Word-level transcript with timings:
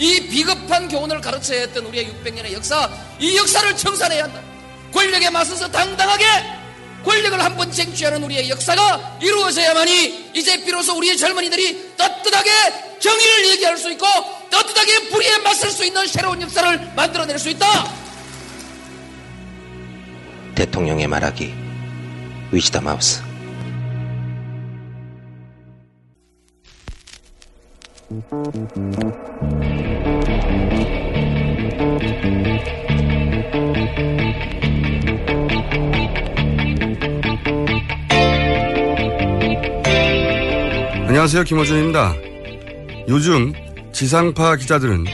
이 0.00 0.26
비겁한 0.28 0.88
교훈을 0.88 1.20
가르쳐야 1.20 1.60
했던 1.60 1.84
우리의 1.86 2.06
600년의 2.24 2.52
역사, 2.54 2.90
이 3.20 3.36
역사를 3.36 3.76
청산해야 3.76 4.24
한다. 4.24 4.40
권력에 4.92 5.30
맞서서 5.30 5.70
당당하게 5.70 6.24
권력을 7.04 7.38
한 7.42 7.56
번 7.56 7.70
쟁취하는 7.70 8.22
우리의 8.24 8.48
역사가 8.50 9.18
이루어져야만이 9.22 10.30
이제 10.34 10.64
비로소 10.64 10.96
우리의 10.96 11.16
젊은이들이 11.16 11.96
떳떳하게 11.96 12.50
정의를 12.98 13.50
얘기할 13.50 13.76
수 13.78 13.90
있고 13.92 14.06
떳떳하게 14.50 15.08
불의에 15.10 15.38
맞설 15.38 15.70
수 15.70 15.84
있는 15.84 16.06
새로운 16.06 16.40
역사를 16.42 16.92
만들어낼 16.96 17.38
수 17.38 17.50
있다. 17.50 17.66
대통령의 20.54 21.06
말하기 21.06 21.54
위즈다 22.52 22.80
마우스 22.80 23.22
안녕하세요. 41.06 41.44
김호준입니다. 41.44 42.14
요즘 43.08 43.52
지상파 43.92 44.56
기자들은 44.56 45.04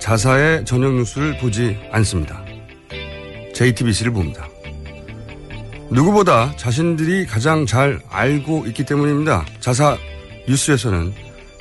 자사의 0.00 0.64
저녁 0.64 0.94
뉴스를 0.94 1.38
보지 1.38 1.78
않습니다. 1.92 2.44
JTBC를 3.54 4.12
봅니다. 4.12 4.48
누구보다 5.90 6.54
자신들이 6.56 7.26
가장 7.26 7.64
잘 7.64 8.00
알고 8.10 8.66
있기 8.66 8.84
때문입니다. 8.84 9.46
자사 9.60 9.96
뉴스에서는 10.48 11.14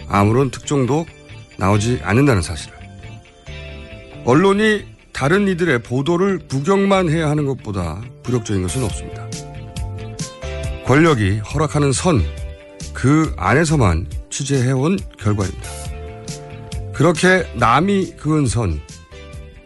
아무런 0.08 0.52
특종도 0.52 1.05
나오지 1.58 2.02
않는다는 2.03 2.41
사실을. 2.41 2.75
언론이 4.25 4.94
다른 5.16 5.47
이들의 5.47 5.81
보도를 5.83 6.39
구경만 6.49 7.09
해야 7.09 7.30
하는 7.30 7.45
것보다 7.45 8.02
부력적인 8.23 8.61
것은 8.63 8.83
없습니다. 8.83 9.25
권력이 10.85 11.38
허락하는 11.38 11.94
선, 11.94 12.21
그 12.94 13.33
안에서만 13.38 14.08
취재해온 14.30 14.99
결과입니다. 15.17 15.69
그렇게 16.93 17.47
남이 17.55 18.17
그은 18.17 18.45
선, 18.45 18.81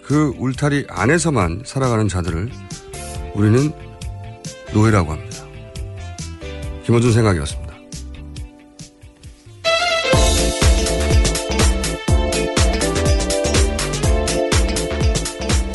그 0.03 0.36
울타리 0.38 0.86
안에서만 0.88 1.64
살아가는 1.66 2.08
자들을 2.08 2.52
우리는 3.33 3.72
노예라고 4.72 5.14
합니다. 5.14 5.45
김호준 6.86 7.11
생각이었습니다. 7.11 7.69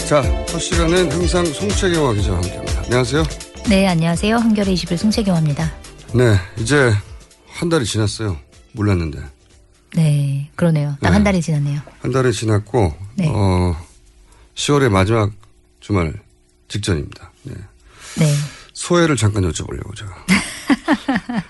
자, 0.09 0.23
첫 0.47 0.59
시간은 0.59 1.11
항상 1.11 1.45
송채경화 1.47 2.13
기자와 2.15 2.37
함께합니다. 2.37 2.83
안녕하세요. 2.83 3.23
네, 3.69 3.87
안녕하세요. 3.89 4.37
한겨레 4.37 4.73
21 4.73 4.99
송채경화입니다. 4.99 5.73
네, 6.15 6.37
이제 6.59 6.93
한 7.49 7.69
달이 7.71 7.87
지났어요. 7.87 8.37
몰랐는데. 8.73 9.19
네, 9.97 10.51
그러네요. 10.57 10.97
딱한 11.01 11.23
네. 11.23 11.25
달이 11.25 11.41
지났네요. 11.41 11.81
한 12.01 12.13
달이 12.13 12.33
지났고, 12.33 12.93
네. 13.15 13.29
어, 13.29 13.75
10월의 14.55 14.91
마지막 14.91 15.31
주말 15.81 16.13
직전입니다. 16.69 17.33
네. 17.45 17.55
네. 18.19 18.35
소회를 18.75 19.17
잠깐 19.17 19.43
여쭤보려고 19.51 19.97
제가. 19.97 20.13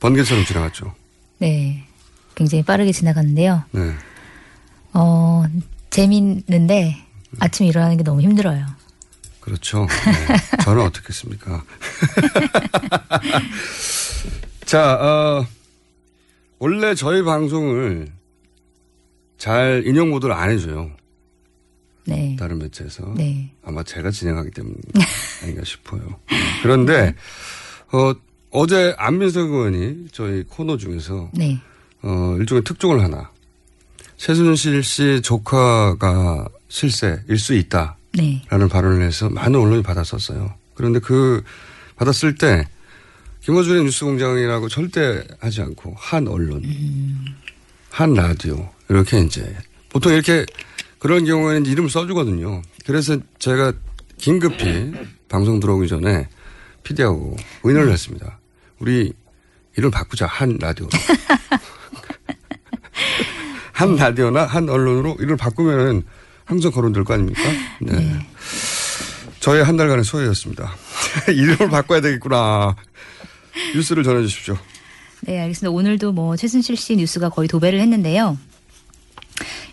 번개처럼 0.00 0.44
지나갔죠. 0.46 0.94
네. 1.38 1.86
굉장히 2.34 2.62
빠르게 2.64 2.92
지나갔는데요. 2.92 3.62
네. 3.72 3.92
어, 4.94 5.44
재밌는데 5.90 7.09
아침에 7.38 7.68
일어나는 7.68 7.96
게 7.96 8.02
너무 8.02 8.20
힘들어요. 8.20 8.66
그렇죠. 9.40 9.86
네. 9.86 10.36
저는 10.64 10.84
어떻겠습니까? 10.84 11.64
자, 14.66 14.94
어, 14.94 15.46
원래 16.58 16.94
저희 16.94 17.22
방송을 17.22 18.12
잘 19.38 19.82
인용 19.86 20.10
보도를 20.10 20.34
안 20.34 20.50
해줘요. 20.50 20.90
네. 22.04 22.36
다른 22.38 22.58
매체에서. 22.58 23.14
네. 23.16 23.50
아마 23.64 23.82
제가 23.82 24.10
진행하기 24.10 24.50
때문 24.50 24.74
아닌가 25.42 25.62
싶어요. 25.64 26.20
그런데, 26.62 27.14
어, 27.92 28.12
어제 28.50 28.94
안민석 28.98 29.50
의원이 29.50 30.08
저희 30.12 30.42
코너 30.42 30.76
중에서, 30.76 31.30
네. 31.32 31.58
어, 32.02 32.36
일종의 32.38 32.64
특종을 32.64 33.02
하나. 33.02 33.30
최순실 34.16 34.82
씨 34.82 35.22
조카가 35.22 36.48
실세일 36.70 37.38
수 37.38 37.52
있다. 37.52 37.98
네. 38.14 38.42
라는 38.48 38.68
발언을 38.68 39.02
해서 39.02 39.28
많은 39.28 39.60
언론이 39.60 39.82
받았었어요. 39.82 40.54
그런데 40.74 40.98
그 41.00 41.42
받았을 41.96 42.36
때 42.36 42.66
김어준의 43.42 43.84
뉴스공장이라고 43.84 44.68
절대 44.68 45.22
하지 45.40 45.60
않고 45.60 45.94
한 45.98 46.26
언론, 46.28 46.62
한 47.90 48.14
라디오 48.14 48.70
이렇게 48.88 49.20
이제 49.20 49.54
보통 49.90 50.12
이렇게 50.12 50.46
그런 50.98 51.24
경우에는 51.24 51.66
이름을 51.66 51.90
써주거든요. 51.90 52.62
그래서 52.86 53.18
제가 53.38 53.72
긴급히 54.18 54.92
방송 55.28 55.60
들어오기 55.60 55.88
전에 55.88 56.28
PD하고 56.82 57.36
의논을 57.64 57.92
했습니다. 57.92 58.38
우리 58.78 59.12
이름 59.76 59.90
바꾸자 59.90 60.26
한 60.26 60.56
라디오로. 60.60 60.90
한 63.72 63.96
라디오나 63.96 64.44
한 64.44 64.68
언론으로 64.68 65.16
이름을 65.18 65.36
바꾸면은 65.38 66.04
항상 66.50 66.72
거론될 66.72 67.04
거 67.04 67.14
아닙니까? 67.14 67.40
네. 67.80 68.26
저의 69.38 69.64
한 69.64 69.76
달간의 69.76 70.04
소회였습니다. 70.04 70.74
이름을 71.32 71.70
바꿔야 71.70 72.00
되겠구나. 72.00 72.74
뉴스를 73.74 74.02
전해 74.02 74.22
주십시오. 74.26 74.58
네, 75.22 75.40
알겠습니다. 75.40 75.70
오늘도 75.70 76.12
뭐 76.12 76.36
최순실 76.36 76.76
씨 76.76 76.96
뉴스가 76.96 77.28
거의 77.28 77.48
도배를 77.48 77.80
했는데요. 77.80 78.36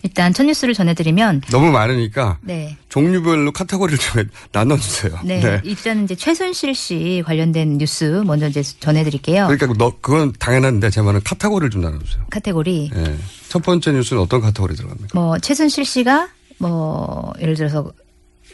일단 0.03 0.31
첫 0.33 0.43
뉴스를 0.43 0.73
전해드리면 0.73 1.41
너무 1.51 1.71
많으니까 1.71 2.37
네. 2.41 2.77
종류별로 2.89 3.51
카테고리를 3.51 3.97
좀 3.97 4.23
나눠주세요. 4.53 5.19
네. 5.25 5.59
일단 5.63 6.03
이제 6.03 6.15
최순실 6.15 6.75
씨 6.75 7.23
관련된 7.25 7.79
뉴스 7.79 8.21
먼저 8.25 8.47
이제 8.47 8.61
전해드릴게요. 8.61 9.47
그러니까 9.47 9.73
너 9.77 9.97
그건 9.99 10.31
당연한데 10.37 10.91
제 10.91 11.01
말은 11.01 11.21
카테고리를 11.23 11.71
좀 11.71 11.81
나눠주세요. 11.81 12.23
카테고리. 12.29 12.91
네. 12.93 13.17
첫 13.49 13.63
번째 13.63 13.91
뉴스는 13.93 14.21
어떤 14.21 14.39
카테고리 14.41 14.75
들어갑니까? 14.75 15.19
뭐 15.19 15.39
최순실 15.39 15.83
씨가 15.83 16.29
뭐 16.59 17.33
예를 17.41 17.55
들어서 17.55 17.91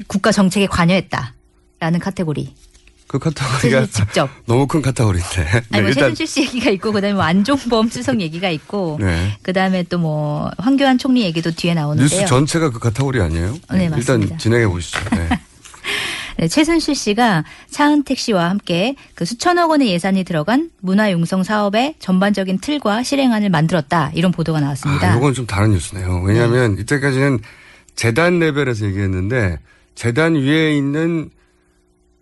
국가 0.08 0.32
정책에 0.32 0.66
관여했다라는 0.68 2.00
카테고리. 2.02 2.54
그 3.08 3.20
카테고리가 3.20 3.86
직접. 3.88 4.28
너무 4.48 4.66
큰 4.66 4.82
카테고리인데. 4.82 5.44
네, 5.44 5.62
아니 5.72 5.84
뭐 5.84 5.94
최순실 5.94 6.26
씨 6.26 6.42
얘기가 6.42 6.72
있고 6.72 6.92
그다음에 6.92 7.14
뭐 7.14 7.24
안종범 7.24 7.90
수석 7.90 8.20
얘기가 8.22 8.50
있고 8.50 8.98
네. 9.00 9.38
그다음에 9.44 9.84
또 9.84 10.00
뭐 10.00 10.50
황교안 10.58 10.98
총리 10.98 11.22
얘기도 11.24 11.52
뒤에 11.52 11.74
나오는데요. 11.76 12.04
뉴스 12.10 12.26
전체가 12.26 12.72
그 12.72 12.80
카테고리 12.80 13.22
아니에요? 13.22 13.56
네, 13.72 13.88
맞습니다. 13.90 14.14
일단 14.26 14.38
진행해 14.40 14.68
보시죠. 14.68 15.00
네. 15.12 15.30
네, 16.40 16.48
최순실 16.48 16.96
씨가 16.96 17.44
차은택 17.70 18.18
씨와 18.18 18.50
함께 18.50 18.96
그 19.14 19.24
수천억 19.26 19.70
원의 19.70 19.90
예산이 19.90 20.24
들어간 20.24 20.72
문화융성 20.82 21.44
사업의 21.44 21.96
전반적인 22.00 22.58
틀과 22.60 23.04
실행안을 23.04 23.50
만들었다 23.52 24.12
이런 24.16 24.32
보도가 24.32 24.60
나왔습니다. 24.60 25.14
아, 25.14 25.18
이건 25.18 25.36
좀 25.36 25.46
다른 25.46 25.72
뉴스네요. 25.72 26.22
왜냐하면 26.26 26.78
이때까지는 26.80 27.40
재단 27.96 28.40
레벨에서 28.40 28.86
얘기했는데 28.86 29.60
재단 29.96 30.36
위에 30.36 30.76
있는 30.76 31.30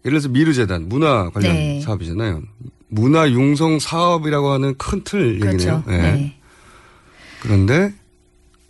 예를 0.05 0.19
들어서 0.19 0.29
미르재단 0.29 0.89
문화 0.89 1.29
관련 1.29 1.53
네. 1.53 1.81
사업이잖아요. 1.81 2.41
문화 2.87 3.29
융성 3.29 3.79
사업이라고 3.79 4.51
하는 4.51 4.75
큰 4.77 5.03
틀 5.03 5.35
얘기네요. 5.35 5.83
그렇죠. 5.83 5.83
네. 5.87 5.97
네. 5.97 6.37
그런데 7.41 7.93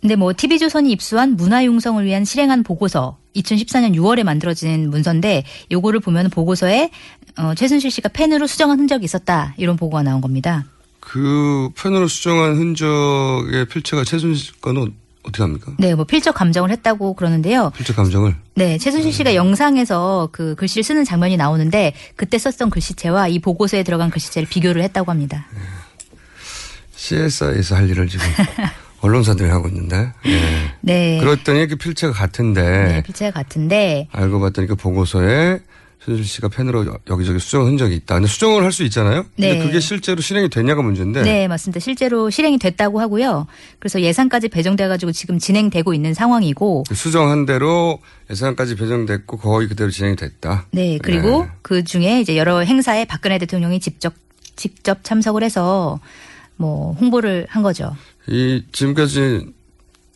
근데 0.00 0.16
뭐 0.16 0.32
TV조선이 0.36 0.90
입수한 0.90 1.36
문화 1.36 1.64
융성을 1.64 2.04
위한 2.04 2.24
실행안 2.24 2.64
보고서 2.64 3.18
2014년 3.36 3.94
6월에 3.94 4.24
만들어진 4.24 4.90
문서인데 4.90 5.44
요거를 5.70 6.00
보면 6.00 6.28
보고서에 6.30 6.90
어, 7.38 7.54
최순실 7.54 7.90
씨가 7.90 8.08
펜으로 8.10 8.46
수정한 8.46 8.78
흔적이 8.80 9.04
있었다 9.04 9.54
이런 9.56 9.76
보고가 9.76 10.02
나온 10.02 10.20
겁니다. 10.20 10.66
그 11.00 11.70
펜으로 11.76 12.08
수정한 12.08 12.56
흔적의 12.56 13.66
필체가 13.66 14.04
최순실 14.04 14.60
거는 14.60 14.92
어떻게 15.22 15.42
합니까? 15.42 15.72
네, 15.78 15.94
뭐 15.94 16.04
필적 16.04 16.34
감정을 16.34 16.70
했다고 16.70 17.14
그러는데요. 17.14 17.70
필적 17.76 17.94
감정을. 17.96 18.34
네, 18.54 18.78
최순실 18.78 19.12
씨가 19.12 19.34
영상에서 19.34 20.28
그 20.32 20.54
글씨를 20.56 20.82
쓰는 20.82 21.04
장면이 21.04 21.36
나오는데 21.36 21.94
그때 22.16 22.38
썼던 22.38 22.70
글씨체와 22.70 23.28
이 23.28 23.38
보고서에 23.38 23.82
들어간 23.82 24.10
글씨체를 24.10 24.48
비교를 24.48 24.82
했다고 24.82 25.10
합니다. 25.10 25.46
CSI에서 26.96 27.76
할 27.76 27.88
일을 27.88 28.08
지금 28.08 28.26
언론사들이 29.00 29.48
하고 29.50 29.68
있는데. 29.68 30.12
예. 30.26 30.74
네. 30.80 31.18
그랬더니 31.20 31.66
그 31.66 31.76
필체가 31.76 32.12
같은데. 32.12 32.62
네, 32.62 33.02
필체가 33.02 33.30
같은데 33.32 34.08
알고 34.12 34.40
봤더니 34.40 34.68
그 34.68 34.76
보고서에 34.76 35.60
최순실 36.04 36.24
씨가 36.24 36.48
펜으로 36.48 36.84
여- 36.86 36.98
여기저기 37.08 37.38
수정한 37.38 37.68
흔적이 37.68 37.94
있다. 37.96 38.16
근데 38.16 38.26
수정을 38.28 38.64
할 38.64 38.72
수 38.72 38.82
있잖아요. 38.84 39.24
근데 39.36 39.54
네. 39.54 39.64
그게 39.64 39.78
실제로 39.80 40.20
실행이 40.20 40.48
됐냐가 40.48 40.82
문제인데. 40.82 41.22
네, 41.22 41.46
맞습니다. 41.46 41.78
실제로 41.78 42.28
실행이 42.30 42.58
됐다고 42.58 43.00
하고요. 43.00 43.46
그래서 43.78 44.00
예산까지 44.00 44.48
배정돼 44.48 44.88
가지고 44.88 45.12
지금 45.12 45.38
진행되고 45.38 45.94
있는 45.94 46.14
상황이고 46.14 46.84
그 46.88 46.94
수정한 46.94 47.46
대로 47.46 48.00
예산까지 48.30 48.74
배정됐고 48.76 49.36
거의 49.38 49.68
그대로 49.68 49.90
진행이 49.90 50.16
됐다. 50.16 50.66
네, 50.72 50.98
그리고 51.02 51.44
네. 51.44 51.50
그 51.62 51.84
중에 51.84 52.20
이제 52.20 52.36
여러 52.36 52.60
행사에 52.60 53.04
박근혜 53.04 53.38
대통령이 53.38 53.78
직접 53.80 54.14
직접 54.56 55.04
참석을 55.04 55.42
해서 55.44 56.00
뭐 56.56 56.92
홍보를 56.94 57.46
한 57.48 57.62
거죠. 57.62 57.94
이 58.28 58.62
지금까지 58.72 59.46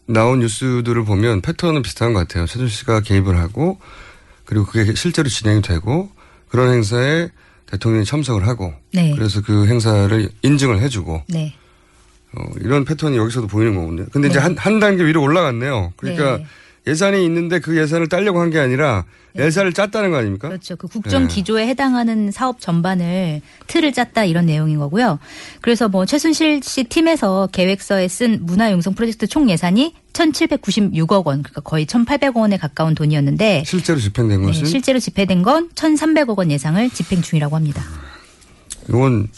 나온 0.06 0.38
뉴스들을 0.40 1.04
보면 1.04 1.40
패턴은 1.42 1.82
비슷한 1.82 2.12
것 2.12 2.20
같아요. 2.20 2.46
최순실 2.46 2.76
씨가 2.76 3.00
개입을 3.00 3.36
하고 3.38 3.78
그리고 4.46 4.64
그게 4.64 4.94
실제로 4.94 5.28
진행이 5.28 5.60
되고 5.60 6.08
그런 6.48 6.72
행사에 6.72 7.28
대통령이 7.66 8.04
참석을 8.04 8.46
하고 8.46 8.72
네. 8.94 9.12
그래서 9.14 9.42
그 9.42 9.66
행사를 9.66 10.28
인증을 10.42 10.80
해주고 10.80 11.24
네. 11.28 11.54
어, 12.32 12.44
이런 12.60 12.84
패턴이 12.84 13.16
여기서도 13.16 13.48
보이는 13.48 13.74
거군요. 13.74 14.06
근데 14.12 14.28
이제 14.28 14.38
네. 14.38 14.42
한, 14.42 14.56
한 14.56 14.80
단계 14.80 15.04
위로 15.04 15.22
올라갔네요. 15.22 15.92
그러니까 15.96 16.38
네. 16.38 16.46
예산이 16.86 17.24
있는데 17.24 17.58
그 17.58 17.76
예산을 17.76 18.08
따려고 18.08 18.40
한 18.40 18.50
게 18.50 18.58
아니라 18.60 19.04
예산을 19.36 19.72
짰다는 19.74 20.10
거 20.12 20.16
아닙니까? 20.18 20.48
그렇죠. 20.48 20.76
그 20.76 20.86
국정 20.88 21.26
네. 21.26 21.34
기조에 21.34 21.66
해당하는 21.66 22.30
사업 22.30 22.60
전반을 22.60 23.42
틀을 23.66 23.92
짰다 23.92 24.24
이런 24.24 24.46
내용인 24.46 24.78
거고요. 24.78 25.18
그래서 25.60 25.88
뭐 25.88 26.06
최순실 26.06 26.62
씨 26.62 26.84
팀에서 26.84 27.48
계획서에 27.52 28.08
쓴 28.08 28.38
문화융성 28.46 28.94
프로젝트 28.94 29.26
총 29.26 29.50
예산이 29.50 29.94
1,796억 30.14 31.26
원, 31.26 31.42
그러니까 31.42 31.60
거의 31.60 31.84
1,800억 31.86 32.36
원에 32.36 32.56
가까운 32.56 32.94
돈이었는데 32.94 33.64
실제로 33.66 33.98
집행된 33.98 34.40
네, 34.40 34.46
것은 34.46 34.64
실제로 34.64 34.98
집행된 34.98 35.42
건 35.42 35.68
1,300억 35.74 36.38
원 36.38 36.50
예상을 36.50 36.88
집행 36.90 37.20
중이라고 37.20 37.54
합니다. 37.56 37.82
이건 38.88 39.28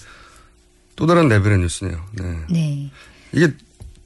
또 0.94 1.06
다른 1.06 1.28
레벨의 1.28 1.58
뉴스네요. 1.58 1.98
네. 2.12 2.24
네. 2.50 2.90
이게 3.32 3.52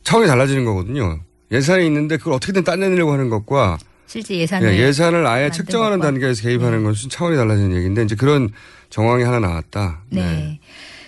차원이 0.04 0.26
달라지는 0.26 0.64
거거든요. 0.64 1.20
예산이 1.52 1.86
있는데 1.86 2.16
그걸 2.16 2.34
어떻게든 2.34 2.64
따내려고 2.64 3.12
하는 3.12 3.28
것과 3.28 3.78
실제 4.06 4.36
예산을 4.36 4.74
예, 4.74 4.78
예산을 4.86 5.26
아예 5.26 5.50
책정하는 5.50 5.98
것과. 5.98 6.10
단계에서 6.12 6.42
개입하는 6.42 6.82
것은 6.84 7.08
차원이 7.10 7.36
달라지는 7.36 7.76
얘기인데 7.76 8.02
이제 8.02 8.14
그런 8.14 8.50
정황이 8.90 9.22
하나 9.22 9.38
나왔다. 9.40 10.00
네. 10.10 10.60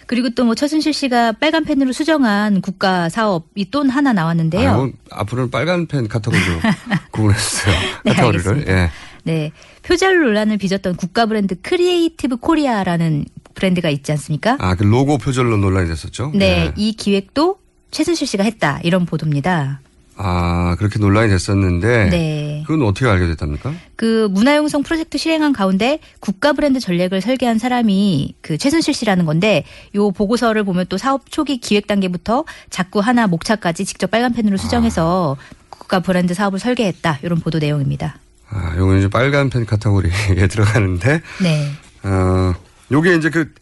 그리고 0.06 0.28
또 0.30 0.44
뭐 0.44 0.54
최순실 0.54 0.92
씨가 0.92 1.32
빨간 1.32 1.64
펜으로 1.64 1.92
수정한 1.92 2.60
국가 2.60 3.08
사업이 3.08 3.70
또 3.70 3.88
하나 3.88 4.12
나왔는데요. 4.12 4.70
아이고, 4.70 4.92
앞으로는 5.10 5.50
빨간 5.50 5.86
펜 5.86 6.06
카테고리로 6.08 6.60
구분했어요. 7.10 7.74
네, 8.04 8.12
카테고리를. 8.12 8.64
예. 8.68 8.90
네. 9.24 9.52
표절 9.82 10.18
논란을 10.22 10.58
빚었던 10.58 10.96
국가 10.96 11.24
브랜드 11.24 11.54
Creative 11.62 12.36
Korea라는 12.36 13.24
브랜드가 13.54 13.88
있지 13.88 14.12
않습니까? 14.12 14.56
아, 14.60 14.74
그 14.74 14.82
로고 14.82 15.16
표절로 15.16 15.56
논란이 15.56 15.88
됐었죠. 15.88 16.32
네. 16.34 16.66
예. 16.66 16.72
이 16.76 16.92
기획도 16.92 17.56
최순실 17.90 18.26
씨가 18.26 18.44
했다. 18.44 18.80
이런 18.82 19.06
보도입니다. 19.06 19.80
아, 20.16 20.76
그렇게 20.78 20.98
논란이 20.98 21.28
됐었는데. 21.28 22.08
네. 22.10 22.62
그건 22.66 22.86
어떻게 22.86 23.06
알게 23.06 23.26
됐답니까? 23.26 23.72
그 23.96 24.28
문화용성 24.30 24.82
프로젝트 24.82 25.18
실행한 25.18 25.52
가운데 25.52 25.98
국가 26.20 26.52
브랜드 26.52 26.80
전략을 26.80 27.20
설계한 27.20 27.58
사람이 27.58 28.36
그 28.40 28.56
최순실 28.56 28.94
씨라는 28.94 29.26
건데 29.26 29.64
요 29.94 30.10
보고서를 30.12 30.64
보면 30.64 30.86
또 30.88 30.96
사업 30.96 31.30
초기 31.30 31.58
기획 31.58 31.86
단계부터 31.86 32.44
자꾸 32.70 33.00
하나 33.00 33.26
목차까지 33.26 33.84
직접 33.84 34.10
빨간 34.10 34.32
펜으로 34.32 34.56
수정해서 34.56 35.36
국가 35.68 36.00
브랜드 36.00 36.32
사업을 36.32 36.58
설계했다. 36.58 37.18
이런 37.22 37.40
보도 37.40 37.58
내용입니다. 37.58 38.18
아, 38.48 38.74
요건 38.78 38.98
이제 38.98 39.08
빨간 39.08 39.50
펜 39.50 39.66
카테고리에 39.66 40.46
들어가는데. 40.48 41.20
네. 41.42 41.70
어, 42.04 42.54
요게 42.92 43.16
이제 43.16 43.30
그 43.30 43.52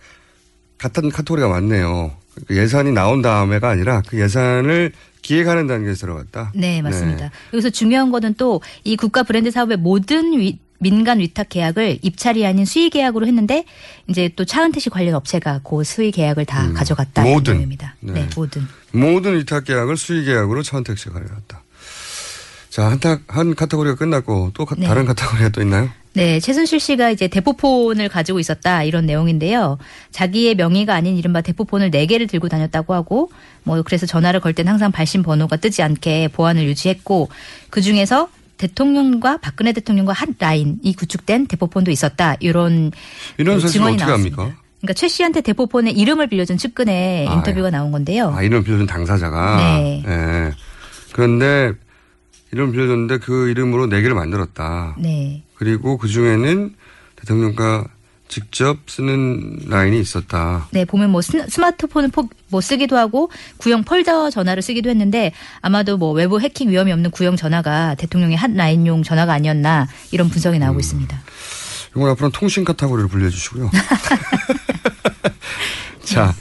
같은 0.79 1.11
카테고리가 1.11 1.49
맞네요. 1.49 2.13
그 2.47 2.57
예산이 2.57 2.93
나온 2.93 3.23
다음에가 3.23 3.69
아니라 3.71 4.03
그 4.07 4.21
예산을 4.21 4.93
기획하는 5.23 5.67
단계에 5.67 5.95
들어갔다. 5.95 6.53
네, 6.55 6.83
맞습니다. 6.83 7.31
여기서 7.53 7.71
중요한 7.71 8.11
거는 8.11 8.35
또 8.35 8.61
이 8.85 8.97
국가 8.97 9.23
브랜드 9.23 9.51
사업의 9.51 9.77
모든 9.79 10.39
위- 10.39 10.59
민간 10.79 11.21
위탁 11.21 11.49
계약을 11.49 12.01
입찰이 12.03 12.45
아닌 12.45 12.65
수의 12.65 12.91
계약으로 12.91 13.25
했는데 13.29 13.65
이제 14.09 14.29
또 14.35 14.45
차은태 14.45 14.81
씨 14.81 14.91
관련 14.91 15.15
업체가 15.15 15.61
그 15.63 15.85
수의 15.85 16.11
계약을 16.11 16.45
다 16.45 16.73
가져갔다. 16.73 17.23
음. 17.23 17.31
모든. 17.33 17.53
내용입니다. 17.55 17.95
네. 18.01 18.13
네. 18.15 18.29
모든. 18.35 18.67
모든 18.91 19.39
위탁 19.39 19.65
계약을 19.65 19.97
수의 19.97 20.25
계약으로 20.25 20.63
차은택 20.65 20.99
씨가 20.99 21.21
가져갔다. 21.21 21.62
자, 22.73 22.89
한, 22.91 22.99
타, 23.01 23.19
한 23.29 23.55
카테고리가 23.55 23.97
끝났고 23.97 24.53
또 24.55 24.65
가- 24.65 24.75
네. 24.79 24.87
다른 24.87 25.05
카테고리가 25.05 25.51
또 25.51 25.61
있나요? 25.61 25.91
네, 26.15 26.41
최순실 26.41 26.81
씨가 26.81 27.11
이제 27.11 27.29
대포폰을 27.29 28.09
가지고 28.09 28.41
있었다 28.41 28.83
이런 28.83 29.05
내용인데요. 29.05 29.77
자기의 30.11 30.55
명의가 30.55 30.95
아닌 30.95 31.19
이른바 31.19 31.43
대포폰을 31.43 31.91
4개를 31.91 32.31
들고 32.31 32.49
다녔다고 32.49 32.95
하고 32.95 33.31
뭐 33.63 33.83
그래서 33.83 34.07
전화를 34.07 34.41
걸땐 34.41 34.69
항상 34.69 34.91
발신 34.91 35.23
번호가 35.23 35.57
뜨지 35.57 35.83
않게 35.83 36.29
보안을 36.29 36.65
유지했고 36.65 37.29
그중에서 37.69 38.31
대통령과 38.57 39.37
박근혜 39.39 39.73
대통령과 39.73 40.15
한 40.15 40.35
라인이 40.39 40.81
구축된 40.97 41.49
대포폰도 41.49 41.91
있었다. 41.91 42.37
이런 42.41 42.91
이런 43.37 43.59
증언이 43.61 43.97
나왔습니다. 43.97 44.43
합니까? 44.43 44.59
그러니까 44.81 44.95
최 44.95 45.09
씨한테 45.09 45.43
대포폰의 45.43 45.93
이름을 45.93 46.29
빌려준 46.29 46.57
측근의 46.57 47.29
아, 47.29 47.35
인터뷰가 47.35 47.69
나온 47.71 47.93
건데요. 47.93 48.33
아, 48.35 48.43
이름 48.43 48.65
빌려준 48.65 48.87
당사자가. 48.87 49.57
네. 49.59 50.03
예. 50.07 50.53
그런데 51.13 51.73
이름 52.53 52.71
빌려줬는데 52.73 53.19
그 53.19 53.49
이름으로 53.49 53.87
네 53.87 54.01
개를 54.03 54.15
만들었다. 54.15 54.95
네. 54.99 55.43
그리고 55.55 55.97
그 55.97 56.07
중에는 56.09 56.75
대통령과 57.17 57.85
직접 58.29 58.79
쓰는 58.89 59.59
라인이 59.69 59.99
있었다. 60.01 60.67
네, 60.71 60.85
보면 60.87 61.11
뭐 61.11 61.21
스- 61.21 61.47
스마트폰을 61.49 62.09
포- 62.11 62.29
뭐 62.49 62.61
쓰기도 62.61 62.97
하고 62.97 63.31
구형 63.59 63.85
폴더 63.85 64.31
전화를 64.31 64.63
쓰기도 64.63 64.89
했는데 64.91 65.33
아마도 65.61 65.97
뭐 65.99 66.13
외부 66.13 66.41
해킹 66.41 66.71
위험이 66.71 66.93
없는 66.93 67.11
구형 67.11 67.37
전화가 67.37 67.95
대통령의 67.97 68.37
한 68.37 68.55
라인용 68.55 69.03
전화가 69.03 69.33
아니었나 69.35 69.87
이런 70.13 70.29
분석이 70.31 70.59
나오고 70.59 70.81
있습니다. 70.81 71.21
이건 71.95 72.09
앞으로는 72.11 72.33
통신 72.33 72.65
카테고리를 72.65 73.09
분류해주시고요. 73.11 73.71
자, 76.05 76.35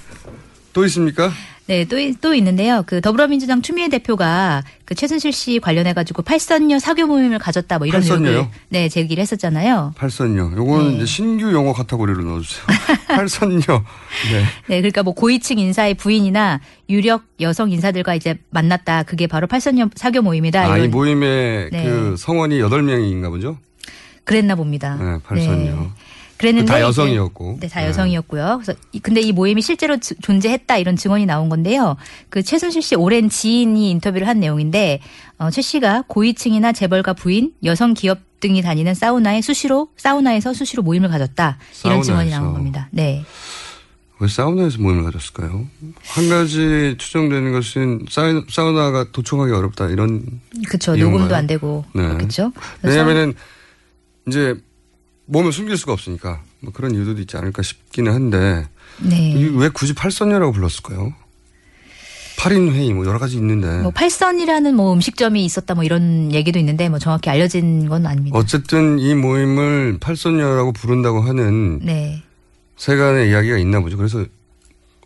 또 0.74 0.85
있습니까? 0.85 1.31
네, 1.71 1.85
또, 1.85 1.97
이- 1.97 2.13
또 2.19 2.33
있는데요. 2.35 2.83
그 2.85 2.99
더불어민주당 2.99 3.61
추미애 3.61 3.87
대표가 3.87 4.61
그 4.83 4.93
최순실 4.93 5.31
씨 5.31 5.57
관련해가지고 5.59 6.21
팔선녀 6.23 6.79
사교 6.79 7.07
모임을 7.07 7.39
가졌다 7.39 7.77
뭐 7.77 7.87
이런 7.87 8.01
팔선녀요? 8.01 8.29
의혹을 8.33 8.51
네, 8.67 8.89
제기를 8.89 9.21
했었잖아요. 9.21 9.93
팔선녀. 9.95 10.51
요거는 10.57 10.89
네. 10.89 10.95
이제 10.97 11.05
신규 11.05 11.53
용어 11.53 11.71
카테고리로 11.71 12.23
넣어주세요. 12.25 12.65
팔선녀. 13.07 13.59
네. 13.63 14.43
네, 14.67 14.81
그러니까 14.81 15.01
뭐 15.03 15.13
고위층 15.13 15.59
인사의 15.59 15.93
부인이나 15.93 16.59
유력 16.89 17.23
여성 17.39 17.71
인사들과 17.71 18.15
이제 18.15 18.37
만났다. 18.49 19.03
그게 19.03 19.27
바로 19.27 19.47
팔선녀 19.47 19.91
사교 19.95 20.23
모임이다. 20.23 20.69
아, 20.69 20.77
이 20.77 20.89
모임에 20.89 21.69
네. 21.71 21.83
그 21.85 22.15
성원이 22.17 22.59
8명인가 22.59 23.29
보죠? 23.29 23.57
그랬나 24.25 24.55
봅니다. 24.55 24.97
네, 24.99 25.19
팔선녀. 25.23 25.87
그랬는데 26.41 26.71
다 26.71 26.81
여성이었고. 26.81 27.57
네, 27.62 27.67
다 27.67 27.81
네. 27.81 27.88
여성이었고요. 27.88 28.60
그래서 28.62 28.79
이- 28.91 29.00
근데 29.00 29.21
이 29.21 29.31
모임이 29.31 29.62
실제로 29.62 29.98
주- 30.00 30.15
존재했다 30.21 30.77
이런 30.77 30.95
증언이 30.95 31.25
나온 31.25 31.50
건데요. 31.50 31.95
그 32.29 32.43
최순실 32.43 32.81
씨 32.81 32.95
오랜 32.95 33.29
지인이 33.29 33.89
인터뷰를 33.91 34.27
한 34.27 34.39
내용인데 34.39 35.00
어, 35.38 35.50
최 35.50 35.62
씨가 35.62 36.03
고위층이나 36.07 36.71
재벌가 36.71 37.13
부인, 37.13 37.53
여성 37.63 37.93
기업 37.93 38.19
등이 38.41 38.62
다니는 38.62 38.93
사우나에 38.95 39.41
수시로 39.41 39.89
사우나에서 39.98 40.53
수시로 40.53 40.81
모임을 40.83 41.10
가졌다 41.10 41.57
이런 41.86 42.01
증언이 42.01 42.29
사우나에서. 42.29 42.39
나온 42.39 42.53
겁니다. 42.53 42.89
네, 42.91 43.24
왜 44.19 44.27
사우나에서 44.27 44.79
모임을 44.81 45.03
가졌을까요? 45.03 45.65
한 46.07 46.29
가지 46.29 46.95
추정되는 46.98 47.51
것은 47.53 48.05
사우- 48.10 48.43
사우나가 48.50 49.05
도청하기 49.12 49.51
어렵다 49.53 49.89
이런 49.89 50.24
그렇죠. 50.67 50.95
녹음도 50.95 51.36
안 51.36 51.45
되고 51.48 51.86
네. 51.93 52.07
그렇죠. 52.15 52.51
왜냐면은 52.83 53.33
이제 54.27 54.55
몸을 55.31 55.51
숨길 55.53 55.77
수가 55.77 55.93
없으니까 55.93 56.41
뭐 56.59 56.73
그런 56.73 56.93
이유도 56.93 57.19
있지 57.21 57.38
않을까 57.38 57.61
싶기는 57.61 58.11
한데 58.13 58.67
네. 59.00 59.31
이왜 59.31 59.69
굳이 59.69 59.93
팔선녀라고 59.93 60.51
불렀을까요? 60.51 61.13
8인 62.38 62.71
회의 62.71 62.91
뭐 62.93 63.05
여러 63.05 63.19
가지 63.19 63.38
있는데 63.38 63.81
뭐 63.81 63.91
팔선이라는 63.91 64.75
뭐 64.75 64.93
음식점이 64.93 65.45
있었다 65.45 65.75
뭐 65.75 65.83
이런 65.83 66.33
얘기도 66.33 66.59
있는데 66.59 66.89
뭐 66.89 67.00
정확히 67.00 67.29
알려진 67.29 67.88
건 67.88 68.05
아닙니다. 68.05 68.38
어쨌든 68.38 69.00
이 69.00 69.13
모임을 69.15 69.97
팔선녀라고 70.01 70.73
부른다고 70.73 71.21
하는 71.21 71.79
네. 71.83 72.23
세간의 72.77 73.29
이야기가 73.29 73.57
있나 73.57 73.79
보죠. 73.79 73.95
그래서 73.95 74.25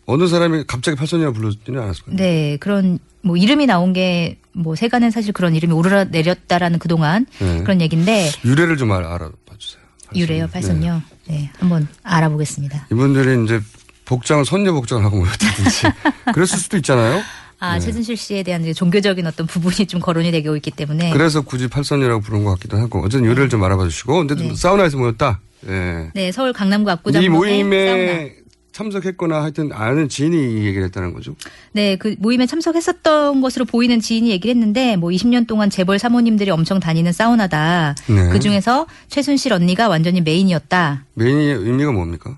어느 0.05 0.27
사람이 0.27 0.63
갑자기 0.65 0.97
팔선녀라고 0.97 1.35
불렀지는 1.35 1.81
않았을 1.81 2.03
거예요. 2.05 2.17
네, 2.17 2.57
그런 2.57 2.99
뭐 3.21 3.37
이름이 3.37 3.65
나온 3.67 3.93
게 3.93 4.37
뭐 4.57 4.73
세간엔 4.73 5.11
사실 5.11 5.33
그런 5.33 5.53
이름이 5.53 5.73
오르내렸다라는 5.73 6.79
그동안 6.79 7.25
네. 7.39 7.61
그런 7.63 7.81
얘기인데 7.81 8.31
유래를 8.45 8.77
좀 8.77 8.89
알- 8.93 9.03
알아봐 9.03 9.33
주세요. 9.57 9.83
유래요, 10.15 10.47
팔선요. 10.47 11.01
네. 11.27 11.49
한번 11.59 11.87
알아보겠습니다. 12.03 12.87
이분들이 12.91 13.43
이제 13.43 13.59
복장을 14.05 14.45
선녀 14.45 14.71
복장을 14.73 15.03
하고 15.03 15.17
모였다든지 15.17 15.87
그랬을 16.33 16.57
수도 16.59 16.77
있잖아요. 16.77 17.21
아, 17.59 17.75
네. 17.75 17.79
최순실 17.79 18.17
씨에 18.17 18.43
대한 18.43 18.71
종교적인 18.73 19.25
어떤 19.25 19.47
부분이 19.47 19.87
좀 19.87 19.99
거론이 19.99 20.31
되고 20.31 20.55
있기 20.55 20.71
때문에 20.71 21.11
그래서 21.11 21.41
굳이 21.41 21.67
팔선녀라고 21.67 22.21
부른 22.21 22.43
것 22.43 22.51
같기도 22.51 22.77
하고 22.77 22.99
어쨌든 22.99 23.25
유래를 23.25 23.49
좀 23.49 23.63
알아봐 23.63 23.85
주시고 23.85 24.25
근데 24.25 24.35
네. 24.35 24.55
사우나에서 24.55 24.97
모였다. 24.97 25.39
예. 25.67 26.11
네, 26.13 26.31
서울 26.31 26.53
강남구 26.53 26.89
이 26.89 26.93
압구정동의 26.93 27.29
사우나. 27.29 27.37
모임에 27.39 28.35
참석했거나 28.75 29.41
하여튼 29.41 29.71
아는 29.71 30.09
지인이 30.09 30.35
이 30.35 30.65
얘기를 30.65 30.83
했다는 30.83 31.13
거죠. 31.13 31.33
네, 31.71 31.95
그 31.95 32.15
모임에 32.19 32.45
참석했었던 32.45 33.39
것으로 33.39 33.63
보이는 33.63 34.01
지인이 34.01 34.29
얘기를 34.29 34.53
했는데 34.53 34.97
뭐 34.97 35.11
20년 35.11 35.47
동안 35.47 35.69
재벌 35.69 35.97
사모님들이 35.97 36.51
엄청 36.51 36.81
다니는 36.81 37.13
사우나다. 37.13 37.95
네. 38.07 38.29
그 38.29 38.39
중에서 38.41 38.85
최순실 39.07 39.53
언니가 39.53 39.87
완전히 39.87 40.19
메인이었다. 40.19 41.05
메인의 41.13 41.55
의미가 41.55 41.93
뭡니까? 41.93 42.37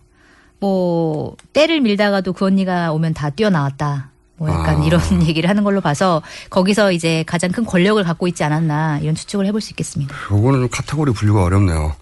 뭐 0.59 1.35
때를 1.53 1.81
밀다가도 1.81 2.33
그 2.33 2.45
언니가 2.45 2.91
오면 2.91 3.15
다 3.15 3.31
뛰어나왔다. 3.31 4.11
뭐 4.35 4.47
약간 4.49 4.81
아. 4.81 4.85
이런 4.85 5.01
얘기를 5.27 5.49
하는 5.49 5.63
걸로 5.63 5.81
봐서 5.81 6.21
거기서 6.51 6.91
이제 6.91 7.23
가장 7.25 7.51
큰 7.51 7.65
권력을 7.65 8.03
갖고 8.03 8.27
있지 8.27 8.43
않았나 8.43 8.99
이런 8.99 9.15
추측을 9.15 9.47
해볼 9.47 9.59
수 9.59 9.71
있겠습니다. 9.71 10.15
요거는 10.31 10.59
좀 10.59 10.69
카테고리 10.69 11.13
분류가 11.13 11.43
어렵네요. 11.43 11.95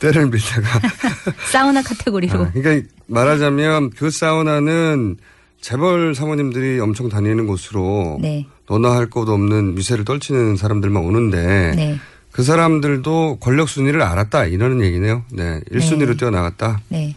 때를 0.00 0.26
밀다가. 0.28 0.80
사우나 1.50 1.82
카테고리로. 1.82 2.42
아, 2.44 2.50
그러니까 2.52 2.88
말하자면 3.06 3.90
그 3.90 4.10
사우나는 4.10 5.16
재벌 5.60 6.14
사모님들이 6.14 6.78
엄청 6.80 7.08
다니는 7.08 7.46
곳으로 7.46 8.18
네. 8.20 8.46
너나 8.68 8.92
할 8.92 9.08
것 9.10 9.28
없는 9.28 9.74
미세를 9.74 10.04
떨치는 10.04 10.56
사람들만 10.56 11.02
오는데 11.02 11.72
네. 11.76 11.98
그 12.30 12.42
사람들도 12.42 13.38
권력 13.40 13.68
순위를 13.68 14.02
알았다 14.02 14.44
이러는 14.46 14.84
얘기네요. 14.84 15.24
네. 15.32 15.60
1순위로 15.72 16.08
네. 16.10 16.16
뛰어나갔다. 16.18 16.80
네. 16.88 17.16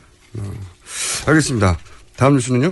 알겠습니다. 1.28 1.78
다음 2.16 2.36
뉴스는요? 2.36 2.72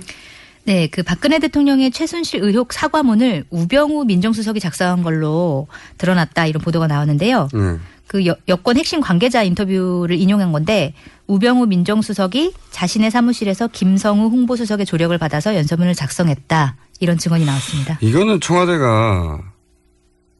네, 0.64 0.86
그 0.88 1.02
박근혜 1.02 1.38
대통령의 1.38 1.90
최순실 1.90 2.42
의혹 2.42 2.72
사과문을 2.74 3.44
우병우 3.50 4.04
민정수석이 4.04 4.60
작성한 4.60 5.02
걸로 5.02 5.66
드러났다 5.96 6.46
이런 6.46 6.62
보도가 6.62 6.86
나왔는데요. 6.86 7.48
네. 7.54 7.76
그 8.08 8.24
여, 8.26 8.34
여권 8.48 8.76
핵심 8.76 9.00
관계자 9.00 9.42
인터뷰를 9.42 10.16
인용한 10.16 10.50
건데 10.50 10.94
우병우 11.26 11.66
민정수석이 11.66 12.54
자신의 12.70 13.10
사무실에서 13.10 13.68
김성우 13.68 14.30
홍보수석의 14.30 14.86
조력을 14.86 15.16
받아서 15.18 15.54
연설문을 15.54 15.94
작성했다 15.94 16.76
이런 17.00 17.18
증언이 17.18 17.44
나왔습니다. 17.44 17.98
이거는 18.00 18.40
청와대가 18.40 19.40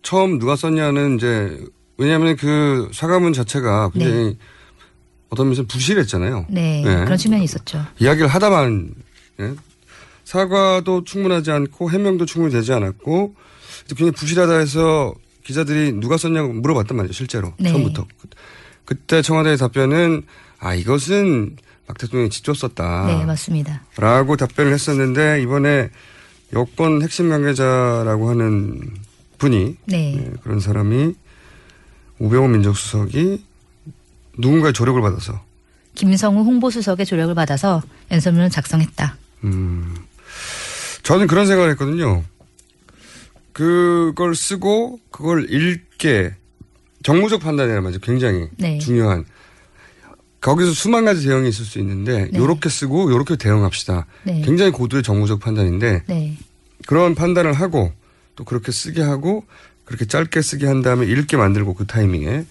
처음 0.02 0.38
누가 0.38 0.56
썼냐는 0.56 1.16
이제 1.16 1.62
왜냐하면 1.98 2.36
그 2.36 2.88
사과문 2.94 3.34
자체가 3.34 3.90
굉장히 3.90 4.38
어떤 5.28 5.46
면에서 5.46 5.64
부실했잖아요. 5.64 6.46
네, 6.48 6.82
네. 6.82 7.04
그런 7.04 7.18
측면이 7.18 7.44
있었죠. 7.44 7.84
이야기를 7.98 8.28
하다만 8.28 8.94
예? 9.40 9.54
사과도 10.24 11.04
충분하지 11.04 11.50
않고 11.50 11.90
해명도 11.90 12.24
충분히 12.24 12.54
되지 12.54 12.72
않았고 12.72 13.34
굉장히 13.88 14.12
부실하다 14.12 14.54
해서 14.54 15.14
기자들이 15.52 15.92
누가 15.92 16.18
썼냐고 16.18 16.52
물어봤단 16.52 16.94
말이에요 16.94 17.12
실제로 17.14 17.54
네. 17.58 17.70
처음부터 17.70 18.06
그- 18.20 18.28
그때 18.84 19.22
청와대의 19.22 19.56
답변은 19.56 20.24
아 20.58 20.74
이것은 20.74 21.56
박 21.86 21.96
대통령이 21.96 22.28
직접 22.28 22.54
썼다 22.54 23.06
네, 23.06 23.24
맞습니다. 23.24 23.82
라고 23.96 24.36
답변을 24.36 24.74
했었는데 24.74 25.40
이번에 25.40 25.88
여권 26.52 27.00
핵심 27.00 27.30
관계자라고 27.30 28.28
하는 28.28 28.78
분이 29.38 29.76
네. 29.86 30.16
예, 30.18 30.32
그런 30.42 30.60
사람이 30.60 31.14
우병우 32.18 32.48
민정수석이 32.48 33.42
누군가의 34.36 34.74
조력을 34.74 35.00
받아서 35.00 35.40
김성우 35.94 36.42
홍보수석의 36.44 37.06
조력을 37.06 37.34
받아서 37.34 37.80
연설문을 38.10 38.50
작성했다. 38.50 39.16
음, 39.44 39.94
저는 41.04 41.26
그런 41.26 41.46
생각을 41.46 41.70
했거든요. 41.70 42.22
그걸 43.58 44.36
쓰고 44.36 45.00
그걸 45.10 45.52
읽게 45.52 46.32
정무적 47.02 47.40
판단이란 47.40 47.82
말이죠. 47.82 48.00
굉장히 48.00 48.46
네. 48.56 48.78
중요한. 48.78 49.24
거기서 50.40 50.70
수만 50.70 51.04
가지 51.04 51.26
대응이 51.26 51.48
있을 51.48 51.64
수 51.64 51.80
있는데 51.80 52.28
네. 52.30 52.38
요렇게 52.38 52.68
쓰고 52.68 53.10
요렇게 53.10 53.34
대응합시다. 53.34 54.06
네. 54.22 54.42
굉장히 54.42 54.70
고도의 54.70 55.02
정무적 55.02 55.40
판단인데 55.40 56.04
네. 56.06 56.38
그런 56.86 57.16
판단을 57.16 57.52
하고 57.52 57.92
또 58.36 58.44
그렇게 58.44 58.70
쓰게 58.70 59.02
하고 59.02 59.44
그렇게 59.84 60.04
짧게 60.04 60.40
쓰게 60.40 60.68
한 60.68 60.80
다음에 60.82 61.06
읽게 61.06 61.36
만들고 61.36 61.74
그 61.74 61.84
타이밍에 61.84 62.46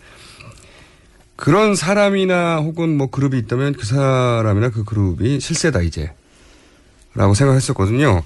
그런 1.37 1.75
사람이나 1.75 2.57
혹은 2.57 2.97
뭐 2.97 3.09
그룹이 3.09 3.37
있다면 3.37 3.75
그 3.75 3.85
사람이나 3.85 4.71
그 4.71 4.83
그룹이 4.83 5.39
실세다 5.39 5.83
이제 5.83 6.11
라고 7.13 7.33
생각했었거든요. 7.33 8.23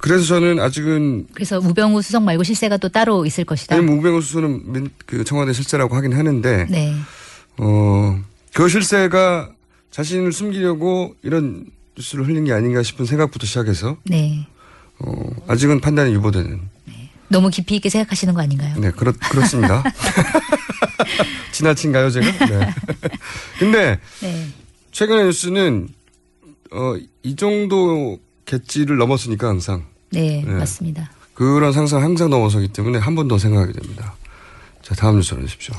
그래서 0.00 0.24
저는 0.24 0.60
아직은 0.60 1.26
그래서 1.34 1.58
우병우 1.58 2.00
수석 2.02 2.22
말고 2.22 2.42
실세가 2.42 2.78
또 2.78 2.88
따로 2.88 3.26
있을 3.26 3.44
것이다. 3.44 3.76
왜냐면 3.76 3.98
우병우 3.98 4.20
수석은 4.22 4.72
민- 4.72 4.90
그 5.06 5.24
청와대 5.24 5.52
실세라고 5.52 5.94
하긴 5.96 6.14
하는데 6.14 6.66
네. 6.70 6.94
어, 7.58 8.18
그 8.54 8.68
실세가 8.68 9.50
자신을 9.90 10.32
숨기려고 10.32 11.14
이런 11.22 11.66
뉴스를 11.96 12.26
흘린 12.26 12.44
게 12.44 12.52
아닌가 12.52 12.82
싶은 12.82 13.04
생각부터 13.04 13.46
시작해서 13.46 13.96
네. 14.04 14.46
어, 15.00 15.12
아직은 15.48 15.80
판단이 15.80 16.12
유보되는 16.14 16.60
너무 17.28 17.48
깊이 17.50 17.76
있게 17.76 17.88
생각하시는 17.88 18.34
거 18.34 18.40
아닌가요? 18.42 18.74
네, 18.80 18.90
그렇, 18.90 19.12
그렇습니다. 19.12 19.84
지나친가요, 21.52 22.10
제가? 22.10 22.46
네. 22.46 22.74
근데, 23.58 24.00
네. 24.20 24.48
최근의 24.90 25.26
뉴스는, 25.26 25.88
어, 26.72 26.94
이 27.22 27.36
정도 27.36 28.18
객지를 28.46 28.96
넘었으니까 28.96 29.46
항상. 29.48 29.84
네, 30.10 30.42
네. 30.46 30.52
맞습니다. 30.52 31.10
그런 31.34 31.72
상상 31.72 32.02
항상 32.02 32.28
넘어서기 32.30 32.68
때문에 32.68 32.98
한 32.98 33.14
번 33.14 33.28
더 33.28 33.38
생각하게 33.38 33.72
됩니다. 33.72 34.14
자, 34.82 34.94
다음 34.94 35.16
뉴스로 35.16 35.40
주십시오. 35.42 35.74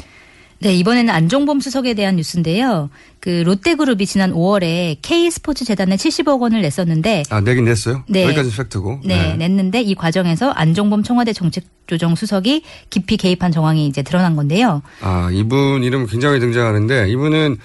네, 0.59 0.75
이번에는 0.75 1.11
안종범 1.11 1.59
수석에 1.59 1.95
대한 1.95 2.17
뉴스인데요. 2.17 2.91
그 3.19 3.41
롯데그룹이 3.45 4.05
지난 4.05 4.31
5월에 4.31 4.97
K스포츠 5.01 5.65
재단에 5.65 5.95
70억 5.95 6.39
원을 6.39 6.61
냈었는데 6.61 7.23
아, 7.31 7.41
내긴 7.41 7.65
냈어요? 7.65 8.03
네. 8.07 8.25
여기까지 8.25 8.55
팩트고. 8.55 9.01
네, 9.03 9.35
냈는데 9.37 9.81
이 9.81 9.95
과정에서 9.95 10.51
안종범 10.51 11.01
청와대 11.01 11.33
정책조정 11.33 12.13
수석이 12.15 12.61
깊이 12.91 13.17
개입한 13.17 13.51
정황이 13.51 13.87
이제 13.87 14.03
드러난 14.03 14.35
건데요. 14.35 14.83
아, 15.01 15.29
이분 15.31 15.83
이름 15.83 16.05
굉장히 16.05 16.39
등장하는데, 16.39 17.09
이분은 17.09 17.57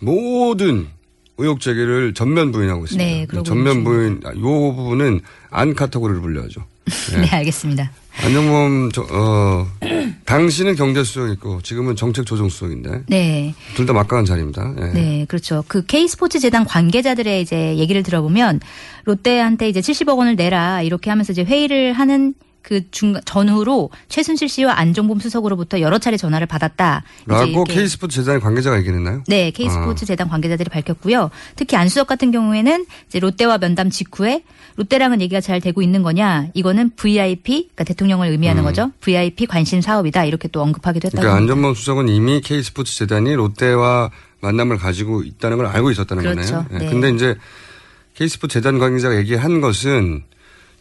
모든 0.00 0.88
의혹 1.38 1.60
제기를 1.60 2.14
전면 2.14 2.52
부인하고 2.52 2.84
있습니다. 2.84 3.04
네, 3.04 3.42
전면. 3.44 3.82
부인, 3.84 4.20
아, 4.24 4.30
요 4.30 4.74
부분은 4.74 5.20
안 5.50 5.74
카테고리를 5.74 6.20
불려야죠. 6.20 6.60
네, 7.20 7.28
알겠습니다. 7.30 7.90
안정범 8.22 8.92
저, 8.92 9.04
어, 9.10 9.66
당시는 10.26 10.76
경제 10.76 11.02
수석이고 11.02 11.62
지금은 11.62 11.96
정책 11.96 12.26
조정 12.26 12.48
수석인데 12.48 13.02
네. 13.08 13.54
둘 13.74 13.86
다 13.86 13.92
막강한 13.92 14.24
자리입니다. 14.24 14.74
예. 14.78 14.84
네, 14.92 15.24
그렇죠. 15.26 15.64
그 15.66 15.84
K스포츠 15.84 16.38
재단 16.38 16.64
관계자들의 16.64 17.42
이제 17.42 17.76
얘기를 17.76 18.02
들어보면 18.04 18.60
롯데한테 19.04 19.68
이제 19.68 19.80
70억 19.80 20.16
원을 20.18 20.36
내라 20.36 20.82
이렇게 20.82 21.10
하면서 21.10 21.32
이제 21.32 21.42
회의를 21.42 21.94
하는 21.94 22.34
그 22.64 22.90
중, 22.90 23.14
전후로 23.26 23.90
최순실 24.08 24.48
씨와 24.48 24.78
안종범 24.78 25.20
수석으로부터 25.20 25.80
여러 25.80 25.98
차례 25.98 26.16
전화를 26.16 26.46
받았다. 26.46 27.04
라고 27.26 27.64
K스포츠 27.64 28.20
재단의 28.22 28.40
관계자가 28.40 28.78
얘기했나요? 28.78 29.22
네, 29.28 29.50
K스포츠 29.50 30.04
아. 30.04 30.06
재단 30.06 30.28
관계자들이 30.28 30.70
밝혔고요. 30.70 31.30
특히 31.56 31.76
안 31.76 31.88
수석 31.88 32.06
같은 32.06 32.30
경우에는 32.30 32.86
이제 33.06 33.20
롯데와 33.20 33.58
면담 33.58 33.90
직후에 33.90 34.44
롯데랑은 34.76 35.20
얘기가 35.20 35.42
잘 35.42 35.60
되고 35.60 35.82
있는 35.82 36.02
거냐? 36.02 36.48
이거는 36.54 36.92
VIP, 36.96 37.68
그러니까 37.74 37.84
대통령을 37.84 38.28
의미하는 38.28 38.62
거죠. 38.62 38.90
VIP 39.00 39.44
관심 39.46 39.82
사업이다. 39.82 40.24
이렇게 40.24 40.48
또 40.48 40.62
언급하기도 40.62 41.06
했다고. 41.06 41.20
음. 41.20 41.22
그러니까. 41.22 41.40
안전범 41.42 41.74
수석은 41.74 42.08
이미 42.08 42.40
K스포츠 42.40 42.96
재단이 42.96 43.34
롯데와 43.34 44.10
만남을 44.40 44.78
가지고 44.78 45.22
있다는 45.22 45.58
걸 45.58 45.66
알고 45.66 45.90
있었다는 45.90 46.22
그렇죠. 46.22 46.54
거네요. 46.54 46.66
예. 46.72 46.78
네. 46.78 46.86
근데 46.90 47.10
이제 47.10 47.36
K스포츠 48.14 48.54
재단 48.54 48.78
관계자가 48.78 49.16
얘기한 49.18 49.60
것은 49.60 50.22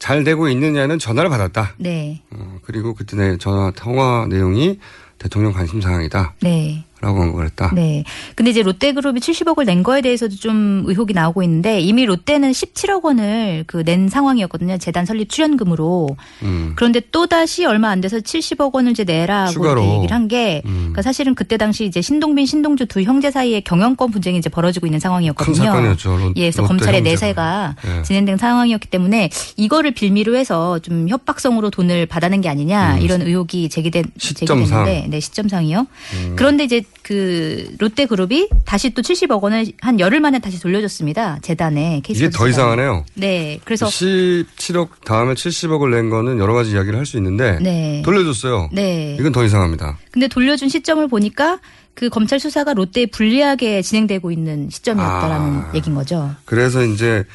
잘 0.03 0.25
되고 0.25 0.49
있느냐는 0.49 0.99
전화를 0.99 1.29
받았다. 1.29 1.75
네. 1.77 2.21
어, 2.29 2.57
그리고 2.63 2.93
그때 2.93 3.15
내 3.15 3.37
전화 3.37 3.71
통화 3.71 4.27
내용이 4.27 4.77
대통령 5.17 5.53
관심 5.53 5.79
사항이다. 5.79 6.33
네. 6.41 6.83
언급을 7.05 7.45
했다. 7.45 7.71
네. 7.75 8.03
근데 8.35 8.51
이제 8.51 8.61
롯데그룹이 8.63 9.19
70억을 9.19 9.65
낸 9.65 9.83
거에 9.83 10.01
대해서도 10.01 10.35
좀 10.35 10.83
의혹이 10.85 11.13
나오고 11.13 11.43
있는데 11.43 11.79
이미 11.79 12.05
롯데는 12.05 12.51
17억 12.51 13.03
원을 13.03 13.63
그 13.67 13.83
낸 13.83 14.07
상황이었거든요. 14.09 14.77
재단 14.77 15.05
설립 15.05 15.29
출연금으로. 15.29 16.15
음. 16.43 16.73
그런데 16.75 17.01
또 17.11 17.27
다시 17.27 17.65
얼마 17.65 17.89
안 17.89 17.99
돼서 18.01 18.17
70억 18.17 18.73
원을 18.73 18.91
이제 18.91 19.03
내라고 19.03 19.51
추가로. 19.51 19.83
얘기를 19.95 20.11
한게 20.15 20.61
음. 20.65 20.71
그러니까 20.93 21.01
사실은 21.01 21.35
그때 21.35 21.57
당시 21.57 21.85
이제 21.85 22.01
신동빈, 22.01 22.45
신동주 22.45 22.85
두 22.85 23.01
형제 23.01 23.29
사이에 23.31 23.59
경영권 23.61 24.11
분쟁이 24.11 24.37
이제 24.37 24.49
벌어지고 24.49 24.87
있는 24.87 24.99
상황이었거든요. 24.99 25.55
큰 25.55 25.65
사건이었죠. 25.65 26.17
롯- 26.17 26.33
예, 26.37 26.41
그래서 26.43 26.63
검찰의. 26.63 27.01
내세가 27.03 27.75
예. 27.85 28.01
진행된 28.03 28.37
상황이었기 28.37 28.87
때문에 28.87 29.29
이거를 29.57 29.91
빌미로 29.91 30.35
해서 30.37 30.79
좀 30.79 31.09
협박성으로 31.09 31.69
돈을 31.69 32.05
받아낸 32.05 32.39
게 32.41 32.47
아니냐 32.49 32.95
음. 32.95 33.01
이런 33.01 33.21
의혹이 33.21 33.67
제기된 33.69 34.05
시점상. 34.17 34.57
제기됐는데 34.67 35.07
네, 35.09 35.19
시점상이요. 35.19 35.87
그런데 36.35 36.63
이제 36.63 36.81
그 37.01 37.75
롯데그룹이 37.79 38.49
다시 38.65 38.91
또 38.91 39.01
70억 39.01 39.41
원을 39.41 39.65
한 39.81 39.99
열흘 39.99 40.19
만에 40.21 40.39
다시 40.39 40.59
돌려줬습니다. 40.61 41.39
재단에 41.41 42.01
이게 42.07 42.29
더 42.29 42.47
이상하네요. 42.47 43.05
네, 43.15 43.59
그래서 43.65 43.87
17억 43.87 44.89
다음에 45.05 45.33
70억을 45.33 45.89
낸 45.91 46.09
거는 46.09 46.39
여러 46.39 46.53
가지 46.53 46.71
이야기를 46.71 46.97
할 46.97 47.05
수 47.05 47.17
있는데 47.17 47.59
네. 47.61 48.01
돌려줬어요. 48.05 48.69
네. 48.71 49.17
이건 49.19 49.31
더 49.33 49.43
이상합니다. 49.43 49.97
근데 50.11 50.27
돌려준 50.27 50.69
시점을 50.69 51.05
보니까 51.09 51.59
그 51.93 52.09
검찰 52.09 52.39
수사가 52.39 52.73
롯데에 52.73 53.07
불리하게 53.07 53.81
진행되고 53.81 54.31
있는 54.31 54.69
시점이었다라는 54.69 55.47
아. 55.59 55.71
얘기인 55.75 55.95
거죠. 55.95 56.31
그래서 56.45 56.83
이제 56.85 57.25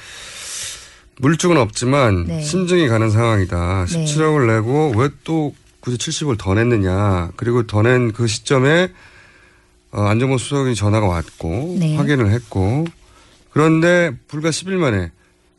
물증은 1.21 1.57
없지만 1.59 2.25
네. 2.27 2.41
심증이 2.43 2.89
가는 2.89 3.11
상황이다. 3.11 3.87
네. 3.91 4.05
17억을 4.05 4.47
내고 4.47 4.93
왜 4.97 5.09
또 5.25 5.55
굳이 5.81 5.97
70억을 5.99 6.37
더 6.39 6.55
냈느냐. 6.55 7.31
그리고 7.37 7.67
더 7.67 7.83
낸 7.83 8.13
그 8.13 8.27
시점에 8.27 8.89
어, 9.91 10.03
안정범 10.03 10.39
수석이 10.39 10.75
전화가 10.75 11.07
왔고 11.07 11.77
네. 11.79 11.97
확인을 11.97 12.31
했고 12.31 12.85
그런데 13.51 14.13
불과 14.29 14.51
10일 14.51 14.73
만에 14.75 15.11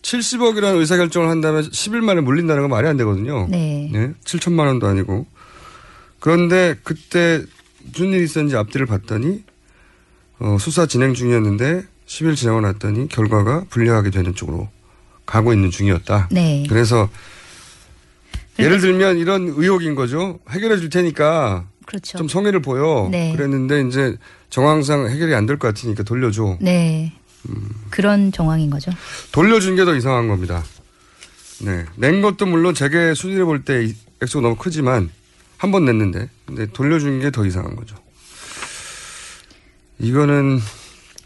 70억이라는 0.01 0.79
의사결정을 0.79 1.29
한다면 1.29 1.63
10일 1.63 2.01
만에 2.01 2.21
물린다는 2.21 2.63
건 2.63 2.69
말이 2.69 2.87
안 2.87 2.95
되거든요. 2.97 3.47
네. 3.49 4.13
7천만 4.23 4.67
원도 4.67 4.87
아니고. 4.87 5.25
그런데 6.19 6.75
그때 6.83 7.43
무슨 7.83 8.07
일이 8.13 8.23
있었는지 8.23 8.55
앞뒤를 8.55 8.85
봤더니 8.85 9.43
어, 10.39 10.57
수사 10.59 10.85
진행 10.85 11.13
중이었는데 11.13 11.83
10일 12.07 12.35
지나고 12.35 12.61
났더니 12.61 13.09
결과가 13.09 13.65
불리하게 13.69 14.09
되는 14.09 14.33
쪽으로 14.33 14.69
가고 15.25 15.53
있는 15.53 15.69
중이었다. 15.69 16.29
네. 16.31 16.65
그래서 16.69 17.09
예를 18.57 18.79
들면 18.79 19.17
이런 19.17 19.47
의혹인 19.47 19.95
거죠. 19.95 20.39
해결해 20.49 20.77
줄 20.77 20.89
테니까 20.89 21.65
그렇죠. 21.89 22.17
좀 22.19 22.27
성의를 22.27 22.61
보여. 22.61 23.07
네. 23.11 23.33
그랬는데 23.35 23.81
이제 23.87 24.15
정황상 24.49 25.09
해결이 25.09 25.33
안 25.35 25.45
될 25.45 25.57
것 25.57 25.67
같으니까 25.69 26.03
돌려줘. 26.03 26.57
네. 26.61 27.13
그런 27.89 28.31
정황인 28.31 28.69
거죠. 28.69 28.91
돌려준 29.31 29.75
게 29.75 29.85
더 29.85 29.95
이상한 29.95 30.27
겁니다. 30.27 30.63
네. 31.61 31.85
낸 31.95 32.21
것도 32.21 32.45
물론 32.45 32.73
재계 32.73 33.13
순위를 33.13 33.45
볼 33.45 33.63
때 33.63 33.91
액수가 34.21 34.41
너무 34.41 34.55
크지만 34.55 35.09
한 35.57 35.71
번 35.71 35.85
냈는데 35.85 36.29
근데 36.45 36.67
돌려준 36.67 37.19
게 37.21 37.31
더 37.31 37.45
이상한 37.45 37.75
거죠. 37.75 37.95
이거는 39.99 40.59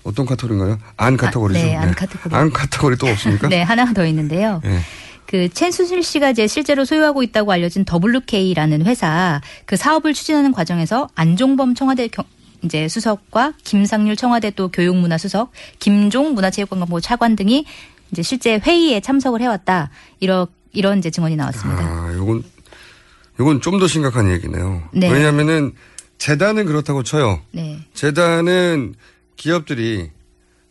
어떤 0.03 0.25
카테고리인가요? 0.25 0.79
안 0.97 1.15
카테고리죠. 1.17 1.59
네, 1.59 1.75
안 1.75 1.93
카테고리. 1.93 2.35
안 2.35 2.51
카테고리 2.51 2.97
또 2.97 3.07
없습니까? 3.07 3.47
네, 3.49 3.61
하나가 3.61 3.93
더 3.93 4.05
있는데요. 4.05 4.59
네. 4.63 4.79
그 5.25 5.49
최순실 5.49 6.03
씨가 6.03 6.31
이제 6.31 6.47
실제로 6.47 6.85
소유하고 6.85 7.23
있다고 7.23 7.51
알려진 7.51 7.85
WK라는 7.91 8.85
회사 8.85 9.41
그 9.65 9.75
사업을 9.75 10.13
추진하는 10.13 10.51
과정에서 10.51 11.09
안종범 11.15 11.75
청와대 11.75 12.07
경- 12.07 12.25
이제 12.63 12.87
수석과 12.87 13.53
김상률 13.63 14.15
청와대 14.15 14.49
또 14.51 14.69
교육문화 14.69 15.17
수석, 15.17 15.51
김종 15.79 16.33
문화체육관광부 16.33 17.01
차관 17.01 17.35
등이 17.35 17.65
이제 18.11 18.21
실제 18.21 18.57
회의에 18.57 18.99
참석을 19.01 19.41
해왔다. 19.41 19.89
이런 20.19 20.45
이런 20.71 20.99
이제 20.99 21.09
증언이 21.09 21.35
나왔습니다. 21.35 21.81
아, 21.83 22.13
요건 22.15 22.43
요건 23.39 23.59
좀 23.61 23.79
더 23.79 23.87
심각한 23.87 24.31
얘기네요. 24.31 24.83
네. 24.93 25.09
왜냐하면은 25.11 25.73
재단은 26.19 26.65
그렇다고 26.65 27.03
쳐요. 27.03 27.41
네, 27.51 27.79
재단은 27.93 28.93
기업들이 29.35 30.11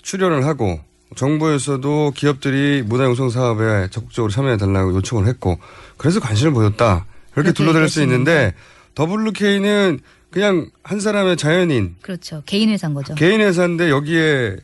출연을 0.02 0.47
하고 0.47 0.80
정부에서도 1.16 2.12
기업들이 2.14 2.83
문화융성 2.83 3.31
사업에 3.31 3.88
적극적으로 3.90 4.31
참여해 4.31 4.57
달라고 4.57 4.95
요청을 4.95 5.26
했고 5.26 5.59
그래서 5.97 6.21
관심을 6.21 6.52
보였다. 6.52 7.07
이렇게 7.35 7.52
그렇게 7.52 7.52
둘러댈 7.52 7.88
수. 7.88 8.02
있는데 8.02 8.54
WK는 8.99 10.00
그냥 10.31 10.71
한 10.83 11.00
사람의 11.00 11.37
자연인 11.37 11.97
그렇죠. 12.00 12.42
개인 12.47 12.68
회사인 12.70 12.94
거죠. 12.94 13.14
개인 13.14 13.40
회사인데 13.40 13.90
여기에 13.90 14.57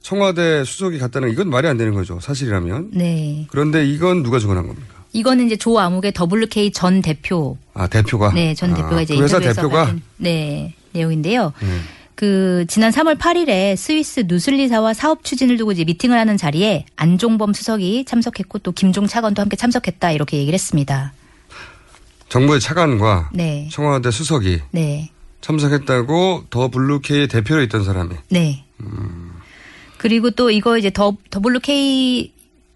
청와대 0.00 0.64
수석이 0.64 0.98
갔다는 0.98 1.30
이건 1.30 1.48
말이 1.50 1.68
안 1.68 1.76
되는 1.76 1.94
거죠. 1.94 2.18
사실이라면. 2.20 2.90
네, 2.94 3.46
그런데 3.50 3.84
이건 3.86 4.22
누가 4.22 4.38
주관한 4.38 4.66
겁니까? 4.66 5.02
이거는 5.12 5.46
이제 5.46 5.56
조 5.56 5.78
아무개 5.78 6.12
WK 6.12 6.72
전 6.72 7.02
대표 7.02 7.56
아 7.74 7.86
대표가. 7.86 8.32
네, 8.32 8.54
전 8.54 8.72
아, 8.72 8.76
대표가 8.76 9.02
이제 9.02 9.14
그 9.14 9.22
회사 9.22 9.38
대표가 9.38 9.94
네 10.16 10.74
내용인데요. 10.92 11.52
음. 11.62 11.82
그 12.14 12.64
지난 12.68 12.90
3월 12.90 13.18
8일에 13.18 13.76
스위스 13.76 14.24
누슬리사와 14.26 14.94
사업 14.94 15.24
추진을 15.24 15.56
두고 15.56 15.72
이제 15.72 15.84
미팅을 15.84 16.18
하는 16.18 16.36
자리에 16.36 16.84
안종범 16.96 17.52
수석이 17.52 18.04
참석했고 18.04 18.58
또 18.60 18.72
김종 18.72 19.06
차관도 19.06 19.40
함께 19.42 19.56
참석했다 19.56 20.12
이렇게 20.12 20.36
얘기를 20.38 20.54
했습니다. 20.54 21.12
정부의 22.28 22.60
차관과 22.60 23.30
네, 23.34 23.68
청와대 23.70 24.10
수석이 24.10 24.60
네, 24.70 25.10
참석했다고 25.40 26.46
더 26.50 26.68
블루케이의 26.68 27.28
대표로 27.28 27.62
있던 27.62 27.84
사람이. 27.84 28.14
네. 28.30 28.64
그리고 29.98 30.30
또 30.30 30.50
이거 30.50 30.78
이제 30.78 30.90
더 30.90 31.16
WK 31.34 32.32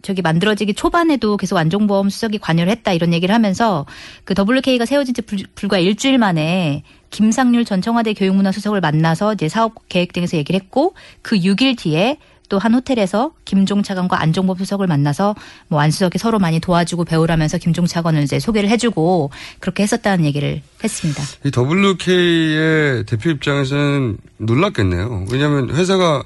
저기 0.06 0.22
만들어지기 0.22 0.74
초반에도 0.74 1.36
계속 1.36 1.56
안종범 1.58 2.10
수석이 2.10 2.38
관여를 2.38 2.70
했다 2.70 2.92
이런 2.92 3.12
얘기를 3.12 3.34
하면서 3.34 3.84
그 4.24 4.34
WK가 4.38 4.86
세워진 4.86 5.14
지 5.14 5.20
불- 5.22 5.42
불과 5.56 5.78
일주일 5.78 6.16
만에 6.18 6.84
김상률 7.10 7.64
전 7.64 7.82
청와대 7.82 8.14
교육문화 8.14 8.52
수석을 8.52 8.80
만나서 8.80 9.34
이제 9.34 9.48
사업 9.48 9.74
계획 9.88 10.12
등에서 10.12 10.36
얘기를 10.36 10.60
했고 10.60 10.94
그 11.22 11.36
6일 11.36 11.76
뒤에 11.76 12.18
또 12.48 12.58
한 12.60 12.74
호텔에서 12.74 13.32
김종 13.44 13.82
차관과 13.82 14.22
안종범 14.22 14.56
수석을 14.58 14.86
만나서 14.86 15.34
뭐 15.66 15.80
안 15.80 15.90
수석이 15.90 16.18
서로 16.18 16.38
많이 16.38 16.60
도와주고 16.60 17.04
배우라면서 17.04 17.58
김종 17.58 17.86
차관을 17.86 18.22
이제 18.22 18.38
소개를 18.38 18.68
해주고 18.70 19.30
그렇게 19.58 19.82
했었다는 19.82 20.24
얘기를 20.24 20.62
했습니다. 20.84 21.24
이 21.44 21.50
WK의 21.50 23.04
대표 23.06 23.30
입장에서는 23.30 24.18
놀랐겠네요. 24.38 25.26
왜냐하면 25.32 25.70
회사가 25.74 26.22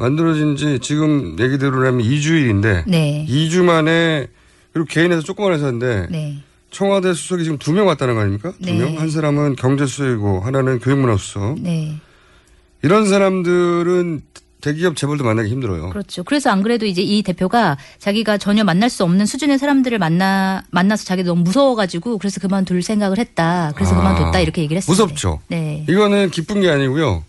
만들어진 0.00 0.56
지 0.56 0.78
지금 0.80 1.36
얘기대로라면 1.38 2.00
2주일인데 2.02 2.84
네. 2.86 3.26
2주 3.28 3.62
만에 3.62 4.28
그리고 4.72 4.86
개인 4.88 5.12
회사 5.12 5.20
조그만 5.20 5.52
회사인데 5.52 6.06
네. 6.10 6.38
청와대 6.70 7.12
수석이 7.12 7.44
지금 7.44 7.58
두 7.58 7.72
명 7.72 7.86
왔다는 7.86 8.14
거 8.14 8.20
아닙니까? 8.22 8.52
두 8.62 8.72
네. 8.72 8.78
명. 8.78 8.98
한 8.98 9.10
사람은 9.10 9.56
경제수석이고 9.56 10.40
하나는 10.40 10.78
교육문화 10.78 11.16
수석. 11.18 11.60
네. 11.60 11.96
이런 12.82 13.06
사람들은 13.06 14.22
대기업 14.62 14.96
재벌도 14.96 15.24
만나기 15.24 15.50
힘들어요. 15.50 15.90
그렇죠. 15.90 16.22
그래서 16.22 16.50
안 16.50 16.62
그래도 16.62 16.86
이제 16.86 17.02
이 17.02 17.22
대표가 17.22 17.76
자기가 17.98 18.38
전혀 18.38 18.62
만날 18.64 18.88
수 18.88 19.04
없는 19.04 19.26
수준의 19.26 19.58
사람들을 19.58 19.98
만나 19.98 20.62
만나서 20.70 21.04
자기 21.04 21.22
너무 21.24 21.42
무서워가지고 21.42 22.16
그래서 22.18 22.40
그만둘 22.40 22.82
생각을 22.82 23.18
했다. 23.18 23.72
그래서 23.74 23.94
아, 23.94 23.98
그만뒀다 23.98 24.40
이렇게 24.40 24.62
얘기를 24.62 24.78
했어요. 24.78 24.92
무섭죠. 24.92 25.40
네. 25.48 25.84
이거는 25.88 26.30
기쁜 26.30 26.60
게 26.62 26.70
아니고요. 26.70 27.24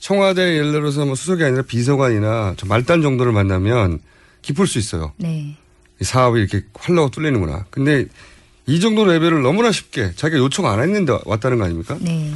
청와대 0.00 0.56
예를 0.56 0.72
들어서 0.72 1.04
뭐 1.04 1.14
수석이 1.14 1.42
아니라 1.44 1.62
비서관이나 1.62 2.54
저 2.56 2.66
말단 2.66 3.02
정도를 3.02 3.32
만나면 3.32 3.98
기쁠 4.42 4.66
수 4.66 4.78
있어요. 4.78 5.12
네. 5.16 5.56
이 6.00 6.04
사업이 6.04 6.38
이렇게 6.40 6.62
활로가 6.74 7.10
뚫리는구나. 7.10 7.66
근데 7.70 8.06
이 8.66 8.80
정도 8.80 9.04
레벨을 9.04 9.42
너무나 9.42 9.72
쉽게 9.72 10.12
자기가 10.14 10.38
요청 10.40 10.66
안 10.66 10.80
했는데 10.80 11.18
왔다는 11.24 11.58
거 11.58 11.64
아닙니까? 11.64 11.96
네. 12.00 12.30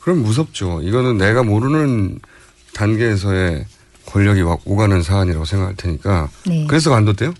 그럼 0.00 0.22
무섭죠. 0.22 0.80
이거는 0.82 1.18
내가 1.18 1.42
모르는 1.42 2.20
단계에서의 2.74 3.66
권력이 4.06 4.42
와- 4.42 4.56
오가는 4.64 5.02
사안이라고 5.02 5.44
생각할 5.44 5.74
테니까. 5.76 6.30
네. 6.46 6.66
그래서 6.68 6.90
관뒀대요? 6.90 7.34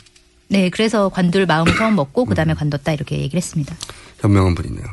네. 0.49 0.69
그래서 0.71 1.09
관둘 1.09 1.47
마음을 1.47 1.75
처음 1.77 1.95
먹고 1.95 2.25
그 2.27 2.35
다음에 2.35 2.55
관뒀다 2.55 2.93
이렇게 2.93 3.19
얘기를 3.19 3.37
했습니다. 3.39 3.77
현명한 4.21 4.55
분이네요. 4.55 4.85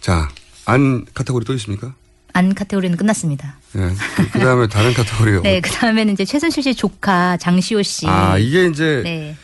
자, 0.00 0.28
안 0.64 1.04
카테고리 1.14 1.44
또 1.44 1.54
있습니까? 1.54 1.94
안 2.32 2.54
카테고리는 2.54 2.96
끝났습니다. 2.96 3.56
예. 3.76 3.90
그 4.32 4.38
다음에 4.38 4.66
다른 4.68 4.92
카테고리요. 4.94 5.42
네. 5.42 5.60
그 5.60 5.70
다음에는 5.70 6.12
이제 6.12 6.24
최순실 6.24 6.62
씨 6.62 6.74
조카 6.74 7.36
장시호 7.36 7.82
씨. 7.82 8.06
아, 8.06 8.38
이게 8.38 8.66
이제 8.66 9.00
네. 9.04 9.36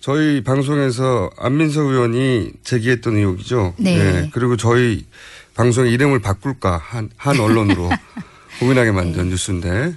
저희 0.00 0.42
방송에서 0.42 1.30
안민석 1.38 1.86
의원이 1.86 2.52
제기했던 2.64 3.16
의혹이죠. 3.16 3.74
네. 3.78 3.96
예, 3.96 4.30
그리고 4.32 4.56
저희 4.56 5.04
방송의 5.54 5.92
이름을 5.92 6.20
바꿀까 6.20 6.80
한, 6.82 7.10
한 7.16 7.38
언론으로 7.38 7.90
고민하게 8.60 8.92
만든 8.92 9.24
네. 9.24 9.30
뉴스인데 9.30 9.94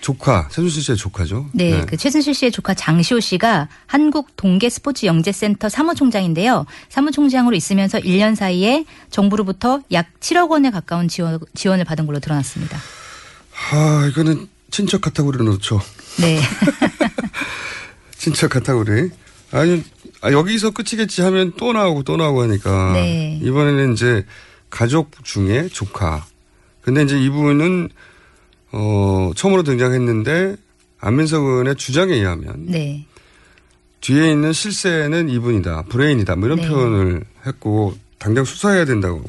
조카, 0.00 0.48
최순실 0.48 0.82
씨의 0.82 0.96
조카죠. 0.96 1.46
네, 1.52 1.84
그 1.86 1.96
최순실 1.96 2.34
씨의 2.34 2.52
조카 2.52 2.74
장시호 2.74 3.20
씨가 3.20 3.68
한국 3.86 4.36
동계 4.36 4.68
스포츠 4.70 5.06
영재센터 5.06 5.68
사무총장인데요. 5.68 6.66
사무총장으로 6.88 7.56
있으면서 7.56 7.98
1년 7.98 8.36
사이에 8.36 8.84
정부로부터 9.10 9.80
약 9.92 10.06
7억 10.20 10.50
원에 10.50 10.70
가까운 10.70 11.08
지원, 11.08 11.40
지원을 11.54 11.84
받은 11.84 12.06
걸로 12.06 12.20
드러났습니다. 12.20 12.78
아, 13.72 14.06
이거는 14.10 14.48
친척 14.70 15.00
카테고리로 15.00 15.44
넣죠. 15.44 15.80
네. 16.20 16.40
친척 18.16 18.50
카테고리. 18.50 19.10
아니, 19.52 19.82
아, 20.20 20.32
여기서 20.32 20.70
끝이겠지 20.70 21.22
하면 21.22 21.52
또 21.56 21.72
나오고 21.72 22.02
또 22.02 22.16
나오고 22.16 22.42
하니까. 22.42 22.92
네. 22.92 23.40
이번에는 23.42 23.92
이제 23.92 24.24
가족 24.70 25.12
중에 25.24 25.68
조카. 25.68 26.26
근데 26.82 27.02
이제 27.02 27.18
이분은, 27.18 27.88
어, 28.72 29.30
처음으로 29.34 29.62
등장했는데, 29.62 30.56
안민석 30.98 31.44
의원의 31.44 31.76
주장에 31.76 32.14
의하면, 32.14 32.66
네. 32.66 33.06
뒤에 34.00 34.30
있는 34.30 34.52
실세는 34.52 35.28
이분이다, 35.28 35.84
브레인이다, 35.88 36.36
뭐 36.36 36.46
이런 36.46 36.60
네. 36.60 36.68
표현을 36.68 37.24
했고, 37.46 37.94
당장 38.18 38.44
수사해야 38.44 38.84
된다고 38.84 39.22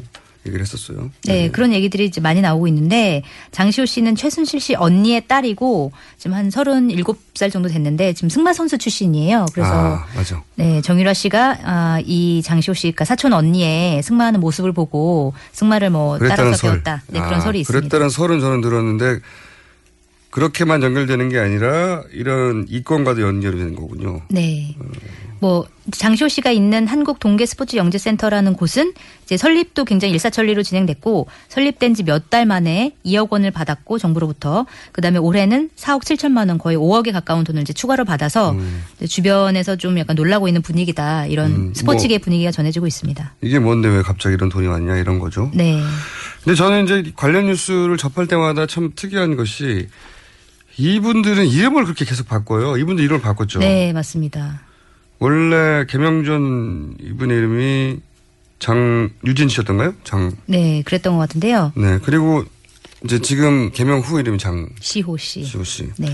얘기를 0.47 0.62
했었어요. 0.62 1.10
네, 1.25 1.49
그런 1.49 1.73
얘기들이 1.73 2.05
이제 2.05 2.21
많이 2.21 2.41
나오고 2.41 2.67
있는데 2.67 3.23
장시호 3.51 3.86
씨는 3.86 4.15
최순실 4.15 4.60
씨 4.60 4.75
언니의 4.75 5.27
딸이고 5.27 5.91
지금 6.17 6.36
한 6.36 6.49
37살 6.49 7.51
정도 7.51 7.69
됐는데 7.69 8.13
지금 8.13 8.29
승마 8.29 8.53
선수 8.53 8.77
출신이에요. 8.77 9.45
그래서 9.53 9.71
아, 9.71 10.05
맞아. 10.15 10.41
네, 10.55 10.81
정유라 10.81 11.13
씨가 11.13 11.57
아, 11.63 12.01
이 12.05 12.41
장시호 12.43 12.73
씨가 12.73 13.05
사촌 13.05 13.33
언니의 13.33 14.03
승마하는 14.03 14.39
모습을 14.39 14.71
보고 14.71 15.33
승마를 15.51 15.89
뭐 15.89 16.17
따라서 16.19 16.53
설. 16.53 16.71
배웠다. 16.71 17.03
네, 17.07 17.19
그런 17.19 17.36
아, 17.36 17.39
설이 17.39 17.62
있습니다. 17.62 17.79
그랬다는 17.79 18.10
설은 18.10 18.39
저는 18.39 18.62
들었는데 18.62 19.19
그렇게만 20.29 20.83
연결되는 20.83 21.29
게 21.29 21.39
아니라 21.39 22.03
이런 22.12 22.65
이권과도 22.69 23.21
연결이 23.21 23.57
되는 23.57 23.75
거군요. 23.75 24.21
네. 24.29 24.75
뭐 25.39 25.65
장시호 25.91 26.28
씨가 26.28 26.52
있는 26.52 26.88
한국 26.88 27.19
동계 27.19 27.45
스포츠 27.45 27.76
영재 27.78 27.97
센터라는 27.97 28.54
곳은 28.56 28.93
이제 29.23 29.38
설립도 29.38 29.86
굉장히 29.86 30.13
일사천리로 30.13 30.63
진행됐고 30.63 31.28
설립된 31.50 31.93
지 31.93 32.04
몇 32.04 32.30
달 32.30 32.45
만에 32.45 32.93
2억 33.06 33.30
원을 33.32 33.52
받았고 33.52 33.97
정부로부터 34.00 34.65
그다음에 34.91 35.17
올해는 35.17 35.69
4억 35.78 36.02
7천만 36.02 36.50
원 36.50 36.58
거의 36.58 36.76
5억에 36.78 37.12
가까운 37.13 37.43
돈을 37.43 37.62
이제 37.62 37.71
추가로 37.73 38.04
받아서 38.06 38.56
이제 38.97 39.08
주변에서 39.08 39.76
좀 39.78 39.97
약간 39.97 40.15
놀라고 40.15 40.47
있는 40.50 40.62
분위기다 40.62 41.26
이런 41.28 41.52
음, 41.52 41.73
스포츠계 41.73 42.17
분위기가 42.17 42.52
전해지고 42.52 42.86
있습니다. 42.88 43.36
이게 43.41 43.60
뭔데 43.60 43.88
왜 43.88 44.02
갑자기 44.02 44.34
이런 44.36 44.50
돈이 44.50 44.67
왔냐 44.67 44.97
이런 44.97 45.19
거죠. 45.19 45.52
네. 45.54 45.80
근데 46.43 46.56
저는 46.56 46.84
이제 46.86 47.12
관련 47.15 47.45
뉴스를 47.47 47.97
접할 47.97 48.28
때마다 48.28 48.65
참 48.67 48.91
특이한 48.95 49.36
것이 49.38 49.88
이분들은 50.78 51.47
이름을 51.47 51.86
그렇게 51.86 52.06
계속 52.06 52.28
바꿔요. 52.28 52.78
이분들 52.78 53.04
이름을 53.04 53.21
바꿨죠. 53.21 53.60
네, 53.60 53.93
맞습니다. 53.93 54.62
원래 55.19 55.86
개명전 55.88 56.97
이분의 57.01 57.38
이름이 57.38 57.99
장유진 58.60 59.49
씨였던가요? 59.49 59.93
장. 60.03 60.32
네, 60.45 60.82
그랬던 60.84 61.13
것 61.13 61.19
같은데요. 61.19 61.73
네. 61.75 61.99
그리고 62.03 62.43
이제 63.03 63.19
지금 63.19 63.71
개명 63.71 63.99
후 63.99 64.19
이름이 64.19 64.38
장 64.38 64.69
시호 64.80 65.17
시호 65.17 65.63
씨. 65.63 65.84
씨. 65.84 65.91
네. 65.97 66.12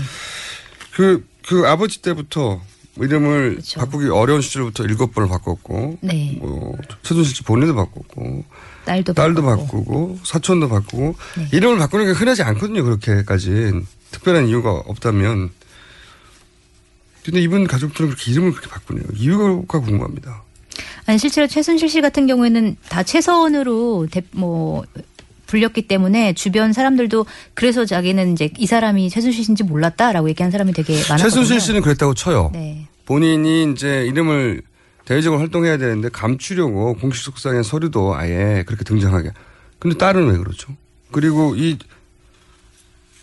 그, 0.92 1.26
그 1.46 1.66
아버지 1.66 2.02
때부터 2.02 2.60
이름을 2.96 3.50
그렇죠. 3.52 3.80
바꾸기 3.80 4.08
어려운 4.08 4.40
시절부터 4.40 4.84
일곱 4.84 5.14
번을 5.14 5.28
바꿨고. 5.28 5.98
네. 6.00 6.38
뭐, 6.40 6.76
최순실 7.02 7.34
씨 7.34 7.42
본인도 7.42 7.74
바꿨고. 7.74 8.44
딸도 8.84 9.14
딸도 9.14 9.42
바꿨고. 9.42 9.66
바꾸고, 9.66 10.18
사촌도 10.22 10.68
바꾸고. 10.68 11.16
네. 11.38 11.48
이름을 11.52 11.78
바꾸는 11.78 12.06
게 12.06 12.12
흔하지 12.12 12.42
않거든요. 12.42 12.84
그렇게까지. 12.84 13.72
특별한 14.12 14.46
이유가 14.48 14.70
없다면. 14.70 15.50
근데 17.24 17.40
이분 17.40 17.66
가족들은 17.66 18.10
그렇게 18.10 18.30
이름을 18.32 18.52
그렇게 18.52 18.68
바꾸네요. 18.68 19.04
이유가 19.14 19.78
궁금합니다. 19.80 20.42
아니 21.06 21.18
실제로 21.18 21.46
최순실 21.46 21.88
씨 21.88 22.00
같은 22.00 22.26
경우에는 22.26 22.76
다 22.88 23.02
최서원으로 23.02 24.08
대, 24.10 24.22
뭐 24.32 24.84
불렸기 25.46 25.82
때문에 25.88 26.34
주변 26.34 26.72
사람들도 26.72 27.26
그래서 27.54 27.84
자기는 27.84 28.32
이제 28.32 28.50
이 28.58 28.66
사람이 28.66 29.10
최순실 29.10 29.44
씨인지 29.44 29.64
몰랐다라고 29.64 30.28
얘기한 30.28 30.50
사람이 30.50 30.72
되게 30.72 30.94
많았거든요. 30.94 31.18
최순실 31.18 31.60
씨는 31.60 31.80
그랬다고 31.82 32.14
쳐요. 32.14 32.50
네. 32.52 32.86
본인이 33.06 33.70
이제 33.72 34.04
이름을 34.06 34.62
대외적으로 35.04 35.40
활동해야 35.40 35.76
되는데 35.76 36.08
감추려고 36.08 36.94
공식 36.94 37.22
속상의 37.24 37.64
서류도 37.64 38.14
아예 38.14 38.64
그렇게 38.66 38.84
등장하게. 38.84 39.30
근데 39.78 39.96
딸은 39.98 40.30
왜 40.30 40.38
그렇죠? 40.38 40.74
그리고 41.12 41.54
이 41.56 41.78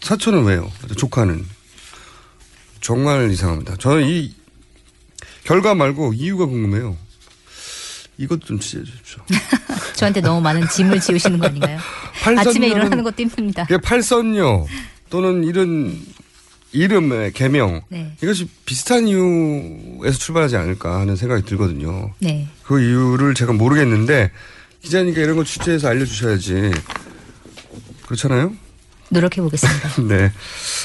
사촌은 0.01 0.45
왜요? 0.45 0.71
조카는 0.95 1.43
정말 2.81 3.31
이상합니다. 3.31 3.77
저는 3.77 4.07
이 4.07 4.33
결과 5.43 5.73
말고 5.73 6.13
이유가 6.13 6.45
궁금해요. 6.45 6.97
이것 8.17 8.41
좀 8.41 8.59
취재해 8.59 8.83
주십시오. 8.83 9.23
저한테 9.95 10.21
너무 10.21 10.41
많은 10.41 10.67
짐을 10.67 10.99
지우시는 10.99 11.39
거 11.39 11.47
아닌가요? 11.47 11.79
아침에 12.23 12.67
일어나는 12.67 13.03
것도 13.03 13.15
힘듭니다. 13.17 13.63
이게 13.63 13.77
팔선녀 13.77 14.65
또는 15.09 15.43
이런 15.43 15.99
이름의 16.73 17.33
개명 17.33 17.81
네. 17.89 18.15
이것이 18.23 18.47
비슷한 18.65 19.07
이유에서 19.07 20.17
출발하지 20.17 20.55
않을까 20.55 20.99
하는 21.01 21.15
생각이 21.15 21.43
들거든요. 21.43 22.13
네. 22.19 22.47
그 22.63 22.81
이유를 22.81 23.33
제가 23.33 23.53
모르겠는데 23.53 24.31
기자니까 24.81 25.21
이런 25.21 25.35
걸 25.35 25.45
취재해서 25.45 25.89
알려주셔야지 25.89 26.71
그렇잖아요. 28.05 28.53
노력해 29.11 29.41
보겠습니다. 29.41 30.01
네 30.07 30.31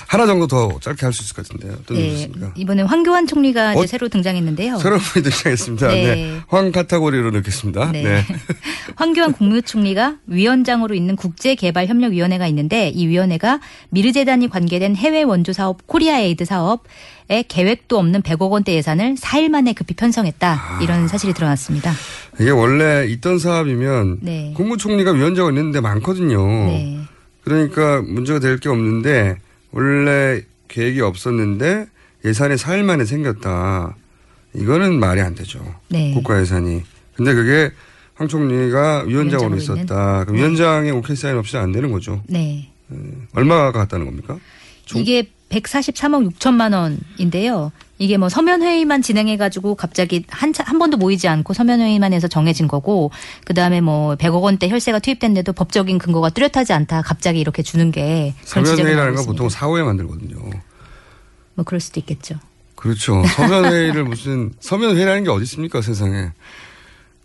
하나 0.09 0.27
정도 0.27 0.47
더 0.47 0.79
짧게 0.81 1.07
할 1.07 1.13
수 1.13 1.23
있을 1.23 1.35
것 1.35 1.49
같은데요. 1.49 1.79
어떤 1.81 1.97
네. 1.97 2.31
이번에 2.57 2.83
황교안 2.83 3.27
총리가 3.27 3.73
이제 3.75 3.83
어? 3.83 3.87
새로 3.87 4.09
등장했는데요. 4.09 4.79
새로운 4.79 5.01
분이 5.01 5.23
등장했습니다. 5.23 5.89
네. 5.89 6.15
네. 6.15 6.41
황 6.49 6.73
카테고리로 6.73 7.31
넣겠습니다. 7.31 7.93
네. 7.93 8.03
네. 8.03 8.25
황교안 8.97 9.33
국무총리가 9.33 10.17
위원장으로 10.27 10.95
있는 10.95 11.17
국제개발협력위원회가 11.17 12.47
있는데 12.49 12.89
이 12.89 13.07
위원회가 13.07 13.61
미르재단이 13.91 14.49
관계된 14.49 14.97
해외 14.97 15.23
원조 15.23 15.53
사업 15.53 15.87
Korea 15.87 16.19
Aid 16.19 16.45
사업 16.45 16.85
에 17.29 17.43
계획도 17.43 17.99
없는 17.99 18.23
100억 18.23 18.51
원대 18.51 18.73
예산을 18.75 19.17
4일 19.17 19.49
만에 19.49 19.73
급히 19.73 19.95
편성했다. 19.95 20.79
이런 20.83 21.09
사실이 21.09 21.35
드러났습니다. 21.35 21.93
이게 22.39 22.51
원래 22.51 23.05
있던 23.09 23.41
사업이면 23.41 24.19
네. 24.23 24.53
국무총리가 24.57 25.11
위원장을 25.11 25.51
있는데 25.53 25.81
많거든요. 25.81 26.47
네. 26.67 27.01
그러니까 27.57 28.03
문제가 28.03 28.41
될 28.41 28.59
게 28.59 28.69
없는데 28.69 29.37
원래 29.71 30.43
계획이 30.67 31.01
없었는데 31.01 31.87
예산이 32.25 32.57
4일 32.57 32.83
만에 32.83 33.05
생겼다. 33.05 33.95
이거는 34.55 34.99
말이 34.99 35.21
안 35.21 35.37
되죠. 35.37 35.63
네. 35.89 36.13
국가 36.13 36.41
예산이. 36.41 36.83
근데 37.15 37.35
그게 37.35 37.71
황 38.15 38.27
총리가 38.27 39.05
위원장으로 39.07 39.57
있었다. 39.57 40.25
그럼 40.25 40.35
네. 40.35 40.39
위원장의 40.43 40.91
오케이 40.91 41.15
사인 41.15 41.37
없이 41.37 41.57
안 41.57 41.71
되는 41.71 41.93
거죠. 41.93 42.21
네. 42.27 42.69
얼마가 43.33 43.71
갔다는 43.71 44.07
겁니까? 44.07 44.39
종- 44.85 45.01
이게 45.03 45.31
143억 45.51 46.33
6천만 46.35 46.75
원인데요. 46.75 47.73
이게 47.99 48.17
뭐 48.19 48.29
서면 48.29 48.63
회의만 48.63 49.01
진행해 49.01 49.37
가지고 49.37 49.75
갑자기 49.75 50.25
한, 50.29 50.53
차- 50.53 50.65
한 50.67 50.79
번도 50.79 50.97
모이지 50.99 51.29
않고 51.29 51.55
서면 51.55 51.81
회의만 51.81 52.13
해서 52.13 52.29
정해진 52.29 52.69
거고 52.69 53.11
그다음에 53.45 53.81
뭐 53.81 54.17
100억 54.17 54.43
원대 54.43 54.69
혈세가 54.69 54.99
투입됐는데도 54.99 55.53
법적인 55.55 55.99
근거가 55.99 56.31
뚜렷하지 56.31 56.73
않다. 56.73 57.03
갑자기 57.03 57.41
이렇게 57.41 57.63
주는 57.63 57.91
게 57.91 58.35
서면 58.43 58.77
회의라는 58.79 59.15
나오고 59.15 59.17
건. 59.17 59.27
보통 59.27 59.49
사후에 59.49 59.83
만들거든요. 59.83 60.37
뭐 61.55 61.65
그럴 61.65 61.81
수도 61.81 62.01
있겠죠. 62.01 62.35
그렇죠. 62.75 63.23
서면 63.35 63.65
회의를 63.73 64.05
무슨, 64.05 64.53
서면 64.61 64.97
회의라는 64.97 65.25
게 65.25 65.31
어디 65.31 65.45
있습니까, 65.45 65.81
세상에. 65.81 66.33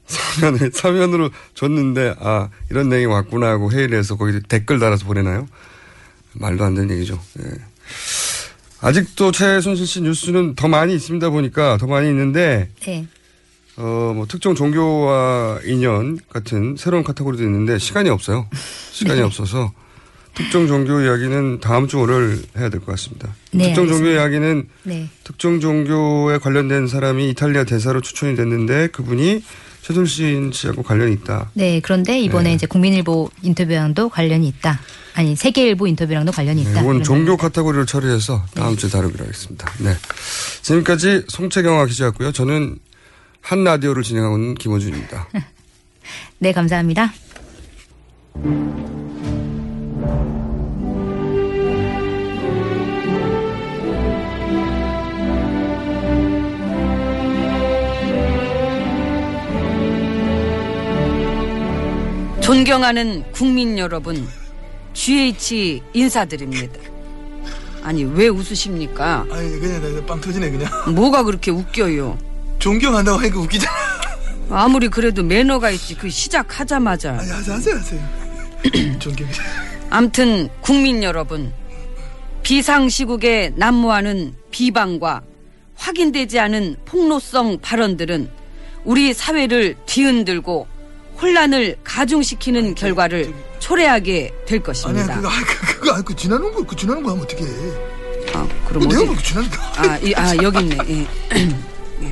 서면회, 0.08 0.70
서면으로 0.74 1.30
줬는데, 1.54 2.16
아, 2.20 2.50
이런 2.70 2.88
내용이 2.88 3.06
왔구나 3.08 3.48
하고 3.50 3.70
회의를 3.72 3.98
해서 4.00 4.16
거기 4.16 4.40
댓글 4.42 4.80
달아서 4.80 5.06
보내나요? 5.06 5.48
말도 6.34 6.64
안 6.64 6.76
되는 6.76 6.90
얘기죠. 6.96 7.20
예. 7.40 7.46
아직도 8.82 9.32
최순실 9.32 9.86
씨 9.86 10.02
뉴스는 10.02 10.56
더 10.56 10.68
많이 10.68 10.96
있습니다 10.96 11.30
보니까 11.30 11.78
더 11.78 11.86
많이 11.88 12.08
있는데, 12.10 12.70
네. 12.82 13.06
어, 13.78 14.14
뭐, 14.16 14.26
특정 14.28 14.56
종교와 14.56 15.60
인연 15.66 16.18
같은 16.30 16.76
새로운 16.78 17.04
카테고리도 17.04 17.44
있는데 17.44 17.78
시간이 17.78 18.10
없어요. 18.10 18.48
시간이 18.92 19.20
네. 19.20 19.26
없어서 19.26 19.72
특정 20.34 20.66
종교 20.68 21.02
이야기는 21.02 21.60
다음 21.60 21.88
주 21.88 22.00
월요일 22.00 22.42
해야 22.58 22.70
될 22.70 22.80
것 22.80 22.88
같습니다. 22.88 23.36
네, 23.52 23.66
특정 23.68 23.88
종교 23.88 24.08
알겠습니다. 24.08 24.22
이야기는 24.22 24.70
네. 24.84 25.10
특정 25.24 25.60
종교에 25.60 26.38
관련된 26.38 26.88
사람이 26.88 27.30
이탈리아 27.30 27.64
대사로 27.66 28.02
추천이 28.02 28.36
됐는데 28.36 28.88
그분이 28.88 29.44
최순실 29.92 30.52
씨하고 30.54 30.84
관련이 30.84 31.14
있다. 31.14 31.52
네, 31.54 31.80
그런데 31.82 32.20
이번에 32.20 32.50
네. 32.50 32.56
이제 32.56 32.66
국민일보 32.66 33.30
인터뷰랑도 33.44 34.10
관련이 34.10 34.48
있다. 34.48 34.80
아니, 35.14 35.36
세계일보 35.36 35.88
인터뷰랑도 35.88 36.32
관련이 36.32 36.62
있다. 36.62 36.74
네, 36.74 36.80
이건 36.80 37.04
종교. 37.04 37.38
카테고리를 37.38 37.86
처리해서 37.86 38.46
다음 38.54 38.78
주에 38.78 38.90
다루기로 38.90 39.26
하겠습니다. 39.26 39.72
네. 39.80 39.94
지금까지 40.62 41.26
송채경화 41.28 41.86
기자였고요. 41.88 42.32
저는 42.32 42.78
한 43.42 43.64
라디오를 43.64 44.04
진행하고 44.04 44.38
있는 44.38 44.56
김호준입니다. 44.56 45.28
네, 46.40 46.52
감사합니다. 46.54 47.12
존경하는 62.56 63.24
국민 63.32 63.78
여러분, 63.78 64.28
GH 64.94 65.82
인사드립니다. 65.94 66.82
아니, 67.82 68.04
왜 68.04 68.28
웃으십니까? 68.28 69.26
아니 69.32 69.58
그냥 69.58 69.82
나- 69.96 70.06
빵 70.06 70.20
터지네 70.20 70.52
그냥 70.52 70.70
뭐가 70.94 71.24
그렇게 71.24 71.50
웃겨요? 71.50 72.18
존경한다고 72.60 73.20
하니까 73.20 73.40
웃기잖아 73.40 73.72
아무리 74.50 74.90
그래도 74.90 75.24
매너가 75.24 75.70
있지, 75.72 75.96
그 75.96 76.10
시작하자마자. 76.10 77.12
아니 77.20 77.30
하세요 77.32 77.56
하세요 77.56 77.76
하세요 77.78 78.02
존경 79.00 79.30
암튼, 79.90 80.50
국민 80.60 81.04
여러분, 81.04 81.54
비상시국에 82.44 83.54
난무하는 83.56 84.36
비방과 84.52 85.22
확인되지 85.76 86.38
않은 86.38 86.76
폭로성 86.84 87.60
발언들은 87.62 88.30
우리 88.84 89.14
사회를 89.14 89.78
뒤흔들고 89.86 90.68
혼란을 91.22 91.78
가중시키는 91.84 92.76
결과를 92.76 93.34
초래하게 93.60 94.34
될 94.46 94.62
것입니다. 94.62 95.16
그거 95.16 95.30
아니, 95.30 95.44
그- 95.46 95.80
그거 95.80 95.94
아니 95.94 96.06
그 96.06 96.16
지나는 96.16 96.52
거 96.52 96.64
그 96.66 96.76
지나는 96.76 97.04
거 97.04 97.12
하면 97.12 97.24
어떻게 97.24 97.44
해 97.44 97.50
아, 98.34 98.48
그럼 98.68 98.88
내가 98.88 99.02
어디? 99.02 99.06
뭐그 99.06 99.24
지나는 99.24 99.50
거 99.50 99.58
아, 99.78 99.98
이, 99.98 100.14
아 100.16 100.36
여기 100.38 100.60
있네. 100.60 100.78
예. 100.90 101.08
예. 102.02 102.06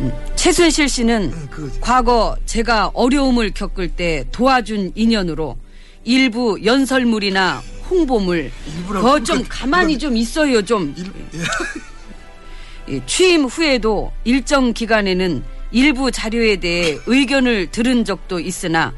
음, 0.00 0.12
최순실 0.36 0.88
씨는 0.88 1.32
예, 1.34 1.48
그거지. 1.50 1.80
과거 1.80 2.36
제가 2.46 2.90
어려움을 2.94 3.50
겪을 3.52 3.88
때 3.88 4.24
도와준 4.32 4.92
인연으로 4.94 5.58
일부 6.04 6.58
연설물이나 6.64 7.62
홍보물 7.90 8.50
그거 8.88 9.18
좀 9.22 9.36
그러니까 9.38 9.54
가만히 9.58 9.98
좀 9.98 10.16
있어요 10.16 10.62
좀 10.64 10.94
일, 10.96 11.12
예. 11.34 12.94
예, 12.94 13.02
취임 13.06 13.44
후에도 13.44 14.12
일정 14.24 14.72
기간에는 14.72 15.44
일부 15.72 16.10
자료에 16.10 16.56
대해 16.56 16.98
의견을 17.06 17.70
들은 17.70 18.04
적도 18.04 18.40
있으나 18.40 18.92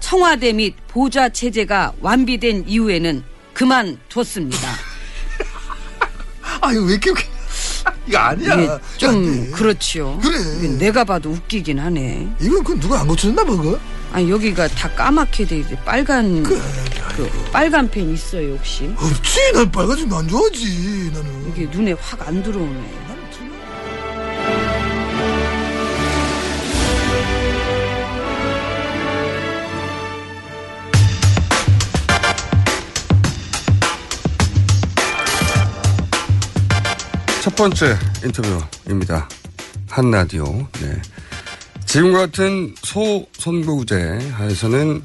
청와대 0.00 0.52
및 0.52 0.74
보좌 0.88 1.28
체제가 1.28 1.92
완비된 2.00 2.64
이후에는 2.66 3.22
그만뒀습니다. 3.54 4.58
아 6.60 6.72
이거 6.72 6.82
왜 6.84 6.92
이렇게 6.92 7.10
웃기 7.10 7.24
이거 8.06 8.18
아니야 8.18 8.54
이거 8.60 8.80
좀. 8.96 9.50
그렇죠. 9.52 10.18
그래. 10.22 10.38
내가 10.78 11.04
봐도 11.04 11.30
웃기긴 11.30 11.78
하네. 11.78 12.28
이건 12.40 12.64
그 12.64 12.78
누가 12.80 13.00
안 13.00 13.06
고쳐줬나 13.08 13.44
봐 13.44 13.56
그거 13.56 13.78
아니 14.12 14.30
여기가 14.30 14.68
다 14.68 14.90
까맣게 14.90 15.46
돼 15.46 15.58
있어. 15.58 15.76
빨간 15.84 16.42
그, 16.42 16.60
빨간 17.52 17.88
펜 17.90 18.10
있어요 18.10 18.54
혹시? 18.54 18.90
없지 18.96 19.52
난 19.52 19.70
빨간색 19.70 20.10
안 20.12 20.26
좋아하지 20.26 21.10
나는 21.12 21.52
이게 21.52 21.66
눈에 21.66 21.92
확 21.92 22.26
안 22.26 22.42
들어오네. 22.42 22.99
첫 37.40 37.56
번째 37.56 37.96
인터뷰입니다. 38.22 39.26
한 39.88 40.10
라디오. 40.10 40.44
네. 40.44 41.00
지금 41.86 42.12
같은 42.12 42.74
소선거구제 42.82 44.18
하에서는 44.32 45.02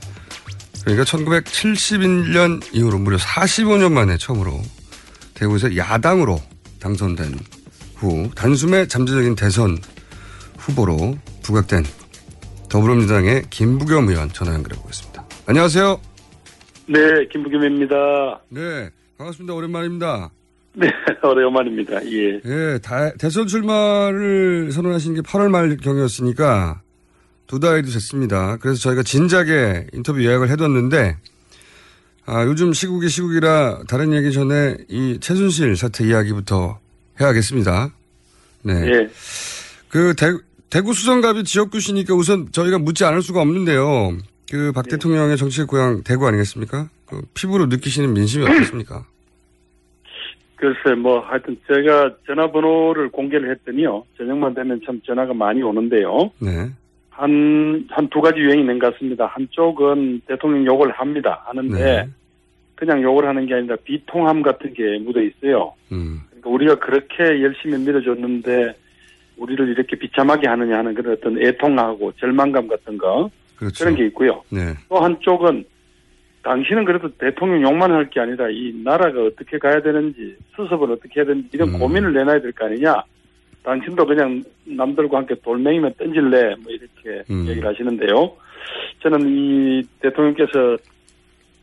그러니까 0.82 1.04
1971년 1.06 2.62
이후로 2.74 3.00
무려 3.00 3.16
45년 3.18 3.94
만에 3.94 4.18
처음으로 4.18 4.62
대구에서 5.34 5.78
야당으로 5.78 6.42
당선된 6.80 7.40
후 7.96 8.30
단숨에 8.36 8.88
잠재적인 8.88 9.36
대선 9.36 9.78
후보로 10.58 11.18
부각된 11.42 11.86
더불어민주당의 12.68 13.44
김부겸 13.50 14.10
의원 14.10 14.30
전화 14.30 14.54
연결해 14.54 14.80
보겠습니다. 14.82 15.26
안녕하세요. 15.48 16.02
네, 16.88 17.00
김부겸입니다. 17.32 17.96
네, 18.50 18.90
반갑습니다. 19.18 19.54
오랜만입니다. 19.54 20.32
네, 20.78 20.92
오랜만입니다. 21.24 22.06
예. 22.06 22.42
예, 22.46 22.80
다- 22.82 23.12
대선 23.18 23.48
출마를 23.48 24.72
선언하신 24.72 25.16
게 25.16 25.22
8월 25.22 25.50
말 25.50 25.78
경이었으니까 25.78 26.82
두 27.48 27.60
달이 27.60 27.84
됐습니다. 27.84 28.58
그래서 28.58 28.80
저희가 28.82 29.04
진작에 29.04 29.88
인터뷰 29.94 30.24
예약을 30.24 30.50
해뒀는데, 30.50 31.18
아, 32.26 32.44
요즘 32.46 32.74
시국이 32.74 33.08
시국이라 33.08 33.84
다른 33.88 34.14
얘기 34.14 34.32
전에 34.34 34.78
이 34.90 35.20
최순실 35.22 35.76
사태 35.78 36.06
이야기부터 36.06 36.80
해야겠습니다. 37.22 37.92
네. 38.64 38.74
예. 38.88 39.10
그 39.90 40.14
대, 40.18 40.34
대구 40.70 40.94
수성갑이 40.94 41.44
지역구시니까 41.44 42.16
우선 42.16 42.52
저희가 42.52 42.80
묻지 42.80 43.06
않을 43.06 43.22
수가 43.22 43.42
없는데요. 43.42 44.18
그박 44.52 44.88
대통령의 44.90 45.38
정치적 45.38 45.68
고향 45.68 46.04
대구 46.04 46.28
아니겠습니까? 46.28 46.90
그 47.06 47.22
피부로 47.34 47.68
느끼시는 47.68 48.14
민심이 48.14 48.44
어떻습니까? 48.46 49.06
글쎄, 50.56 50.96
뭐, 50.96 51.20
하여튼 51.20 51.58
제가 51.68 52.16
전화번호를 52.28 53.10
공개를 53.10 53.52
했더니요. 53.52 54.06
저녁만 54.18 54.54
되면 54.54 54.80
참 54.86 55.02
전화가 55.06 55.34
많이 55.34 55.62
오는데요. 55.62 56.32
네. 56.40 56.70
한, 57.10 57.86
한 57.90 58.08
두 58.10 58.22
가지 58.22 58.40
유형이 58.40 58.62
있는 58.62 58.80
것 58.80 58.94
같습니다. 58.94 59.26
한쪽은 59.28 60.22
대통령 60.28 60.66
욕을 60.66 60.92
합니다. 60.92 61.44
하는데, 61.46 61.84
네. 61.84 62.10
그냥 62.76 63.02
욕을 63.02 63.26
하는 63.28 63.46
게 63.46 63.54
아니라 63.54 63.76
비통함 63.84 64.42
같은 64.42 64.74
게 64.74 64.98
묻어 65.00 65.22
있어요. 65.22 65.74
음. 65.92 66.22
그러니까 66.30 66.50
우리가 66.50 66.76
그렇게 66.76 67.42
열심히 67.42 67.78
밀어줬는데, 67.78 68.74
우리를 69.38 69.68
이렇게 69.70 69.98
비참하게 69.98 70.48
하느냐 70.48 70.78
하는 70.78 70.94
그런 70.94 71.14
어떤 71.14 71.42
애통하고 71.42 72.14
절망감 72.14 72.68
같은 72.68 72.98
거, 72.98 73.30
그렇죠. 73.58 73.84
그런 73.84 73.96
게 73.98 74.06
있고요. 74.08 74.42
네. 74.50 74.74
또 74.90 74.98
한쪽은 75.00 75.66
당신은 76.46 76.86
그래도 76.86 77.10
대통령 77.18 77.64
욕만 77.64 77.92
할 77.92 78.06
게 78.10 78.20
아니라 78.20 78.48
이 78.52 78.72
나라가 78.84 79.20
어떻게 79.24 79.58
가야 79.58 79.82
되는지 79.82 80.38
수습을 80.56 80.92
어떻게 80.92 81.20
해야 81.20 81.26
되는지 81.26 81.50
이런 81.54 81.70
음. 81.70 81.80
고민을 81.80 82.14
내놔야 82.14 82.40
될 82.42 82.52
거 82.54 82.66
아니냐. 82.66 83.02
당신도 83.64 84.06
그냥 84.06 84.44
남들과 84.64 85.18
함께 85.18 85.34
돌멩이면 85.44 85.96
던질래 85.98 86.56
뭐 86.62 86.72
이렇게 86.72 87.24
음. 87.32 87.48
얘기를 87.48 87.68
하시는데요. 87.68 88.32
저는 89.02 89.28
이 89.28 89.82
대통령께서 90.02 90.78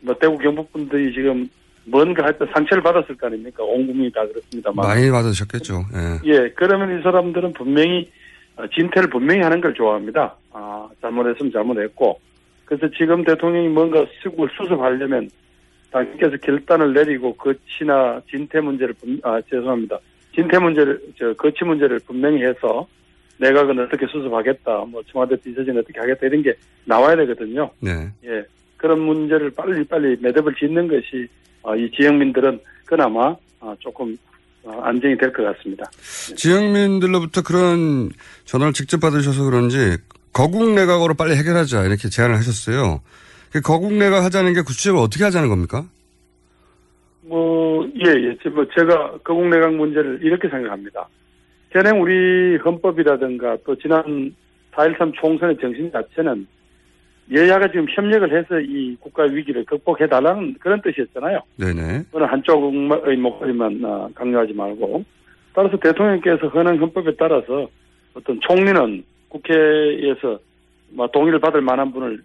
뭐 0.00 0.14
대구 0.20 0.36
경북 0.36 0.72
분들이 0.72 1.12
지금 1.14 1.48
뭔가 1.84 2.24
할때 2.24 2.44
상처를 2.52 2.82
받았을 2.82 3.16
거 3.16 3.28
아닙니까? 3.28 3.62
온 3.62 3.86
국민이 3.86 4.10
다 4.10 4.26
그렇습니다만. 4.26 4.84
많이 4.84 5.08
받으셨겠죠. 5.12 5.84
예. 5.94 6.28
예, 6.32 6.48
그러면 6.56 6.98
이 6.98 7.02
사람들은 7.04 7.52
분명히 7.52 8.10
어, 8.56 8.64
진퇴를 8.66 9.08
분명히 9.10 9.40
하는 9.42 9.60
걸 9.60 9.72
좋아합니다. 9.74 10.34
아, 10.52 10.88
잘못했으면 11.00 11.52
잘못했고. 11.52 12.20
그래서 12.64 12.88
지금 12.96 13.24
대통령이 13.24 13.68
뭔가 13.68 14.04
수습을 14.22 14.48
수습하려면 14.56 15.28
당신께서 15.90 16.36
결단을 16.38 16.92
내리고 16.94 17.34
거치나 17.34 18.20
진퇴 18.30 18.60
문제를 18.60 18.94
분- 18.94 19.20
아 19.22 19.40
죄송합니다. 19.50 19.98
진퇴 20.34 20.58
문제를 20.58 21.00
저 21.18 21.34
거치 21.34 21.64
문제를 21.64 22.00
분명히 22.06 22.42
해서 22.42 22.86
내각은 23.38 23.78
어떻게 23.80 24.06
수습하겠다, 24.06 24.84
뭐 24.86 25.02
청와대 25.10 25.36
비서진 25.36 25.76
어떻게 25.76 25.98
하겠다 26.00 26.26
이런 26.26 26.42
게 26.42 26.54
나와야 26.86 27.16
되거든요. 27.16 27.70
네. 27.80 28.08
예, 28.24 28.42
그런 28.78 29.00
문제를 29.00 29.50
빨리 29.50 29.84
빨리 29.84 30.16
매듭을 30.20 30.54
짓는 30.54 30.88
것이 30.88 31.26
어, 31.62 31.76
이 31.76 31.90
지역민들은 31.90 32.58
그나마 32.86 33.36
어, 33.60 33.74
조금 33.80 34.16
어, 34.64 34.80
안정이 34.82 35.16
될 35.18 35.32
것 35.32 35.42
같습니다. 35.44 35.84
지역민들로부터 36.36 37.42
그런 37.42 38.10
전화를 38.44 38.72
직접 38.72 39.00
받으셔서 39.00 39.44
그런지 39.44 39.96
거국 40.32 40.70
내각으로 40.74 41.14
빨리 41.14 41.34
해결하자 41.36 41.84
이렇게 41.84 42.08
제안을 42.08 42.36
하셨어요. 42.36 43.00
그 43.52 43.60
거국 43.60 43.92
내각 43.92 44.24
하자는 44.24 44.54
게 44.54 44.62
구체적으로 44.62 45.02
어떻게 45.02 45.24
하자는 45.24 45.48
겁니까? 45.48 45.84
뭐, 47.22 47.86
예, 48.04 48.10
예. 48.10 48.36
제- 48.42 48.48
뭐 48.48 48.66
제가 48.76 49.18
거국내각 49.24 49.74
문제를 49.74 50.20
이렇게 50.22 50.48
생각합니다. 50.48 51.06
현행 51.70 52.00
우리 52.00 52.56
헌법이라든가 52.56 53.58
또 53.64 53.76
지난 53.76 54.34
4.13 54.72 55.12
총선의 55.20 55.56
정신 55.60 55.90
자체는 55.92 56.46
여야가 57.32 57.68
지금 57.68 57.86
협력을 57.88 58.36
해서 58.36 58.58
이 58.60 58.96
국가 59.00 59.22
위기를 59.24 59.64
극복해달라는 59.64 60.56
그런 60.60 60.80
뜻이었잖아요. 60.82 61.40
네네. 61.56 62.04
어느 62.12 62.24
한쪽의 62.24 63.16
목소리만 63.16 63.80
어, 63.84 64.08
강요하지 64.14 64.52
말고. 64.54 65.04
따라서 65.54 65.76
대통령께서 65.78 66.48
현행 66.48 66.80
헌법에 66.80 67.14
따라서 67.18 67.68
어떤 68.14 68.40
총리는 68.40 69.04
국회에서 69.32 70.38
뭐 70.90 71.06
동의를 71.08 71.40
받을 71.40 71.60
만한 71.60 71.92
분을 71.92 72.22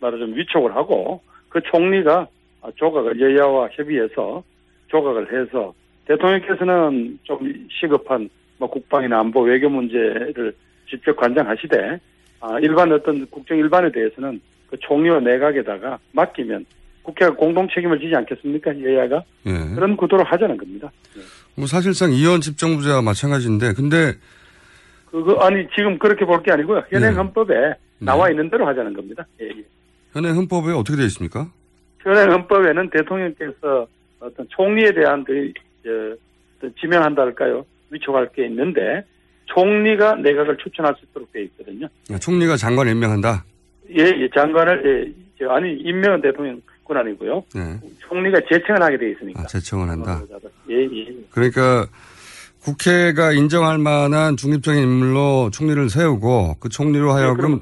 말하자면 0.00 0.36
위촉을 0.36 0.74
하고 0.76 1.20
그 1.48 1.60
총리가 1.62 2.28
조각을 2.76 3.20
여야와 3.20 3.68
협의해서 3.72 4.42
조각을 4.88 5.32
해서 5.32 5.74
대통령께서는 6.06 7.18
좀 7.24 7.68
시급한 7.70 8.28
뭐 8.58 8.68
국방이나 8.70 9.20
안보 9.20 9.42
외교 9.42 9.68
문제를 9.68 10.54
직접 10.88 11.16
관장하시되 11.16 12.00
아, 12.40 12.58
일반 12.60 12.92
어떤 12.92 13.26
국정 13.26 13.58
일반에 13.58 13.90
대해서는 13.90 14.40
그 14.70 14.76
총리와 14.78 15.20
내각에다가 15.20 15.98
맡기면 16.12 16.64
국회가 17.02 17.34
공동 17.34 17.66
책임을 17.68 17.98
지지 17.98 18.14
않겠습니까 18.14 18.80
여야가 18.82 19.22
예. 19.46 19.74
그런 19.74 19.96
구도로 19.96 20.24
하자는 20.24 20.56
겁니다. 20.56 20.90
뭐 21.54 21.66
사실상 21.66 22.12
이원 22.12 22.40
집정부제와 22.40 23.02
마찬가지인데 23.02 23.72
근데 23.72 24.12
그거 25.10 25.34
아니 25.40 25.66
지금 25.74 25.98
그렇게 25.98 26.24
볼 26.24 26.42
게 26.42 26.52
아니고요 26.52 26.82
현행 26.90 27.10
네. 27.12 27.16
헌법에 27.16 27.54
나와 27.98 28.30
있는 28.30 28.48
대로 28.50 28.66
하자는 28.66 28.94
겁니다. 28.94 29.26
예, 29.40 29.46
예. 29.46 29.64
현행 30.12 30.36
헌법에 30.36 30.72
어떻게 30.72 30.96
되어 30.96 31.06
있습니까? 31.06 31.50
현행 32.00 32.30
헌법에는 32.30 32.90
대통령께서 32.90 33.86
어떤 34.20 34.46
총리에 34.48 34.92
대한 34.92 35.24
그, 35.24 35.52
저, 35.84 35.90
어떤 36.58 36.74
지명한다 36.80 37.22
할까요? 37.22 37.64
위촉할 37.90 38.28
게 38.32 38.46
있는데, 38.46 39.04
총리가 39.46 40.16
내각을 40.16 40.56
추천할 40.58 40.94
수 40.98 41.04
있도록 41.06 41.32
되어 41.32 41.42
있거든요. 41.44 41.86
아, 42.12 42.18
총리가 42.18 42.56
장관 42.56 42.88
임명한다. 42.88 43.44
예, 43.90 44.02
예, 44.04 44.28
장관을, 44.34 44.82
예, 44.84 45.12
저, 45.38 45.50
아니, 45.50 45.72
임명은 45.74 46.20
대통령 46.20 46.60
권한이고요. 46.84 47.44
네. 47.54 47.78
총리가 48.00 48.40
제청을 48.48 48.82
하게 48.82 48.98
되어 48.98 49.08
있으니까. 49.10 49.42
아, 49.42 49.46
제청을 49.46 49.88
한다. 49.88 50.22
예, 50.70 50.82
예. 50.84 51.08
그러니까 51.30 51.86
국회가 52.62 53.32
인정할 53.32 53.78
만한 53.78 54.36
중립적인 54.36 54.82
인물로 54.82 55.50
총리를 55.52 55.88
세우고 55.88 56.56
그 56.60 56.68
총리로 56.68 57.12
하여금 57.12 57.58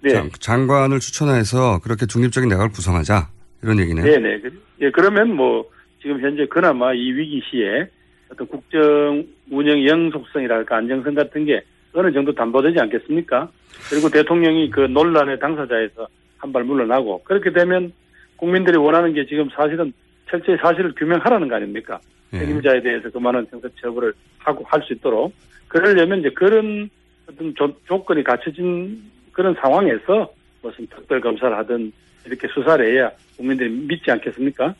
네. 0.00 0.10
장- 0.10 0.30
장관을 0.38 1.00
추천해서 1.00 1.80
그렇게 1.82 2.06
중립적인 2.06 2.48
내각을 2.48 2.70
구성하자 2.70 3.28
이런 3.62 3.80
얘기네요. 3.80 4.04
네네. 4.04 4.40
그- 4.40 4.62
예, 4.82 4.90
그러면 4.90 5.34
뭐, 5.34 5.64
지금 6.00 6.20
현재 6.20 6.46
그나마 6.46 6.92
이 6.94 7.10
위기 7.12 7.42
시에 7.50 7.88
어떤 8.30 8.46
국정 8.46 9.26
운영 9.50 9.84
영속성이랄까 9.84 10.76
안정성 10.76 11.14
같은 11.14 11.44
게 11.44 11.62
어느 11.94 12.12
정도 12.12 12.32
담보되지 12.32 12.78
않겠습니까? 12.78 13.50
그리고 13.90 14.08
대통령이 14.10 14.70
그 14.70 14.80
논란의 14.82 15.40
당사자에서 15.40 16.06
한 16.36 16.52
발 16.52 16.62
물러나고 16.62 17.24
그렇게 17.24 17.50
되면 17.52 17.92
국민들이 18.36 18.76
원하는 18.76 19.12
게 19.12 19.26
지금 19.26 19.48
사실은 19.56 19.92
철저히 20.30 20.56
사실을 20.60 20.94
규명하라는 20.96 21.48
거 21.48 21.56
아닙니까? 21.56 21.98
예. 22.32 22.38
책임자에 22.40 22.82
대해서 22.82 23.10
그만한 23.10 23.46
형사 23.50 23.68
처벌을 23.80 24.12
하고 24.38 24.64
할 24.68 24.82
수 24.82 24.92
있도록 24.92 25.34
그러려면 25.68 26.20
이제 26.20 26.30
그런 26.30 26.88
어떤 27.28 27.54
조, 27.54 27.74
조건이 27.86 28.22
갖춰진 28.24 29.02
그런 29.32 29.54
상황에서 29.60 30.30
무슨 30.62 30.86
특별 30.88 31.20
검사를 31.20 31.56
하든 31.58 31.92
이렇게 32.26 32.48
수사를 32.48 32.84
해야 32.96 33.10
국민들이 33.36 33.68
믿지 33.70 34.10
않겠습니까? 34.10 34.74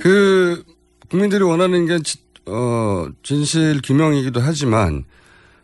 그 0.00 0.62
국민들이 1.10 1.42
원하는 1.42 1.86
게 1.86 1.98
지- 2.00 2.18
어, 2.46 3.06
진실 3.22 3.80
규명이기도 3.84 4.40
하지만 4.40 5.04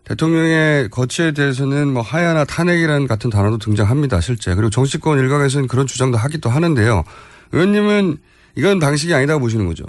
대통령의 0.05 0.91
거취에 0.91 1.33
대해서는 1.33 1.89
뭐 1.89 2.03
하야나 2.03 2.45
탄핵이라는 2.45 3.07
같은 3.07 3.31
단어도 3.31 3.57
등장합니다, 3.59 4.21
실제. 4.21 4.55
그리고 4.55 4.69
정치권 4.71 5.19
일각에서는 5.19 5.67
그런 5.67 5.87
주장도 5.87 6.19
하기도 6.19 6.51
하는데요. 6.51 7.05
의원님은 7.53 8.19
이건 8.57 8.79
방식이 8.79 9.13
아니다고 9.13 9.41
보시는 9.41 9.67
거죠. 9.67 9.85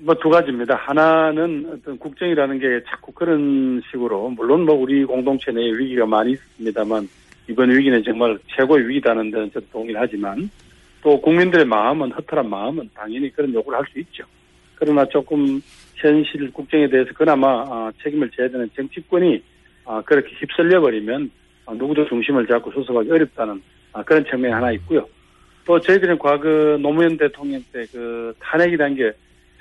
뭐 0.00 0.14
두 0.14 0.28
가지입니다. 0.30 0.76
하나는 0.76 1.70
어떤 1.74 1.98
국정이라는 1.98 2.58
게 2.60 2.80
자꾸 2.88 3.12
그런 3.12 3.82
식으로 3.90 4.30
물론 4.30 4.64
뭐 4.64 4.74
우리 4.76 5.04
공동체 5.04 5.50
내에 5.50 5.72
위기가 5.72 6.06
많이 6.06 6.32
있습니다만 6.32 7.08
이번 7.48 7.70
위기는 7.70 8.02
정말 8.04 8.38
최고의 8.56 8.88
위기다는 8.88 9.30
데는 9.30 9.50
저도 9.52 9.66
동의하지만 9.72 10.50
또 11.02 11.20
국민들의 11.20 11.64
마음은 11.66 12.12
허탈한 12.12 12.48
마음은 12.48 12.90
당연히 12.94 13.30
그런 13.32 13.52
요구를 13.54 13.78
할 13.78 13.86
수 13.92 13.98
있죠. 14.00 14.24
그러나 14.76 15.04
조금 15.06 15.60
현실 15.96 16.52
국정에 16.52 16.88
대해서 16.88 17.10
그나마 17.14 17.62
아, 17.62 17.90
책임을 18.02 18.30
져야 18.30 18.48
되는 18.48 18.70
정치권이 18.76 19.42
아, 19.84 20.00
그렇게 20.02 20.28
휩쓸려 20.38 20.80
버리면 20.80 21.30
아, 21.66 21.74
누구도 21.74 22.06
중심을 22.08 22.46
잡고 22.46 22.70
수습하기 22.70 23.10
어렵다는 23.10 23.60
아, 23.92 24.02
그런 24.04 24.24
측면이 24.24 24.52
하나 24.54 24.70
있고요. 24.72 25.08
또 25.68 25.78
저희들은 25.78 26.18
과거 26.18 26.48
노무현 26.80 27.18
대통령 27.18 27.62
때 27.72 27.84
그 27.92 28.32
탄핵이라는 28.40 28.96
게 28.96 29.12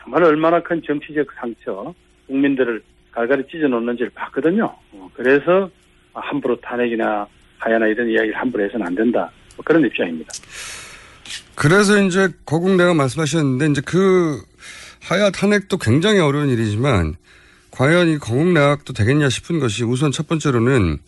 정말 0.02 0.24
얼마나 0.24 0.64
큰 0.64 0.82
정치적 0.82 1.28
상처, 1.38 1.94
국민들을 2.28 2.82
갈갈이 3.12 3.44
찢어 3.52 3.68
놓는지를 3.68 4.12
봤거든요. 4.16 4.74
어, 4.94 5.10
그래서 5.14 5.70
함부로 6.14 6.60
탄핵이나 6.62 7.28
하야나 7.58 7.88
이런 7.88 8.08
이야기를 8.08 8.36
함부로 8.36 8.64
해서는 8.64 8.88
안 8.88 8.96
된다. 8.96 9.30
뭐 9.58 9.66
그런 9.66 9.86
입장입니다. 9.86 10.32
그래서 11.56 12.02
이제 12.02 12.30
거국내가 12.46 12.94
말씀하셨는데 12.94 13.66
이제 13.72 13.82
그 13.86 14.42
하야 15.10 15.30
탄핵도 15.30 15.78
굉장히 15.78 16.20
어려운 16.20 16.48
일이지만 16.50 17.16
과연 17.72 18.08
이 18.08 18.18
거국내각도 18.18 18.94
되겠냐 18.94 19.28
싶은 19.28 19.60
것이 19.60 19.84
우선 19.84 20.12
첫 20.12 20.28
번째로는 20.28 21.00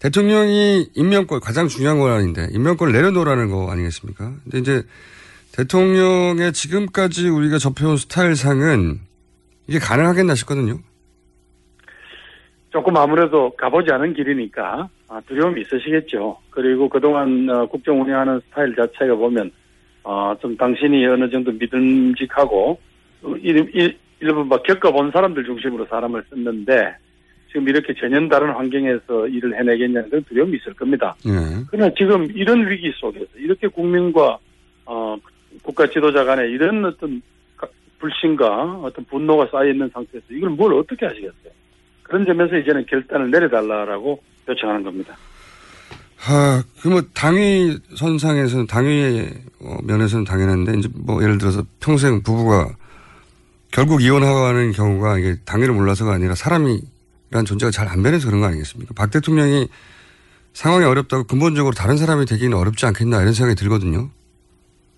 대통령이 0.00 0.88
임명권 0.94 1.40
가장 1.40 1.68
중요한 1.68 1.98
권한인데 1.98 2.48
임명권을 2.52 2.92
내려놓으라는 2.92 3.50
거 3.50 3.70
아니겠습니까? 3.70 4.32
근데 4.44 4.58
이제 4.58 4.82
대통령의 5.52 6.52
지금까지 6.52 7.28
우리가 7.28 7.58
접해온 7.58 7.96
스타일상은 7.96 8.98
이게 9.66 9.78
가능하겠나 9.78 10.34
싶거든요. 10.36 10.78
조금 12.70 12.96
아무래도 12.96 13.50
가보지 13.56 13.90
않은 13.92 14.14
길이니까 14.14 14.88
아, 15.08 15.20
두려움이 15.26 15.60
있으시겠죠. 15.62 16.38
그리고 16.50 16.88
그동안 16.88 17.48
어, 17.50 17.66
국정 17.66 18.00
운영하는 18.00 18.40
스타일 18.48 18.74
자체가 18.76 19.16
보면 19.16 19.50
어, 20.04 20.34
좀 20.40 20.56
당신이 20.56 21.04
어느 21.06 21.28
정도 21.28 21.50
믿음직하고 21.52 22.78
어, 23.22 23.34
일부 23.42 24.44
막 24.44 24.62
겪어본 24.62 25.10
사람들 25.10 25.44
중심으로 25.44 25.86
사람을 25.86 26.24
썼는데 26.30 26.96
지금 27.50 27.68
이렇게 27.68 27.92
전혀 27.94 28.26
다른 28.28 28.50
환경에서 28.52 29.26
일을 29.28 29.58
해내겠냐는 29.58 30.08
그런 30.08 30.24
두려움이 30.24 30.56
있을 30.58 30.72
겁니다. 30.74 31.14
예. 31.26 31.64
그러나 31.70 31.92
지금 31.98 32.26
이런 32.34 32.68
위기 32.68 32.92
속에서 32.96 33.26
이렇게 33.36 33.66
국민과 33.68 34.38
어, 34.86 35.16
국가 35.62 35.86
지도자 35.88 36.24
간에 36.24 36.48
이런 36.48 36.84
어떤 36.84 37.20
가- 37.56 37.66
불신과 37.98 38.80
어떤 38.82 39.04
분노가 39.06 39.48
쌓여 39.50 39.68
있는 39.70 39.90
상태에서 39.92 40.26
이걸 40.30 40.50
뭘 40.50 40.74
어떻게 40.74 41.06
하시겠어요? 41.06 41.52
그런 42.04 42.24
점에서 42.24 42.56
이제는 42.56 42.86
결단을 42.86 43.30
내려달라고 43.30 44.22
요청하는 44.48 44.82
겁니다. 44.84 45.16
아, 46.28 46.62
그뭐 46.82 47.02
당위 47.14 47.76
선상에서는 47.96 48.66
당위 48.66 49.26
어, 49.62 49.76
면에서는 49.84 50.24
당연한데 50.24 50.78
이제 50.78 50.88
뭐 50.94 51.22
예를 51.22 51.38
들어서 51.38 51.64
평생 51.80 52.22
부부가 52.22 52.68
결국 53.72 54.02
이혼하는 54.02 54.72
경우가 54.72 55.18
이게 55.18 55.36
당위를 55.44 55.74
몰라서가 55.74 56.12
아니라 56.12 56.34
사람이 56.34 56.80
란 57.32 57.44
존재가 57.44 57.70
잘 57.70 57.88
안 57.88 58.02
변해서 58.02 58.26
그런 58.28 58.40
거 58.40 58.46
아니겠습니까? 58.46 58.92
박 58.94 59.10
대통령이 59.10 59.68
상황이 60.52 60.84
어렵다고 60.84 61.24
근본적으로 61.24 61.72
다른 61.72 61.96
사람이 61.96 62.26
되기는 62.26 62.56
어렵지 62.56 62.86
않겠나 62.86 63.20
이런 63.20 63.32
생각이 63.32 63.56
들거든요. 63.56 64.08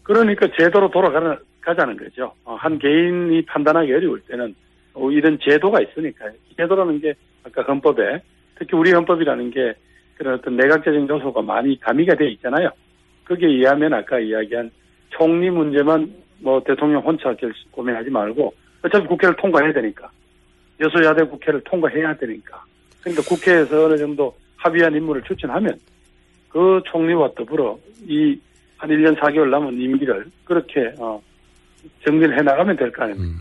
그러니까 0.03 0.47
제도로 0.59 0.91
돌아가는 0.91 1.37
가자는 1.61 1.97
거죠. 1.97 2.33
어, 2.45 2.55
한 2.55 2.79
개인이 2.79 3.45
판단하기 3.47 3.93
어려울 3.93 4.21
때는 4.23 4.55
어, 4.95 5.11
이런 5.11 5.39
제도가 5.41 5.81
있으니까 5.83 6.27
제도라는 6.57 7.01
게 7.01 7.15
아까 7.45 7.63
헌법에 7.63 8.23
특히 8.59 8.77
우리 8.77 8.93
헌법이라는 8.93 9.51
게 9.51 9.75
그런 10.17 10.35
어떤 10.35 10.57
내각제적 10.57 11.09
요소가 11.09 11.43
많이 11.43 11.79
가미가 11.81 12.15
돼 12.17 12.31
있잖아요. 12.33 12.71
거기에 13.27 13.49
의하면 13.49 13.93
아까 13.95 14.19
이야기한 14.19 14.71
총리 15.11 15.51
문제만 15.51 16.13
뭐 16.41 16.63
대통령 16.65 17.03
혼자 17.03 17.35
결 17.35 17.53
고민하지 17.71 18.11
말고 18.11 18.53
어차피 18.83 19.07
국회를 19.07 19.37
통과해야 19.37 19.73
되니까 19.73 20.11
여소야대 20.83 21.25
국회를 21.25 21.63
통과해야 21.65 22.15
되니까 22.17 22.63
그러니까 23.01 23.23
국회에서 23.23 23.87
어느 23.87 23.97
정도 23.97 24.35
합의한 24.57 24.95
인물을 24.95 25.23
추천하면 25.23 25.79
그 26.51 26.83
총리와 26.91 27.31
더불어 27.37 27.79
이 28.07 28.39
한 28.83 28.91
1년 28.91 29.17
4개월 29.17 29.49
남은 29.49 29.81
임기를 29.81 30.27
그렇게 30.45 30.93
어, 30.99 31.23
정리를 32.05 32.37
해나가면 32.37 32.77
될 32.77 32.91
거 32.91 33.05
아닙니까? 33.05 33.39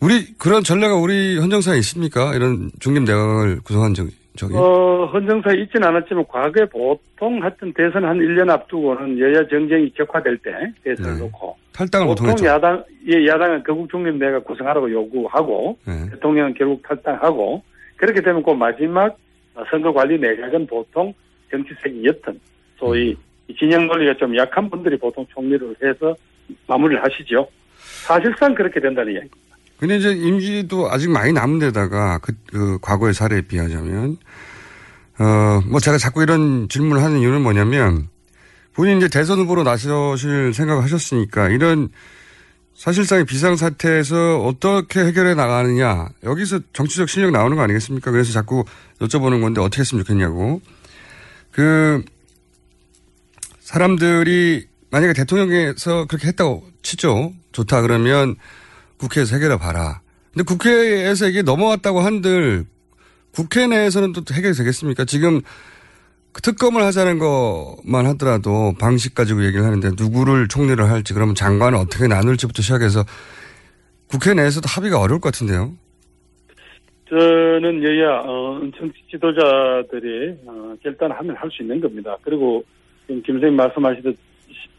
우리 0.00 0.34
그런 0.36 0.64
전례가 0.64 0.96
우리 0.96 1.38
헌정사에 1.38 1.78
있습니까? 1.78 2.34
이런 2.34 2.72
중립 2.80 3.04
내각을 3.04 3.60
구성한 3.60 3.94
적, 3.94 4.08
적이? 4.36 4.54
어, 4.54 5.06
헌정사에 5.12 5.54
있지는 5.62 5.88
않았지만 5.88 6.24
과거에 6.28 6.64
보통 6.66 7.42
하여튼 7.42 7.72
대선 7.74 8.04
한 8.04 8.18
1년 8.18 8.50
앞두고는 8.50 9.18
여야 9.18 9.46
정쟁이 9.48 9.90
격화될 9.92 10.38
때 10.38 10.72
대선을 10.84 11.18
놓고 11.18 11.56
탈당을 11.72 12.06
보통 12.06 12.26
보통 12.26 12.30
했죠. 12.30 12.46
야당, 12.46 12.84
예, 13.08 13.26
야당은 13.26 13.62
거국 13.64 13.90
중립 13.90 14.16
내각 14.16 14.44
구성하라고 14.44 14.90
요구하고 14.90 15.78
네. 15.86 16.10
대통령은 16.10 16.54
결국 16.54 16.82
탈당하고 16.82 17.62
그렇게 17.96 18.20
되면 18.20 18.42
그 18.42 18.50
마지막 18.50 19.16
선거관리 19.70 20.18
내각은 20.18 20.66
보통 20.66 21.12
정치색이 21.50 22.04
옅은 22.04 22.40
소위 22.78 23.16
이 23.48 23.56
진영 23.56 23.86
논리가 23.86 24.14
좀 24.14 24.36
약한 24.36 24.70
분들이 24.70 24.96
보통 24.98 25.26
총리를 25.28 25.76
해서 25.82 26.14
마무리를 26.66 27.02
하시죠. 27.02 27.46
사실상 27.76 28.54
그렇게 28.54 28.80
된다는 28.80 29.12
이야기. 29.12 29.28
근데 29.82 29.96
이제 29.96 30.12
임기도 30.12 30.92
아직 30.92 31.10
많이 31.10 31.32
남은 31.32 31.58
데다가 31.58 32.18
그, 32.18 32.32
그 32.46 32.78
과거의 32.80 33.12
사례에 33.12 33.40
비하자면, 33.40 34.16
어, 35.18 35.60
뭐 35.66 35.80
제가 35.80 35.98
자꾸 35.98 36.22
이런 36.22 36.68
질문을 36.68 37.02
하는 37.02 37.18
이유는 37.18 37.42
뭐냐면, 37.42 38.08
본인 38.74 38.98
이제 38.98 39.08
대선 39.08 39.40
후보로 39.40 39.64
나서실 39.64 40.54
생각을 40.54 40.84
하셨으니까 40.84 41.48
이런 41.48 41.88
사실상의 42.76 43.24
비상사태에서 43.24 44.42
어떻게 44.44 45.00
해결해 45.00 45.34
나가느냐, 45.34 46.10
여기서 46.22 46.60
정치적 46.72 47.08
실력 47.08 47.32
나오는 47.32 47.56
거 47.56 47.64
아니겠습니까? 47.64 48.12
그래서 48.12 48.30
자꾸 48.30 48.64
여쭤보는 49.00 49.40
건데 49.40 49.60
어떻게 49.60 49.80
했으면 49.80 50.04
좋겠냐고. 50.04 50.60
그, 51.50 52.04
사람들이 53.58 54.68
만약에 54.92 55.12
대통령에서 55.12 56.04
그렇게 56.04 56.28
했다고 56.28 56.68
치죠. 56.82 57.32
좋다 57.50 57.82
그러면 57.82 58.36
국회에서 59.02 59.36
해결해 59.36 59.58
봐라. 59.58 60.00
근데 60.32 60.44
국회에서 60.44 61.28
이게 61.28 61.42
넘어왔다고 61.42 62.00
한들 62.00 62.64
국회 63.32 63.66
내에서는 63.66 64.12
또 64.12 64.22
해결이 64.32 64.54
되겠습니까? 64.54 65.04
지금 65.04 65.40
그 66.32 66.40
특검을 66.40 66.82
하자는 66.82 67.18
것만 67.18 68.06
하더라도 68.06 68.72
방식 68.78 69.14
가지고 69.14 69.44
얘기를 69.44 69.64
하는데 69.64 69.90
누구를 69.98 70.48
총리를 70.48 70.82
할지 70.88 71.12
그러면 71.14 71.34
장관을 71.34 71.78
어떻게 71.78 72.06
나눌지부터 72.06 72.62
시작해서 72.62 73.04
국회 74.08 74.34
내에서도 74.34 74.66
합의가 74.68 75.00
어려울 75.00 75.20
것 75.20 75.32
같은데요. 75.32 75.72
저는 77.08 77.82
여야 77.82 78.20
어, 78.20 78.60
정치 78.78 78.98
지도자들이 79.10 80.38
어, 80.46 80.74
결단하면 80.82 81.36
할 81.36 81.50
수 81.50 81.62
있는 81.62 81.80
겁니다. 81.80 82.16
그리고 82.22 82.64
지금 83.06 83.22
김 83.22 83.34
선생님 83.34 83.56
말씀하시듯 83.56 84.16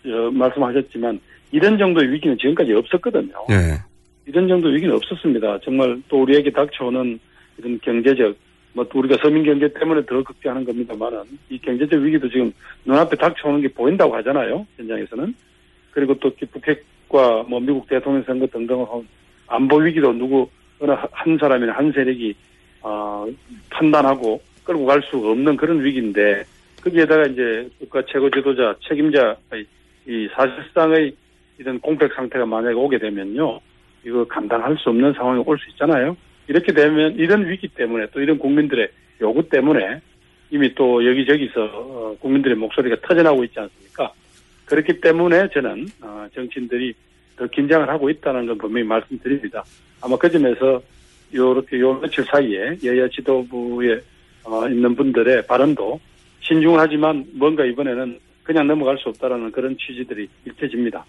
어, 0.05 0.31
말씀하셨지만 0.31 1.19
이런 1.51 1.77
정도의 1.77 2.11
위기는 2.11 2.35
지금까지 2.39 2.73
없었거든요. 2.73 3.33
예. 3.51 3.79
이런 4.25 4.47
정도 4.47 4.69
위기는 4.69 4.95
없었습니다. 4.95 5.59
정말 5.63 6.01
또 6.07 6.21
우리에게 6.21 6.51
닥쳐오는 6.51 7.19
이런 7.57 7.79
경제적 7.79 8.35
뭐 8.73 8.87
우리가 8.93 9.17
서민 9.21 9.43
경제 9.43 9.71
때문에 9.71 10.05
더 10.05 10.23
극대하는 10.23 10.65
겁니다만은 10.65 11.23
이 11.49 11.59
경제적 11.59 12.01
위기도 12.01 12.29
지금 12.29 12.51
눈앞에 12.85 13.15
닥쳐오는 13.17 13.61
게 13.61 13.67
보인다고 13.67 14.15
하잖아요. 14.15 14.65
현장에서는 14.77 15.33
그리고 15.91 16.17
또 16.19 16.31
북핵과 16.51 17.43
뭐 17.47 17.59
미국 17.59 17.87
대통령 17.87 18.23
선거 18.23 18.47
등등을 18.47 18.85
한 18.89 19.07
안보 19.47 19.77
위기도 19.77 20.11
누구 20.13 20.49
어느 20.79 20.91
한 21.11 21.37
사람이나 21.37 21.73
한 21.73 21.91
세력이 21.91 22.33
어, 22.81 23.27
판단하고 23.69 24.41
끌고 24.63 24.85
갈 24.85 25.01
수 25.03 25.17
없는 25.17 25.55
그런 25.57 25.83
위기인데 25.83 26.43
거기에다가 26.83 27.27
이제 27.27 27.69
국가 27.79 28.03
최고 28.07 28.29
지도자 28.29 28.75
책임자의 28.87 29.65
이 30.07 30.27
사실상의 30.33 31.13
이런 31.59 31.79
공백 31.79 32.11
상태가 32.13 32.45
만약에 32.45 32.73
오게 32.73 32.97
되면요 32.97 33.59
이거 34.05 34.25
감당할 34.25 34.77
수 34.77 34.89
없는 34.89 35.13
상황이 35.13 35.41
올 35.45 35.57
수 35.57 35.69
있잖아요. 35.71 36.15
이렇게 36.47 36.73
되면 36.73 37.15
이런 37.15 37.47
위기 37.47 37.67
때문에 37.69 38.07
또 38.11 38.19
이런 38.21 38.37
국민들의 38.37 38.87
요구 39.21 39.47
때문에 39.47 40.01
이미 40.51 40.73
또 40.75 41.05
여기저기서 41.05 41.63
어, 41.63 42.15
국민들의 42.19 42.57
목소리가 42.57 42.97
터져나오고 43.01 43.43
있지 43.45 43.59
않습니까? 43.59 44.11
그렇기 44.65 44.99
때문에 45.01 45.49
저는 45.53 45.87
어, 46.01 46.27
정치인들이 46.35 46.93
더 47.37 47.47
긴장을 47.47 47.87
하고 47.89 48.09
있다는 48.09 48.45
건 48.45 48.57
분명히 48.57 48.85
말씀드립니다. 48.87 49.63
아마 50.01 50.17
그 50.17 50.29
점에서 50.29 50.81
요렇게 51.33 51.79
요 51.79 51.93
며칠 51.99 52.23
사이에 52.25 52.77
여야 52.83 53.07
지도부에 53.07 53.99
어, 54.43 54.67
있는 54.67 54.95
분들의 54.95 55.47
발언도 55.47 55.99
신중을 56.41 56.79
하지만 56.79 57.25
뭔가 57.33 57.65
이번에는 57.65 58.19
그냥 58.43 58.67
넘어갈 58.67 58.97
수 58.97 59.09
없다라는 59.09 59.51
그런 59.51 59.75
취지들이 59.77 60.27
읽혀집니다. 60.45 61.05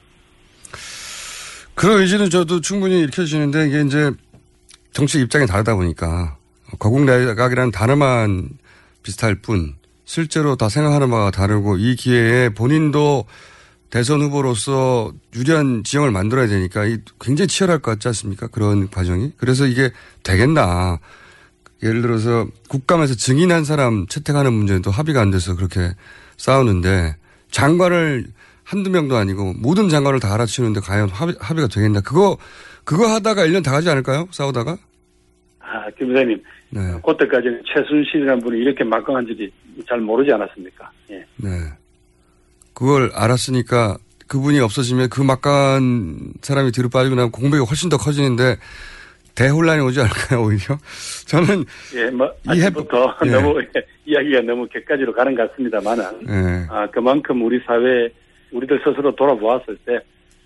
그런 1.75 2.01
의지는 2.01 2.31
저도 2.31 2.61
충분히 2.61 3.03
읽혀지는데 3.03 3.69
이게 3.69 3.83
이제 3.83 4.13
정치 4.93 5.21
입장이 5.21 5.47
다르다 5.47 5.75
보니까 5.75 6.37
거국 6.79 7.05
내각이라는 7.05 7.73
단어만 7.73 8.51
비슷할 9.03 9.37
뿐 9.37 9.75
실제로 10.05 10.57
다 10.57 10.69
생각하는 10.69 11.11
바가 11.11 11.31
다르고 11.31 11.77
이 11.79 11.97
기회에 11.97 12.51
본인도 12.51 13.27
대선 13.91 14.23
후보로서 14.23 15.13
유리한 15.37 15.85
지형을 15.85 16.11
만들어야 16.11 16.49
되니까 16.49 16.83
굉장히 17.21 17.47
치열할 17.47 17.79
것 17.79 17.93
같지 17.93 18.09
않습니까? 18.09 18.49
그런 18.49 18.91
과정이. 18.91 19.33
그래서 19.37 19.67
이게 19.67 19.93
되겠나. 20.25 20.99
예를 21.83 22.03
들어서 22.03 22.47
국감에서 22.69 23.15
증인한 23.15 23.65
사람 23.65 24.07
채택하는 24.09 24.53
문제도 24.53 24.91
합의가 24.91 25.21
안 25.21 25.31
돼서 25.31 25.55
그렇게 25.55 25.95
싸우는데 26.37 27.17
장관을 27.51 28.27
한두 28.65 28.91
명도 28.91 29.17
아니고 29.17 29.55
모든 29.59 29.89
장관을 29.89 30.21
다 30.21 30.35
알아치는데 30.35 30.81
과연 30.81 31.09
합의, 31.11 31.35
합의가 31.39 31.69
되겠나. 31.69 32.01
그거, 32.01 32.37
그거 32.85 33.07
하다가 33.07 33.47
1년 33.47 33.63
다 33.63 33.71
가지 33.71 33.89
않을까요? 33.89 34.27
싸우다가? 34.31 34.77
아, 35.61 35.91
김 35.97 36.09
부장님. 36.09 36.43
네. 36.71 36.81
그때까지는 37.05 37.63
최순실이라는 37.67 38.43
분이 38.43 38.59
이렇게 38.59 38.83
막강한 38.85 39.27
줄이 39.27 39.51
잘 39.89 40.01
모르지 40.01 40.33
않았습니까? 40.33 40.91
예. 41.11 41.25
네. 41.37 41.51
그걸 42.73 43.11
알았으니까 43.15 43.99
그분이 44.27 44.59
없어지면 44.61 45.09
그 45.11 45.21
막강한 45.23 46.33
사람이 46.43 46.73
뒤로 46.73 46.89
빠지고 46.89 47.15
나면 47.15 47.31
공백이 47.31 47.63
훨씬 47.65 47.89
더 47.89 47.97
커지는데 47.97 48.57
대혼란이 49.35 49.83
오지 49.83 50.01
않을까요, 50.01 50.45
오히려? 50.45 50.79
저는. 51.27 51.65
예, 51.97 52.11
뭐, 52.11 52.31
아침부터 52.47 53.17
예. 53.27 53.31
너무, 53.31 53.61
이야기가 54.07 54.41
너무 54.43 54.67
객까지로 54.69 55.13
가는 55.13 55.35
것 55.35 55.51
같습니다만은. 55.51 56.05
예. 56.29 56.67
아, 56.71 56.87
그만큼 56.91 57.43
우리 57.43 57.61
사회, 57.67 58.09
우리들 58.55 58.81
스스로 58.85 59.15
돌아보았을 59.15 59.77
때, 59.85 60.01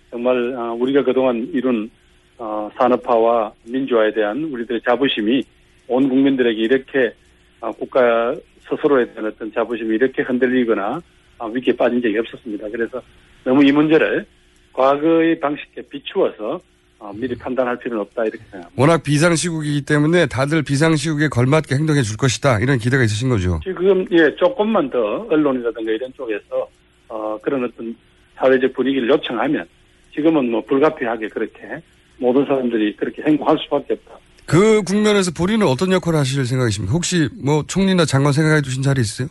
정말, 0.09 0.53
아, 0.57 0.73
우리가 0.73 1.03
그동안 1.03 1.47
이룬, 1.53 1.89
어, 2.37 2.69
산업화와 2.77 3.53
민주화에 3.65 4.13
대한 4.13 4.43
우리들의 4.45 4.81
자부심이 4.83 5.43
온 5.87 6.09
국민들에게 6.09 6.59
이렇게, 6.59 7.13
아, 7.61 7.71
국가 7.71 8.35
스스로에 8.67 9.05
대한 9.13 9.31
어떤 9.31 9.51
자부심이 9.53 9.95
이렇게 9.95 10.23
흔들리거나, 10.23 10.99
아, 11.37 11.45
위기에 11.45 11.75
빠진 11.75 12.01
적이 12.01 12.17
없었습니다. 12.19 12.67
그래서 12.69 13.01
너무 13.43 13.63
이 13.63 13.71
문제를 13.71 14.25
과거의 14.73 15.39
방식에 15.39 15.81
비추어서 15.89 16.59
어, 16.99 17.13
미리 17.15 17.33
판단할 17.33 17.79
필요는 17.79 18.01
없다 18.01 18.23
이렇게 18.23 18.39
생각합니다. 18.51 18.73
워낙 18.75 19.03
비상시국이기 19.03 19.85
때문에 19.85 20.25
다들 20.25 20.63
비상시국에 20.63 21.29
걸맞게 21.29 21.75
행동해 21.75 22.01
줄 22.01 22.17
것이다 22.17 22.59
이런 22.59 22.77
기대가 22.77 23.03
있으신 23.03 23.29
거죠. 23.29 23.59
지금 23.63 24.05
예 24.11 24.35
조금만 24.35 24.89
더 24.89 25.25
언론이라든가 25.29 25.91
이런 25.91 26.11
쪽에서 26.13 26.67
어, 27.09 27.37
그런 27.41 27.63
어떤 27.65 27.95
사회적 28.35 28.73
분위기를 28.73 29.09
요청하면 29.09 29.67
지금은 30.13 30.49
뭐 30.49 30.61
불가피하게 30.61 31.27
그렇게 31.27 31.81
모든 32.17 32.45
사람들이 32.45 32.95
그렇게 32.95 33.21
행동할 33.23 33.57
수밖에 33.63 33.93
없다. 33.93 34.19
그 34.45 34.81
국면에서 34.83 35.31
본인은 35.31 35.67
어떤 35.67 35.91
역할을 35.91 36.17
하실 36.17 36.45
생각이십니까? 36.45 36.93
혹시 36.93 37.29
뭐 37.43 37.63
총리나 37.67 38.05
장관 38.05 38.33
생각해 38.33 38.61
두신 38.61 38.81
자리 38.81 39.01
있어요? 39.01 39.27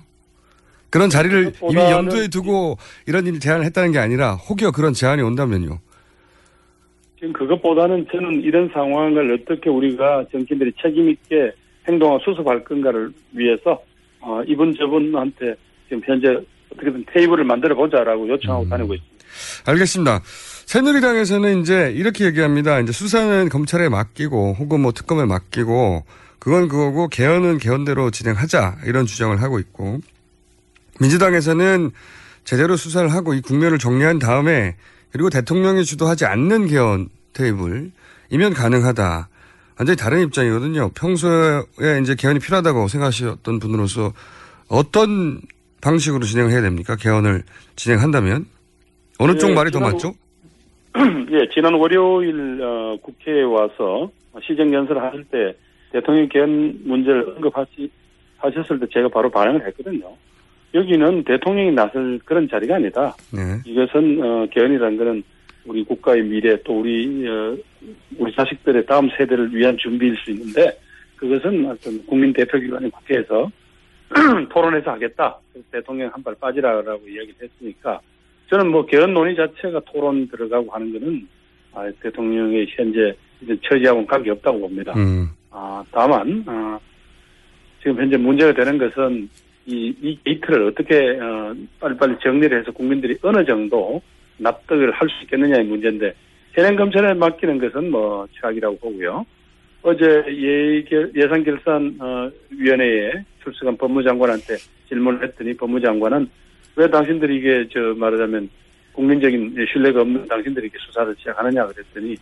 그런 0.90 1.10
자리를 1.10 1.52
이미 1.70 1.80
염두에 1.80 2.28
두고 2.28 2.78
이런 3.06 3.26
일을 3.26 3.40
제안을 3.40 3.64
했다는 3.66 3.92
게 3.92 3.98
아니라 3.98 4.34
혹여 4.34 4.70
그런 4.70 4.92
제안이 4.94 5.20
온다면요. 5.22 5.78
지금 7.18 7.32
그것보다는 7.32 8.06
저는 8.10 8.42
이런 8.42 8.70
상황을 8.72 9.32
어떻게 9.34 9.68
우리가 9.68 10.24
정치인들이 10.30 10.72
책임있게 10.80 11.52
행동하고 11.88 12.20
수습할 12.20 12.62
건가를 12.64 13.10
위해서 13.32 13.82
어, 14.20 14.40
이분 14.46 14.74
저분한테 14.74 15.54
지금 15.88 16.02
현재 16.04 16.40
어떻게든 16.72 17.06
테이블을 17.12 17.44
만들어 17.44 17.74
보자라고 17.74 18.28
요청하고 18.28 18.64
음. 18.64 18.68
다니고 18.68 18.94
있습니다. 18.94 19.18
알겠습니다. 19.66 20.22
새누리당에서는 20.66 21.60
이제 21.60 21.92
이렇게 21.94 22.26
얘기합니다. 22.26 22.80
이제 22.80 22.92
수사는 22.92 23.48
검찰에 23.48 23.88
맡기고 23.88 24.56
혹은 24.58 24.80
뭐 24.80 24.92
특검에 24.92 25.24
맡기고 25.24 26.04
그건 26.38 26.68
그거고 26.68 27.08
개헌은 27.08 27.58
개헌대로 27.58 28.10
진행하자 28.10 28.78
이런 28.84 29.06
주장을 29.06 29.40
하고 29.40 29.58
있고 29.58 30.00
민주당에서는 31.00 31.90
제대로 32.44 32.76
수사를 32.76 33.12
하고 33.12 33.34
이 33.34 33.40
국면을 33.40 33.78
정리한 33.78 34.18
다음에 34.18 34.76
그리고 35.10 35.30
대통령이 35.30 35.84
주도하지 35.84 36.26
않는 36.26 36.66
개헌 36.66 37.08
테이블 37.32 37.90
이면 38.30 38.52
가능하다. 38.52 39.28
완전히 39.78 39.96
다른 39.96 40.22
입장이거든요. 40.22 40.90
평소에 40.90 42.00
이제 42.02 42.14
개헌이 42.14 42.40
필요하다고 42.40 42.88
생각하셨던 42.88 43.58
분으로서 43.58 44.12
어떤 44.68 45.40
방식으로 45.80 46.24
진행을 46.24 46.50
해야 46.50 46.60
됩니까? 46.60 46.96
개헌을 46.96 47.42
진행한다면 47.76 48.46
어느 49.18 49.36
쪽 49.38 49.50
예, 49.50 49.54
말이 49.54 49.70
더 49.70 49.80
맞죠? 49.80 50.14
예, 51.30 51.48
지난 51.54 51.74
월요일 51.74 52.60
어, 52.62 52.96
국회에 53.02 53.42
와서 53.42 54.10
시정 54.42 54.72
연설을 54.72 55.02
하실 55.02 55.24
때 55.24 55.54
대통령 55.92 56.28
개헌 56.28 56.80
문제를 56.84 57.34
언급하시 57.36 57.90
하셨을 58.38 58.78
때 58.80 58.86
제가 58.92 59.08
바로 59.08 59.30
반응을 59.30 59.66
했거든요. 59.66 60.14
여기는 60.74 61.24
대통령이 61.24 61.72
나설 61.72 62.20
그런 62.24 62.48
자리가 62.48 62.76
아니다. 62.76 63.14
네. 63.32 63.40
이것은 63.64 64.22
어, 64.22 64.46
개헌이라는 64.50 64.98
것은 64.98 65.22
우리 65.64 65.84
국가의 65.84 66.22
미래 66.22 66.56
또 66.62 66.80
우리 66.80 67.26
어, 67.28 67.56
우리 68.18 68.34
자식들의 68.34 68.86
다음 68.86 69.08
세대를 69.16 69.54
위한 69.54 69.76
준비일 69.78 70.16
수 70.16 70.30
있는데 70.30 70.78
그것은 71.16 71.66
어떤 71.66 72.04
국민 72.06 72.32
대표기관인 72.32 72.90
국회에서 72.90 73.50
토론해서 74.50 74.92
하겠다. 74.92 75.38
대통령 75.70 76.10
한 76.12 76.22
발 76.22 76.34
빠지라라고 76.34 77.02
이야기를 77.08 77.34
했으니까 77.42 78.00
저는 78.48 78.70
뭐 78.70 78.86
개헌 78.86 79.12
논의 79.12 79.36
자체가 79.36 79.80
토론 79.92 80.28
들어가고 80.28 80.70
하는 80.70 80.92
것은 80.92 81.28
아, 81.74 81.90
대통령의 82.02 82.66
현재 82.70 83.14
처지하고는 83.68 84.06
관계 84.06 84.30
없다고 84.30 84.60
봅니다. 84.60 84.92
음. 84.96 85.28
아, 85.50 85.84
다만 85.92 86.44
아, 86.46 86.78
지금 87.80 87.98
현재 88.00 88.16
문제가 88.16 88.52
되는 88.52 88.78
것은 88.78 89.28
이, 89.66 89.94
이 90.00 90.18
게이트를 90.24 90.66
어떻게 90.68 91.18
어, 91.20 91.54
빨리빨리 91.78 92.16
정리를 92.22 92.58
해서 92.58 92.72
국민들이 92.72 93.16
어느 93.22 93.44
정도 93.44 94.00
납득을 94.38 94.92
할 94.92 95.08
수 95.08 95.22
있겠느냐의 95.24 95.64
문제인데 95.64 96.14
현행 96.52 96.76
검찰에 96.76 97.12
맡기는 97.14 97.58
것은 97.58 97.90
뭐 97.90 98.26
최악이라고 98.40 98.78
보고요. 98.78 99.26
어제 99.88 100.22
예산결산위원회에 101.16 103.12
출석한 103.42 103.74
법무장관한테 103.78 104.56
질문을 104.86 105.22
했더니 105.22 105.54
법무장관은 105.54 106.28
왜 106.76 106.90
당신들이 106.90 107.38
이게 107.38 107.66
저 107.72 107.80
말하자면 107.96 108.50
국민적인 108.92 109.56
신뢰가 109.72 110.02
없는 110.02 110.28
당신들이 110.28 110.66
이렇게 110.66 110.78
수사를 110.84 111.14
시작하느냐 111.18 111.66
그랬더니 111.68 112.16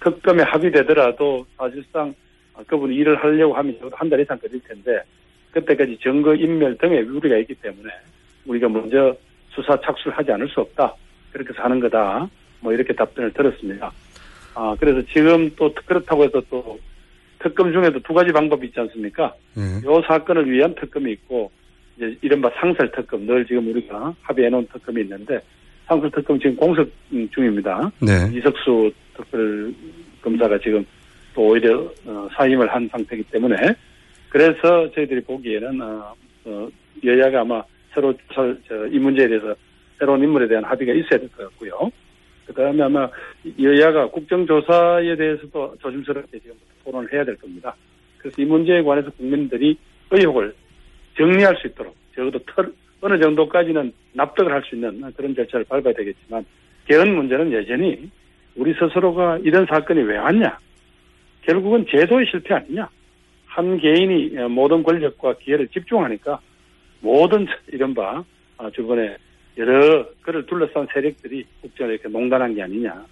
특검에 0.00 0.42
합의되더라도 0.42 1.46
사실상 1.56 2.14
그분이 2.66 2.94
일을 2.96 3.16
하려고 3.16 3.54
하면 3.54 3.78
한 3.92 4.10
달 4.10 4.20
이상 4.20 4.38
걸릴 4.38 4.60
텐데 4.60 5.00
그때까지 5.52 5.98
증거 6.02 6.34
인멸 6.34 6.76
등의 6.76 7.00
우려가 7.04 7.38
있기 7.38 7.54
때문에 7.54 7.88
우리가 8.44 8.68
먼저 8.68 9.16
수사 9.54 9.74
착수를 9.80 10.18
하지 10.18 10.32
않을 10.32 10.46
수 10.48 10.60
없다. 10.60 10.94
그렇게 11.32 11.54
하는 11.56 11.80
거다. 11.80 12.28
뭐 12.60 12.74
이렇게 12.74 12.92
답변을 12.92 13.32
들었습니다. 13.32 13.90
아, 14.54 14.76
그래서 14.78 15.00
지금 15.10 15.50
또 15.56 15.72
그렇다고 15.86 16.24
해서 16.24 16.42
또 16.50 16.78
특검 17.46 17.72
중에도 17.72 18.00
두 18.00 18.12
가지 18.12 18.32
방법이 18.32 18.66
있지 18.66 18.80
않습니까? 18.80 19.32
예. 19.56 19.86
요 19.86 20.02
사건을 20.08 20.50
위한 20.50 20.74
특검이 20.74 21.12
있고 21.12 21.50
이제 21.96 22.16
이른바 22.22 22.50
상설 22.58 22.90
특검 22.90 23.24
늘 23.26 23.46
지금 23.46 23.68
우리가 23.68 24.14
합의해 24.22 24.50
놓은 24.50 24.66
특검이 24.72 25.02
있는데 25.02 25.38
상설 25.86 26.10
특검 26.10 26.38
지금 26.40 26.56
공석 26.56 26.88
음, 27.12 27.28
중입니다. 27.32 27.90
네. 28.00 28.36
이석수 28.36 28.90
특별 29.16 29.72
검사가 30.22 30.58
지금 30.58 30.84
또 31.34 31.42
오히려 31.48 31.82
어, 32.04 32.28
사임을 32.36 32.66
한 32.74 32.88
상태이기 32.90 33.30
때문에 33.30 33.56
그래서 34.28 34.90
저희들이 34.92 35.20
보기에는 35.22 35.80
어, 35.80 36.14
어, 36.46 36.68
여야가 37.04 37.42
아마 37.42 37.62
새로 37.94 38.12
이 38.90 38.98
문제에 38.98 39.28
대해서 39.28 39.54
새로운 39.98 40.22
인물에 40.22 40.48
대한 40.48 40.64
합의가 40.64 40.92
있어야 40.92 41.20
될 41.20 41.28
것 41.30 41.44
같고요. 41.50 41.90
그다음에 42.46 42.82
아마 42.82 43.08
여야가 43.60 44.08
국정조사에 44.10 45.16
대해서도 45.16 45.76
조심스럽게 45.80 46.38
지금 46.38 46.56
토론을 46.84 47.12
해야 47.12 47.24
될 47.24 47.36
겁니다. 47.36 47.74
그래서 48.18 48.40
이 48.40 48.44
문제에 48.44 48.82
관해서 48.82 49.10
국민들이 49.10 49.76
의혹을 50.10 50.54
정리할 51.16 51.56
수 51.56 51.66
있도록 51.68 51.94
적어도 52.14 52.38
털, 52.46 52.72
어느 53.00 53.20
정도까지는 53.20 53.92
납득을 54.12 54.52
할 54.52 54.62
수 54.64 54.74
있는 54.74 55.00
그런 55.16 55.34
절차를 55.34 55.66
밟아야 55.68 55.92
되겠지만 55.94 56.44
개헌 56.88 57.14
문제는 57.14 57.52
여전히 57.52 58.10
우리 58.56 58.72
스스로가 58.74 59.38
이런 59.38 59.66
사건이 59.66 60.02
왜 60.02 60.16
왔냐? 60.18 60.58
결국은 61.42 61.86
제도의 61.90 62.26
실패 62.30 62.54
아니냐? 62.54 62.88
한 63.46 63.78
개인이 63.78 64.28
모든 64.48 64.82
권력과 64.82 65.34
기회를 65.38 65.68
집중하니까 65.68 66.40
모든 67.00 67.46
이른바 67.68 68.24
아, 68.58 68.70
주변에 68.70 69.16
여러 69.58 70.06
그를 70.22 70.44
둘러싼 70.46 70.86
세력들이 70.92 71.46
국정을 71.62 71.94
이렇게 71.94 72.08
농단한 72.08 72.54
게 72.54 72.62
아니냐. 72.62 73.04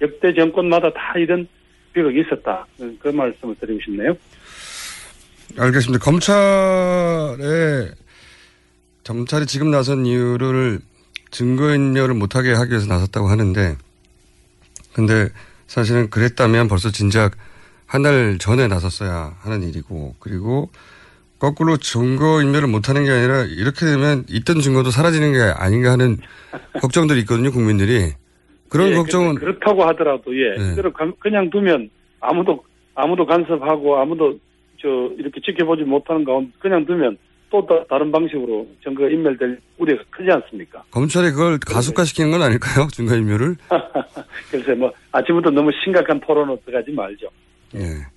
역대 0.00 0.34
정권마다 0.34 0.92
다 0.92 1.14
이런 1.16 1.46
비극이 1.92 2.22
있었다. 2.22 2.66
그 2.98 3.08
말씀을 3.08 3.54
드리고 3.60 3.80
싶네요. 3.84 4.16
알겠습니다. 5.58 6.02
검찰에 6.04 7.90
검찰이 9.04 9.46
지금 9.46 9.70
나선 9.70 10.06
이유를 10.06 10.80
증거인멸을 11.30 12.14
못하게 12.14 12.52
하기 12.52 12.70
위해서 12.70 12.86
나섰다고 12.86 13.28
하는데, 13.28 13.76
근데 14.92 15.28
사실은 15.66 16.10
그랬다면 16.10 16.68
벌써 16.68 16.90
진작 16.90 17.36
한 17.86 18.02
달 18.02 18.38
전에 18.38 18.68
나섰어야 18.68 19.36
하는 19.40 19.62
일이고, 19.62 20.14
그리고 20.18 20.70
거꾸로 21.42 21.76
증거인멸을 21.76 22.68
못하는 22.68 23.02
게 23.02 23.10
아니라 23.10 23.42
이렇게 23.42 23.84
되면 23.84 24.24
있던 24.28 24.60
증거도 24.60 24.90
사라지는 24.92 25.32
게 25.32 25.40
아닌가 25.40 25.90
하는 25.90 26.18
걱정들이 26.80 27.18
있거든요, 27.22 27.50
국민들이. 27.50 28.12
그런 28.68 28.90
예, 28.90 28.94
걱정은 28.94 29.34
그렇다고 29.34 29.82
하더라도 29.86 30.32
예, 30.38 30.54
가- 30.94 31.12
그냥 31.18 31.50
두면 31.50 31.90
아무도 32.20 32.62
아무도 32.94 33.26
간섭하고 33.26 33.98
아무도 33.98 34.38
저 34.80 34.88
이렇게 35.18 35.40
지켜보지 35.40 35.82
못하는 35.82 36.24
가운데 36.24 36.52
그냥 36.60 36.86
두면 36.86 37.18
또 37.50 37.66
다, 37.66 37.74
다른 37.90 38.12
방식으로 38.12 38.64
증거 38.84 39.10
인멸될 39.10 39.58
우려가 39.78 40.04
크지 40.10 40.30
않습니까? 40.30 40.84
검찰이 40.92 41.32
그걸 41.32 41.58
가속화시키는 41.58 42.30
건 42.30 42.42
아닐까요? 42.42 42.86
증거 42.94 43.16
인멸을? 43.16 43.56
그래서 44.52 44.74
뭐 44.76 44.92
아침부터 45.10 45.50
너무 45.50 45.72
심각한 45.82 46.20
토론으로 46.20 46.56
들어가지 46.64 46.92
말죠. 46.92 47.26
예. 47.74 48.11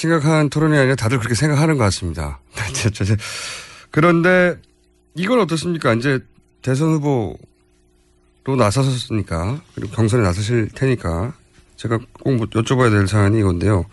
심각한 0.00 0.50
토론이 0.50 0.76
아니라 0.76 0.94
다들 0.94 1.18
그렇게 1.18 1.34
생각하는 1.34 1.78
것 1.78 1.84
같습니다. 1.84 2.38
저- 2.92 3.16
그런데 3.90 4.56
이건 5.14 5.40
어떻습니까? 5.40 5.94
이제 5.94 6.18
대선 6.60 6.90
후보로 6.92 7.38
나서셨으니까 8.58 9.58
그리고 9.74 9.92
경선에 9.94 10.22
나서실 10.22 10.68
테니까 10.74 11.32
제가 11.76 11.98
꼭뭐 12.22 12.40
여쭤봐야 12.46 12.90
될 12.90 13.08
사안이 13.08 13.38
이건데요. 13.38 13.86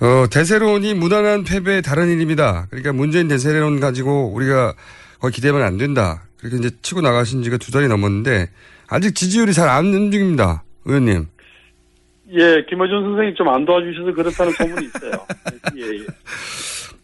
어, 0.00 0.24
대세론이 0.30 0.94
무난한 0.94 1.44
패배의 1.44 1.82
다른 1.82 2.08
일입니다. 2.08 2.66
그러니까 2.70 2.94
문재인 2.94 3.28
대세론 3.28 3.80
가지고 3.80 4.32
우리가 4.32 4.72
거의 5.20 5.32
기대하면 5.32 5.62
안 5.66 5.76
된다. 5.76 6.22
그렇게 6.38 6.56
이제 6.56 6.70
치고 6.80 7.02
나가신 7.02 7.42
지가 7.42 7.58
두 7.58 7.70
달이 7.72 7.88
넘었는데 7.88 8.48
아직 8.86 9.14
지지율이 9.14 9.52
잘 9.52 9.68
안 9.68 9.84
움직입니다. 9.92 10.62
의원님. 10.86 11.26
예, 12.34 12.64
김어준 12.68 13.02
선생님 13.02 13.34
좀 13.36 13.48
안 13.48 13.64
도와주셔서 13.64 14.12
그렇다는 14.12 14.52
소문이 14.52 14.86
있어요. 14.86 15.12
예, 15.76 15.82
예. 15.98 16.04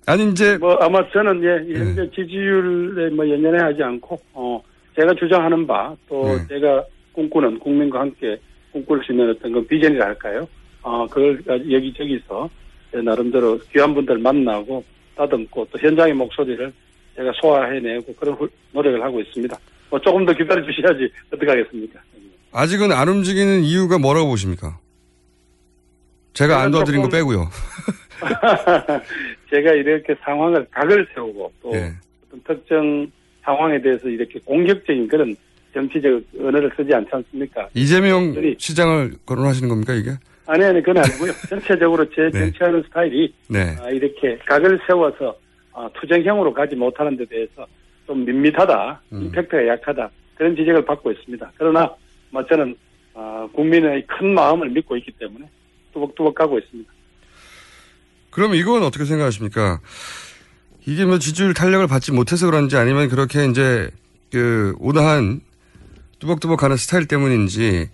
아니 0.06 0.30
이제 0.30 0.56
뭐 0.58 0.74
아마 0.80 1.06
저는 1.10 1.42
예 1.44 1.78
현재 1.78 2.10
지지율에 2.14 3.10
뭐 3.10 3.28
연연해 3.28 3.58
하지 3.62 3.82
않고 3.82 4.18
어 4.32 4.60
제가 4.98 5.14
주장하는 5.14 5.66
바또 5.66 6.36
네. 6.36 6.46
제가 6.48 6.84
꿈꾸는 7.12 7.58
국민과 7.60 8.00
함께 8.00 8.36
꿈꿀 8.72 9.02
수 9.04 9.12
있는 9.12 9.30
어떤 9.30 9.52
그 9.52 9.64
비전이라 9.66 10.04
할까요? 10.06 10.48
어 10.82 11.06
그걸 11.06 11.40
여기저기서 11.70 12.48
제 12.90 12.98
나름대로 13.00 13.58
귀한 13.72 13.94
분들 13.94 14.18
만나고 14.18 14.82
따듬고 15.16 15.68
또 15.70 15.78
현장의 15.78 16.14
목소리를 16.14 16.72
제가 17.16 17.32
소화해내고 17.40 18.14
그런 18.14 18.34
훌- 18.34 18.48
노력을 18.72 19.00
하고 19.02 19.20
있습니다. 19.20 19.56
뭐 19.90 20.00
조금 20.00 20.24
더 20.24 20.32
기다려 20.32 20.64
주셔야지 20.64 21.08
어떻게 21.32 21.48
하겠습니까? 21.50 22.00
아직은 22.52 22.90
안 22.90 23.08
움직이는 23.08 23.62
이유가 23.62 23.98
뭐라고 23.98 24.28
보십니까? 24.30 24.78
제가 26.32 26.60
안 26.62 26.70
도와드린 26.70 27.02
거 27.02 27.08
조금- 27.08 27.18
빼고요. 27.18 27.48
제가 29.50 29.72
이렇게 29.72 30.14
상황을 30.22 30.66
각을 30.70 31.06
세우고 31.14 31.52
또 31.62 31.72
예. 31.74 31.92
어떤 32.28 32.40
특정 32.46 33.10
상황에 33.42 33.80
대해서 33.80 34.08
이렇게 34.08 34.38
공격적인 34.44 35.08
그런 35.08 35.34
정치적 35.74 36.22
언어를 36.38 36.70
쓰지 36.76 36.92
않지 36.94 37.08
않습니까? 37.12 37.68
이재명 37.74 38.34
저희- 38.34 38.54
시장을 38.58 39.12
거론하시는 39.26 39.68
겁니까 39.68 39.94
이게? 39.94 40.10
아니, 40.46 40.64
아니, 40.64 40.82
그건 40.82 40.98
아니고요. 40.98 41.32
전체적으로 41.48 42.04
제 42.10 42.22
네. 42.32 42.40
정치하는 42.40 42.82
스타일이 42.82 43.32
네. 43.48 43.76
아, 43.80 43.88
이렇게 43.90 44.36
각을 44.46 44.80
세워서 44.86 45.36
아, 45.72 45.88
투쟁형으로 45.94 46.52
가지 46.52 46.74
못하는 46.74 47.16
데 47.16 47.24
대해서 47.24 47.64
좀 48.06 48.24
밋밋하다, 48.24 49.00
음. 49.12 49.22
임팩트가 49.22 49.66
약하다, 49.68 50.10
그런 50.34 50.56
지적을 50.56 50.84
받고 50.84 51.12
있습니다. 51.12 51.52
그러나 51.56 51.88
뭐 52.30 52.44
저는 52.46 52.74
아, 53.14 53.48
국민의 53.52 54.04
큰 54.06 54.34
마음을 54.34 54.68
믿고 54.70 54.96
있기 54.96 55.12
때문에 55.12 55.46
뚜벅뚜벅 55.93 56.34
가고 56.34 56.59
있습니다. 56.59 56.91
그럼 58.30 58.55
이건 58.55 58.82
어떻게 58.82 59.05
생각하십니까? 59.05 59.80
이게 60.86 61.05
뭐 61.05 61.18
지지율 61.18 61.53
탄력을 61.55 61.86
받지 61.86 62.12
못해서 62.12 62.47
그런지 62.47 62.76
아니면 62.76 63.09
그렇게 63.09 63.47
이제 63.47 63.91
그 64.30 64.74
온화한 64.78 65.41
뚜벅뚜벅 66.20 66.59
가는 66.59 66.76
스타일 66.76 67.07
때문인지 67.07 67.91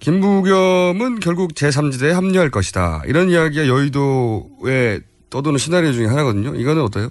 김부겸은 0.00 1.20
결국 1.20 1.54
제3지대에 1.54 2.12
합류할 2.12 2.50
것이다. 2.50 3.02
이런 3.06 3.30
이야기가 3.30 3.66
여의도에 3.66 5.00
떠도는 5.30 5.58
시나리오 5.58 5.92
중에 5.92 6.06
하나거든요. 6.06 6.54
이거는 6.54 6.82
어때요? 6.82 7.08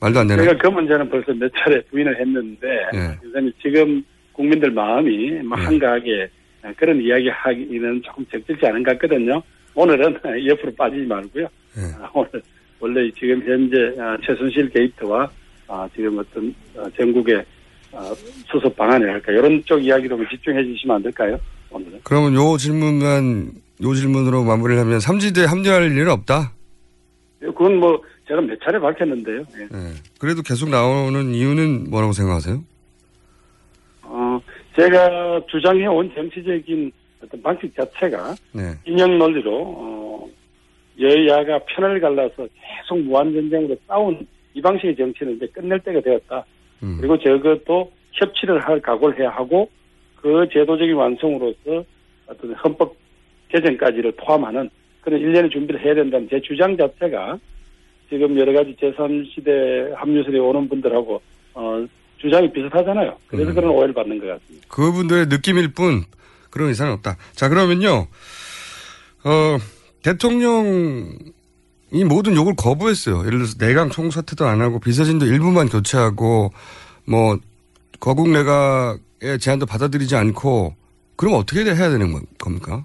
말도 0.00 0.20
안 0.20 0.26
되나요? 0.26 0.48
제가 0.48 0.58
그 0.62 0.68
문제는 0.68 1.10
벌써 1.10 1.32
몇 1.32 1.50
차례 1.56 1.82
부인을 1.84 2.18
했는데 2.20 2.66
네. 2.92 3.18
우선 3.24 3.52
지금 3.62 4.02
국민들 4.32 4.70
마음이 4.70 5.42
뭐 5.42 5.58
네. 5.58 5.64
한가하게 5.64 6.30
그런 6.76 7.00
이야기 7.00 7.28
하기는 7.28 8.02
조금 8.02 8.24
적절치 8.26 8.66
않은 8.66 8.82
것 8.82 8.98
같거든요. 8.98 9.42
오늘은 9.74 10.18
옆으로 10.46 10.72
빠지지 10.76 11.06
말고요. 11.06 11.46
네. 11.76 11.82
아, 12.00 12.10
오늘 12.12 12.42
원래 12.80 13.10
지금 13.18 13.42
현재 13.42 13.94
아, 14.00 14.16
최순실 14.24 14.70
게이트와 14.70 15.30
아, 15.68 15.88
지금 15.94 16.18
어떤 16.18 16.54
아, 16.76 16.88
전국의 16.96 17.44
아, 17.92 18.14
수습 18.50 18.76
방안이랄까 18.76 19.32
이런 19.32 19.62
쪽 19.64 19.84
이야기로 19.84 20.16
좀 20.16 20.26
집중해 20.28 20.64
주시면 20.64 20.96
안 20.96 21.02
될까요? 21.02 21.38
오늘은. 21.70 22.00
그러면 22.04 22.34
요 22.34 22.56
질문만 22.56 23.52
요 23.82 23.94
질문으로 23.94 24.44
마무리를 24.44 24.80
하면 24.80 24.98
3지대에 24.98 25.46
합류할 25.46 25.92
일은 25.92 26.08
없다. 26.10 26.52
그건 27.40 27.76
뭐 27.76 28.02
제가 28.28 28.40
몇 28.42 28.58
차례 28.62 28.78
밝혔는데요. 28.78 29.38
예. 29.56 29.62
예. 29.62 29.92
그래도 30.18 30.42
계속 30.42 30.68
나오는 30.68 31.34
이유는 31.34 31.90
뭐라고 31.90 32.12
생각하세요? 32.12 32.62
어, 34.02 34.40
제가 34.80 35.42
주장해 35.50 35.86
온 35.86 36.10
정치적인 36.14 36.90
어떤 37.22 37.42
방식 37.42 37.74
자체가 37.74 38.34
네. 38.52 38.72
인형 38.86 39.18
논리로 39.18 39.62
어, 39.62 40.28
여야가 40.98 41.58
편을 41.66 42.00
갈라서 42.00 42.34
계속 42.36 42.98
무한 43.00 43.32
전쟁으로 43.34 43.76
싸운 43.86 44.26
이 44.54 44.62
방식의 44.62 44.96
정치는 44.96 45.36
이제 45.36 45.46
끝낼 45.48 45.78
때가 45.80 46.00
되었다. 46.00 46.44
음. 46.82 46.96
그리고 46.98 47.18
저것도 47.18 47.92
협치를 48.12 48.60
할 48.60 48.80
각오를 48.80 49.18
해야 49.20 49.28
하고 49.28 49.68
그 50.16 50.48
제도적인 50.50 50.94
완성으로서 50.94 51.84
어떤 52.26 52.54
헌법 52.54 52.96
개정까지를 53.48 54.12
포함하는 54.12 54.70
그런 55.02 55.20
일련의 55.20 55.50
준비를 55.50 55.84
해야 55.84 55.94
된다는 55.94 56.26
제 56.30 56.40
주장 56.40 56.76
자체가 56.76 57.38
지금 58.08 58.38
여러 58.38 58.52
가지 58.52 58.74
제3시대 58.76 59.94
합류설에 59.94 60.38
오는 60.38 60.68
분들하고 60.68 61.20
어, 61.54 61.86
주장이 62.20 62.52
비슷하잖아요. 62.52 63.16
그래서 63.28 63.50
음. 63.50 63.54
그런 63.54 63.70
오해를 63.70 63.94
받는 63.94 64.18
것 64.20 64.26
같습니다. 64.26 64.66
그분들의 64.68 65.26
느낌일 65.26 65.72
뿐 65.72 66.04
그런 66.50 66.70
이상은 66.70 66.92
없다. 66.94 67.16
자 67.32 67.48
그러면요. 67.48 68.06
어, 69.24 69.58
대통령이 70.02 71.06
이 71.92 72.04
모든 72.04 72.36
욕을 72.36 72.54
거부했어요. 72.56 73.20
예를 73.26 73.38
들어서 73.38 73.58
내각 73.58 73.90
총사퇴도 73.90 74.46
안 74.46 74.60
하고 74.60 74.78
비서진도 74.78 75.26
일부만 75.26 75.68
교체하고 75.68 76.52
뭐 77.06 77.38
거국 77.98 78.28
내각의 78.30 79.38
제안도 79.40 79.66
받아들이지 79.66 80.14
않고 80.16 80.74
그럼 81.16 81.34
어떻게 81.34 81.64
해야 81.64 81.90
되는 81.90 82.12
건- 82.12 82.22
겁니까? 82.38 82.84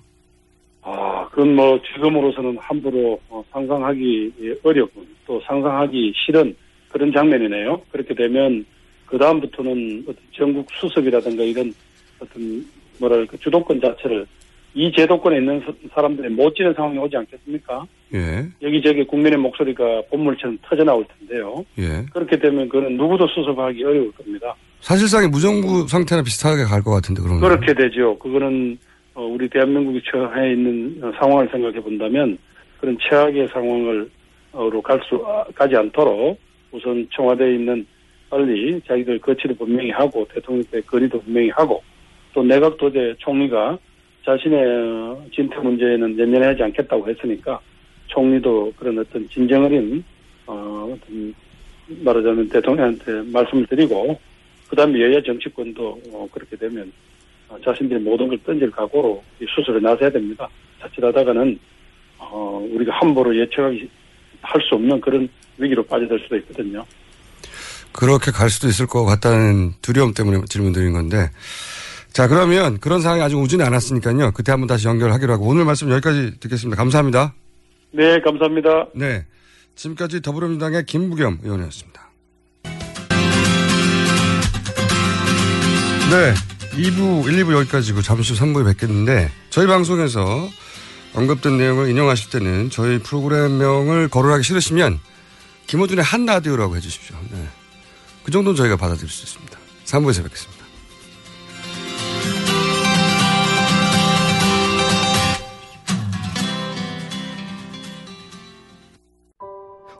아, 0.81 1.27
그건 1.29 1.55
뭐 1.55 1.79
지금으로서는 1.93 2.57
함부로 2.59 3.19
어, 3.29 3.43
상상하기 3.51 4.57
어렵고 4.63 5.05
또 5.27 5.41
상상하기 5.45 6.13
싫은 6.25 6.55
그런 6.89 7.11
장면이네요. 7.13 7.81
그렇게 7.91 8.13
되면 8.13 8.65
그 9.05 9.17
다음부터는 9.17 10.05
전국 10.33 10.67
수석이라든가 10.79 11.43
이런 11.43 11.73
어떤 12.19 12.65
뭐랄까 12.99 13.37
주도권 13.37 13.79
자체를 13.81 14.25
이 14.73 14.91
제도권에 14.91 15.37
있는 15.37 15.61
사- 15.61 15.73
사람들이 15.93 16.29
못 16.29 16.53
지는 16.55 16.73
상황이 16.73 16.97
오지 16.97 17.15
않겠습니까? 17.15 17.85
예, 18.13 18.45
여기저기 18.61 19.03
국민의 19.05 19.37
목소리가 19.39 20.01
본물처럼 20.09 20.57
터져나올 20.63 21.05
텐데요. 21.17 21.63
예. 21.77 22.05
그렇게 22.11 22.37
되면 22.37 22.67
그는 22.67 22.97
누구도 22.97 23.25
수습하기 23.27 23.83
어려울 23.83 24.11
겁니다. 24.11 24.53
사실상의 24.81 25.29
무정부 25.29 25.87
상태나 25.87 26.21
비슷하게 26.23 26.63
갈 26.65 26.81
것 26.83 26.91
같은데 26.91 27.21
그러면. 27.21 27.41
그렇게 27.41 27.73
되죠. 27.73 28.17
그거는 28.19 28.77
어, 29.13 29.23
우리 29.23 29.47
대한민국이 29.49 30.01
처해 30.11 30.51
있는 30.51 30.99
어, 31.01 31.11
상황을 31.19 31.47
생각해 31.51 31.79
본다면 31.79 32.37
그런 32.81 32.97
최악의 33.09 33.47
상황을로 33.53 34.81
갈 34.83 34.99
수 35.07 35.23
가지 35.55 35.75
않도록 35.75 36.37
우선 36.71 37.07
청와대에 37.15 37.55
있는 37.55 37.85
빨리 38.35 38.81
자기들 38.85 39.19
거치도 39.19 39.55
분명히 39.55 39.91
하고 39.91 40.27
대통령께 40.33 40.81
건의도 40.81 41.21
분명히 41.21 41.49
하고 41.51 41.81
또 42.33 42.43
내각 42.43 42.75
도제 42.75 43.15
총리가 43.19 43.77
자신의 44.25 44.59
어, 44.61 45.25
진퇴 45.33 45.57
문제에는 45.57 46.19
연연하지 46.19 46.63
않겠다고 46.63 47.07
했으니까 47.07 47.61
총리도 48.07 48.73
그런 48.75 48.99
어떤 48.99 49.25
진정 49.29 49.63
어린 49.63 50.03
어, 50.47 50.93
말하자면 51.87 52.49
대통령한테 52.49 53.21
말씀을 53.31 53.67
드리고 53.67 54.19
그다음에 54.67 54.99
여야 54.99 55.21
정치권도 55.21 56.01
어, 56.11 56.27
그렇게 56.33 56.57
되면 56.57 56.91
어, 57.47 57.57
자신들이 57.63 58.01
모든 58.01 58.27
걸 58.27 58.37
던질 58.39 58.69
각오로 58.69 59.23
이 59.39 59.45
수술에 59.47 59.79
나서야 59.79 60.09
됩니다. 60.09 60.49
자칫하다가는 60.81 61.57
어, 62.17 62.67
우리가 62.69 62.95
함부로 62.97 63.33
예측하기 63.33 63.87
할 64.41 64.61
수 64.61 64.75
없는 64.75 64.99
그런 64.99 65.27
위기로 65.57 65.83
빠져들 65.83 66.19
수도 66.19 66.35
있거든요. 66.37 66.83
그렇게 67.95 68.29
갈 68.31 68.49
수도 68.49 68.67
있을 68.67 68.87
것 68.87 69.05
같다는 69.05 69.73
두려움 69.81 70.13
때문에 70.13 70.41
질문 70.49 70.73
드린 70.73 70.91
건데. 70.91 71.31
자, 72.11 72.27
그러면 72.27 72.77
그런 72.79 73.01
상황이 73.01 73.21
아직 73.21 73.37
오지는 73.37 73.65
않았으니까요. 73.65 74.31
그때 74.31 74.51
한번 74.51 74.67
다시 74.67 74.87
연결하기로 74.87 75.33
하고 75.33 75.47
오늘 75.47 75.63
말씀 75.63 75.89
여기까지 75.89 76.39
듣겠습니다. 76.41 76.75
감사합니다. 76.75 77.33
네, 77.91 78.19
감사합니다. 78.19 78.87
네. 78.95 79.25
지금까지 79.75 80.21
더불어민주당의 80.21 80.85
김부겸 80.85 81.39
의원이었습니다. 81.43 82.09
네. 86.11 86.33
2부, 86.71 87.27
1, 87.27 87.45
2부 87.45 87.53
여기까지고 87.53 88.01
잠시 88.01 88.33
후 88.33 88.39
3부에 88.39 88.65
뵙겠는데 88.65 89.31
저희 89.49 89.67
방송에서 89.67 90.49
언급된 91.13 91.57
내용을 91.57 91.89
인용하실 91.89 92.29
때는 92.29 92.69
저희 92.69 92.99
프로그램명을 92.99 94.09
거론하기 94.09 94.43
싫으시면 94.43 94.99
김호준의 95.67 96.03
한 96.03 96.25
라디오라고 96.25 96.75
해주십시오. 96.75 97.15
네. 97.31 97.47
그 98.25 98.31
정도는 98.31 98.55
저희가 98.55 98.75
받아들일 98.75 99.07
수 99.07 99.23
있습니다. 99.23 99.59
3부에서 99.85 100.23
뵙겠습니다. 100.23 100.65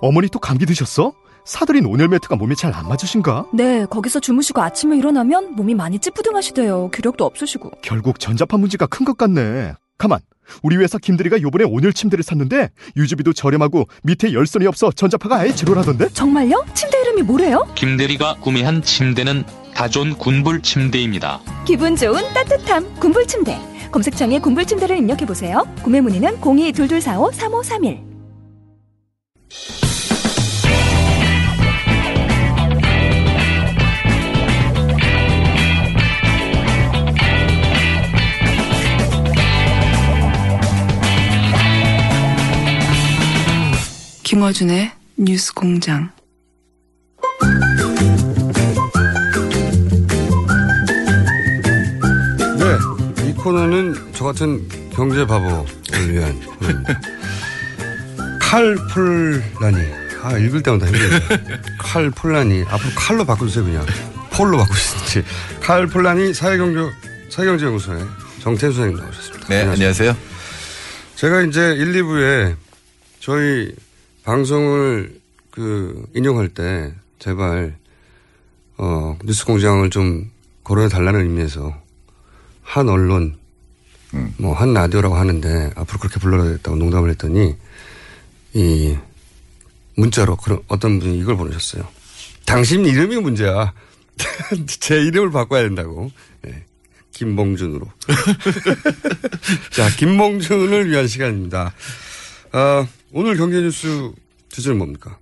어머니 0.02 0.28
또 0.30 0.40
감기 0.40 0.66
드셨어? 0.66 1.14
사들인 1.46 1.86
온열 1.86 2.08
매트가 2.10 2.36
몸에 2.36 2.56
잘 2.56 2.74
안 2.76 2.88
맞으신가? 2.90 3.46
네, 3.54 3.86
거기서 3.86 4.20
주무시고 4.20 4.62
아침에 4.62 4.98
일어나면 4.98 5.56
몸이 5.56 5.76
많이 5.76 5.98
찌뿌둥하시대요. 6.00 6.90
기력도 6.92 7.24
없으시고. 7.26 7.72
결국 7.82 8.20
전자파 8.20 8.58
문제가 8.58 8.86
큰 8.88 9.06
것 9.06 9.18
같네. 9.18 9.74
가만. 9.98 10.20
우리 10.64 10.76
회사 10.78 10.98
김대리가 10.98 11.42
요번에 11.42 11.64
온열 11.64 11.94
침대를 11.94 12.24
샀는데 12.24 12.70
유지비도 12.98 13.34
저렴하고 13.34 13.86
밑에 14.04 14.34
열선이 14.34 14.66
없어 14.68 14.92
전자파가 14.92 15.38
아예 15.38 15.54
제로라던데? 15.56 16.10
정말요? 16.10 16.66
침대 16.74 17.00
이름이 17.02 17.22
뭐래요? 17.22 17.66
김대리가 17.76 18.36
구매한 18.42 18.82
침대는 18.82 19.44
다존 19.74 20.16
군불 20.18 20.62
침대입니다. 20.62 21.42
기분 21.66 21.96
좋은 21.96 22.22
따뜻함 22.34 22.96
군불 23.00 23.26
침대. 23.28 23.58
검색창에 23.92 24.40
군불 24.40 24.66
침대를 24.66 24.98
입력해 24.98 25.26
보세요. 25.26 25.64
구매 25.84 26.02
문의는 26.02 26.40
02-2245-3531. 26.42 28.04
김어준의 44.36 44.92
뉴스 45.16 45.54
공장. 45.54 46.12
네. 52.60 53.30
이 53.30 53.34
코너는 53.34 54.12
저 54.12 54.26
같은 54.26 54.68
경제 54.92 55.26
바보를 55.26 55.64
위한. 56.10 56.38
칼폴라니. 58.42 59.78
아, 60.22 60.38
읽을 60.38 60.62
때마다 60.62 60.86
힘들어요. 60.88 61.20
칼폴라니. 61.80 62.66
앞으로 62.68 62.92
칼로 62.94 63.24
바꿔주세요, 63.24 63.64
그냥. 63.64 63.86
폴로 64.32 64.58
바꾸시든지. 64.58 65.24
칼폴라니 65.62 66.34
사회경제, 66.34 66.92
사회경제연구소의 67.30 68.06
정태수 68.42 68.74
선생님 68.74 69.02
나오셨습니다. 69.02 69.48
네, 69.48 69.62
안녕하세요. 69.62 70.14
제가 71.16 71.44
이제 71.44 71.74
1, 71.74 71.94
2부에 71.94 72.58
저희 73.22 73.74
방송을 74.26 75.22
그 75.52 76.06
인용할 76.14 76.50
때 76.50 76.94
제발 77.20 77.78
어 78.78 79.18
뉴스 79.24 79.46
공장을 79.46 79.88
좀 79.92 80.30
거론해 80.64 80.90
달라는 80.90 81.22
의미에서 81.22 81.74
한 82.62 82.90
언론 82.90 83.38
뭐한 84.38 84.74
라디오라고 84.74 85.16
하는데 85.16 85.72
앞으로 85.76 86.00
그렇게 86.00 86.20
불러야 86.20 86.52
겠다고 86.52 86.76
농담을 86.76 87.12
했더니 87.12 87.56
이 88.54 88.98
문자로 89.96 90.38
그런 90.38 90.60
어떤 90.68 91.00
분이 91.00 91.20
이걸 91.20 91.38
보내셨어요. 91.38 91.88
당신 92.46 92.86
이름이 92.86 93.18
문제야. 93.18 93.74
제 94.68 95.02
이름을 95.02 95.32
바꿔야 95.32 95.64
된다고. 95.64 96.12
네. 96.42 96.64
김봉준으로. 97.12 97.86
자, 99.72 99.90
김봉준을 99.98 100.90
위한 100.90 101.08
시간입니다. 101.08 101.74
어, 102.54 102.88
오늘 103.18 103.38
경제 103.38 103.62
뉴스 103.62 104.12
주제는 104.50 104.78
뭡니까? 104.78 105.18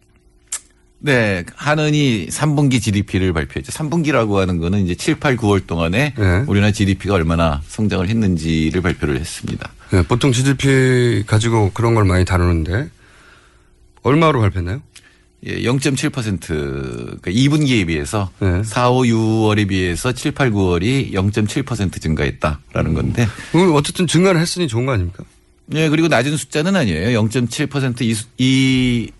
네, 0.97 1.43
한은이 1.53 2.25
3분기 2.27 2.81
GDP를 2.81 3.33
발표했죠. 3.33 3.71
3분기라고 3.71 4.37
하는 4.37 4.57
거는 4.57 4.83
이제 4.83 4.95
7, 4.95 5.19
8, 5.19 5.37
9월 5.37 5.67
동안에 5.67 6.15
우리나라 6.47 6.71
GDP가 6.71 7.13
얼마나 7.13 7.61
성장을 7.67 8.09
했는지를 8.09 8.81
발표를 8.81 9.19
했습니다. 9.19 9.71
네, 9.91 10.01
보통 10.07 10.31
GDP 10.31 11.23
가지고 11.27 11.69
그런 11.75 11.93
걸 11.93 12.03
많이 12.05 12.25
다루는데 12.25 12.89
얼마로 14.01 14.41
발표했나요? 14.41 14.81
예, 15.45 15.61
0.7% 15.61 16.47
그러니까 16.47 17.29
2분기에 17.29 17.85
비해서 17.85 18.31
4, 18.63 18.89
5, 18.89 19.01
6월에 19.03 19.67
비해서 19.67 20.13
7, 20.13 20.31
8, 20.31 20.49
9월이 20.49 21.13
0.7% 21.13 22.01
증가했다라는 22.01 22.95
건데. 22.95 23.27
그럼 23.51 23.75
어쨌든 23.75 24.07
증가를 24.07 24.41
했으니 24.41 24.67
좋은 24.67 24.87
거 24.87 24.93
아닙니까? 24.93 25.23
예, 25.73 25.89
그리고 25.89 26.07
낮은 26.07 26.35
숫자는 26.37 26.75
아니에요. 26.75 27.19
0.7%이 27.21 28.15
이, 28.37 29.11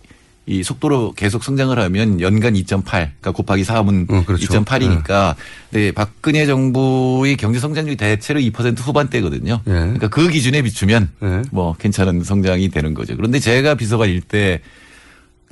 이 0.45 0.63
속도로 0.63 1.13
계속 1.13 1.43
성장을 1.43 1.77
하면 1.77 2.19
연간 2.19 2.53
2.8, 2.53 2.83
그러니까 2.89 3.31
곱하기 3.31 3.63
4하면 3.63 4.11
어, 4.11 4.25
그렇죠. 4.25 4.47
2.8이니까 4.47 5.35
네, 5.71 5.91
박근혜 5.91 6.45
정부의 6.45 7.37
경제 7.37 7.59
성장률이 7.59 7.95
대체로 7.95 8.39
2% 8.41 8.77
후반대거든요. 8.79 9.61
예. 9.65 9.71
그러니까 9.71 10.09
그 10.09 10.29
기준에 10.29 10.61
비추면 10.61 11.09
뭐 11.51 11.73
괜찮은 11.79 12.23
성장이 12.23 12.69
되는 12.69 12.93
거죠. 12.93 13.15
그런데 13.15 13.39
제가 13.39 13.75
비서관일 13.75 14.21
때 14.21 14.59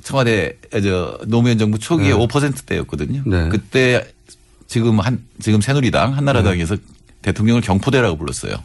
청와대 0.02 0.58
저 0.82 1.18
노무현 1.26 1.58
정부 1.58 1.78
초기에 1.78 2.10
네. 2.10 2.14
5%대였거든요. 2.14 3.22
네. 3.24 3.48
그때 3.48 4.06
지금 4.66 5.00
한 5.00 5.22
지금 5.40 5.60
새누리당 5.60 6.16
한나라당에서 6.16 6.76
대통령을 7.22 7.62
경포대라고 7.62 8.16
불렀어요. 8.18 8.56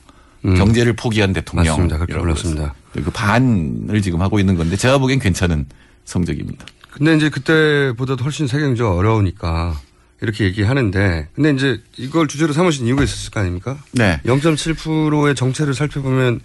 음. 0.46 0.56
경제를 0.56 0.94
포기한 0.94 1.34
대통령. 1.34 1.74
맞습니다. 1.74 1.98
그렇게 1.98 2.20
불렀습니다. 2.20 2.74
그 2.94 3.12
반을 3.12 4.02
지금 4.02 4.22
하고 4.22 4.40
있는 4.40 4.56
건데 4.56 4.76
제가 4.76 4.98
보기엔 4.98 5.20
괜찮은 5.20 5.66
성적입니다. 6.06 6.66
근데 6.92 7.16
이제 7.16 7.30
그때보다도 7.30 8.24
훨씬 8.24 8.48
세경제가 8.48 8.96
어려우니까 8.96 9.80
이렇게 10.22 10.46
얘기하는데 10.46 11.28
근데 11.36 11.52
이제 11.52 11.82
이걸 11.98 12.28
주제로 12.28 12.54
삼으신 12.54 12.88
이유가 12.88 13.04
있었을 13.04 13.30
거 13.32 13.40
아닙니까? 13.40 13.78
네. 13.92 14.20
0.7%의 14.26 15.36
정체를 15.36 15.74
살펴보면 15.76 16.40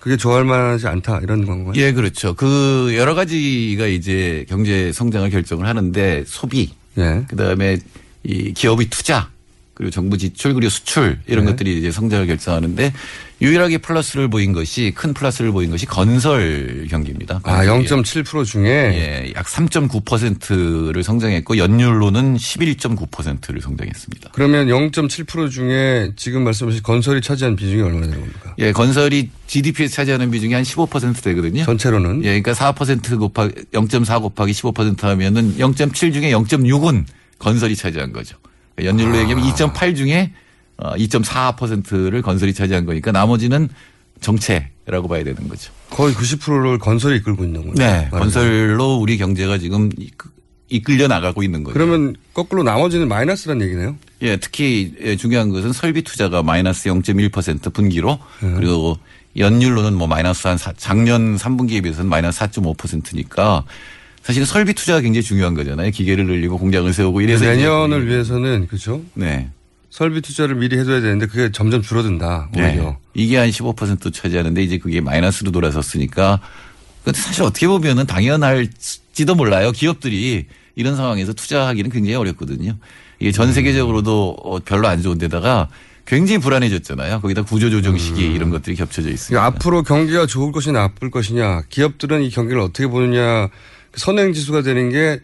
그게 0.00 0.16
좋아할 0.16 0.44
만하지 0.44 0.86
않다 0.88 1.20
이런 1.22 1.46
건가요? 1.46 1.72
예, 1.76 1.92
그렇죠. 1.92 2.34
그 2.34 2.92
여러 2.96 3.14
가지가 3.14 3.86
이제 3.86 4.44
경제 4.48 4.92
성장을 4.92 5.30
결정을 5.30 5.66
하는데 5.66 6.24
소비, 6.26 6.74
예. 6.98 7.24
그다음에 7.28 7.78
이 8.22 8.52
기업의 8.52 8.88
투자, 8.90 9.30
그리고 9.74 9.90
정부 9.90 10.16
지출 10.16 10.54
그리고 10.54 10.70
수출 10.70 11.18
이런 11.26 11.44
네. 11.44 11.50
것들이 11.50 11.78
이제 11.78 11.90
성장을 11.90 12.26
결정하는데 12.26 12.92
유일하게 13.42 13.78
플러스를 13.78 14.28
보인 14.28 14.52
것이 14.52 14.92
큰 14.94 15.12
플러스를 15.12 15.50
보인 15.50 15.70
것이 15.70 15.84
건설 15.86 16.86
경기입니다. 16.88 17.40
아, 17.42 17.64
0.7% 17.64 18.44
중에 18.44 18.68
예, 18.68 19.32
약 19.36 19.46
3.9%를 19.46 21.02
성장했고 21.02 21.58
연율로는 21.58 22.36
11.9%를 22.36 23.60
성장했습니다. 23.60 24.30
그러면 24.32 24.68
0.7% 24.68 25.50
중에 25.50 26.12
지금 26.14 26.44
말씀하신 26.44 26.82
건설이 26.82 27.20
차지한 27.20 27.56
비중이 27.56 27.82
얼마나 27.82 28.06
되는 28.06 28.20
겁니까? 28.20 28.54
예, 28.58 28.70
건설이 28.70 29.30
GDP에 29.48 29.88
차지하는 29.88 30.30
비중이 30.30 30.54
한 30.54 30.62
15% 30.62 31.22
되거든요. 31.22 31.64
전체로는? 31.64 32.24
예, 32.24 32.40
그러니까 32.40 32.52
4% 32.52 33.18
곱하기 33.18 33.54
0.4 33.72 34.22
곱하기 34.22 34.52
15% 34.52 35.02
하면은 35.02 35.56
0.7 35.58 36.12
중에 36.14 36.30
0.6은 36.30 37.04
건설이 37.40 37.74
차지한 37.74 38.12
거죠. 38.12 38.38
연율로 38.82 39.16
얘기하면 39.18 39.44
2.8 39.52 39.96
중에 39.96 40.32
어, 40.76 40.94
2.4%를 40.96 42.22
건설이 42.22 42.52
차지한 42.54 42.84
거니까 42.84 43.12
나머지는 43.12 43.68
정체라고 44.20 45.08
봐야 45.08 45.22
되는 45.22 45.48
거죠. 45.48 45.72
거의 45.90 46.14
90%를 46.14 46.78
건설이 46.78 47.16
이끌고 47.18 47.44
있는 47.44 47.60
거예요. 47.62 47.74
네, 47.74 48.08
건설로 48.10 48.96
우리 48.96 49.16
경제가 49.18 49.58
지금 49.58 49.90
이끌- 49.90 50.30
이끌려 50.70 51.06
나가고 51.06 51.42
있는 51.42 51.62
거죠. 51.62 51.74
그러면 51.74 52.16
거꾸로 52.32 52.62
나머지는 52.62 53.06
마이너스란 53.06 53.60
얘기네요. 53.60 53.96
예, 54.22 54.36
특히 54.38 54.94
예, 55.02 55.14
중요한 55.16 55.50
것은 55.50 55.72
설비 55.72 56.02
투자가 56.02 56.42
마이너스 56.42 56.88
0.1% 56.88 57.72
분기로 57.72 58.18
네. 58.42 58.52
그리고 58.56 58.98
연율로는 59.36 59.94
뭐 59.94 60.06
마이너스 60.08 60.46
한 60.48 60.56
사- 60.56 60.72
작년 60.76 61.36
3분기에 61.36 61.82
비해서는 61.82 62.08
마이너스 62.08 62.40
4.5%니까 62.40 63.64
사실은 64.24 64.46
설비 64.46 64.72
투자가 64.72 65.02
굉장히 65.02 65.22
중요한 65.22 65.52
거잖아요. 65.52 65.90
기계를 65.90 66.26
늘리고 66.26 66.56
공장을 66.56 66.90
세우고 66.90 67.20
이래서 67.20 67.44
이제 67.44 67.56
내년을 67.56 68.08
위해서는 68.08 68.66
그렇죠. 68.68 69.02
네. 69.12 69.50
설비 69.90 70.22
투자를 70.22 70.54
미리 70.54 70.78
해둬야 70.78 71.02
되는데 71.02 71.26
그게 71.26 71.52
점점 71.52 71.82
줄어든다. 71.82 72.48
오히려. 72.56 72.68
네. 72.72 72.96
이게 73.12 73.36
한 73.36 73.50
15% 73.50 74.14
차지하는데 74.14 74.62
이제 74.62 74.78
그게 74.78 75.02
마이너스로 75.02 75.50
돌아섰으니까 75.50 76.40
근데 77.04 77.20
사실 77.20 77.42
어떻게 77.42 77.68
보면은 77.68 78.06
당연할지도 78.06 79.34
몰라요. 79.34 79.72
기업들이 79.72 80.46
이런 80.74 80.96
상황에서 80.96 81.34
투자하기는 81.34 81.90
굉장히 81.90 82.14
어렵거든요. 82.14 82.78
이게 83.20 83.30
전 83.30 83.52
세계적으로도 83.52 84.36
어, 84.42 84.58
별로 84.60 84.88
안 84.88 85.02
좋은 85.02 85.18
데다가 85.18 85.68
굉장히 86.06 86.40
불안해졌잖아요. 86.40 87.20
거기다 87.20 87.42
구조조정 87.42 87.98
시기 87.98 88.24
이런 88.24 88.48
것들이 88.48 88.74
겹쳐져 88.74 89.10
있습니다. 89.10 89.38
그러니까 89.38 89.58
앞으로 89.58 89.82
경기가 89.82 90.24
좋을 90.24 90.50
것이냐 90.50 90.78
나쁠 90.78 91.10
것이냐 91.10 91.64
기업들은 91.68 92.22
이 92.22 92.30
경기를 92.30 92.62
어떻게 92.62 92.86
보느냐 92.86 93.48
그 93.48 93.50
선행 93.96 94.32
지수가 94.32 94.62
되는 94.62 94.90
게 94.90 95.20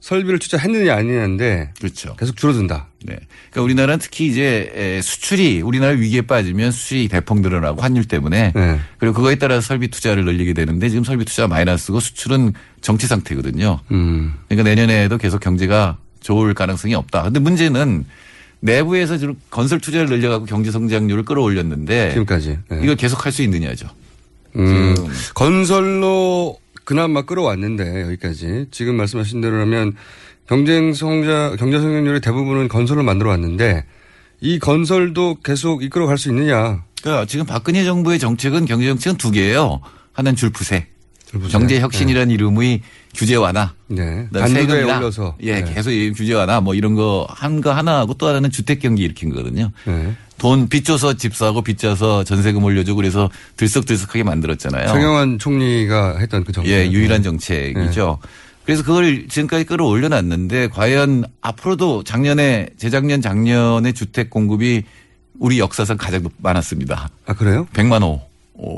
설비를 0.00 0.40
투자했느냐 0.40 0.94
아니냐인데 0.96 1.72
그렇죠. 1.78 2.16
계속 2.16 2.36
줄어든다. 2.36 2.88
네. 3.04 3.16
그러니까 3.50 3.62
우리나라는 3.62 4.00
특히 4.00 4.26
이제 4.26 4.72
에, 4.74 5.00
수출이 5.00 5.60
우리나라 5.62 5.92
위기에 5.92 6.22
빠지면 6.22 6.72
수출이 6.72 7.06
대폭 7.06 7.40
늘어나고 7.40 7.80
환율 7.80 8.04
때문에 8.04 8.52
네. 8.54 8.80
그리고 8.98 9.14
그거에 9.14 9.36
따라 9.36 9.60
설비 9.60 9.88
투자를 9.88 10.24
늘리게 10.24 10.54
되는데 10.54 10.88
지금 10.88 11.04
설비 11.04 11.24
투자가 11.24 11.46
마이너스고 11.46 12.00
수출은 12.00 12.52
정체 12.80 13.06
상태거든요. 13.06 13.78
음. 13.92 14.34
그러니까 14.48 14.68
내년에도 14.68 15.18
계속 15.18 15.38
경제가 15.38 15.98
좋을 16.20 16.52
가능성이 16.54 16.94
없다. 16.96 17.22
근데 17.22 17.38
문제는 17.38 18.04
내부에서 18.58 19.18
지금 19.18 19.34
건설 19.50 19.78
투자를 19.80 20.08
늘려가고 20.08 20.46
경제 20.46 20.72
성장률을 20.72 21.24
끌어올렸는데 21.24 22.10
지금까지. 22.10 22.58
네. 22.70 22.80
이걸 22.82 22.96
계속 22.96 23.24
할 23.24 23.30
수 23.32 23.42
있느냐죠. 23.42 23.86
음, 24.56 24.94
건설로 25.34 26.58
그나마 26.84 27.22
끌어왔는데 27.22 28.02
여기까지 28.02 28.66
지금 28.70 28.96
말씀하신 28.96 29.40
대로라면 29.40 29.94
경쟁 30.48 30.92
성장 30.92 31.56
경제 31.56 31.78
성장률의 31.78 32.20
대부분은 32.20 32.68
건설로 32.68 33.02
만들어 33.02 33.30
왔는데 33.30 33.84
이 34.40 34.58
건설도 34.58 35.38
계속 35.44 35.82
이끌어갈 35.84 36.18
수 36.18 36.28
있느냐? 36.30 36.82
그러니까 37.00 37.26
지금 37.26 37.46
박근혜 37.46 37.84
정부의 37.84 38.18
정책은 38.18 38.64
경제 38.66 38.86
정책은 38.86 39.16
두 39.18 39.30
개예요. 39.30 39.80
하나는 40.12 40.36
줄푸세. 40.36 40.86
줄푸세. 41.30 41.52
경제 41.56 41.80
혁신이라는 41.80 42.30
이름의 42.34 42.82
규제 43.14 43.36
완화. 43.36 43.72
네. 43.86 44.28
세금이나 44.32 44.98
올려서. 44.98 45.36
예, 45.42 45.60
네. 45.60 45.72
계속 45.74 45.90
이 45.92 46.12
규제 46.12 46.34
완화 46.34 46.60
뭐 46.60 46.74
이런 46.74 46.94
거 46.94 47.26
한 47.30 47.60
거 47.60 47.72
하나 47.72 47.98
하고 48.00 48.14
또 48.14 48.26
하나는 48.26 48.50
주택 48.50 48.80
경기 48.80 49.04
일으킨 49.04 49.30
거거든요. 49.30 49.70
네. 49.86 50.14
돈 50.42 50.68
빚 50.68 50.84
줘서 50.84 51.14
집 51.14 51.34
사고 51.36 51.62
빚 51.62 51.78
줘서 51.78 52.24
전세금 52.24 52.62
올려주고 52.64 52.96
그래서 52.96 53.30
들썩들썩하게 53.56 54.24
만들었잖아요. 54.24 54.88
정영환 54.88 55.38
총리가 55.38 56.18
했던 56.18 56.42
그 56.44 56.52
정책. 56.52 56.70
예, 56.72 56.90
유일한 56.90 57.22
정책이죠. 57.22 58.18
그래서 58.64 58.82
그걸 58.82 59.28
지금까지 59.28 59.64
끌어올려 59.64 60.08
놨는데 60.08 60.68
과연 60.68 61.24
앞으로도 61.40 62.02
작년에 62.04 62.68
재작년 62.76 63.20
작년에 63.20 63.92
주택 63.92 64.30
공급이 64.30 64.82
우리 65.38 65.58
역사상 65.58 65.96
가장 65.96 66.24
많았습니다. 66.38 67.08
아 67.26 67.32
그래요? 67.34 67.66
100만 67.72 68.02
호 68.02 68.20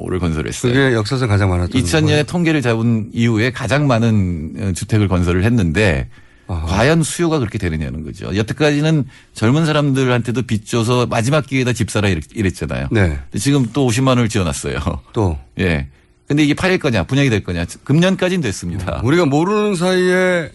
를 0.08 0.18
건설했어요. 0.18 0.72
그게 0.72 0.94
역사상 0.94 1.28
가장 1.28 1.50
많았던 1.50 1.78
2000년에 1.82 2.26
통계를 2.26 2.62
잡은 2.62 3.10
이후에 3.12 3.50
가장 3.50 3.86
많은 3.86 4.54
어, 4.58 4.72
주택을 4.72 5.08
건설을 5.08 5.44
했는데 5.44 6.08
과연 6.46 7.02
수요가 7.02 7.38
그렇게 7.38 7.58
되느냐는 7.58 8.04
거죠. 8.04 8.34
여태까지는 8.36 9.04
젊은 9.34 9.64
사람들한테도 9.66 10.42
빚 10.42 10.66
줘서 10.66 11.06
마지막 11.06 11.46
기회에다 11.46 11.72
집 11.72 11.90
사라 11.90 12.08
이랬- 12.08 12.34
이랬잖아요. 12.34 12.88
네. 12.92 13.18
지금 13.38 13.66
또 13.72 13.86
50만 13.88 14.08
원을 14.08 14.28
지어놨어요. 14.28 14.78
또. 15.12 15.38
예. 15.58 15.88
근데 16.26 16.42
이게 16.42 16.54
팔릴 16.54 16.78
거냐, 16.78 17.04
분양이 17.04 17.28
될 17.30 17.42
거냐. 17.44 17.64
금년까지는 17.84 18.42
됐습니다. 18.42 19.00
우리가 19.04 19.26
모르는 19.26 19.74
사이에 19.74 20.50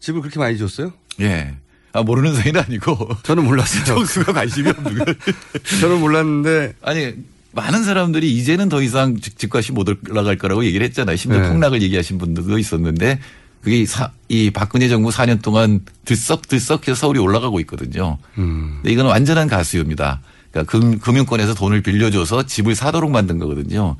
집을 0.00 0.20
그렇게 0.20 0.38
많이 0.38 0.58
줬어요? 0.58 0.92
예. 1.20 1.54
아, 1.92 2.02
모르는 2.02 2.34
사이는 2.34 2.60
아니고. 2.60 3.08
저는 3.22 3.44
몰랐어요. 3.44 3.84
총수가 3.84 4.32
관심이 4.32 4.68
없는 4.68 4.98
거예요. 4.98 5.16
저는 5.80 6.00
몰랐는데. 6.00 6.72
아니, 6.82 7.14
많은 7.52 7.84
사람들이 7.84 8.32
이제는 8.36 8.68
더 8.68 8.82
이상 8.82 9.16
집- 9.20 9.38
집값이 9.38 9.70
못 9.70 9.86
올라갈 10.10 10.36
거라고 10.36 10.64
얘기를 10.64 10.84
했잖아요. 10.86 11.14
심지어 11.16 11.40
네. 11.40 11.48
폭락을 11.50 11.80
얘기하신 11.82 12.18
분들도 12.18 12.58
있었는데 12.58 13.20
그게 13.64 13.84
사- 13.86 14.10
이 14.28 14.50
박근혜 14.50 14.88
정부 14.88 15.08
4년 15.10 15.40
동안 15.42 15.80
들썩들썩 16.04 16.86
해서 16.86 16.94
서울이 17.00 17.18
올라가고 17.18 17.60
있거든요. 17.60 18.18
음. 18.38 18.78
근데 18.82 18.92
이건 18.92 19.06
완전한 19.06 19.48
가수입니다. 19.48 20.20
그러니까 20.50 20.70
금, 20.70 20.98
금융권에서 20.98 21.54
돈을 21.54 21.82
빌려줘서 21.82 22.44
집을 22.44 22.74
사도록 22.74 23.10
만든 23.10 23.38
거거든요. 23.38 23.96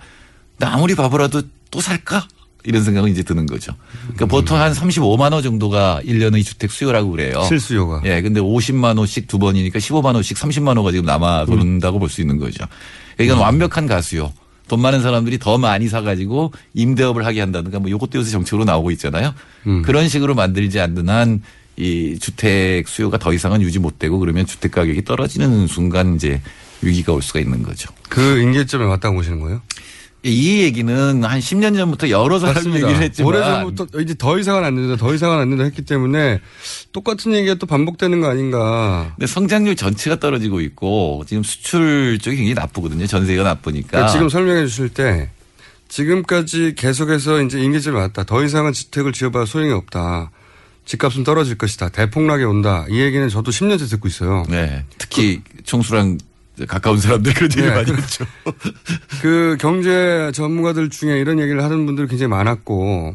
근데 0.59 0.71
아무리 0.71 0.95
바보라도 0.95 1.43
또 1.71 1.81
살까? 1.81 2.29
이런 2.67 2.83
생각은 2.83 3.11
이제 3.11 3.23
드는 3.23 3.45
거죠. 3.47 3.73
그러니까 4.03 4.27
보통 4.27 4.59
한 4.59 4.73
35만 4.73 5.33
호 5.35 5.43
정도가 5.43 6.01
1년의 6.05 6.43
주택 6.45 6.71
수요라고 6.71 7.11
그래요. 7.11 7.43
실수요가. 7.47 8.01
예, 8.07 8.23
근데 8.23 8.41
50만 8.41 8.97
호씩 8.99 9.29
두 9.29 9.39
번이니까 9.39 9.79
15만 9.81 10.15
호씩 10.15 10.37
30만 10.39 10.77
호가 10.79 10.91
지금 10.91 11.05
남아 11.05 11.45
도는다고 11.45 11.99
볼수 11.99 12.23
있는 12.23 12.39
거죠. 12.39 12.65
그러니까 13.17 13.25
이건 13.35 13.39
완벽한 13.39 13.87
가수요. 13.87 14.33
돈 14.69 14.81
많은 14.81 15.03
사람들이 15.03 15.39
더 15.39 15.59
많이 15.59 15.89
사가지고 15.89 16.53
임대업을 16.75 17.25
하게 17.27 17.41
한다든가 17.41 17.79
뭐 17.81 17.91
요것도 17.91 18.19
요새 18.19 18.31
정책으로 18.31 18.65
나오고 18.65 18.91
있잖아요. 18.93 19.35
그런 19.83 20.09
식으로 20.09 20.35
만들지 20.35 20.81
않는 20.81 21.09
한 21.09 21.43
이 21.77 22.19
주택 22.21 22.87
수요가 22.87 23.19
더 23.19 23.33
이상은 23.33 23.61
유지 23.61 23.81
못 23.81 23.99
되고 23.99 24.19
그러면 24.21 24.47
주택 24.47 24.71
가격이 24.71 25.05
떨어지는 25.05 25.67
순간 25.67 26.15
이제 26.15 26.41
위기가 26.83 27.13
올 27.13 27.21
수가 27.21 27.41
있는 27.41 27.65
거죠. 27.65 27.91
그 28.09 28.41
임계점에 28.41 28.85
왔다고 28.85 29.17
보시는 29.17 29.41
거예요? 29.41 29.61
이 30.25 30.63
얘기는 30.63 31.23
한 31.23 31.39
10년 31.41 31.77
전부터 31.77 32.09
여러 32.09 32.39
사람이 32.39 32.57
맞습니다. 32.57 32.89
얘기를 32.89 33.05
했지만 33.05 33.29
오래전부터 33.29 34.01
이제 34.01 34.15
더 34.17 34.39
이상은 34.39 34.65
안 34.65 34.75
된다, 34.75 34.97
더 34.97 35.15
이상은 35.15 35.39
안 35.39 35.51
된다 35.51 35.65
했기 35.65 35.83
때문에 35.83 36.41
똑같은 36.93 37.35
얘기가 37.35 37.57
또 37.57 37.67
반복되는 37.67 38.21
거 38.21 38.29
아닌가. 38.29 39.13
근데 39.17 39.27
성장률 39.27 39.77
전체가 39.77 40.19
떨어지고 40.21 40.63
있고 40.63 41.25
지금 41.27 41.43
수출 41.43 42.19
쪽이 42.21 42.37
굉장히 42.37 42.55
나쁘거든요. 42.55 43.07
전세가 43.07 43.43
나쁘니까. 43.43 43.89
그러니까 43.91 44.13
지금 44.13 44.31
설명해 44.31 44.67
주실 44.67 44.89
때 44.89 45.31
지금까지 45.89 46.75
계속해서 46.75 47.43
이제 47.43 47.61
임계점에 47.61 47.99
왔다. 47.99 48.25
더 48.25 48.43
이상은 48.43 48.73
주택을 48.73 49.13
지어봐야 49.13 49.45
소용이 49.45 49.73
없다. 49.73 50.31
집값은 50.87 51.25
떨어질 51.25 51.57
것이다. 51.57 51.91
대폭락이 51.91 52.45
온다. 52.45 52.87
이 52.89 53.01
얘기는 53.01 53.29
저도 53.29 53.51
10년째 53.51 53.91
듣고 53.91 54.09
있어요. 54.09 54.45
네. 54.49 54.85
특히 54.99 55.43
총수랑 55.65 56.19
가까운 56.69 56.99
사람들 56.99 57.35
그런 57.35 57.51
얘기 57.51 57.63
네. 57.63 57.75
많이 57.75 57.93
했죠. 57.93 58.25
그 59.21 59.57
경제 59.61 60.31
전문가들 60.33 60.89
중에 60.91 61.19
이런 61.19 61.41
얘기를 61.41 61.63
하는 61.63 61.85
분들이 61.87 62.07
굉장히 62.07 62.31
많았고 62.31 63.15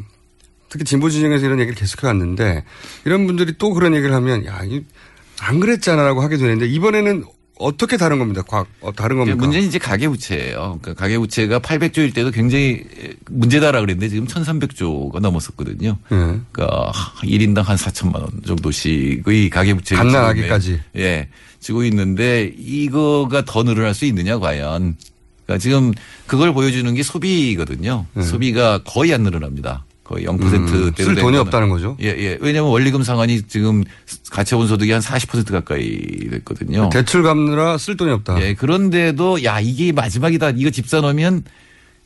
특히 0.68 0.84
진보 0.84 1.10
진영에서 1.10 1.46
이런 1.46 1.58
얘기를 1.58 1.74
계속해 1.74 2.06
왔는데 2.06 2.64
이런 3.04 3.26
분들이 3.26 3.54
또 3.58 3.72
그런 3.72 3.94
얘기를 3.94 4.14
하면 4.14 4.44
야, 4.46 4.60
이안 4.64 5.60
그랬잖아라고 5.60 6.20
하게 6.22 6.36
되는데 6.36 6.66
이번에는 6.66 7.24
어떻게 7.60 7.96
다른 7.96 8.18
겁니다. 8.18 8.42
과, 8.42 8.64
어, 8.80 8.90
다른 8.92 9.18
겁니까? 9.18 9.36
문제는 9.38 9.68
이제 9.68 9.78
가계부채예요. 9.78 10.78
그러니까 10.80 10.94
가계부채가 10.94 11.60
800조일 11.60 12.14
때도 12.14 12.30
굉장히 12.30 12.82
문제다라 13.30 13.80
그랬는데 13.80 14.08
지금 14.08 14.26
1,300조가 14.26 15.20
넘었었거든요. 15.20 15.96
네. 16.10 16.16
그러니까 16.52 16.92
1인당 17.22 17.62
한 17.62 17.76
4천만 17.76 18.22
원 18.22 18.30
정도씩의 18.46 19.50
가계부채를 19.50 20.02
갓나가기까지. 20.02 20.66
지금, 20.66 20.80
예. 20.96 21.28
지고 21.60 21.84
있는데 21.84 22.52
이거가 22.56 23.44
더 23.44 23.62
늘어날 23.62 23.94
수 23.94 24.06
있느냐 24.06 24.38
과연. 24.38 24.96
그러니까 25.44 25.58
지금 25.60 25.92
그걸 26.26 26.54
보여주는 26.54 26.92
게 26.94 27.02
소비거든요. 27.02 28.06
소비가 28.22 28.82
거의 28.84 29.12
안 29.12 29.22
늘어납니다. 29.22 29.84
거의 30.10 30.26
0%대로 30.26 30.86
음, 30.86 30.92
쓸 30.96 31.14
돈이 31.14 31.36
없다는 31.36 31.68
거죠? 31.68 31.96
예, 32.02 32.06
예. 32.08 32.36
왜냐하면 32.40 32.72
원리금 32.72 33.04
상환이 33.04 33.42
지금 33.42 33.84
가처분 34.32 34.66
소득이 34.66 34.90
한 34.90 35.00
40% 35.00 35.52
가까이 35.52 36.00
됐거든요. 36.30 36.88
대출 36.92 37.22
갚느라 37.22 37.78
쓸 37.78 37.96
돈이 37.96 38.10
없다. 38.10 38.42
예, 38.42 38.54
그런데도 38.54 39.44
야 39.44 39.60
이게 39.60 39.92
마지막이다. 39.92 40.50
이거 40.56 40.70
집 40.70 40.88
사놓으면 40.88 41.44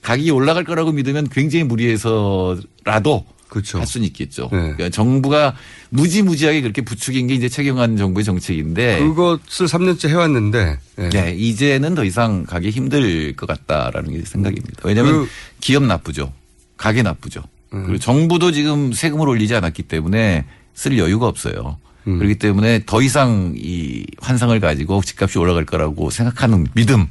가격이 0.03 0.31
올라갈 0.33 0.65
거라고 0.65 0.93
믿으면 0.93 1.29
굉장히 1.31 1.65
무리해서라도 1.65 3.25
그렇죠. 3.49 3.79
할 3.79 3.87
수는 3.87 4.07
있겠죠. 4.09 4.51
네. 4.53 4.59
그러니까 4.59 4.91
정부가 4.91 5.55
무지무지하게 5.89 6.61
그렇게 6.61 6.83
부추긴 6.83 7.29
게 7.29 7.35
이제 7.35 7.49
최경환 7.49 7.97
정부의 7.97 8.25
정책인데 8.25 8.99
그것을 8.99 9.67
3년째 9.67 10.09
해왔는데. 10.11 10.79
예. 10.99 11.09
네, 11.09 11.35
이제는 11.35 11.95
더 11.95 12.05
이상 12.05 12.45
가기 12.45 12.69
힘들 12.69 13.35
것 13.35 13.47
같다라는 13.47 14.11
게 14.13 14.27
생각입니다. 14.27 14.83
왜냐하면 14.85 15.23
그- 15.25 15.29
기업 15.61 15.85
나쁘죠. 15.85 16.35
가게 16.77 17.03
나쁘죠. 17.03 17.43
그리고 17.83 17.99
정부도 17.99 18.53
지금 18.53 18.93
세금을 18.93 19.29
올리지 19.29 19.55
않았기 19.55 19.85
때문에 19.85 20.45
쓸 20.75 20.99
여유가 20.99 21.27
없어요. 21.27 21.79
음. 22.07 22.19
그렇기 22.19 22.37
때문에 22.37 22.83
더 22.87 23.03
이상 23.03 23.55
이 23.57 24.07
환상을 24.21 24.59
가지고 24.61 25.03
집값이 25.03 25.39
올라갈 25.39 25.65
거라고 25.65 26.11
생각하는 26.11 26.67
믿음 26.75 27.07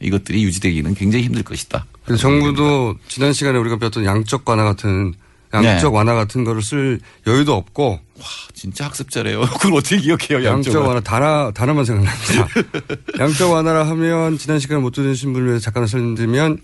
이것들이 0.00 0.44
유지되기는 0.44 0.94
굉장히 0.94 1.24
힘들 1.24 1.42
것이다. 1.42 1.86
그래서 2.04 2.22
정부도 2.22 2.96
지난 3.08 3.32
시간에 3.32 3.58
우리가 3.58 3.78
배웠던 3.78 4.04
양적 4.04 4.48
완화 4.48 4.64
같은 4.64 5.14
양적 5.54 5.92
네. 5.92 5.96
완화 5.96 6.14
같은 6.14 6.44
거를 6.44 6.62
쓸 6.62 7.00
여유도 7.26 7.54
없고 7.54 8.00
진짜 8.52 8.86
학습자래요. 8.86 9.42
그걸 9.60 9.74
어떻게 9.74 9.98
기억해요? 9.98 10.44
양적 10.44 10.74
양적 10.74 10.86
완화 10.86 11.00
단어 11.00 11.52
단어만 11.52 11.84
생각납니다. 11.84 12.48
양적 13.18 13.52
완화라 13.52 13.88
하면 13.88 14.36
지난 14.36 14.58
시간에 14.58 14.80
못 14.80 14.90
들으신 14.90 15.32
분을 15.32 15.46
위해서 15.46 15.62
잠깐 15.64 15.86
설명드리면 15.86 16.58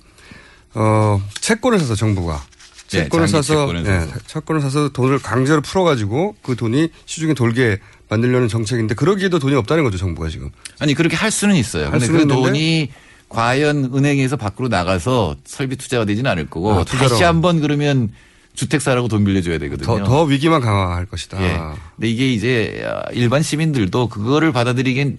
어 0.74 1.22
채권을 1.40 1.78
사서 1.78 1.94
정부가 1.94 2.34
네, 2.34 2.49
채권을 2.90 3.26
장기 3.28 3.46
사서 3.46 3.66
채권을 3.66 3.80
예, 3.86 4.00
사서. 4.06 4.18
채권을 4.26 4.60
사서 4.62 4.88
돈을 4.90 5.18
강제로 5.20 5.60
풀어가지고 5.60 6.36
그 6.42 6.56
돈이 6.56 6.88
시중에 7.06 7.34
돌게 7.34 7.78
만들려는 8.08 8.48
정책인데 8.48 8.94
그러기에도 8.94 9.38
돈이 9.38 9.54
없다는 9.54 9.84
거죠 9.84 9.96
정부가 9.98 10.28
지금. 10.28 10.50
아니 10.80 10.94
그렇게 10.94 11.16
할 11.16 11.30
수는 11.30 11.54
있어요. 11.56 11.88
할 11.88 12.00
수는 12.00 12.16
그 12.16 12.22
있는데? 12.22 12.34
돈이 12.42 12.90
과연 13.28 13.90
은행에서 13.94 14.36
밖으로 14.36 14.66
나가서 14.68 15.36
설비 15.44 15.76
투자가 15.76 16.04
되지는 16.04 16.28
않을 16.32 16.46
거고 16.50 16.72
아. 16.72 16.84
다시 16.84 17.22
한번 17.22 17.60
그러면 17.60 18.12
주택 18.54 18.82
사라고 18.82 19.06
돈 19.06 19.24
빌려줘야 19.24 19.58
되거든요. 19.58 19.86
더, 19.86 20.04
더 20.04 20.22
위기만 20.24 20.60
강화할 20.60 21.06
것이다. 21.06 21.40
예. 21.40 21.56
근데 21.94 22.08
이게 22.10 22.32
이제 22.32 22.84
일반 23.12 23.42
시민들도 23.42 24.08
그거를 24.08 24.50
받아들이기엔 24.52 25.18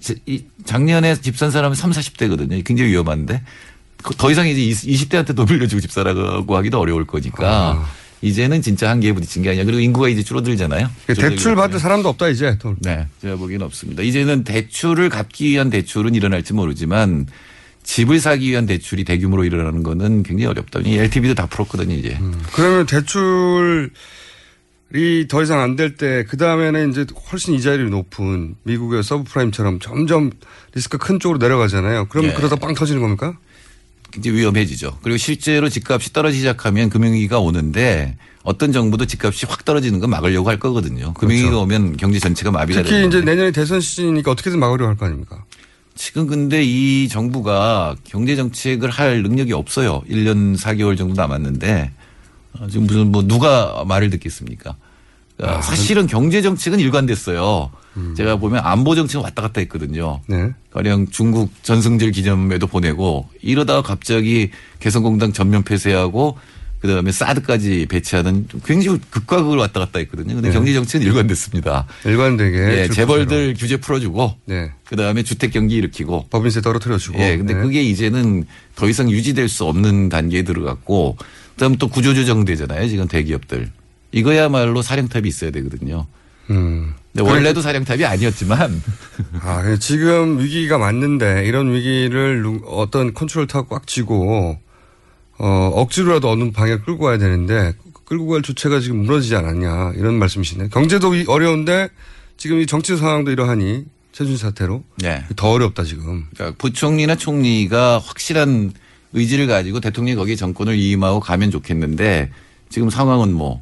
작년에 0.66 1.16
집 1.16 1.38
산 1.38 1.50
사람은 1.50 1.74
3, 1.76 1.92
40대거든요. 1.92 2.62
굉장히 2.66 2.92
위험한데 2.92 3.36
그 3.38 3.71
더 4.18 4.32
이상 4.32 4.48
이제 4.48 4.62
20대한테 4.88 5.36
돈 5.36 5.46
빌려주고 5.46 5.80
집 5.82 5.92
사라고 5.92 6.56
하기도 6.58 6.80
어려울 6.80 7.06
거니까 7.06 7.88
이제는 8.22 8.62
진짜 8.62 8.90
한계에 8.90 9.14
부딪힌 9.14 9.42
게 9.42 9.50
아니야. 9.50 9.64
그리고 9.64 9.80
인구가 9.80 10.08
이제 10.08 10.22
줄어들잖아요. 10.24 10.90
그러니까 11.08 11.30
대출 11.30 11.56
받을 11.56 11.80
사람도 11.80 12.08
없다 12.10 12.28
이제. 12.30 12.58
돈. 12.60 12.76
네. 12.80 13.08
제가 13.22 13.36
보기에는 13.36 13.66
없습니다. 13.66 14.04
이제는 14.04 14.44
대출을 14.44 15.10
갚기 15.10 15.50
위한 15.50 15.70
대출은 15.72 16.14
일어날지 16.14 16.54
모르지만 16.54 17.26
집을 17.84 18.20
사기 18.20 18.52
위한 18.52 18.68
대출이 18.68 19.06
대규모로 19.06 19.44
일어나는 19.44 19.82
거는 19.82 20.22
굉장히 20.22 20.46
어렵다. 20.46 20.82
이 20.82 20.98
LTV도 21.00 21.34
다 21.34 21.48
풀었거든요, 21.48 21.96
이제. 21.96 22.16
그러면 22.54 22.86
대출이 22.86 23.90
더 25.28 25.42
이상 25.42 25.60
안 25.62 25.76
될 25.76 25.96
때 25.98 26.24
그 26.28 26.38
다음에는 26.38 26.92
이제 26.92 27.06
훨씬 27.32 27.56
이자율이 27.56 27.90
높은 27.90 28.56
미국의 28.64 29.02
서브프라임처럼 29.04 29.80
점점 29.80 30.30
리스크 30.76 31.00
큰 31.00 31.20
쪽으로 31.20 31.40
내려가잖아요. 31.40 32.06
그럼 32.10 32.26
예. 32.28 32.34
그러다 32.34 32.56
빵 32.58 32.76
터지는 32.76 33.02
겁니까? 33.02 33.36
굉장히 34.12 34.38
위험해지죠. 34.40 34.98
그리고 35.02 35.18
실제로 35.18 35.70
집값이 35.70 36.14
떨어지기 36.14 36.40
시작하면 36.42 36.90
금융위기가 36.90 37.40
오는데 37.40 38.18
어떤 38.44 38.72
정부도 38.72 39.06
집값이 39.06 39.46
확 39.48 39.66
떨어지는 39.66 40.00
거 40.00 40.08
막으려고 40.08 40.50
할 40.50 40.60
거거든요. 40.60 41.14
금융위기가 41.14 41.58
오면 41.60 41.98
경제 41.98 42.20
전체가 42.20 42.52
마비가 42.52 42.82
그렇죠. 42.82 42.90
특히 42.90 43.02
되는 43.02 43.10
이제 43.10 43.22
내년에 43.26 43.52
대선 43.52 43.80
시즌이니까 43.82 44.32
어떻게든 44.32 44.60
막으려고 44.60 44.90
할 44.90 44.98
거 44.98 45.06
아닙니까? 45.06 45.44
지금 45.96 46.26
근데 46.28 46.64
이 46.64 47.08
정부가 47.10 47.96
경제 48.04 48.36
정책을 48.36 48.90
할 48.90 49.22
능력이 49.24 49.54
없어요. 49.54 50.02
1년 50.10 50.58
4개월 50.58 50.98
정도 50.98 51.16
남았는데 51.22 51.92
어, 52.54 52.68
지금 52.70 52.88
무슨 52.88 53.12
뭐 53.12 53.24
누가 53.28 53.84
말을 53.88 54.10
듣겠습니까? 54.10 54.76
그러니까 55.38 55.60
아, 55.60 55.62
사실은 55.62 56.08
경제 56.08 56.42
정책은 56.42 56.80
일관됐어요. 56.80 57.72
제가 58.16 58.38
보면 58.38 58.62
안보 58.64 58.96
정책은 58.96 59.24
왔다 59.24 59.42
갔다 59.42 59.60
했거든요. 59.62 60.22
네. 60.28 60.52
가령 60.72 61.08
중국 61.08 61.52
전승절 61.64 62.12
기념회도 62.12 62.68
보내고 62.68 63.28
이러다가 63.42 63.82
갑자기 63.82 64.52
개성공단 64.80 65.34
전면 65.34 65.64
폐쇄하고 65.64 66.38
그다음에 66.80 67.12
사드까지 67.12 67.86
배치하는 67.90 68.48
좀 68.48 68.60
굉장히 68.66 69.00
극과 69.12 69.44
극을 69.44 69.58
왔다 69.58 69.80
갔다 69.80 70.00
했거든요. 70.00 70.34
근데 70.34 70.50
네. 70.50 70.54
경제 70.54 70.74
정책은 70.74 71.06
일관됐습니다. 71.06 71.86
일관되게. 72.06 72.58
예. 72.58 72.88
재벌들 72.88 73.54
규제 73.58 73.78
풀어주고 73.78 74.36
네. 74.46 74.72
그다음에 74.86 75.22
주택 75.22 75.52
경기 75.52 75.76
일으키고 75.76 76.28
법인세 76.32 76.62
떨어뜨려주고. 76.62 77.20
예, 77.20 77.38
근데 77.38 77.54
네. 77.54 77.62
그게 77.62 77.84
이제는 77.84 78.46
더 78.76 78.90
이상 78.90 79.12
유지될 79.12 79.48
수 79.48 79.66
없는 79.66 80.10
단계에 80.10 80.42
들어갔고 80.42 81.18
그다음 81.54 81.76
또 81.76 81.88
구조조정 81.88 82.46
되잖아요. 82.46 82.88
지금 82.88 83.08
대기업들. 83.08 83.70
이거야말로 84.12 84.82
사령탑이 84.82 85.28
있어야 85.28 85.52
되거든요. 85.52 86.06
음. 86.50 86.94
근데 87.14 87.30
원래도 87.30 87.62
사령탑이 87.62 88.06
아니었지만 88.06 88.82
아, 89.42 89.78
지금 89.80 90.40
위기가 90.40 90.78
맞는데 90.78 91.46
이런 91.46 91.74
위기를 91.74 92.42
누- 92.42 92.62
어떤 92.68 93.14
컨트롤 93.14 93.48
타고 93.48 93.68
꽉 93.70 93.88
쥐고 93.88 94.58
어, 95.40 95.72
억지로라도 95.74 96.30
어느 96.30 96.52
방향 96.52 96.82
끌고 96.84 97.06
가야 97.06 97.18
되는데 97.18 97.74
끌고 98.06 98.28
갈 98.28 98.42
주체가 98.42 98.80
지금 98.80 98.98
무너지지 99.04 99.36
않았냐 99.36 99.94
이런 99.96 100.16
말씀이시네. 100.20 100.70
경제도 100.70 101.14
이- 101.16 101.26
어려운데 101.28 101.90
지금 102.38 102.60
이 102.60 102.66
정치 102.66 102.96
상황도 102.98 103.32
이러하니 103.32 103.86
최준 104.12 104.36
사태로 104.36 104.84
네. 104.98 105.24
더 105.38 105.52
어렵다 105.52 105.84
지금. 105.84 106.26
그러니까 106.34 106.58
부총리나 106.58 107.16
총리가 107.16 108.00
확실한 108.00 108.74
의지를 109.14 109.48
가지고 109.48 109.80
대통령이 109.80 110.16
거기에 110.18 110.36
정권을 110.36 110.76
위임하고 110.76 111.20
가면 111.22 111.52
좋겠는데 111.52 112.30
지금 112.70 112.90
상황은 112.90 113.34
뭐 113.34 113.62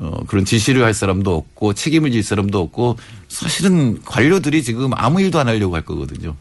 어, 0.00 0.20
그런 0.26 0.44
지시를 0.44 0.84
할 0.84 0.94
사람도 0.94 1.34
없고 1.36 1.74
책임을 1.74 2.12
질 2.12 2.22
사람도 2.22 2.60
없고 2.60 2.96
사실은 3.28 4.00
관료들이 4.04 4.62
지금 4.62 4.90
아무 4.94 5.20
일도 5.20 5.38
안 5.40 5.48
하려고 5.48 5.74
할 5.74 5.82
거거든요. 5.84 6.36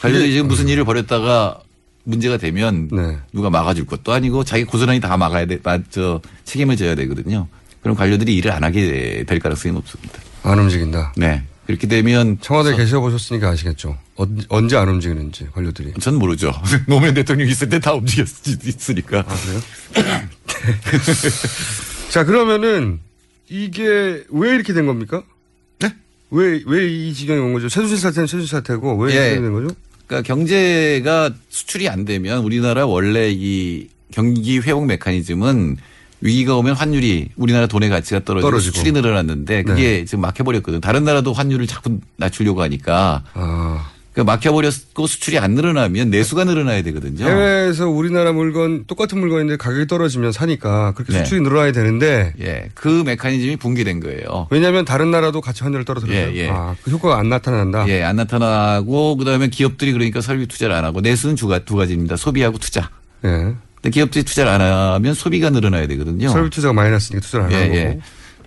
관료들이 0.00 0.32
지금 0.32 0.48
무슨 0.48 0.68
일을 0.68 0.84
벌였다가 0.84 1.60
문제가 2.04 2.36
되면 2.36 2.88
네. 2.92 3.18
누가 3.32 3.50
막아줄 3.50 3.86
것도 3.86 4.12
아니고 4.12 4.44
자기 4.44 4.62
고스란히 4.64 5.00
다 5.00 5.16
막아야 5.16 5.46
돼, 5.46 5.58
마- 5.64 5.78
저 5.90 6.20
책임을 6.44 6.76
져야 6.76 6.94
되거든요. 6.94 7.48
그럼 7.82 7.96
관료들이 7.96 8.34
일을 8.36 8.52
안 8.52 8.62
하게 8.62 9.24
될 9.26 9.38
가능성이 9.40 9.74
높습니다. 9.74 10.20
안 10.44 10.58
움직인다. 10.58 11.12
네. 11.16 11.42
그렇게 11.66 11.88
되면 11.88 12.38
청와대 12.40 12.70
에 12.72 12.76
계셔 12.76 13.00
보셨으니까 13.00 13.48
아시겠죠. 13.50 13.98
언- 14.14 14.40
언제 14.48 14.76
안 14.76 14.88
움직이는지 14.88 15.48
관료들이. 15.52 15.94
전 16.00 16.14
모르죠. 16.16 16.52
노무현 16.86 17.14
대통령 17.14 17.48
있을 17.48 17.68
때 17.68 17.80
다 17.80 17.92
움직였으니까. 17.94 19.24
아, 19.26 19.34
그래요? 19.34 19.60
자, 22.10 22.24
그러면은 22.24 23.00
이게 23.48 24.24
왜 24.30 24.54
이렇게 24.54 24.72
된 24.72 24.86
겁니까? 24.86 25.22
네? 25.78 25.94
왜, 26.30 26.62
왜 26.66 26.88
이 26.88 27.12
지경이 27.14 27.40
온 27.40 27.52
거죠? 27.52 27.68
최순실 27.68 27.98
사태는 27.98 28.26
최순실 28.26 28.48
사태고 28.48 28.96
왜 28.96 29.12
예. 29.14 29.26
이렇게 29.32 29.40
된 29.42 29.52
거죠? 29.52 29.68
그러니까 30.06 30.26
경제가 30.26 31.30
수출이 31.48 31.88
안 31.88 32.04
되면 32.04 32.38
우리나라 32.44 32.86
원래 32.86 33.30
이 33.30 33.88
경기 34.12 34.58
회복 34.60 34.86
메커니즘은 34.86 35.76
위기가 36.20 36.56
오면 36.56 36.74
환율이 36.74 37.30
우리나라 37.36 37.66
돈의 37.66 37.90
가치가 37.90 38.20
떨어지고, 38.24 38.50
떨어지고. 38.50 38.74
수출이 38.76 38.92
늘어났는데 38.92 39.64
그게 39.64 40.04
지금 40.04 40.22
막혀버렸거든. 40.22 40.80
다른 40.80 41.04
나라도 41.04 41.32
환율을 41.32 41.66
자꾸 41.66 41.98
낮추려고 42.16 42.62
하니까. 42.62 43.22
아. 43.34 43.90
그러니까 44.16 44.32
막혀버렸고 44.32 45.06
수출이 45.06 45.38
안 45.38 45.52
늘어나면 45.52 46.08
내수가 46.08 46.44
늘어나야 46.44 46.80
되거든요. 46.84 47.26
해외에서 47.26 47.90
우리나라 47.90 48.32
물건 48.32 48.86
똑같은 48.86 49.20
물건인데 49.20 49.58
가격이 49.58 49.86
떨어지면 49.86 50.32
사니까 50.32 50.92
그렇게 50.92 51.12
네. 51.12 51.18
수출이 51.18 51.42
늘어나야 51.42 51.72
되는데 51.72 52.32
예, 52.40 52.70
그 52.72 53.02
메커니즘이 53.04 53.56
붕괴된 53.56 54.00
거예요. 54.00 54.46
왜냐하면 54.50 54.86
다른 54.86 55.10
나라도 55.10 55.42
같이 55.42 55.64
환율을 55.64 55.84
떨어뜨려요. 55.84 56.30
예, 56.30 56.34
예. 56.34 56.48
아, 56.48 56.74
그 56.82 56.90
효과가 56.90 57.18
안 57.18 57.28
나타난다. 57.28 57.86
예, 57.88 58.02
안 58.02 58.16
나타나고 58.16 59.18
그다음에 59.18 59.48
기업들이 59.48 59.92
그러니까 59.92 60.22
설비 60.22 60.46
투자를 60.46 60.74
안 60.74 60.86
하고 60.86 61.02
내수는 61.02 61.34
두, 61.34 61.46
가, 61.46 61.58
두 61.58 61.76
가지입니다. 61.76 62.16
소비하고 62.16 62.56
투자. 62.56 62.88
예. 63.22 63.28
근데 63.28 63.90
기업들이 63.90 64.24
투자를 64.24 64.50
안 64.50 64.62
하면 64.62 65.12
소비가 65.12 65.50
늘어나야 65.50 65.86
되거든요. 65.88 66.30
설비 66.30 66.48
투자가 66.48 66.72
마이너스니까 66.72 67.20
투자를 67.20 67.46
안 67.46 67.52
예, 67.52 67.56
하는 67.56 67.74
예. 67.74 67.98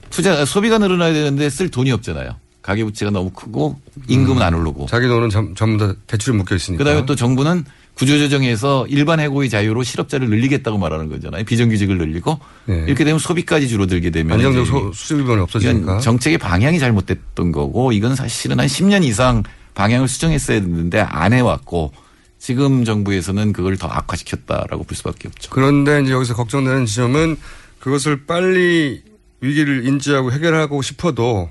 투자 0.09 0.43
소비가 0.45 0.79
늘어나야 0.79 1.13
되는데 1.13 1.47
쓸 1.51 1.69
돈이 1.69 1.91
없잖아요. 1.91 2.31
가계 2.69 2.83
부채가 2.83 3.09
너무 3.09 3.31
크고 3.31 3.79
임금은 4.07 4.43
안 4.43 4.53
오르고. 4.53 4.85
자기 4.85 5.07
돈은 5.07 5.31
전, 5.31 5.55
전부 5.55 5.83
다 5.87 5.95
대출에 6.05 6.35
묶여 6.37 6.55
있으니까. 6.55 6.83
그다음에 6.83 7.03
또 7.07 7.15
정부는 7.15 7.65
구조조정에서 7.95 8.85
일반 8.89 9.19
해고의 9.19 9.49
자유로 9.49 9.81
실업자를 9.81 10.29
늘리겠다고 10.29 10.77
말하는 10.77 11.09
거잖아요. 11.09 11.43
비정규직을 11.45 11.97
늘리고 11.97 12.39
예. 12.69 12.83
이렇게 12.85 13.03
되면 13.03 13.17
소비까지 13.17 13.67
줄어들게 13.67 14.11
되면 14.11 14.33
안정적 14.35 14.67
소- 14.67 14.91
수입원이 14.93 15.41
없어지니까. 15.41 15.97
정책의 15.99 16.37
방향이 16.37 16.77
잘못됐던 16.77 17.51
거고 17.51 17.91
이건 17.91 18.15
사실은 18.15 18.59
한 18.59 18.67
10년 18.67 19.03
이상 19.03 19.41
방향을 19.73 20.07
수정했어야 20.07 20.59
됐는데 20.61 20.99
안 20.99 21.33
해왔고 21.33 21.91
지금 22.37 22.85
정부에서는 22.85 23.51
그걸 23.51 23.77
더 23.77 23.87
악화시켰다라고 23.87 24.83
볼 24.83 24.95
수밖에 24.95 25.27
없죠. 25.27 25.49
그런데 25.49 26.01
이제 26.03 26.11
여기서 26.11 26.35
걱정되는 26.35 26.85
지점은 26.85 27.35
그것을 27.79 28.25
빨리 28.27 29.01
위기를 29.41 29.87
인지하고 29.87 30.31
해결하고 30.31 30.81
싶어도 30.83 31.49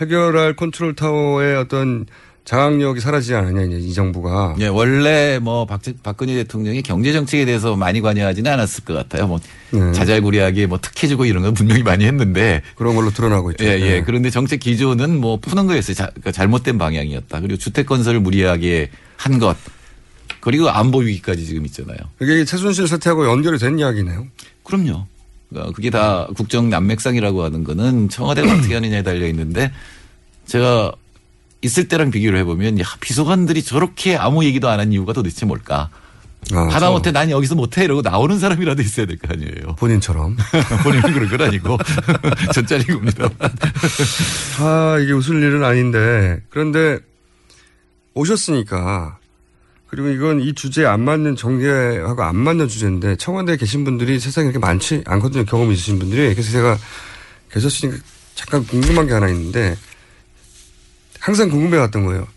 해결할 0.00 0.56
컨트롤 0.56 0.94
타워의 0.94 1.56
어떤 1.56 2.06
장악력이 2.44 3.00
사라지지 3.00 3.34
않느냐 3.34 3.62
이제 3.62 3.76
이 3.78 3.92
정부가 3.92 4.56
예, 4.60 4.66
원래 4.66 5.38
뭐 5.38 5.66
박, 5.66 5.80
박근혜 6.02 6.34
대통령이 6.34 6.82
경제 6.82 7.12
정책에 7.12 7.44
대해서 7.44 7.76
많이 7.76 8.00
관여하지는 8.00 8.50
않았을 8.50 8.84
것 8.84 8.94
같아요. 8.94 9.26
뭐 9.26 9.38
네. 9.70 9.92
자잘구리하게 9.92 10.66
뭐 10.66 10.78
특혜 10.80 11.06
주고 11.06 11.26
이런 11.26 11.42
건 11.42 11.54
분명히 11.54 11.82
많이 11.82 12.06
했는데 12.06 12.62
그런 12.76 12.96
걸로 12.96 13.10
드러나고 13.10 13.52
있죠. 13.52 13.64
예, 13.64 13.78
예. 13.78 13.78
네. 13.78 14.02
그런데 14.02 14.30
정책 14.30 14.60
기조는 14.60 15.20
뭐 15.20 15.38
푸는 15.38 15.66
거였어요. 15.66 15.94
자, 15.94 16.06
그러니까 16.06 16.32
잘못된 16.32 16.78
방향이었다. 16.78 17.40
그리고 17.40 17.58
주택 17.58 17.86
건설을 17.86 18.20
무리하게 18.20 18.90
한 19.16 19.38
것. 19.38 19.56
그리고 20.40 20.70
안보 20.70 21.00
위기까지 21.00 21.44
지금 21.44 21.66
있잖아요. 21.66 21.98
이게 22.20 22.44
최순실 22.44 22.88
사태하고 22.88 23.26
연결이 23.26 23.58
된 23.58 23.78
이야기네요. 23.78 24.26
그럼요. 24.64 25.06
그러니까 25.50 25.72
그게 25.74 25.90
다 25.90 26.26
국정 26.36 26.70
난맥상이라고 26.70 27.42
하는 27.42 27.64
거는 27.64 28.08
청와대가 28.08 28.52
어떻게 28.54 28.74
하느냐에 28.74 29.02
달려 29.02 29.26
있는데 29.28 29.72
제가 30.46 30.92
있을 31.62 31.88
때랑 31.88 32.10
비교를 32.10 32.38
해보면 32.40 32.78
야, 32.80 32.84
비서관들이 33.00 33.62
저렇게 33.62 34.16
아무 34.16 34.44
얘기도 34.44 34.68
안 34.68 34.80
한 34.80 34.92
이유가 34.92 35.12
도대체 35.12 35.44
뭘까? 35.46 35.90
아, 36.54 36.60
하다못해 36.70 37.12
난 37.12 37.30
여기서 37.30 37.54
못해 37.54 37.84
이러고 37.84 38.00
나오는 38.00 38.38
사람이라도 38.38 38.80
있어야 38.80 39.04
될 39.06 39.18
거 39.18 39.28
아니에요. 39.30 39.74
본인처럼. 39.76 40.36
본인은 40.82 41.12
그런 41.12 41.28
건 41.28 41.42
아니고 41.42 41.76
전짜리 42.54 42.84
겁니다. 42.84 43.28
아, 44.58 44.98
이게 45.02 45.12
웃을 45.12 45.36
일은 45.42 45.62
아닌데. 45.62 46.40
그런데 46.48 46.98
오셨으니까. 48.14 49.18
그리고 49.90 50.08
이건 50.08 50.40
이 50.40 50.54
주제에 50.54 50.86
안 50.86 51.00
맞는 51.00 51.34
정계하고 51.34 52.22
안 52.22 52.36
맞는 52.36 52.68
주제인데 52.68 53.16
청와대에 53.16 53.56
계신 53.56 53.84
분들이 53.84 54.20
세상에 54.20 54.46
그렇게 54.46 54.64
많지 54.64 55.02
않거든요. 55.04 55.44
경험이 55.44 55.74
있으신 55.74 55.98
분들이. 55.98 56.32
그래서 56.32 56.52
제가 56.52 56.78
계셨으니까 57.50 57.98
잠깐 58.36 58.64
궁금한 58.64 59.08
게 59.08 59.12
하나 59.14 59.28
있는데 59.28 59.76
항상 61.18 61.48
궁금해 61.50 61.76
왔던 61.78 62.06
거예요. 62.06 62.28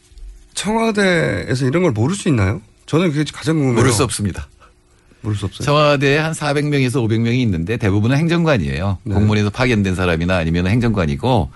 청와대에서 0.55 1.67
이런 1.67 1.83
걸 1.83 1.91
모를 1.91 2.15
수 2.15 2.27
있나요? 2.27 2.59
저는 2.87 3.11
그게 3.11 3.23
가장 3.31 3.55
궁금해요. 3.55 3.75
모를 3.75 3.91
수 3.91 4.03
없습니다. 4.03 4.47
모를 5.21 5.37
수 5.37 5.45
없어요. 5.45 5.63
청와대에 5.63 6.17
한 6.17 6.33
400명에서 6.33 7.07
500명이 7.07 7.37
있는데 7.41 7.77
대부분은 7.77 8.17
행정관이에요. 8.17 8.97
네. 9.03 9.13
공무원에서 9.13 9.51
파견된 9.51 9.93
사람이나 9.93 10.37
아니면 10.37 10.65
행정관이고 10.65 11.51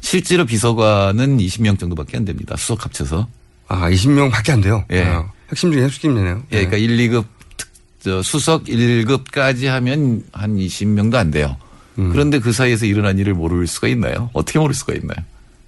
실제로 0.00 0.44
비서관은 0.44 1.38
20명 1.38 1.78
정도밖에 1.78 2.16
안 2.16 2.24
됩니다. 2.24 2.56
수석 2.56 2.84
합쳐서. 2.84 3.28
아, 3.68 3.90
20명 3.90 4.30
밖에 4.30 4.52
안 4.52 4.60
돼요? 4.60 4.84
예. 4.92 5.02
아, 5.04 5.30
핵심 5.50 5.72
중에 5.72 5.84
핵심이네요. 5.84 6.42
예, 6.52 6.66
그러니까 6.66 6.76
1, 6.76 6.96
2급 7.10 7.24
특- 7.56 7.68
저 8.00 8.22
수석 8.22 8.64
1급까지 8.64 9.66
하면 9.66 10.22
한 10.32 10.56
20명도 10.56 11.14
안 11.16 11.30
돼요. 11.30 11.56
음. 11.98 12.10
그런데 12.12 12.38
그 12.38 12.52
사이에서 12.52 12.86
일어난 12.86 13.18
일을 13.18 13.34
모를 13.34 13.66
수가 13.66 13.88
있나요? 13.88 14.30
어떻게 14.32 14.58
모를 14.58 14.74
수가 14.74 14.94
있나요? 14.94 15.16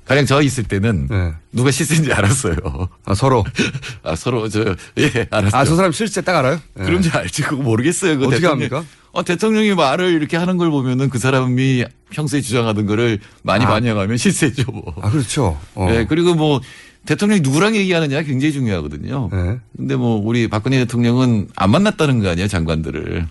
가령 0.05 0.25
저 0.25 0.41
있을 0.41 0.65
때는 0.65 1.09
누가 1.53 1.71
실세인지 1.71 2.13
알았어요. 2.15 2.55
네. 2.55 2.87
아, 3.05 3.15
서로? 3.15 3.45
아, 4.03 4.17
서로 4.17 4.49
저, 4.49 4.75
예, 4.97 5.27
알았어요. 5.31 5.61
아, 5.61 5.65
저 5.67 5.77
사람 5.77 5.93
실제 5.93 6.23
딱 6.23 6.37
알아요? 6.39 6.59
예. 6.81 6.83
그런지 6.85 7.11
알지. 7.11 7.43
그거 7.43 7.63
모르겠어요. 7.63 8.15
그거 8.15 8.29
어떻게 8.29 8.41
대통령- 8.41 8.53
합니까? 8.79 8.85
어, 9.13 9.23
대통령이 9.25 9.75
말을 9.75 10.13
이렇게 10.13 10.37
하는 10.39 10.57
걸 10.57 10.71
보면은 10.71 11.11
그 11.11 11.19
사람이 11.19 11.85
평소에 12.11 12.41
주장하던 12.41 12.87
거를 12.87 13.19
많이 13.43 13.65
아. 13.65 13.69
반영하면 13.69 14.17
실세죠, 14.17 14.71
뭐. 14.71 14.95
아, 15.03 15.11
그렇죠. 15.11 15.59
어. 15.75 15.89
예, 15.91 16.07
그리고 16.09 16.35
뭐 16.35 16.61
대통령이 17.07 17.41
누구랑 17.41 17.77
얘기하느냐 17.77 18.23
굉장히 18.23 18.53
중요하거든요. 18.53 19.31
네. 19.33 19.59
근데 19.77 19.97
뭐 19.97 20.21
우리 20.23 20.49
박근혜 20.49 20.79
대통령은 20.79 21.49
안 21.57 21.71
만났다는 21.71 22.21
거 22.21 22.29
아니에요, 22.31 22.49
장관들을. 22.49 23.27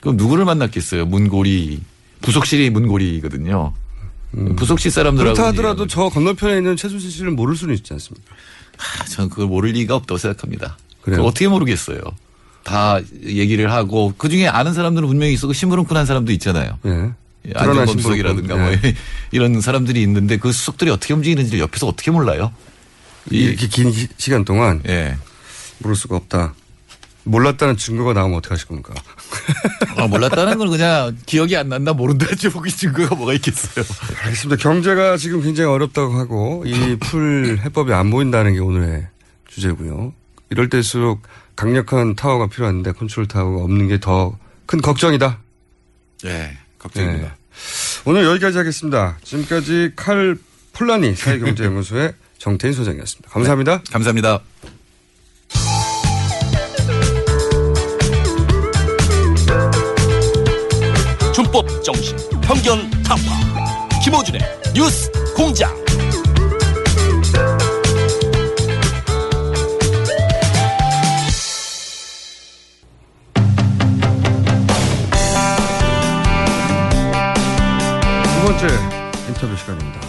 그럼 0.00 0.16
누구를 0.16 0.44
만났겠어요? 0.44 1.06
문고리. 1.06 1.80
부속실이 2.22 2.70
문고리거든요. 2.70 3.72
부속실 4.56 4.90
사람들하고. 4.90 5.30
음. 5.30 5.34
그렇다 5.34 5.48
하더라도 5.48 5.86
저 5.86 6.08
건너편에 6.08 6.56
있는 6.58 6.76
최순실 6.76 7.10
씨를 7.10 7.30
모를 7.32 7.56
수는 7.56 7.74
있지 7.74 7.92
않습니까? 7.92 8.34
아, 8.78 9.04
저는 9.04 9.30
그걸 9.30 9.46
모를 9.46 9.70
리가 9.72 9.94
없다고 9.96 10.18
생각합니다. 10.18 10.76
그래요? 11.02 11.22
어떻게 11.24 11.48
모르겠어요. 11.48 12.00
다 12.64 13.00
얘기를 13.24 13.72
하고 13.72 14.12
그 14.16 14.28
중에 14.28 14.46
아는 14.46 14.74
사람들은 14.74 15.08
분명히 15.08 15.32
있었고 15.32 15.52
시무룩한 15.52 16.04
사람도 16.06 16.32
있잖아요. 16.32 16.78
예. 16.86 17.10
예, 17.46 17.52
안종범 17.54 17.98
수석이라든가 17.98 18.56
뭐. 18.56 18.72
예. 18.72 18.94
이런 19.32 19.60
사람들이 19.60 20.02
있는데 20.02 20.36
그 20.36 20.52
수석들이 20.52 20.90
어떻게 20.90 21.14
움직이는지를 21.14 21.60
옆에서 21.60 21.86
어떻게 21.86 22.10
몰라요? 22.10 22.52
이렇게 23.30 23.66
긴 23.68 23.92
시- 23.92 24.08
시간 24.16 24.44
동안 24.44 24.82
예. 24.88 25.16
모를 25.78 25.96
수가 25.96 26.16
없다. 26.16 26.54
몰랐다는 27.24 27.76
증거가 27.76 28.14
나오면 28.14 28.38
어떻게 28.38 28.54
하실 28.54 28.66
겁니까? 28.68 28.94
아, 29.96 30.06
몰랐다는 30.06 30.56
건 30.56 30.70
그냥 30.70 31.16
기억이 31.26 31.56
안 31.58 31.68
난다 31.68 31.92
모른다지 31.92 32.48
보기 32.48 32.70
증거가 32.70 33.14
뭐가 33.14 33.34
있겠어요. 33.34 33.84
알겠습니다. 34.24 34.62
경제가 34.62 35.16
지금 35.18 35.42
굉장히 35.42 35.68
어렵다고 35.70 36.14
하고 36.18 36.64
이 36.66 36.96
풀 36.96 37.58
해법이 37.62 37.92
안 37.92 38.10
보인다는 38.10 38.54
게 38.54 38.60
오늘의 38.60 39.06
주제고요. 39.48 40.14
이럴 40.50 40.70
때일수록 40.70 41.20
강력한 41.54 42.14
타워가 42.14 42.46
필요한데 42.46 42.92
컨트롤 42.92 43.26
타워가 43.28 43.62
없는 43.64 43.88
게 43.88 43.98
더 43.98 44.38
큰 44.66 44.80
걱정이다. 44.80 45.38
네, 46.24 46.56
걱정입니다. 46.78 47.26
네. 47.28 47.32
오늘 48.06 48.24
여기까지 48.24 48.56
하겠습니다. 48.58 49.18
지금까지 49.24 49.92
칼 49.96 50.36
폴라니 50.72 51.14
사회경제연구소의 51.14 52.14
정태인 52.38 52.72
소장이었습니다. 52.72 53.30
감사합니다. 53.30 53.82
감사합니다. 53.90 54.40
준법 61.34 61.84
정신, 61.84 62.16
편견 62.40 62.90
타파. 63.02 63.88
김호준의 64.02 64.40
뉴스 64.74 65.10
공장. 65.36 65.72
두 78.24 78.44
번째 78.44 78.66
인터뷰 79.28 79.56
시간입니다. 79.56 80.07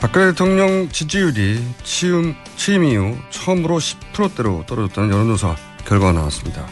박근혜 0.00 0.26
대통령 0.30 0.88
지지율이 0.90 1.58
취임, 1.82 2.34
취임 2.56 2.84
이후 2.84 3.16
처음으로 3.30 3.78
10%대로 3.78 4.64
떨어졌다는 4.66 5.10
여론조사 5.10 5.56
결과가 5.86 6.12
나왔습니다. 6.12 6.66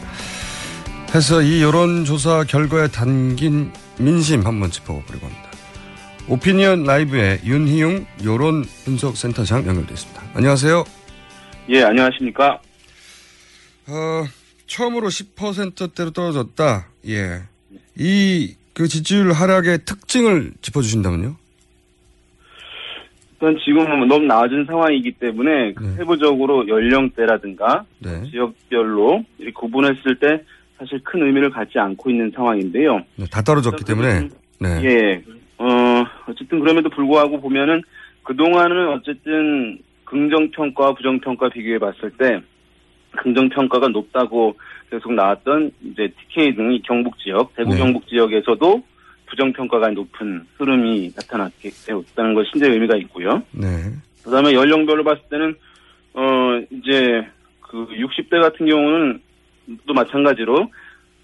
해서 1.13 1.41
이 1.41 1.61
여론조사 1.61 2.43
결과에 2.45 2.87
담긴 2.87 3.71
민심 3.97 4.45
한번 4.45 4.69
짚어보려고 4.69 5.25
합니다. 5.25 5.49
오피니언 6.27 6.83
라이브의 6.83 7.41
윤희용 7.43 8.05
여론 8.23 8.65
분석센터장 8.83 9.65
연결되어 9.65 9.93
있습니다. 9.93 10.23
안녕하세요. 10.33 10.83
예, 11.69 11.83
안녕하십니까. 11.83 12.59
어, 13.87 14.25
처음으로 14.67 15.09
10%대로 15.09 16.11
떨어졌다. 16.11 16.87
예. 17.07 17.43
이 17.97 18.55
그 18.75 18.89
지지율 18.89 19.31
하락의 19.31 19.85
특징을 19.85 20.51
짚어주신다면요? 20.61 21.37
일단 23.45 23.61
지금은 23.63 24.07
너무 24.07 24.25
낮은 24.25 24.65
상황이기 24.65 25.11
때문에 25.13 25.73
그 25.73 25.93
세부적으로 25.97 26.67
연령대라든가 26.67 27.85
네. 27.99 28.23
지역별로 28.31 29.23
이렇게 29.37 29.53
구분했을 29.53 30.15
때 30.19 30.41
사실 30.79 30.99
큰 31.03 31.21
의미를 31.21 31.51
갖지 31.51 31.77
않고 31.77 32.09
있는 32.09 32.31
상황인데요. 32.33 33.01
네, 33.15 33.25
다 33.31 33.43
떨어졌기 33.43 33.85
때문에. 33.85 34.29
네. 34.59 34.83
예. 34.83 35.23
어, 35.59 36.03
어쨌든 36.27 36.59
그럼에도 36.59 36.89
불구하고 36.89 37.39
보면은 37.39 37.83
그동안은 38.23 38.89
어쨌든 38.93 39.77
긍정평가와 40.05 40.95
부정평가 40.95 41.49
비교해 41.49 41.77
봤을 41.77 42.09
때 42.17 42.41
긍정평가가 43.11 43.89
높다고 43.89 44.57
계속 44.89 45.13
나왔던 45.13 45.71
이제 45.83 46.11
TK 46.19 46.55
등이 46.55 46.81
경북 46.81 47.19
지역, 47.19 47.55
대구 47.55 47.71
네. 47.71 47.77
경북 47.77 48.07
지역에서도 48.07 48.83
부정평가가 49.27 49.89
높은 49.89 50.45
흐름이 50.57 51.13
나타났게 51.15 51.69
되었다는 51.85 52.33
것이 52.33 52.51
이제 52.55 52.67
의미가 52.67 52.97
있고요. 52.97 53.43
네. 53.51 53.67
그 54.23 54.31
다음에 54.31 54.53
연령별로 54.53 55.03
봤을 55.03 55.21
때는, 55.29 55.55
어, 56.13 56.61
이제 56.71 57.27
그 57.61 57.87
60대 57.87 58.41
같은 58.41 58.65
경우는 58.65 59.21
또 59.85 59.93
마찬가지로, 59.93 60.69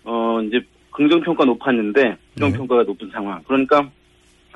어, 0.04 0.42
이제 0.44 0.62
긍정평가 0.92 1.46
높았는데 1.46 2.18
부정평가가 2.34 2.84
높은 2.84 3.10
상황. 3.12 3.42
그러니까 3.48 3.90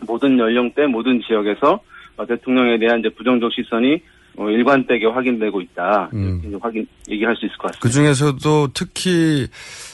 모든 0.05 0.37
연령대, 0.37 0.85
모든 0.87 1.21
지역에서 1.21 1.79
어, 2.17 2.25
대통령에 2.25 2.77
대한 2.77 2.99
이제 2.99 3.09
부정적 3.09 3.51
시선이 3.53 4.01
어, 4.37 4.49
일관되게 4.49 5.05
확인되고 5.05 5.61
있다. 5.61 6.09
음. 6.13 6.23
이렇게 6.23 6.47
이제 6.47 6.57
확인, 6.61 6.87
얘기할 7.09 7.35
수 7.35 7.45
있을 7.45 7.57
것 7.57 7.71
같습니다. 7.71 7.79
그 7.81 7.89
중에서도 7.89 8.67
특히 8.73 9.47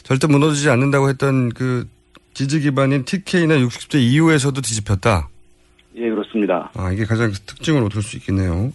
절대 0.03 0.27
무너지지 0.27 0.69
않는다고 0.69 1.09
했던 1.09 1.49
그 1.49 1.85
지지 2.33 2.59
기반인 2.61 3.05
TK나 3.05 3.55
60대 3.57 3.99
이후에서도 4.01 4.59
뒤집혔다. 4.61 5.29
예, 5.95 6.09
그렇습니다. 6.09 6.71
아, 6.75 6.91
이게 6.91 7.03
가장 7.05 7.31
특징으로 7.31 7.89
들수 7.89 8.17
있겠네요. 8.17 8.71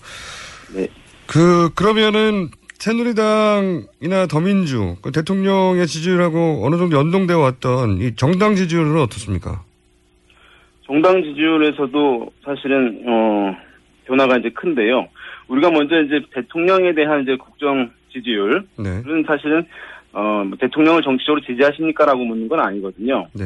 네. 0.74 0.88
그, 1.26 1.70
그러면은 1.74 2.48
새누리당이나 2.78 4.26
더민주, 4.30 4.96
그 5.02 5.10
대통령의 5.10 5.86
지지율하고 5.86 6.60
어느 6.64 6.76
정도 6.76 6.98
연동되어 6.98 7.38
왔던 7.38 8.02
이 8.02 8.14
정당 8.16 8.54
지지율은 8.54 9.00
어떻습니까? 9.00 9.62
정당 10.84 11.22
지지율에서도 11.22 12.32
사실은 12.44 13.02
어 13.06 13.56
변화가 14.04 14.36
이제 14.38 14.50
큰데요. 14.50 15.08
우리가 15.48 15.70
먼저 15.70 16.00
이제 16.02 16.20
대통령에 16.32 16.94
대한 16.94 17.22
이제 17.22 17.36
국정 17.36 17.90
지지율은 18.12 18.68
네. 18.78 19.02
사실은 19.26 19.66
어 20.16 20.44
뭐 20.44 20.56
대통령을 20.58 21.02
정치적으로 21.02 21.40
지지하십니까라고 21.44 22.24
묻는 22.24 22.48
건 22.48 22.60
아니거든요. 22.60 23.26
네. 23.34 23.44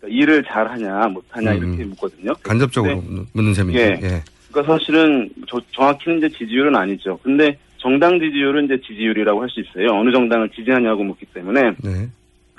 그러니까 0.00 0.08
일을 0.08 0.44
잘하냐 0.44 1.08
못하냐 1.08 1.52
음. 1.52 1.56
이렇게 1.58 1.84
묻거든요. 1.84 2.32
간접적으로 2.42 3.00
근데 3.02 3.22
묻는 3.32 3.54
셈이죠. 3.54 3.78
예. 3.78 3.84
예. 4.02 4.22
그러니까 4.50 4.72
사실은 4.78 5.28
저- 5.48 5.60
정확히는 5.72 6.18
이제 6.18 6.28
지지율은 6.28 6.76
아니죠. 6.76 7.18
근데 7.22 7.56
정당 7.78 8.20
지지율은 8.20 8.66
이제 8.66 8.78
지지율이라고 8.86 9.42
할 9.42 9.48
수 9.48 9.60
있어요. 9.60 9.88
어느 9.98 10.12
정당을 10.12 10.50
지지하냐고 10.50 11.02
묻기 11.02 11.26
때문에 11.26 11.60
네. 11.82 12.08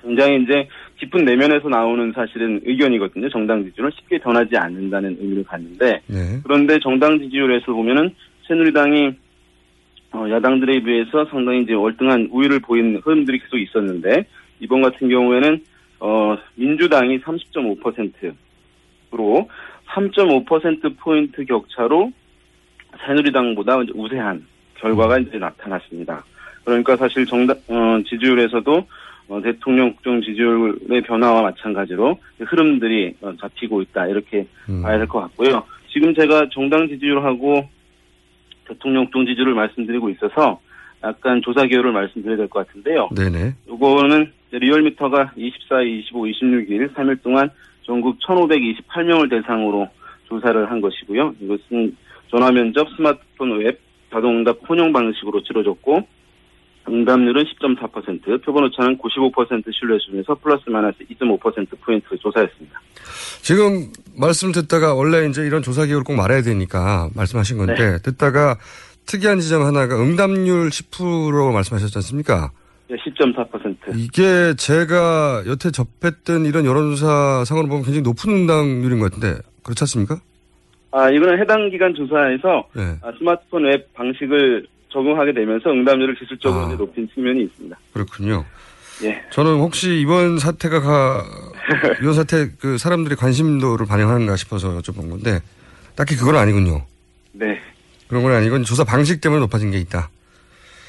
굉장히 0.01 0.43
이제 0.43 0.67
깊은 0.99 1.23
내면에서 1.23 1.69
나오는 1.69 2.11
사실은 2.13 2.59
의견이거든요. 2.65 3.29
정당 3.29 3.63
지지율은 3.63 3.91
쉽게 3.95 4.17
변하지 4.19 4.57
않는다는 4.57 5.17
의미를 5.21 5.43
갖는데 5.45 6.01
네. 6.07 6.39
그런데 6.43 6.79
정당 6.79 7.17
지지율에서 7.19 7.71
보면은 7.71 8.09
새누리당이 8.47 9.11
어, 10.13 10.29
야당들에 10.29 10.81
비해서 10.81 11.25
상당히 11.25 11.63
이제 11.63 11.73
월등한 11.73 12.29
우위를 12.31 12.59
보이는 12.59 12.97
흐름들이 13.03 13.39
계속 13.39 13.57
있었는데 13.57 14.25
이번 14.59 14.83
같은 14.83 15.09
경우에는 15.09 15.63
어, 15.99 16.37
민주당이 16.55 17.19
30.5%로 17.19 19.49
3.5% 19.87 20.97
포인트 20.97 21.43
격차로 21.45 22.11
새누리당보다 23.05 23.77
우세한 23.93 24.45
결과가 24.75 25.19
이제 25.19 25.37
나타났습니다. 25.37 26.23
그러니까 26.63 26.95
사실 26.95 27.25
정당 27.25 27.57
어, 27.67 27.99
지지율에서도 28.07 28.87
어, 29.29 29.41
대통령 29.41 29.93
국정 29.93 30.21
지지율의 30.21 31.01
변화와 31.05 31.41
마찬가지로 31.41 32.19
흐름들이 32.39 33.15
어, 33.21 33.33
잡히고 33.39 33.81
있다 33.81 34.07
이렇게 34.07 34.45
봐야 34.83 34.97
될 34.97 35.07
것 35.07 35.21
같고요. 35.21 35.63
지금 35.91 36.13
제가 36.13 36.49
정당 36.51 36.87
지지율하고 36.87 37.67
대통령 38.67 39.07
지지율을 39.11 39.53
말씀드리고 39.53 40.09
있어서 40.09 40.59
약간 41.03 41.41
조사 41.41 41.65
기호를 41.65 41.91
말씀드려야 41.91 42.37
될 42.37 42.47
것 42.47 42.65
같은데요. 42.67 43.09
네네. 43.15 43.53
요거는 43.67 44.31
리얼미터가 44.51 45.33
24, 45.35 45.81
25, 45.81 46.25
26일 46.25 46.93
3일 46.93 47.21
동안 47.23 47.49
전국 47.83 48.19
1,528명을 48.19 49.29
대상으로 49.29 49.87
조사를 50.25 50.71
한 50.71 50.79
것이고요. 50.81 51.35
이것은 51.41 51.95
전화 52.29 52.51
면접, 52.51 52.87
스마트폰 52.95 53.59
웹, 53.59 53.81
자동응답 54.11 54.59
혼용 54.69 54.93
방식으로 54.93 55.43
치러졌고 55.43 56.07
응답률은 56.87 57.43
10.4%, 57.43 58.43
표본 58.43 58.65
오차는 58.65 58.97
95% 58.97 59.63
신뢰 59.73 59.97
수준에서 59.99 60.35
플러스 60.35 60.69
마이너스 60.69 60.99
2.5% 60.99 61.79
포인트 61.81 62.17
조사했습니다. 62.17 62.81
지금 63.41 63.91
말씀 64.17 64.51
듣다가 64.51 64.93
원래 64.93 65.27
이제 65.27 65.45
이런 65.45 65.61
조사 65.61 65.85
기호를 65.85 66.03
꼭 66.03 66.15
말해야 66.15 66.41
되니까 66.41 67.09
말씀하신 67.15 67.57
건데 67.57 67.73
네. 67.73 67.97
듣다가 68.01 68.57
특이한 69.05 69.39
지점 69.39 69.63
하나가 69.63 70.01
응답률 70.01 70.69
10%라고 70.69 71.51
말씀하셨지 71.51 71.97
않습니까? 71.97 72.51
네, 72.89 72.95
10.4%. 72.97 73.97
이게 73.97 74.53
제가 74.55 75.43
여태 75.47 75.71
접했던 75.71 76.45
이런 76.45 76.65
여론조사 76.65 77.43
상으로 77.45 77.67
보면 77.67 77.83
굉장히 77.83 78.01
높은 78.01 78.31
응답률인 78.31 78.99
것 78.99 79.11
같은데 79.11 79.41
그렇지 79.63 79.83
않습니까? 79.83 80.19
아, 80.91 81.09
이거는 81.09 81.39
해당 81.39 81.69
기간 81.69 81.93
조사에서 81.95 82.67
네. 82.75 82.83
아, 83.01 83.11
스마트폰 83.17 83.65
웹 83.65 83.91
방식을 83.93 84.67
적용하게 84.93 85.33
되면서 85.33 85.71
응답률을 85.71 86.15
기술적으로 86.15 86.67
이제 86.67 86.75
높인 86.75 87.09
측면이 87.13 87.43
있습니다. 87.43 87.77
그렇군요. 87.91 88.45
예. 89.03 89.21
저는 89.31 89.57
혹시 89.57 89.99
이번 89.99 90.37
사태가 90.37 90.79
가, 90.79 91.25
이번 91.99 92.13
사태 92.13 92.49
그 92.59 92.77
사람들의 92.77 93.17
관심도를 93.17 93.87
반영하는가 93.87 94.35
싶어서 94.35 94.79
여쭤본 94.79 95.09
건데 95.09 95.39
딱히 95.95 96.15
그건 96.15 96.35
아니군요. 96.35 96.85
네. 97.33 97.59
그런 98.07 98.23
건 98.23 98.33
아니고 98.33 98.61
조사 98.63 98.83
방식 98.83 99.19
때문에 99.19 99.41
높아진 99.41 99.71
게 99.71 99.79
있다. 99.79 100.09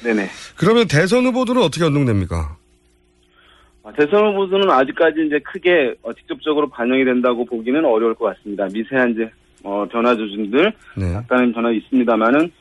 네네. 0.03 0.29
그러면 0.55 0.87
대선 0.87 1.25
후보들은 1.25 1.61
어떻게 1.61 1.83
연동됩니까? 1.83 2.55
아, 3.83 3.91
대선 3.93 4.27
후보들은 4.27 4.69
아직까지 4.69 5.25
이제 5.25 5.39
크게 5.39 5.95
어, 6.03 6.13
직접적으로 6.13 6.69
반영이 6.69 7.05
된다고 7.05 7.45
보기는 7.45 7.83
어려울 7.83 8.13
것 8.13 8.25
같습니다. 8.25 8.67
미세한 8.71 9.11
이제 9.11 9.29
어, 9.63 9.85
변화 9.91 10.15
조짐들 10.15 10.71
네. 10.97 11.13
약간의 11.13 11.53
변화 11.53 11.71
있습니다만은 11.71 12.51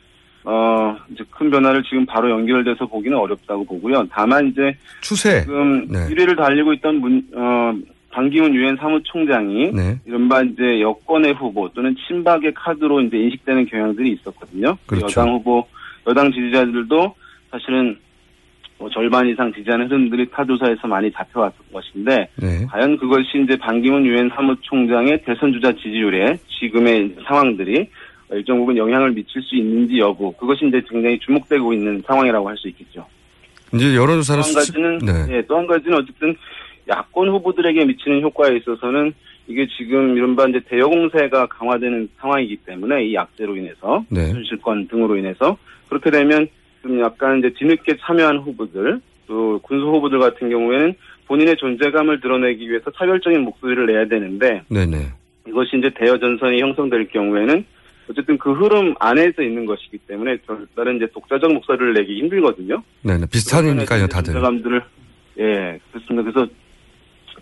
어 0.45 0.97
이제 1.11 1.25
큰 1.31 1.51
변화를 1.51 1.83
지금 1.85 2.05
바로 2.05 2.31
연결돼서 2.31 2.87
보기는 2.87 3.17
어렵다고 3.17 3.65
보고요. 3.65 4.07
다만 4.11 4.49
이제 4.49 4.77
추세 5.01 5.41
지금 5.43 5.89
네. 5.89 6.07
1위를 6.09 6.37
달리고 6.37 6.75
있던 6.75 6.97
문, 6.97 7.27
어, 7.35 7.73
반기문 8.11 8.55
유엔 8.55 8.77
사무총장이 8.77 9.73
네. 9.73 9.99
이른바 10.05 10.43
이제 10.43 10.81
여권의 10.81 11.33
후보 11.35 11.69
또는 11.71 11.97
친박의 12.07 12.53
카드로 12.55 13.01
이제 13.03 13.17
인식되는 13.17 13.67
경향들이 13.67 14.13
있었거든요. 14.13 14.77
그렇죠. 14.87 15.07
여당 15.21 15.35
후보, 15.35 15.67
여당 16.07 16.31
지지자들도 16.31 17.15
사실은 17.51 17.97
뭐 18.79 18.91
절반 18.91 19.29
이상 19.29 19.53
지지하는 19.53 19.87
흐름들이 19.87 20.31
타 20.31 20.45
조사에서 20.45 20.87
많이 20.87 21.11
잡혀왔던 21.11 21.67
것인데 21.73 22.29
네. 22.37 22.67
과연 22.67 22.99
그것이 22.99 23.43
이제 23.43 23.57
반기문 23.57 24.05
유엔 24.05 24.29
사무총장의 24.35 25.23
대선 25.25 25.53
주자 25.53 25.73
지지율에 25.73 26.39
지금의 26.61 27.17
상황들이 27.27 27.89
일정 28.33 28.59
부분 28.59 28.77
영향을 28.77 29.13
미칠 29.13 29.43
수 29.43 29.55
있는지 29.57 29.99
여부 29.99 30.33
그것이 30.33 30.67
이제 30.67 30.83
굉장히 30.89 31.19
주목되고 31.19 31.73
있는 31.73 32.03
상황이라고 32.07 32.49
할 32.49 32.57
수 32.57 32.69
있겠죠. 32.69 33.07
이제 33.75 33.95
여론조사는 33.95 34.43
또한 34.43 34.55
가지는 34.55 34.99
네. 34.99 35.37
예, 35.37 35.43
또한 35.47 35.67
가지는 35.67 35.99
어쨌든 35.99 36.37
야권 36.89 37.29
후보들에게 37.29 37.85
미치는 37.85 38.23
효과에 38.23 38.57
있어서는 38.57 39.13
이게 39.47 39.67
지금 39.77 40.17
이른바 40.17 40.47
이제 40.47 40.61
대여 40.69 40.87
공세가 40.87 41.47
강화되는 41.47 42.09
상황이기 42.19 42.59
때문에 42.59 43.05
이 43.05 43.15
약세로 43.15 43.57
인해서 43.57 44.05
네. 44.09 44.27
순실권 44.27 44.89
등으로 44.89 45.17
인해서 45.17 45.57
그렇게 45.89 46.11
되면 46.11 46.47
좀 46.83 47.01
약간 47.01 47.39
이제 47.39 47.51
뒤늦게 47.59 47.97
참여한 48.01 48.39
후보들 48.39 49.01
또 49.27 49.59
군수 49.63 49.87
후보들 49.87 50.19
같은 50.19 50.49
경우에는 50.51 50.95
본인의 51.27 51.57
존재감을 51.57 52.21
드러내기 52.21 52.69
위해서 52.69 52.91
차별적인 52.91 53.41
목소리를 53.41 53.87
내야 53.87 54.07
되는데 54.07 54.63
네네. 54.69 55.09
이것이 55.49 55.79
이제 55.79 55.91
대여 55.95 56.19
전선이 56.19 56.61
형성될 56.61 57.09
경우에는 57.09 57.65
어쨌든 58.11 58.37
그 58.39 58.53
흐름 58.53 58.95
안에서 59.01 59.43
있는 59.43 59.65
것이기 59.67 59.99
때문에 60.07 60.37
다른 60.77 60.97
이제 60.97 61.07
독자적 61.13 61.53
목소리를 61.53 61.95
내기 61.95 62.19
힘들거든요. 62.21 62.83
네네. 63.03 63.27
비슷하니까요, 63.27 64.07
다들. 64.09 64.33
존재감들을 64.35 64.83
예 65.41 65.81
그렇습니다. 65.93 66.31
그래서 66.31 66.51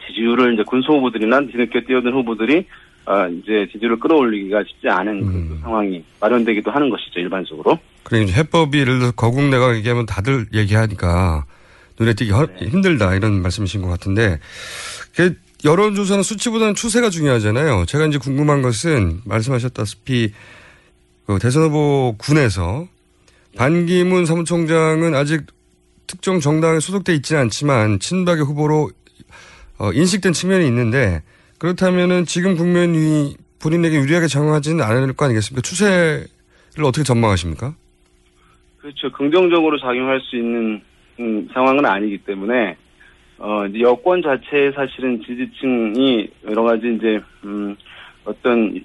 지지율을 0.06 0.54
이제 0.54 0.62
군수 0.66 0.92
후보들이나 0.92 1.40
뒤늦게 1.40 1.84
뛰어든 1.84 2.12
후보들이 2.12 2.66
아 3.04 3.26
이제 3.28 3.68
지지율을 3.72 3.98
끌어올리기가 3.98 4.62
쉽지 4.68 4.88
않은 4.88 5.22
음. 5.22 5.48
그 5.50 5.58
상황이 5.62 6.04
마련되기도 6.20 6.70
하는 6.70 6.88
것이죠 6.90 7.20
일반적으로. 7.20 7.78
그래 8.04 8.22
이제 8.22 8.32
해법이 8.34 8.78
예를 8.78 8.98
들어서 8.98 9.12
거국 9.12 9.42
내각 9.48 9.76
얘기하면 9.76 10.06
다들 10.06 10.46
얘기하니까 10.54 11.44
눈에 11.98 12.14
띄기 12.14 12.30
허- 12.30 12.46
네. 12.46 12.66
힘들다 12.68 13.14
이런 13.14 13.42
말씀이신 13.42 13.82
것 13.82 13.88
같은데 13.88 14.38
그 15.14 15.34
여론조사는 15.64 16.22
수치보다는 16.22 16.74
추세가 16.74 17.08
중요하잖아요. 17.08 17.84
제가 17.86 18.06
이제 18.06 18.18
궁금한 18.18 18.62
것은 18.62 19.20
말씀하셨다시피 19.24 20.32
그 21.26 21.38
대선 21.40 21.64
후보 21.64 22.16
군에서 22.18 22.88
반기문 23.56 24.26
사무총장은 24.26 25.14
아직 25.14 25.46
특정 26.06 26.40
정당에 26.40 26.80
소속돼 26.80 27.14
있지는 27.14 27.42
않지만 27.42 28.00
친박의 28.00 28.44
후보로 28.44 28.90
어, 29.78 29.92
인식된 29.92 30.32
측면이 30.32 30.66
있는데 30.66 31.22
그렇다면은 31.58 32.26
지금 32.26 32.56
국면이 32.56 33.36
본인에게 33.60 33.96
유리하게 33.96 34.26
작용하지는 34.26 34.84
않을 34.84 35.12
거 35.12 35.26
아니겠습니까? 35.26 35.62
추세를 35.62 36.26
어떻게 36.84 37.04
전망하십니까? 37.04 37.74
그렇죠. 38.78 39.12
긍정적으로 39.12 39.78
작용할 39.78 40.20
수 40.22 40.36
있는 40.36 40.82
음, 41.20 41.48
상황은 41.54 41.86
아니기 41.86 42.18
때문에 42.18 42.76
어 43.44 43.66
이제 43.66 43.80
여권 43.80 44.22
자체에 44.22 44.70
사실은 44.70 45.20
지지층이 45.20 46.28
여러 46.48 46.62
가지 46.62 46.94
이제 46.94 47.20
음 47.44 47.74
어떤 48.24 48.80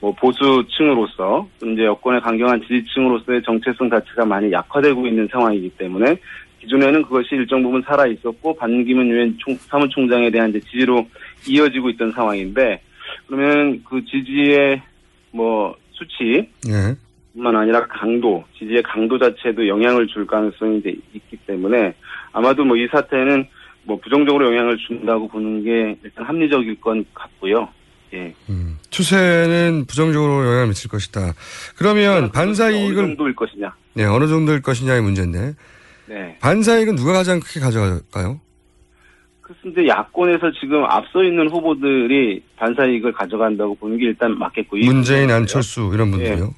뭐 0.00 0.12
보수층으로서 0.12 1.48
또 1.58 1.70
이제 1.70 1.84
여권의 1.84 2.20
강경한 2.20 2.62
지지층으로서의 2.62 3.42
정체성 3.42 3.90
자체가 3.90 4.24
많이 4.24 4.52
약화되고 4.52 5.04
있는 5.04 5.26
상황이기 5.32 5.70
때문에 5.70 6.16
기존에는 6.60 7.02
그것이 7.02 7.30
일정 7.32 7.64
부분 7.64 7.82
살아 7.82 8.06
있었고 8.06 8.54
반기문 8.54 9.08
유엔 9.08 9.36
총, 9.38 9.56
사무총장에 9.56 10.30
대한 10.30 10.50
이제 10.50 10.60
지지로 10.60 11.04
이어지고 11.48 11.90
있던 11.90 12.12
상황인데 12.12 12.80
그러면 13.26 13.82
그 13.82 14.04
지지의 14.04 14.80
뭐 15.32 15.74
수치 15.90 16.48
예. 16.68 16.94
뿐만 17.34 17.56
아니라 17.56 17.84
강도, 17.88 18.44
지지의 18.56 18.84
강도 18.84 19.18
자체도 19.18 19.66
영향을 19.66 20.06
줄 20.06 20.24
가능성이 20.24 20.78
이제 20.78 20.94
있기 21.14 21.36
때문에 21.48 21.94
아마도 22.32 22.64
뭐 22.64 22.76
이 22.76 22.86
사태는 22.86 23.48
뭐 23.88 23.98
부정적으로 23.98 24.54
영향을 24.54 24.76
준다고 24.76 25.26
보는 25.28 25.64
게 25.64 25.96
일단 26.04 26.26
합리적일 26.26 26.78
건 26.78 27.06
같고요. 27.14 27.70
예. 28.12 28.34
추세는 28.90 29.86
부정적으로 29.88 30.44
영향을 30.44 30.68
미칠 30.68 30.90
것이다. 30.90 31.32
그러면 31.74 32.30
반사 32.30 32.66
어느 32.66 32.74
이익을 32.74 33.06
정도일 33.06 33.34
것이냐. 33.34 33.74
네, 33.94 34.04
어느 34.04 34.26
정도일 34.26 34.60
것이냐의 34.60 35.00
문제인데 35.00 35.54
네. 36.06 36.36
반사 36.40 36.76
이익은 36.78 36.96
누가 36.96 37.14
가장 37.14 37.40
크게 37.40 37.60
가져갈까요? 37.60 38.40
그런데 39.40 39.88
야권에서 39.88 40.52
지금 40.60 40.84
앞서 40.84 41.24
있는 41.24 41.48
후보들이 41.48 42.42
반사 42.56 42.84
이익을 42.84 43.12
가져간다고 43.12 43.74
보는 43.76 43.96
게 43.96 44.04
일단 44.04 44.38
맞겠고. 44.38 44.76
이 44.76 44.84
문재인, 44.84 45.28
부분이고요. 45.28 45.34
안철수 45.34 45.90
이런 45.94 46.10
분들이요. 46.10 46.54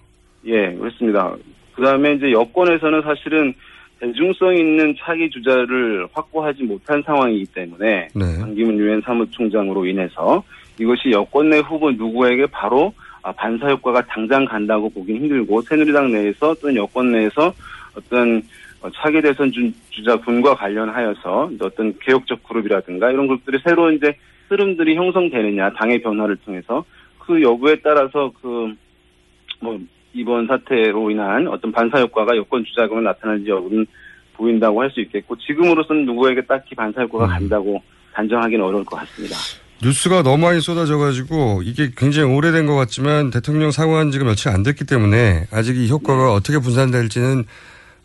예, 0.47 0.74
그렇습니다. 0.74 1.32
그 1.77 1.82
다음에 1.82 2.15
이제 2.15 2.32
여권에서는 2.32 3.02
사실은 3.02 3.55
대중성 4.01 4.57
있는 4.57 4.95
차기 4.99 5.29
주자를 5.31 6.09
확보하지 6.13 6.65
못한 6.65 7.03
상황이기 7.05 7.47
때문에 7.53 8.09
네. 8.15 8.41
반기문 8.41 8.79
유엔 8.79 9.01
사무총장으로 9.03 9.87
인해서 9.87 10.43
이것이 10.79 11.11
여권 11.11 11.51
내 11.51 11.59
후보 11.59 11.91
누구에게 11.91 12.47
바로 12.47 12.93
아, 13.23 13.31
반사 13.33 13.69
효과가 13.69 14.01
당장 14.07 14.47
간다고 14.47 14.89
보긴 14.89 15.17
힘들고 15.17 15.61
새누리당 15.63 16.13
내에서 16.13 16.55
또는 16.55 16.77
여권 16.77 17.13
내에서 17.13 17.53
어떤 17.95 18.43
어, 18.81 18.89
차기 18.95 19.21
대선 19.21 19.53
주, 19.53 19.71
주자 19.91 20.17
군과 20.17 20.55
관련하여서 20.55 21.51
어떤 21.61 21.99
개혁적 21.99 22.43
그룹이라든가 22.45 23.11
이런 23.11 23.27
것들이 23.27 23.59
새로 23.63 23.93
이제 23.93 24.17
흐름들이 24.49 24.97
형성되느냐 24.97 25.75
당의 25.75 26.01
변화를 26.01 26.37
통해서 26.37 26.83
그 27.19 27.43
여부에 27.43 27.77
따라서 27.83 28.33
그 28.41 28.75
뭐 29.61 29.79
이번 30.12 30.47
사태로 30.47 31.11
인한 31.11 31.47
어떤 31.49 31.70
반사 31.73 32.01
효과가 32.01 32.37
여권 32.37 32.65
주자금에 32.65 33.01
나타날지 33.03 33.49
여부는 33.49 33.87
보인다고 34.35 34.81
할 34.82 34.91
수 34.91 35.01
있겠고 35.01 35.37
지금으로서는 35.37 36.05
누구에게 36.07 36.43
딱히 36.47 36.74
반사 36.74 37.03
효과가 37.03 37.27
간다고 37.27 37.82
단정하기는 38.15 38.65
어려울 38.65 38.85
것 38.85 38.97
같습니다. 38.97 39.37
뉴스가 39.82 40.23
너무 40.23 40.45
많이 40.45 40.61
쏟아져가지고 40.61 41.62
이게 41.65 41.91
굉장히 41.97 42.31
오래된 42.35 42.66
것 42.66 42.74
같지만 42.77 43.31
대통령 43.31 43.70
사고한 43.70 44.11
지가 44.11 44.24
며칠 44.24 44.51
안 44.51 44.62
됐기 44.62 44.85
때문에 44.85 45.47
아직 45.53 45.77
이 45.77 45.89
효과가 45.89 46.27
네. 46.27 46.32
어떻게 46.32 46.59
분산될지는 46.59 47.45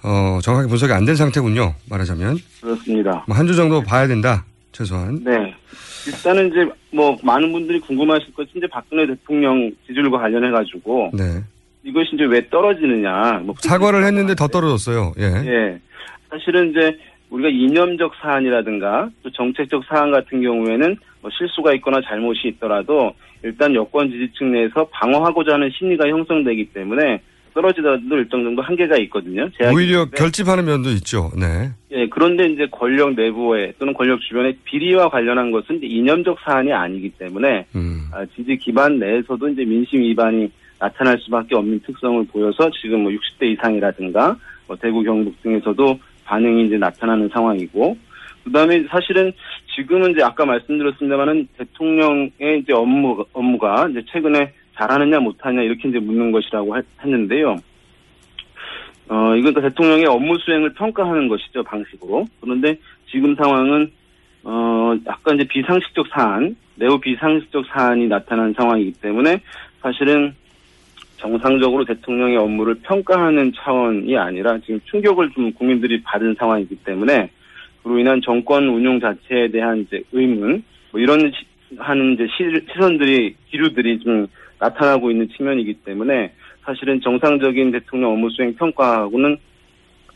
어, 0.04 0.40
정확하게 0.42 0.70
분석이 0.70 0.94
안 0.94 1.06
된 1.06 1.16
상태군요. 1.16 1.74
말하자면 1.90 2.38
그렇습니다. 2.62 3.24
뭐 3.28 3.36
한주 3.36 3.56
정도 3.56 3.82
봐야 3.82 4.08
된다. 4.08 4.46
최소한. 4.72 5.22
네. 5.24 5.54
일단은 6.08 6.48
이제 6.50 6.70
뭐 6.92 7.18
많은 7.24 7.52
분들이 7.52 7.80
궁금하실 7.80 8.34
것이 8.34 8.50
이제 8.56 8.68
박근혜 8.72 9.08
대통령 9.08 9.72
지지율과 9.88 10.20
관련해 10.20 10.52
가지고 10.52 11.10
네. 11.14 11.42
이것이 11.86 12.16
이제 12.16 12.26
왜 12.26 12.50
떨어지느냐. 12.50 13.42
뭐 13.44 13.56
사과를 13.60 14.04
했는데 14.06 14.34
더 14.36 14.48
떨어졌어요. 14.48 15.14
예. 15.20 15.24
예. 15.24 15.80
사실은 16.30 16.72
이제 16.72 16.98
우리가 17.30 17.50
이념적 17.50 18.14
사안이라든가 18.22 19.10
또 19.24 19.30
정책적 19.32 19.84
사안 19.86 20.12
같은 20.12 20.42
경우에는 20.42 20.98
뭐 21.22 21.32
실수가 21.38 21.74
있거나 21.76 22.02
잘못이 22.02 22.48
있더라도 22.50 23.14
일단 23.44 23.76
여권 23.76 24.10
지지층 24.10 24.52
내에서 24.52 24.88
방어하고자 24.92 25.54
하는 25.54 25.70
심리가 25.78 26.08
형성되기 26.08 26.72
때문에 26.74 27.22
떨어지더라도 27.54 28.18
일정 28.18 28.44
정도 28.44 28.62
한계가 28.62 28.98
있거든요. 29.04 29.50
오히려 29.74 30.00
있는데. 30.00 30.18
결집하는 30.18 30.66
면도 30.66 30.90
있죠. 30.92 31.32
네. 31.40 31.70
예, 31.92 32.08
그런데 32.10 32.48
이제 32.48 32.68
권력 32.70 33.14
내부에 33.14 33.74
또는 33.80 33.94
권력 33.94 34.20
주변의 34.22 34.58
비리와 34.66 35.10
관련한 35.10 35.52
것은 35.52 35.80
이념적 35.82 36.38
사안이 36.44 36.74
아니기 36.74 37.12
때문에 37.12 37.66
음. 37.76 38.08
아, 38.12 38.26
지지 38.36 38.58
기반 38.58 39.00
내에서도 39.00 39.48
이제 39.50 39.64
민심 39.64 40.02
위반이 40.02 40.52
나타날 40.80 41.18
수밖에 41.20 41.56
없는 41.56 41.82
특성을 41.82 42.26
보여서 42.28 42.70
지금 42.82 43.04
뭐 43.04 43.12
60대 43.12 43.52
이상이라든가 43.54 44.38
뭐 44.68 44.76
대구 44.76 45.04
경북 45.04 45.42
등에서도 45.42 46.00
반응이 46.26 46.66
이제 46.66 46.78
나타나는 46.78 47.30
상황이고 47.30 47.98
그다음에 48.44 48.84
사실은 48.90 49.32
지금은 49.76 50.12
이제 50.12 50.24
아까 50.24 50.46
말씀드렸습니다만은 50.46 51.48
대통령의 51.58 52.60
이제 52.62 52.74
업무 52.74 53.26
업무가 53.34 53.88
이제 53.90 54.04
최근에 54.08 54.54
잘하느냐 54.76 55.20
못하느냐 55.20 55.64
이렇게 55.64 55.90
이제 55.90 56.00
묻는 56.00 56.32
것이라고 56.32 56.76
하- 56.76 56.82
했는데요. 57.04 57.58
어, 59.08 59.36
이건 59.36 59.54
그 59.54 59.62
대통령의 59.62 60.06
업무 60.06 60.38
수행을 60.40 60.74
평가하는 60.74 61.28
것이죠, 61.28 61.64
방식으로. 61.64 62.26
그런데 62.42 62.78
지금 63.12 63.36
상황은, 63.36 63.92
어, 64.44 64.96
약간 65.06 65.36
이제 65.36 65.48
비상식적 65.48 66.08
사안, 66.08 66.56
매우 66.76 67.00
비상식적 67.00 67.66
사안이 67.68 68.08
나타난 68.08 68.54
상황이기 68.54 68.94
때문에 69.02 69.40
사실은 69.82 70.34
정상적으로 71.30 71.84
대통령의 71.86 72.38
업무를 72.38 72.76
평가하는 72.84 73.52
차원이 73.56 74.16
아니라 74.16 74.60
지금 74.60 74.80
충격을 74.86 75.32
좀 75.32 75.52
국민들이 75.54 76.02
받은 76.04 76.36
상황이기 76.38 76.76
때문에 76.86 77.30
그로 77.82 77.98
인한 77.98 78.22
정권 78.24 78.68
운용 78.68 79.00
자체에 79.00 79.50
대한 79.50 79.80
이제 79.80 80.04
의문, 80.12 80.64
뭐 80.92 81.02
이런 81.02 81.20
시- 81.32 81.46
하는 81.80 82.14
이제 82.14 82.28
시- 82.38 82.66
시선들이, 82.72 83.36
기류들이 83.50 84.00
좀 84.00 84.28
나타나고 84.60 85.10
있는 85.10 85.28
측면이기 85.36 85.74
때문에 85.86 86.32
사실은 86.64 87.02
정상적인 87.02 87.72
대통령 87.72 88.12
업무 88.14 88.30
수행 88.30 88.54
평가하고는 88.56 89.38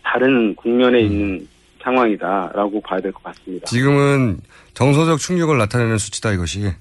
다른 0.04 0.54
국면에 0.56 1.02
있는 1.02 1.48
상황이다라고 1.82 2.82
봐야 2.82 3.00
될 3.02 3.12
것 3.12 3.24
같습니다. 3.24 3.66
지금은 3.66 4.38
정서적 4.76 5.18
충격을 5.20 5.58
나타내는 5.58 5.98
수치다 5.98 6.34
이것이. 6.34 6.72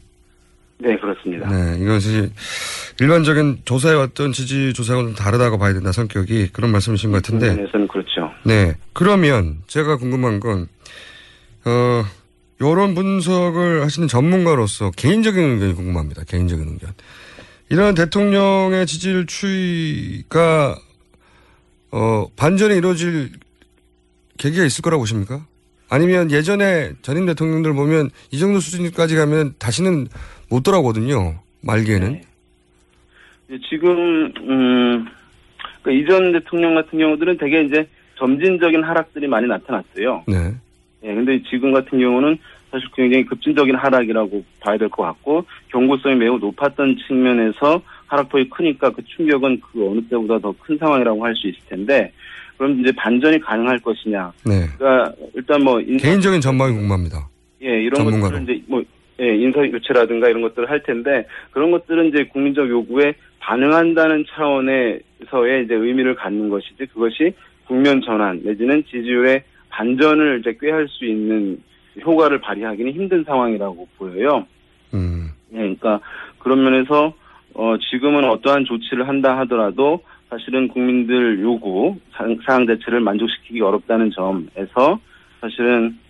네, 0.80 0.96
그렇습니다. 0.96 1.48
네, 1.48 1.78
이것이 1.82 2.30
일반적인 3.00 3.62
조사해왔던 3.64 4.32
지지 4.32 4.72
조사하고는 4.72 5.14
다르다고 5.14 5.58
봐야 5.58 5.72
된다 5.72 5.90
성격이 5.92 6.50
그런 6.52 6.70
말씀이신 6.70 7.10
것 7.10 7.22
같은데. 7.22 7.48
국면에서는 7.48 7.88
그렇죠. 7.88 8.30
네. 8.44 8.74
그러면 8.92 9.58
제가 9.66 9.96
궁금한 9.96 10.38
건, 10.38 10.68
어, 11.64 12.04
여론 12.60 12.94
분석을 12.94 13.82
하시는 13.82 14.08
전문가로서 14.08 14.90
개인적인 14.92 15.42
의견이 15.42 15.74
궁금합니다. 15.74 16.24
개인적인 16.24 16.68
의견. 16.68 16.92
이런 17.70 17.94
대통령의 17.94 18.86
지지율 18.86 19.26
추이가, 19.26 20.78
어, 21.90 22.26
반전이 22.36 22.76
이루어질 22.76 23.32
계기가 24.38 24.64
있을 24.64 24.82
거라고 24.82 25.02
보십니까? 25.02 25.44
아니면 25.88 26.30
예전에 26.30 26.92
전임 27.02 27.26
대통령들 27.26 27.72
보면 27.74 28.10
이 28.30 28.38
정도 28.38 28.60
수준까지 28.60 29.16
가면 29.16 29.54
다시는 29.58 30.08
못 30.50 30.62
돌아오거든요. 30.62 31.34
말기에는. 31.62 32.20
이제 33.48 33.58
지금 33.68 34.32
음, 34.40 35.06
그 35.82 35.92
이전 35.92 36.32
대통령 36.32 36.74
같은 36.74 36.98
경우들은 36.98 37.38
되게 37.38 37.62
이제 37.62 37.88
점진적인 38.16 38.82
하락들이 38.82 39.26
많이 39.26 39.46
나타났어요. 39.46 40.24
네. 40.26 40.52
예, 41.04 41.14
근데 41.14 41.40
지금 41.48 41.72
같은 41.72 41.98
경우는 41.98 42.36
사실 42.70 42.86
굉장히 42.94 43.24
급진적인 43.24 43.74
하락이라고 43.76 44.44
봐야 44.60 44.76
될 44.76 44.88
것 44.88 45.02
같고 45.04 45.44
경고성이 45.70 46.16
매우 46.16 46.38
높았던 46.38 46.96
측면에서 47.06 47.80
하락폭이 48.06 48.48
크니까 48.50 48.90
그 48.90 49.02
충격은 49.04 49.60
그 49.60 49.88
어느 49.90 50.00
때보다 50.08 50.38
더 50.40 50.52
큰 50.60 50.76
상황이라고 50.78 51.24
할 51.24 51.34
수 51.36 51.46
있을 51.48 51.58
텐데 51.68 52.12
그럼 52.56 52.80
이제 52.80 52.90
반전이 52.92 53.38
가능할 53.40 53.78
것이냐? 53.78 54.32
네. 54.44 54.66
그러니까 54.76 55.14
일단 55.34 55.62
뭐 55.62 55.80
인사, 55.80 56.08
개인적인 56.08 56.40
전망이 56.40 56.72
궁금합니다. 56.74 57.28
예 57.62 57.82
이런 57.82 57.94
전문가로. 58.04 58.32
것들은 58.38 58.42
이제 58.44 58.64
뭐 58.68 58.82
예, 59.20 59.36
인사 59.36 59.60
교체라든가 59.60 60.28
이런 60.28 60.42
것들을 60.42 60.70
할 60.70 60.82
텐데 60.82 61.26
그런 61.50 61.70
것들은 61.70 62.06
이제 62.06 62.24
국민적 62.24 62.68
요구에 62.68 63.14
반응한다는 63.40 64.24
차원에서의 64.30 65.64
이제 65.64 65.74
의미를 65.74 66.14
갖는 66.14 66.48
것이지 66.48 66.86
그것이 66.86 67.34
국면 67.66 68.00
전환 68.02 68.40
내지는 68.44 68.84
지지율의 68.84 69.42
반전을 69.70 70.40
이제 70.40 70.56
꾀할 70.60 70.86
수 70.88 71.04
있는 71.04 71.60
효과를 72.04 72.40
발휘하기는 72.40 72.92
힘든 72.92 73.24
상황이라고 73.24 73.88
보여요. 73.98 74.46
음. 74.94 75.30
예, 75.52 75.56
그러니까 75.56 76.00
그런 76.38 76.62
면에서 76.62 77.14
어 77.54 77.76
지금은 77.90 78.24
어떠한 78.24 78.66
조치를 78.66 79.08
한다 79.08 79.36
하더라도 79.38 80.00
사실은 80.30 80.68
국민들 80.68 81.40
요구 81.40 81.96
상- 82.12 82.38
사항 82.46 82.66
자체를 82.66 83.00
만족시키기 83.00 83.60
어렵다는 83.60 84.10
점에서 84.10 85.00
사실은 85.40 85.86
어, 85.88 86.07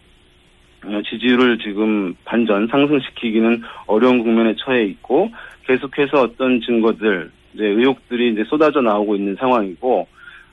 지지율을 1.10 1.58
지금 1.58 2.14
반전 2.24 2.66
상승시키기는 2.68 3.62
어려운 3.86 4.22
국면에 4.22 4.54
처해 4.58 4.84
있고 4.84 5.30
계속해서 5.66 6.22
어떤 6.22 6.60
증거들 6.60 7.30
이제 7.54 7.64
의혹들이 7.64 8.32
이제 8.32 8.44
쏟아져 8.44 8.80
나오고 8.80 9.16
있는 9.16 9.36
상황이고 9.36 10.06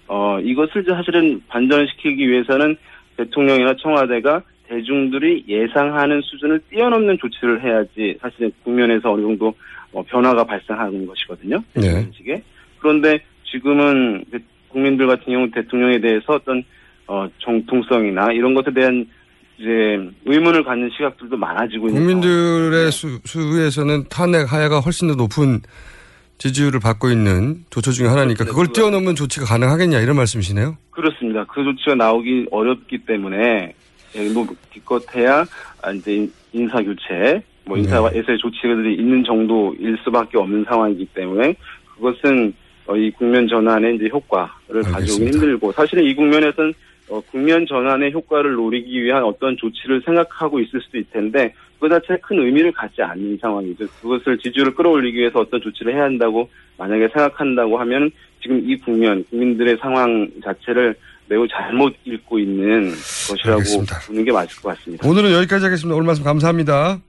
어 0.07 0.39
이것을 0.39 0.83
사실은 0.83 1.41
반전시키기 1.47 2.29
위해서는 2.29 2.75
대통령이나 3.17 3.75
청와대가 3.81 4.41
대중들이 4.67 5.45
예상하는 5.47 6.21
수준을 6.21 6.61
뛰어넘는 6.69 7.17
조치를 7.19 7.63
해야지 7.63 8.17
사실은 8.21 8.51
국면에서 8.63 9.13
어느 9.13 9.21
정도 9.21 9.53
어, 9.93 10.03
변화가 10.03 10.43
발생하는 10.43 11.05
것이거든요. 11.05 11.63
네. 11.73 12.09
그런데 12.79 13.19
지금은 13.45 14.25
그 14.29 14.39
국민들 14.69 15.07
같은 15.07 15.31
경우 15.31 15.49
대통령에 15.51 15.99
대해서 15.99 16.33
어떤 16.33 16.63
어, 17.07 17.27
정통성이나 17.39 18.33
이런 18.33 18.53
것에 18.53 18.71
대한 18.71 19.07
이제 19.57 20.09
의문을 20.25 20.63
갖는 20.63 20.89
시각들도 20.97 21.37
많아지고 21.37 21.87
있는 21.87 22.01
국민들의 22.01 22.91
수, 22.91 23.19
수에서는 23.25 24.05
탄핵 24.09 24.51
하야가 24.51 24.79
훨씬 24.81 25.07
더 25.07 25.15
높은 25.15 25.61
지지율을 26.37 26.81
받고 26.81 27.09
있는 27.09 27.63
조처 27.69 27.91
중에 27.91 28.07
하나니까 28.07 28.43
그걸 28.43 28.67
뛰어넘는 28.67 29.15
조치가 29.15 29.45
가능하겠냐 29.45 29.99
이런 30.01 30.17
말씀이시네요. 30.17 30.77
그렇습니다. 30.91 31.45
그 31.45 31.63
조치가 31.63 31.95
나오기 31.95 32.47
어렵기 32.51 33.05
때문에 33.05 33.73
예, 34.15 34.29
뭐 34.29 34.45
기껏해야 34.73 35.45
아, 35.81 35.91
이제 35.91 36.15
인- 36.15 36.33
인사 36.51 36.81
교체, 36.81 37.41
뭐 37.65 37.77
인사에서의 37.77 38.37
조치들이 38.37 38.95
있는 38.95 39.23
정도일 39.23 39.97
수밖에 40.03 40.37
없는 40.37 40.65
상황이기 40.67 41.05
때문에 41.13 41.55
그것은 41.95 42.53
어, 42.87 42.95
이 42.97 43.09
국면 43.11 43.47
전환의 43.47 43.95
이제 43.95 44.09
효과를 44.11 44.83
가져오기 44.83 45.25
힘들고 45.27 45.71
사실은 45.71 46.03
이 46.03 46.13
국면에서는 46.13 46.73
어, 47.09 47.21
국면 47.31 47.65
전환의 47.67 48.13
효과를 48.13 48.53
노리기 48.53 49.03
위한 49.03 49.23
어떤 49.23 49.55
조치를 49.57 50.01
생각하고 50.05 50.59
있을 50.59 50.81
수도 50.81 50.97
있을 50.97 51.09
텐데 51.11 51.53
그 51.79 51.89
자체에 51.89 52.17
큰 52.21 52.39
의미를 52.39 52.71
갖지 52.71 53.01
않는 53.01 53.37
상황이죠. 53.39 53.85
그것을 54.01 54.37
지지율을 54.39 54.73
끌어올리기 54.73 55.17
위해서 55.19 55.39
어떤 55.39 55.61
조치를 55.61 55.93
해야 55.93 56.03
한다고 56.03 56.49
만약에 56.77 57.09
생각한다고 57.09 57.77
하면 57.79 58.09
지금 58.41 58.61
이 58.67 58.75
국면 58.77 59.23
국민들의 59.29 59.77
상황 59.77 60.29
자체를 60.43 60.95
매우 61.27 61.47
잘못 61.47 61.95
읽고 62.05 62.39
있는 62.39 62.89
것이라고 62.91 63.59
알겠습니다. 63.59 63.99
보는 64.07 64.23
게 64.25 64.31
맞을 64.31 64.61
것 64.61 64.69
같습니다. 64.77 65.07
오늘은 65.07 65.31
여기까지 65.31 65.65
하겠습니다. 65.65 65.95
오늘 65.95 66.05
말씀 66.05 66.23
감사합니다. 66.23 66.99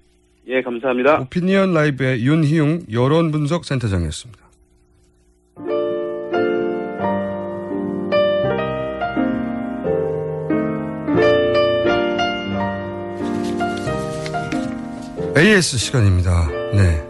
예, 0.48 0.62
감사합니다. 0.62 1.20
오피니언 1.23 1.74
라이브의 1.74 2.24
윤희용 2.24 2.86
여론분석센터장이었습니다. 2.93 4.45
AS 15.36 15.76
시간입니다. 15.76 16.48
네. 16.72 17.04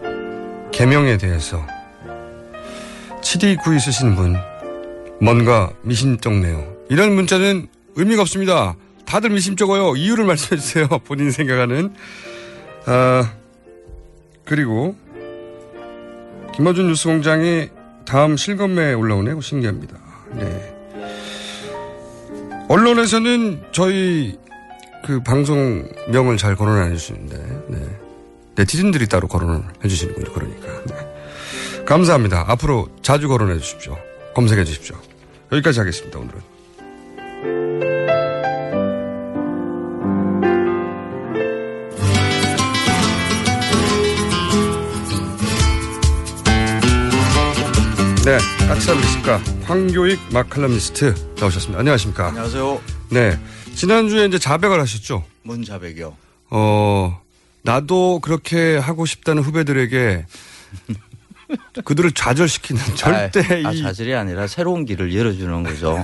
개명에 0.73 1.17
대해서 1.17 1.65
729 3.21 3.79
쓰시는 3.79 4.15
분 4.15 4.35
뭔가 5.21 5.71
미심쩍네요. 5.83 6.75
이런 6.89 7.15
문자는 7.15 7.67
의미가 7.95 8.23
없습니다. 8.23 8.75
다들 9.05 9.29
미심쩍어요. 9.29 9.95
이유를 9.95 10.25
말씀해 10.27 10.59
주세요. 10.59 10.87
본인 11.05 11.31
생각하는. 11.31 11.93
아, 12.85 13.31
그리고 14.43 14.97
김어준 16.53 16.87
뉴스 16.87 17.07
공장이 17.07 17.69
다음 18.05 18.35
실검매에 18.35 18.93
올라오네요. 18.93 19.39
신기합니다. 19.39 19.97
네. 20.33 20.73
언론에서는 22.67 23.63
저희 23.71 24.37
그 25.05 25.23
방송명을 25.23 26.35
잘 26.35 26.57
거론 26.57 26.77
안 26.77 26.91
해주시는데, 26.91 27.37
네. 27.69 28.06
네티즌들이 28.57 29.07
따로 29.07 29.27
거론을 29.27 29.63
해주시는군요. 29.85 30.33
그러니까. 30.33 30.67
네. 30.85 31.85
감사합니다. 31.85 32.45
앞으로 32.47 32.89
자주 33.03 33.27
거론해 33.27 33.59
주십시오. 33.59 33.97
검색해 34.33 34.65
주십시오. 34.65 34.97
여기까지 35.51 35.79
하겠습니다. 35.79 36.19
오늘은. 36.19 36.41
네, 48.25 48.37
까칠한 48.67 48.97
미식가 48.99 49.41
황교익 49.63 50.19
마칼럼니스트 50.33 51.13
나오셨습니다. 51.39 51.79
안녕하십니까? 51.79 52.27
안녕하세요. 52.27 52.81
네, 53.11 53.39
지난주에 53.73 54.25
이제 54.25 54.37
자백을 54.37 54.81
하셨죠? 54.81 55.23
뭔 55.43 55.63
자백이요? 55.63 56.17
어, 56.49 57.21
나도 57.67 58.21
그렇게 58.21 58.77
하고 58.77 59.05
싶다는 59.05 59.43
후배들에게 59.43 60.25
그들을 61.83 62.11
좌절시키는 62.11 62.81
절대 62.95 63.41
아, 63.65 63.67
아, 63.67 63.71
이 63.73 63.81
좌절이 63.81 64.15
아니라 64.15 64.47
새로운 64.47 64.85
길을 64.85 65.13
열어주는 65.13 65.63
거죠. 65.63 66.01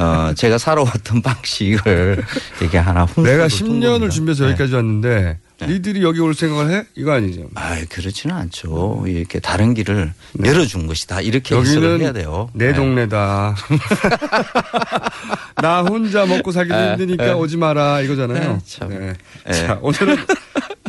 어, 0.00 0.32
제가 0.34 0.56
살아왔던 0.56 1.20
방식을 1.24 2.24
이게 2.62 2.78
하나 2.78 3.06
내가 3.16 3.46
둔 3.48 3.68
10년을 3.68 3.90
겁니다. 3.90 4.08
준비해서 4.08 4.44
네. 4.44 4.50
여기까지 4.52 4.74
왔는데 4.74 5.38
니들이 5.60 6.02
여기 6.02 6.18
올 6.20 6.34
생각을 6.34 6.72
해? 6.72 6.84
이거 6.96 7.12
아니죠. 7.12 7.48
아, 7.54 7.76
그렇지는 7.88 8.34
않죠. 8.34 9.04
이렇게 9.06 9.38
다른 9.38 9.74
길을 9.74 10.12
열어준 10.42 10.86
것이다. 10.86 11.20
이렇게 11.20 11.54
해석을 11.54 12.00
해야 12.00 12.12
돼요. 12.12 12.48
내 12.54 12.68
네. 12.68 12.72
동네다. 12.72 13.54
나 15.62 15.82
혼자 15.82 16.24
먹고 16.26 16.52
살기도 16.52 16.76
네, 16.76 16.90
힘드니까 16.92 17.24
네. 17.26 17.32
오지 17.32 17.58
마라 17.58 18.00
이거잖아요. 18.00 18.52
네, 18.54 18.58
참. 18.66 18.88
네. 18.88 19.12
네. 19.46 19.52
자, 19.52 19.78
오늘은 19.80 20.16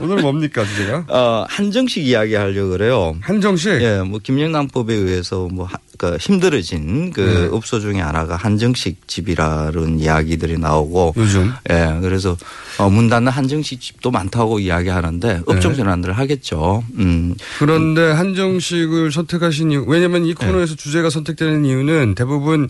오늘은 0.03 0.21
뭡니까 0.21 0.65
주제가? 0.65 1.05
어, 1.07 1.45
한정식 1.47 2.05
이야기 2.05 2.35
하려고 2.35 2.71
그래요. 2.71 3.15
한정식? 3.21 3.71
예, 3.81 4.01
뭐, 4.01 4.19
김영란법에 4.21 4.93
의해서 4.93 5.47
뭐, 5.49 5.65
하- 5.65 5.77
그 5.97 6.17
힘들어진 6.19 7.13
그 7.13 7.21
네. 7.21 7.55
업소 7.55 7.79
중에 7.79 8.01
하나가 8.01 8.35
한정식 8.35 9.07
집이라는 9.07 9.99
이야기들이 9.99 10.57
나오고. 10.57 11.13
요즘? 11.15 11.53
예, 11.69 11.97
그래서, 12.01 12.35
어, 12.79 12.89
문 12.89 13.07
닫는 13.07 13.31
한정식 13.31 13.79
집도 13.79 14.11
많다고 14.11 14.59
이야기하는데 14.59 15.43
업종 15.45 15.71
네. 15.71 15.77
전환들을 15.77 16.17
하겠죠. 16.17 16.83
음. 16.97 17.35
그런데 17.59 18.01
한정식을 18.11 19.11
선택하신 19.13 19.71
이유, 19.71 19.85
왜냐면 19.87 20.25
이 20.25 20.33
코너에서 20.33 20.75
주제가 20.75 21.09
선택되는 21.09 21.63
이유는 21.63 22.15
대부분 22.15 22.67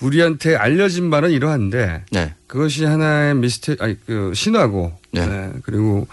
우리한테 0.00 0.56
알려진 0.56 1.10
바는 1.10 1.30
이러한데 1.30 2.04
네. 2.10 2.34
그것이 2.46 2.84
하나의 2.84 3.34
미스테, 3.34 3.76
아니, 3.80 3.96
그, 4.06 4.32
신화고, 4.34 4.92
네, 5.12 5.50
그리고 5.62 6.06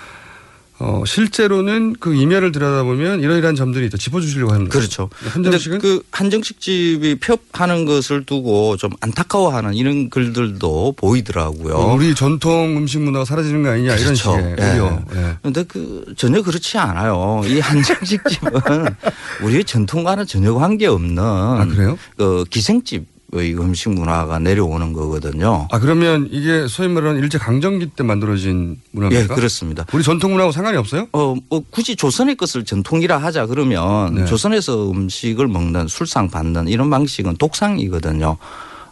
어, 0.84 1.04
실제로는 1.06 1.96
그 2.00 2.16
이면을 2.16 2.52
들여다보면 2.52 3.22
이러이러한 3.22 3.56
점들이 3.56 3.86
있다. 3.86 3.98
짚어주시려고 3.98 4.52
합니다. 4.52 4.76
그렇죠. 4.76 5.10
한정식은? 5.30 5.80
근데 5.80 5.88
그 5.88 6.04
한정식 6.12 6.60
집이 6.60 7.20
폐업하는 7.20 7.86
것을 7.86 8.26
두고 8.26 8.78
좀 8.78 8.90
안타까워하는 9.00 9.76
이런 9.76 10.10
글들도 10.10 10.96
보이더라고요. 10.98 11.76
어, 11.76 11.94
우리 11.94 12.16
전통 12.16 12.78
음식 12.78 13.00
문화가 13.00 13.26
사라지는 13.26 13.62
거 13.62 13.70
아니냐 13.70 13.94
이런 13.94 14.16
그렇죠. 14.16 14.32
식의 14.36 14.56
예. 14.60 14.72
우려. 14.80 15.02
예. 15.16 15.38
근데 15.44 15.64
그 15.64 16.14
전혀 16.18 16.42
그렇지 16.42 16.80
않아요. 16.80 17.44
이 17.46 17.60
한정식 17.60 18.22
집은 18.28 18.52
우리의 19.46 19.64
전통과는 19.64 20.26
전혀 20.26 20.52
관계없는 20.56 21.20
아, 21.20 21.66
그래요? 21.70 21.96
그 22.18 22.44
기생집 22.50 23.06
의 23.34 23.58
음식 23.58 23.90
문화가 23.90 24.40
내려오는 24.40 24.92
거거든요. 24.92 25.68
아 25.72 25.80
그러면 25.80 26.28
이게 26.32 26.68
소위 26.68 26.90
말하는 26.90 27.22
일제 27.22 27.38
강점기 27.38 27.92
때 27.96 28.04
만들어진 28.04 28.82
문화입니까? 28.92 29.24
예, 29.24 29.36
그렇습니다. 29.36 29.86
우리 29.94 30.04
전통 30.04 30.32
문화하고 30.32 30.52
상관이 30.52 30.76
없어요? 30.76 31.08
어, 31.14 31.36
뭐 31.50 31.64
굳이 31.70 31.96
조선의 31.96 32.36
것을 32.36 32.66
전통이라 32.66 33.18
하자 33.18 33.46
그러면 33.46 34.16
네. 34.16 34.26
조선에서 34.26 34.92
음식을 34.92 35.48
먹는 35.48 35.88
술상 35.88 36.30
받는 36.30 36.68
이런 36.68 36.90
방식은 36.90 37.38
독상이거든요. 37.38 38.36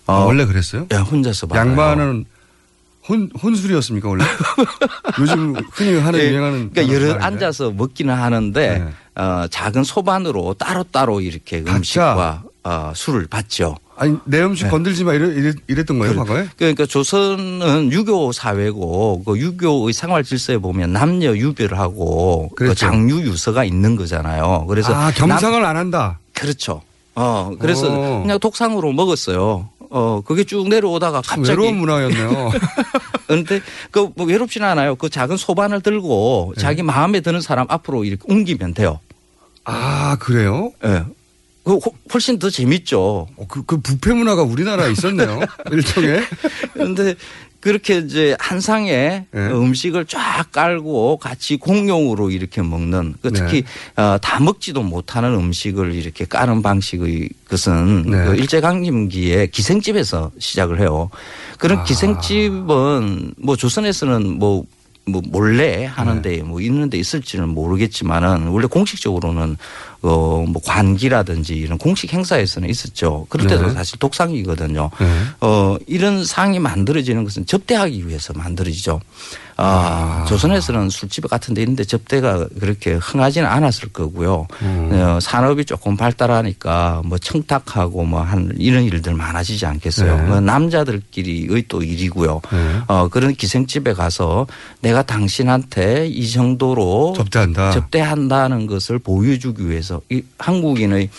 어, 0.07 0.14
아, 0.14 0.20
원래 0.20 0.45
그랬어요? 0.45 0.88
예, 0.94 0.95
혼자서 0.95 1.48
받아요. 1.48 1.70
양반은 1.72 2.24
혼 3.10 3.30
혼술이었습니까 3.44 4.07
원래? 4.07 4.24
요즘 5.20 5.56
흔히 5.74 5.98
하는 5.99 6.18
예, 6.20 6.30
유행하는 6.30 6.70
그러니까 6.72 6.94
여러 6.95 7.07
말인데. 7.07 7.26
앉아서 7.26 7.72
먹기는 7.72 8.14
하는데 8.14 8.80
네. 8.80 9.22
어, 9.22 9.48
작은 9.49 9.84
소반으로 9.84 10.53
따로따로 10.53 11.20
이렇게 11.20 11.60
음식과 11.68 12.44
어, 12.70 12.94
술을 12.96 13.26
받죠. 13.28 13.76
아니 13.98 14.16
내 14.26 14.41
음식 14.41 14.66
네. 14.66 14.70
건들지 14.70 15.04
마 15.04 15.14
이랬, 15.14 15.36
이랬, 15.36 15.56
이랬던 15.68 16.00
거예요 16.00 16.16
과거에? 16.16 16.48
그러니까 16.56 16.86
조선은 16.86 17.91
유교 17.91 18.32
사회고 18.32 19.24
그 19.26 19.38
유교의 19.38 19.91
생활 19.94 20.24
질서에 20.24 20.58
보면 20.58 20.94
남녀 20.94 21.36
유별을 21.36 21.78
하고 21.78 22.50
그. 22.56 22.74
장유 22.76 23.22
유서가 23.22 23.66
있는 23.66 23.96
거잖아요. 23.98 24.66
그래서 24.70 24.94
아 24.94 25.12
겸상을 25.12 25.66
안 25.66 25.76
한다. 25.76 26.20
그렇죠. 26.34 26.82
어 27.16 27.52
그래서 27.60 27.88
어. 27.91 28.22
그냥 28.22 28.40
독상으로 28.40 28.94
먹었어요. 28.94 29.68
어 29.90 30.22
그게 30.24 30.44
쭉 30.46 30.70
내려오다가 30.70 31.22
갑자기 31.22 31.50
외로운 31.50 31.76
문화였네요. 31.78 32.52
그런데 33.28 33.60
그 33.91 34.10
뭐 34.16 34.26
외롭지는 34.28 34.66
않아요. 34.68 34.96
그 34.96 35.10
작은 35.10 35.36
소반을 35.36 35.82
들고 35.82 36.54
네. 36.56 36.62
자기 36.62 36.84
마음에 36.84 37.20
드는 37.20 37.41
사람 37.41 37.66
앞으로 37.70 38.06
이렇게 38.06 38.24
옮기면 38.32 38.76
돼요. 38.76 39.00
아 39.66 40.16
그래요? 40.22 40.72
예. 40.86 41.04
그 41.64 41.73
훨- 41.73 41.94
훨씬 42.14 42.40
더 42.40 42.49
재밌죠. 42.49 43.27
그, 43.48 43.64
그 43.64 43.80
부패 43.81 44.14
문화가 44.14 44.44
우리나라에 44.44 44.91
있었네요. 44.91 45.40
일종의. 45.72 46.22
그런데 46.73 47.15
그렇게 47.60 47.98
이제 47.98 48.38
한 48.40 48.61
상에 48.61 49.26
네. 49.31 49.48
음식을 49.52 50.06
쫙 50.06 50.49
깔고 50.53 51.18
같이 51.18 51.57
공용으로 51.57 52.31
이렇게 52.31 52.61
먹는 52.61 53.15
그 53.22 53.27
네. 53.27 53.40
특히 53.40 53.64
어, 53.98 54.18
다 54.22 54.40
먹지도 54.40 54.81
못하는 54.81 55.34
음식을 55.34 55.94
이렇게 55.94 56.23
까는 56.23 56.61
방식의 56.61 57.30
것은 57.49 58.03
네. 58.10 58.26
그 58.26 58.36
일제강점기에 58.36 59.48
기생집에서 59.48 60.31
시작을 60.40 60.80
해요. 60.80 61.10
그런 61.57 61.80
아. 61.80 61.84
기생집은 61.84 63.34
뭐 63.38 63.56
조선에서는 63.57 64.40
뭐뭐 64.40 64.64
몰래 65.30 65.84
하는데 65.86 66.30
네. 66.38 66.41
뭐 66.41 66.61
있는데 66.61 66.98
있을지는 66.98 67.49
모르겠지만은 67.49 68.48
원래 68.48 68.68
공식적으로는 68.68 69.57
어 70.02 70.30
뭐 70.50 70.62
관기라든지 70.66 71.56
이런 71.56 71.78
공식 71.78 72.14
행사에서는 72.14 72.70
있었죠. 72.70 73.26
그럴 73.30 73.48
때도 73.48 73.68
네. 73.68 73.74
사실 73.74 74.00
독상이거든요. 74.00 74.90
네. 75.00 75.06
어, 75.42 75.78
이런 75.88 76.24
상이 76.26 76.60
만들어지는 76.60 77.24
것은 77.24 77.46
접대하기 77.46 78.08
위해서 78.08 78.34
만들어지죠. 78.34 79.00
아, 79.62 80.24
조선에서는 80.30 80.90
술집 80.90 81.30
같은 81.30 81.54
데 81.54 81.62
있는데 81.62 81.84
접대가 81.84 82.48
그렇게 82.60 82.94
흥하지는 82.94 83.46
않았을 83.48 83.90
거고요. 83.90 84.48
음. 84.62 84.90
어, 84.94 85.20
산업이 85.20 85.66
조금 85.66 85.98
발달하니까 85.98 87.02
뭐 87.04 87.18
청탁하고 87.18 88.06
뭐 88.06 88.20
한 88.22 88.54
이런 88.58 88.84
일들 88.84 89.14
많아지지 89.14 89.66
않겠어요. 89.66 90.18
네. 90.18 90.24
뭐 90.24 90.40
남자들끼리의 90.40 91.66
또 91.68 91.84
일이고요. 91.84 92.42
네. 92.52 92.80
어, 92.88 93.08
그런 93.10 93.34
기생집에 93.34 93.94
가서 93.94 94.48
내가 94.82 95.02
당신한테 95.04 96.08
이 96.08 96.30
정도로 96.30 97.14
접대한다. 97.18 97.72
접대한다는 97.72 98.68
것을 98.68 99.00
보여주기 99.00 99.70
위해서 99.70 99.89
그래서 99.90 100.02
이 100.10 100.22
한국인의 100.38 101.10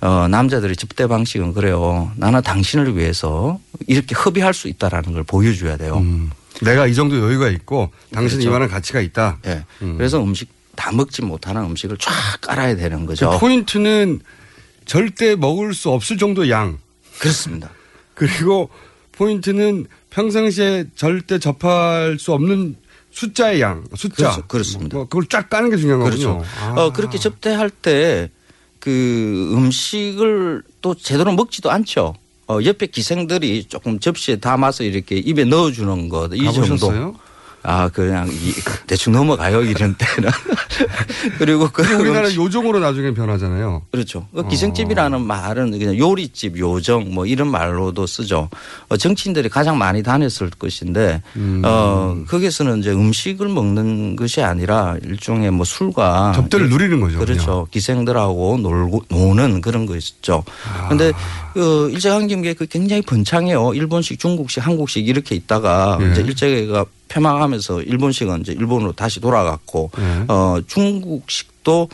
어, 0.00 0.26
남자들의 0.28 0.76
접대 0.76 1.06
방식은 1.06 1.52
그래요. 1.52 2.10
나는 2.16 2.40
당신을 2.42 2.96
위해서 2.96 3.60
이렇게 3.86 4.14
협의할 4.16 4.54
수 4.54 4.68
있다라는 4.68 5.12
걸 5.12 5.22
보여줘야 5.22 5.76
돼요. 5.76 6.02
내가 6.62 6.86
이 6.86 6.94
정도 6.94 7.18
여유가 7.18 7.48
있고 7.50 7.90
당신은 8.12 8.40
그렇죠. 8.40 8.48
이만한 8.48 8.68
가치가 8.70 9.00
있다. 9.00 9.38
예. 9.46 9.64
그래서 9.78 10.22
음식 10.22 10.48
다 10.74 10.90
먹지 10.92 11.22
못하는 11.22 11.62
음식을 11.64 11.98
쫙 11.98 12.12
깔아야 12.40 12.76
되는 12.76 13.04
거죠. 13.04 13.30
그 13.30 13.38
포인트는 13.38 14.20
절대 14.86 15.36
먹을 15.36 15.74
수 15.74 15.90
없을 15.90 16.16
정도의 16.16 16.50
양. 16.50 16.78
그렇습니다. 17.18 17.70
그리고 18.14 18.70
포인트는 19.12 19.86
평상시에 20.10 20.84
절대 20.94 21.38
접할 21.38 22.16
수 22.18 22.32
없는 22.32 22.76
숫자의 23.16 23.60
양, 23.60 23.84
숫자. 23.94 24.14
그렇죠. 24.30 24.42
그렇습 24.46 24.82
니다. 24.84 24.96
뭐 24.96 25.04
그걸 25.06 25.26
쫙 25.26 25.48
까는 25.50 25.70
게 25.70 25.76
중요한 25.76 26.04
그렇죠. 26.04 26.38
거군요. 26.38 26.46
아. 26.60 26.80
어, 26.80 26.92
그렇게 26.92 27.18
접대할 27.18 27.70
때 27.70 28.30
그 28.86 29.50
음식을 29.52 30.62
또 30.80 30.94
제대로 30.94 31.32
먹지도 31.32 31.72
않죠. 31.72 32.14
어, 32.46 32.60
옆에 32.64 32.86
기생들이 32.86 33.64
조금 33.64 33.98
접시에 33.98 34.36
담아서 34.36 34.84
이렇게 34.84 35.16
입에 35.16 35.42
넣어주는 35.44 36.08
것, 36.08 36.30
이 36.32 36.44
정도. 36.52 37.16
아, 37.68 37.88
그냥 37.88 38.28
이, 38.28 38.54
대충 38.86 39.12
넘어가요, 39.12 39.62
이런 39.62 39.96
때는. 39.96 40.30
그리고 41.38 41.68
그. 41.68 41.82
우리나라 41.96 42.32
요정으로 42.32 42.78
나중에 42.78 43.12
변하잖아요. 43.12 43.82
그렇죠. 43.90 44.28
그 44.32 44.46
기생집이라는 44.46 45.20
말은 45.20 45.76
그냥 45.76 45.98
요리집, 45.98 46.58
요정 46.58 47.12
뭐 47.12 47.26
이런 47.26 47.48
말로도 47.48 48.06
쓰죠. 48.06 48.48
어, 48.88 48.96
정치인들이 48.96 49.48
가장 49.48 49.78
많이 49.78 50.04
다녔을 50.04 50.50
것인데, 50.56 51.22
음. 51.34 51.62
어, 51.64 52.16
거기서는 52.28 52.78
이제 52.78 52.92
음식을 52.92 53.48
먹는 53.48 54.14
것이 54.14 54.42
아니라 54.42 54.96
일종의 55.02 55.50
뭐 55.50 55.64
술과. 55.64 56.32
접대를 56.36 56.68
누리는 56.68 57.00
거죠. 57.00 57.18
그렇죠. 57.18 57.66
기생들하고 57.72 58.58
놀고, 58.58 59.06
노는 59.08 59.60
그런 59.60 59.86
거 59.86 59.96
있었죠. 59.96 60.44
아. 60.72 60.88
그 61.56 61.90
일제강점기에 61.90 62.52
그 62.52 62.66
굉장히 62.66 63.00
번창해요. 63.00 63.72
일본식, 63.72 64.18
중국식, 64.18 64.64
한국식 64.64 65.08
이렇게 65.08 65.34
있다가 65.34 65.98
예. 66.02 66.12
이제 66.12 66.20
일제가 66.20 66.84
폐망하면서 67.08 67.82
일본식은 67.82 68.40
이제 68.40 68.52
일본으로 68.52 68.92
다시 68.92 69.20
돌아갔고, 69.20 69.90
예. 69.98 70.24
어, 70.28 70.60
중국식도 70.66 71.88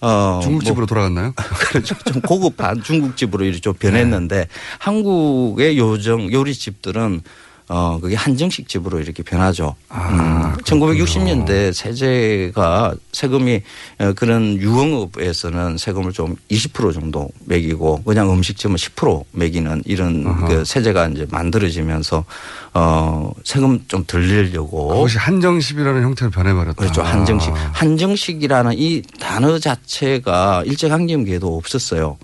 어, 0.00 0.40
중국집으로 0.42 0.86
돌아갔나요? 0.86 1.32
그렇죠. 1.70 1.94
좀 2.04 2.20
고급한 2.22 2.82
중국집으로 2.82 3.44
이렇게 3.44 3.60
좀 3.60 3.74
변했는데 3.74 4.46
한국의 4.78 5.76
요정 5.78 6.32
요리집들은 6.32 7.22
어, 7.68 7.98
그게 8.00 8.16
한정식 8.16 8.66
집으로 8.66 8.98
이렇게 8.98 9.22
변하죠. 9.22 9.74
음, 9.90 10.54
1960년대 10.64 11.72
세제가 11.72 12.94
세금이 13.12 13.62
어, 13.98 14.12
그런 14.14 14.56
유흥업에서는 14.56 15.76
세금을 15.76 16.12
좀 16.12 16.34
20% 16.50 16.94
정도 16.94 17.28
매기고 17.44 18.04
그냥 18.04 18.32
음식점은 18.32 18.76
10% 18.76 19.24
매기는 19.32 19.82
이런 19.84 20.46
그 20.46 20.64
세제가 20.64 21.08
이제 21.08 21.26
만들어지면서 21.30 22.24
어, 22.72 23.32
세금 23.44 23.84
좀 23.86 24.04
들리려고 24.06 24.88
그것이 24.88 25.18
한정식이라는 25.18 26.02
형태로 26.02 26.30
변해버렸다. 26.30 26.74
그렇죠. 26.74 27.02
한정식. 27.02 27.52
한정식이라는 27.72 28.72
이 28.78 29.02
단어 29.20 29.58
자체가 29.58 30.62
일제강점기에도 30.64 31.54
없었어요. 31.54 32.16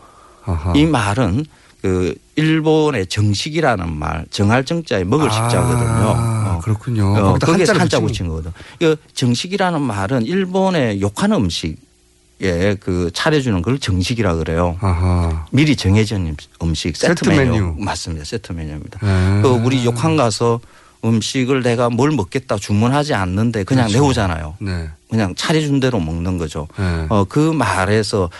아하. 0.47 0.73
이 0.75 0.87
말은 0.87 1.45
그 1.85 2.15
일본의 2.36 3.09
정식이라는 3.09 3.93
말, 3.94 4.24
정할 4.31 4.65
정자에 4.65 5.05
먹을 5.05 5.31
식자거든요. 5.31 6.15
아, 6.16 6.59
그렇군요. 6.65 7.15
어, 7.15 7.23
거기다 7.35 7.47
거기에 7.47 7.66
한자 7.78 8.01
붙인 8.01 8.27
거거든. 8.27 8.52
이 8.81 8.97
정식이라는 9.12 9.82
말은 9.82 10.24
일본의 10.24 11.02
욕하는 11.02 11.36
음식에 11.36 12.77
그 12.81 13.11
차려주는 13.12 13.61
걸 13.61 13.78
정식이라 13.78 14.36
그래요. 14.36 14.78
아하. 14.81 15.44
미리 15.51 15.77
정해진 15.77 16.35
음식, 16.62 16.97
세트, 16.97 17.23
세트 17.23 17.28
메뉴. 17.28 17.51
메뉴. 17.52 17.74
맞습니다. 17.77 18.24
세트 18.24 18.52
메뉴입니다. 18.52 19.01
네. 19.02 19.43
그 19.43 19.48
우리 19.48 19.85
욕한 19.85 20.16
가서 20.16 20.61
음식을 21.05 21.62
내가 21.62 21.90
뭘 21.90 22.12
먹겠다 22.12 22.56
주문하지 22.56 23.12
않는데 23.12 23.62
그냥 23.65 23.89
그렇죠. 23.89 24.02
내오잖아요. 24.02 24.55
네. 24.59 24.89
그냥 25.11 25.35
차려준 25.35 25.81
대로 25.81 26.01
먹는 26.01 26.39
거죠. 26.39 26.66
네. 26.78 27.06
어, 27.11 27.24
그 27.28 27.52
말에서 27.52 28.31
그 28.31 28.35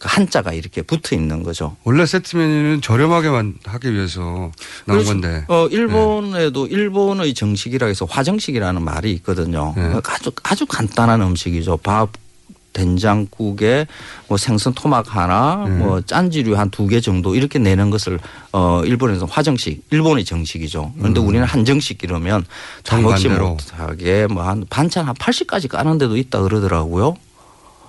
한자가 0.00 0.52
이렇게 0.52 0.82
붙어 0.82 1.14
있는 1.14 1.42
거죠. 1.42 1.76
원래 1.84 2.06
세트 2.06 2.36
메뉴는 2.36 2.80
저렴하게만 2.82 3.54
하기 3.64 3.92
위해서 3.92 4.50
나온. 4.86 5.04
건데. 5.04 5.44
어, 5.48 5.66
일본에도 5.70 6.66
일본의 6.66 7.34
정식이라 7.34 7.86
해서 7.86 8.06
화정식이라는 8.08 8.82
말이 8.82 9.12
있거든요. 9.14 9.74
네. 9.76 9.92
아주 10.04 10.30
아주 10.42 10.66
간단한 10.66 11.20
음식이죠. 11.22 11.76
밥 11.78 12.10
된장국에 12.72 13.86
뭐 14.28 14.36
생선 14.38 14.72
토막 14.74 15.14
하나, 15.16 15.64
네. 15.68 15.74
뭐 15.76 16.00
짠지류 16.00 16.56
한 16.56 16.70
두 16.70 16.86
개 16.86 17.00
정도 17.00 17.34
이렇게 17.34 17.58
내는 17.58 17.90
것을 17.90 18.18
어 18.52 18.82
일본에서 18.84 19.26
화정식, 19.26 19.84
일본의 19.90 20.24
정식이죠. 20.24 20.92
그런데 20.98 21.20
우리는 21.20 21.44
한정식 21.44 22.02
이러면 22.04 22.44
다 22.84 22.96
먹지 23.00 23.28
음. 23.28 23.38
못하게 23.40 24.26
뭐 24.28 24.44
한 24.44 24.64
반찬 24.70 25.06
한 25.06 25.14
80까지 25.16 25.68
까는 25.68 25.98
데도 25.98 26.16
있다 26.16 26.40
그러더라고요. 26.42 27.16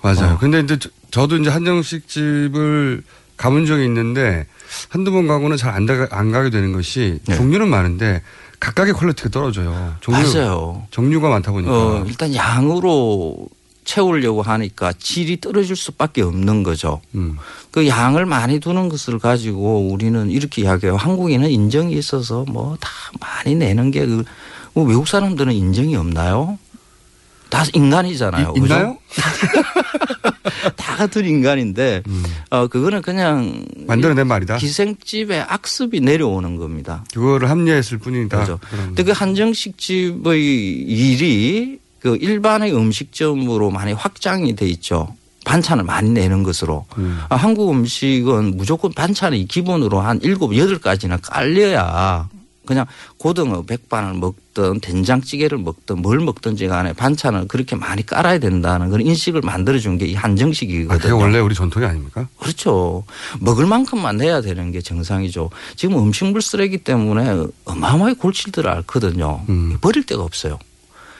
맞아요. 0.02 0.34
어. 0.34 0.38
근데 0.38 0.60
이제 0.60 0.78
저- 0.78 0.88
저도 1.10 1.36
이제 1.36 1.50
한정식 1.50 2.08
집을 2.08 3.02
가본 3.36 3.66
적이 3.66 3.84
있는데 3.86 4.46
한두 4.88 5.10
번 5.12 5.26
가고는 5.26 5.56
잘안 5.56 5.86
안 6.10 6.32
가게 6.32 6.50
되는 6.50 6.72
것이 6.72 7.18
종류는 7.36 7.68
많은데 7.68 8.22
각각의 8.60 8.92
quality가 8.94 9.28
떨어져요. 9.30 9.96
종류, 10.00 10.20
맞아요. 10.34 10.86
종류가 10.90 11.28
많다 11.28 11.50
보니까. 11.52 11.72
어, 11.72 12.04
일단 12.06 12.34
양으로 12.34 13.48
채우려고 13.84 14.42
하니까 14.42 14.92
질이 14.92 15.40
떨어질 15.40 15.74
수밖에 15.74 16.22
없는 16.22 16.62
거죠. 16.62 17.00
음. 17.16 17.36
그 17.72 17.88
양을 17.88 18.26
많이 18.26 18.60
두는 18.60 18.88
것을 18.88 19.18
가지고 19.18 19.88
우리는 19.90 20.30
이렇게 20.30 20.62
이야기해요. 20.62 20.96
한국인은 20.96 21.50
인정이 21.50 21.94
있어서 21.94 22.44
뭐 22.48 22.76
다 22.80 22.88
많이 23.20 23.56
내는 23.56 23.90
게 23.90 24.06
그, 24.06 24.22
뭐 24.74 24.84
외국 24.84 25.08
사람들은 25.08 25.52
인정이 25.52 25.96
없나요? 25.96 26.58
다 27.52 27.66
인간이잖아요. 27.74 28.54
있나요? 28.56 28.96
다 30.74 30.96
같은 30.96 31.26
인간인데, 31.26 32.02
어, 32.48 32.66
그거는 32.66 33.02
그냥. 33.02 33.66
음. 33.76 33.84
만들어낸 33.86 34.26
말이다. 34.26 34.56
기생집의 34.56 35.42
악습이 35.42 36.00
내려오는 36.00 36.56
겁니다. 36.56 37.04
그거를 37.12 37.50
합리화했을 37.50 37.98
뿐이다. 37.98 38.36
그렇죠. 38.38 38.58
그런. 38.70 38.86
근데 38.86 39.02
그 39.02 39.12
한정식 39.12 39.76
집의 39.76 40.42
일이 40.42 41.78
그 42.00 42.16
일반의 42.16 42.74
음식점으로 42.74 43.70
많이 43.70 43.92
확장이 43.92 44.56
돼 44.56 44.66
있죠. 44.68 45.14
반찬을 45.44 45.84
많이 45.84 46.08
내는 46.08 46.44
것으로. 46.44 46.86
음. 46.96 47.20
아, 47.28 47.36
한국 47.36 47.70
음식은 47.70 48.56
무조건 48.56 48.92
반찬이 48.94 49.46
기본으로 49.46 50.00
한 50.00 50.18
일곱, 50.22 50.56
여덟 50.56 50.78
가지나 50.78 51.18
깔려야 51.18 52.30
그냥 52.72 52.86
고등어 53.18 53.62
백반을 53.62 54.14
먹든 54.14 54.80
된장찌개를 54.80 55.58
먹든 55.58 56.00
뭘 56.02 56.18
먹든지 56.20 56.66
간에 56.68 56.92
반찬을 56.92 57.48
그렇게 57.48 57.76
많이 57.76 58.04
깔아야 58.04 58.38
된다는 58.38 58.90
그런 58.90 59.06
인식을 59.06 59.42
만들어준 59.42 59.98
게이 59.98 60.16
아, 60.16 60.20
한정식이거든요. 60.20 60.98
그게 60.98 61.12
원래 61.12 61.38
우리 61.38 61.54
전통이 61.54 61.84
아닙니까? 61.86 62.28
그렇죠. 62.38 63.04
먹을 63.40 63.66
만큼만 63.66 64.16
내야 64.16 64.40
되는 64.40 64.72
게 64.72 64.80
정상이죠. 64.80 65.50
지금 65.76 65.98
음식물 65.98 66.42
쓰레기 66.42 66.78
때문에 66.78 67.46
어마어마하게 67.64 68.14
골칠들을 68.14 68.68
앓거든요. 68.70 69.42
음. 69.48 69.78
버릴 69.80 70.04
데가 70.04 70.22
없어요. 70.22 70.58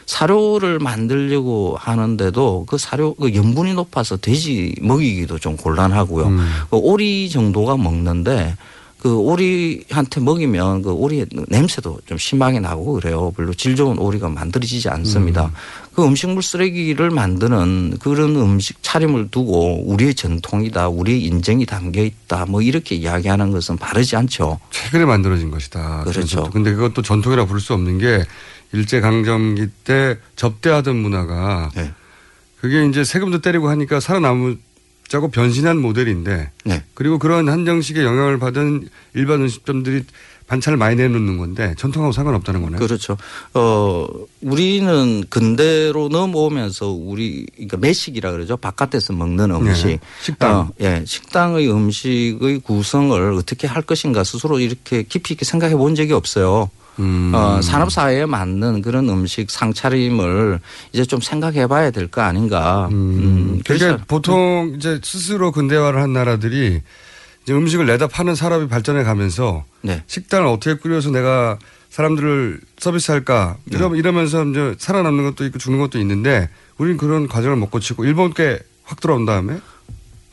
사료를 0.06 0.78
만들려고 0.78 1.76
하는데도 1.78 2.64
그 2.66 2.78
사료 2.78 3.14
그 3.14 3.34
염분이 3.34 3.74
높아서 3.74 4.16
돼지 4.16 4.74
먹이기도 4.80 5.38
좀 5.38 5.56
곤란하고요. 5.56 6.26
음. 6.26 6.48
그 6.70 6.76
오리 6.76 7.30
정도가 7.30 7.76
먹는데 7.76 8.56
그 9.02 9.16
오리한테 9.16 10.20
먹이면 10.20 10.82
그 10.82 10.92
오리의 10.92 11.26
냄새도 11.48 12.02
좀 12.06 12.18
심하게 12.18 12.60
나고 12.60 12.92
그래요. 12.92 13.32
별로 13.36 13.52
질 13.52 13.74
좋은 13.74 13.98
오리가 13.98 14.28
만들어지지 14.28 14.88
않습니다. 14.90 15.50
그 15.92 16.04
음식물 16.04 16.40
쓰레기를 16.40 17.10
만드는 17.10 17.98
그런 17.98 18.36
음식 18.36 18.80
차림을 18.80 19.32
두고 19.32 19.90
우리의 19.90 20.14
전통이다, 20.14 20.86
우리의 20.86 21.20
인정이 21.24 21.66
담겨 21.66 22.00
있다, 22.00 22.46
뭐 22.46 22.62
이렇게 22.62 22.94
이야기하는 22.94 23.50
것은 23.50 23.76
바르지 23.76 24.14
않죠. 24.14 24.60
최근에 24.70 25.04
만들어진 25.04 25.50
것이다. 25.50 26.04
그렇죠. 26.04 26.48
근데 26.50 26.72
그것도 26.72 27.02
전통이라 27.02 27.46
부를 27.46 27.60
수 27.60 27.74
없는 27.74 27.98
게 27.98 28.24
일제 28.70 29.00
강점기 29.00 29.66
때 29.82 30.16
접대하던 30.36 30.94
문화가 30.94 31.72
네. 31.74 31.90
그게 32.60 32.86
이제 32.86 33.02
세금도 33.02 33.40
때리고 33.40 33.68
하니까 33.68 33.98
살아남 33.98 34.58
자고 35.12 35.28
변신한 35.28 35.76
모델인데 35.76 36.50
네. 36.64 36.82
그리고 36.94 37.18
그런 37.18 37.46
한정식의 37.46 38.02
영향을 38.02 38.38
받은 38.38 38.88
일반 39.12 39.42
음식점들이 39.42 40.04
반찬을 40.46 40.78
많이 40.78 40.96
내놓는 40.96 41.36
건데 41.36 41.74
전통하고 41.76 42.12
상관없다는 42.12 42.62
거네요. 42.62 42.78
그렇죠. 42.78 43.18
어, 43.52 44.06
우리는 44.40 45.22
근대로 45.28 46.08
넘어오면서 46.08 46.88
우리, 46.88 47.46
그러니까 47.56 47.76
매식이라 47.76 48.32
그러죠. 48.32 48.56
바깥에서 48.56 49.12
먹는 49.12 49.50
음식. 49.50 49.86
네, 49.88 50.00
식당. 50.22 50.58
어, 50.60 50.70
예. 50.80 51.04
식당의 51.06 51.70
음식의 51.70 52.60
구성을 52.60 53.34
어떻게 53.34 53.66
할 53.66 53.82
것인가 53.82 54.24
스스로 54.24 54.60
이렇게 54.60 55.02
깊이 55.02 55.34
있게 55.34 55.44
생각해 55.44 55.76
본 55.76 55.94
적이 55.94 56.14
없어요. 56.14 56.70
음. 56.98 57.32
어, 57.34 57.60
산업 57.62 57.90
사회에 57.90 58.26
맞는 58.26 58.82
그런 58.82 59.08
음식 59.08 59.50
상차림을 59.50 60.60
이제 60.92 61.04
좀 61.04 61.20
생각해 61.20 61.66
봐야 61.66 61.90
될 61.90 62.08
거 62.08 62.20
아닌가. 62.20 62.88
음, 62.92 63.60
그러니까 63.64 64.04
보통 64.06 64.74
이제 64.76 65.00
스스로 65.02 65.52
근대화를 65.52 66.00
한 66.02 66.12
나라들이 66.12 66.82
이제 67.44 67.52
음식을 67.52 67.86
내다 67.86 68.08
파는 68.08 68.34
산업이 68.34 68.68
발전해 68.68 69.02
가면서 69.04 69.64
네. 69.80 70.02
식당을 70.06 70.46
어떻게 70.46 70.74
꾸려서 70.76 71.10
내가 71.10 71.58
사람들을 71.90 72.60
서비스할까 72.78 73.56
네. 73.64 73.76
이러, 73.78 73.94
이러면서 73.94 74.44
이제 74.44 74.74
살아남는 74.78 75.24
것도 75.24 75.44
있고 75.46 75.58
죽는 75.58 75.78
것도 75.80 75.98
있는데 76.00 76.48
우리는 76.78 76.96
그런 76.98 77.28
과정을 77.28 77.56
못 77.56 77.70
거치고 77.70 78.04
일본 78.04 78.32
께 78.34 78.58
확 78.84 79.00
들어온 79.00 79.24
다음에 79.24 79.58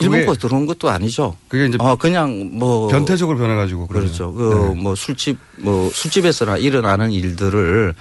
일본 0.01 0.25
거 0.25 0.35
들어온 0.35 0.65
것도 0.65 0.89
아니죠. 0.89 1.35
그게 1.47 1.65
이제 1.65 1.77
어, 1.79 1.95
그냥 1.95 2.49
뭐 2.53 2.87
변태적으로 2.87 3.37
변해가지고 3.37 3.87
그렇죠. 3.87 4.33
그러네요. 4.33 4.75
그뭐 4.75 4.95
술집 4.95 5.37
뭐 5.57 5.89
술집에서나 5.93 6.57
일어나는 6.57 7.11
일들을 7.11 7.93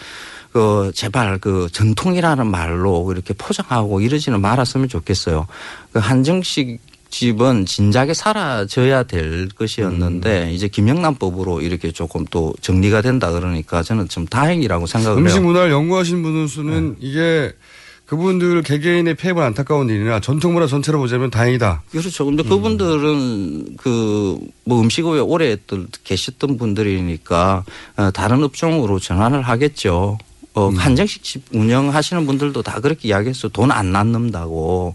그 0.53 0.91
제발 0.95 1.39
그 1.39 1.69
전통이라는 1.73 2.47
말로 2.47 3.11
이렇게 3.13 3.35
포장하고 3.35 4.01
이러지는 4.01 4.41
말았으면 4.41 4.89
좋겠어요. 4.89 5.47
그 5.93 5.99
한정식 5.99 6.81
집은 7.11 7.65
진작에 7.65 8.13
사라져야 8.13 9.03
될 9.05 9.49
것이었는데 9.49 10.45
음. 10.45 10.51
이제 10.51 10.69
김영란법으로 10.69 11.63
이렇게 11.63 11.91
조금 11.91 12.27
또 12.31 12.55
정리가 12.61 13.01
된다 13.03 13.33
그러니까 13.33 13.83
저는 13.83 14.09
좀 14.09 14.27
다행이라고 14.27 14.87
생각을 14.87 15.19
음식 15.19 15.37
해요. 15.37 15.47
문화를 15.47 15.71
연구하신 15.71 16.23
분으로서는 16.23 16.91
네. 16.91 16.97
이게 17.01 17.53
그분들 18.09 18.63
개개인의 18.63 19.15
피해본 19.15 19.45
안타까운 19.45 19.89
일이나 19.91 20.19
전통 20.19 20.55
문화 20.55 20.67
전체로 20.67 20.99
보자면 20.99 21.31
다행이다. 21.31 21.83
그렇죠. 21.91 22.25
근데 22.25 22.43
그분들은 22.43 23.77
그 23.77 24.39
뭐 24.69 24.83
음식업에 24.83 25.19
오래 25.21 25.57
계셨던 26.05 26.59
분들이니까 26.59 27.65
어, 27.97 28.11
다른 28.11 28.43
업종으로 28.45 28.99
전환을 29.01 29.41
하겠죠. 29.41 30.19
어, 30.53 30.69
한정식 30.77 31.23
집 31.23 31.43
운영하시는 31.55 32.27
분들도 32.27 32.63
다 32.63 32.81
그렇게 32.81 33.09
이야기했어요. 33.09 33.51
돈안 33.51 33.93
남는다고. 33.93 34.95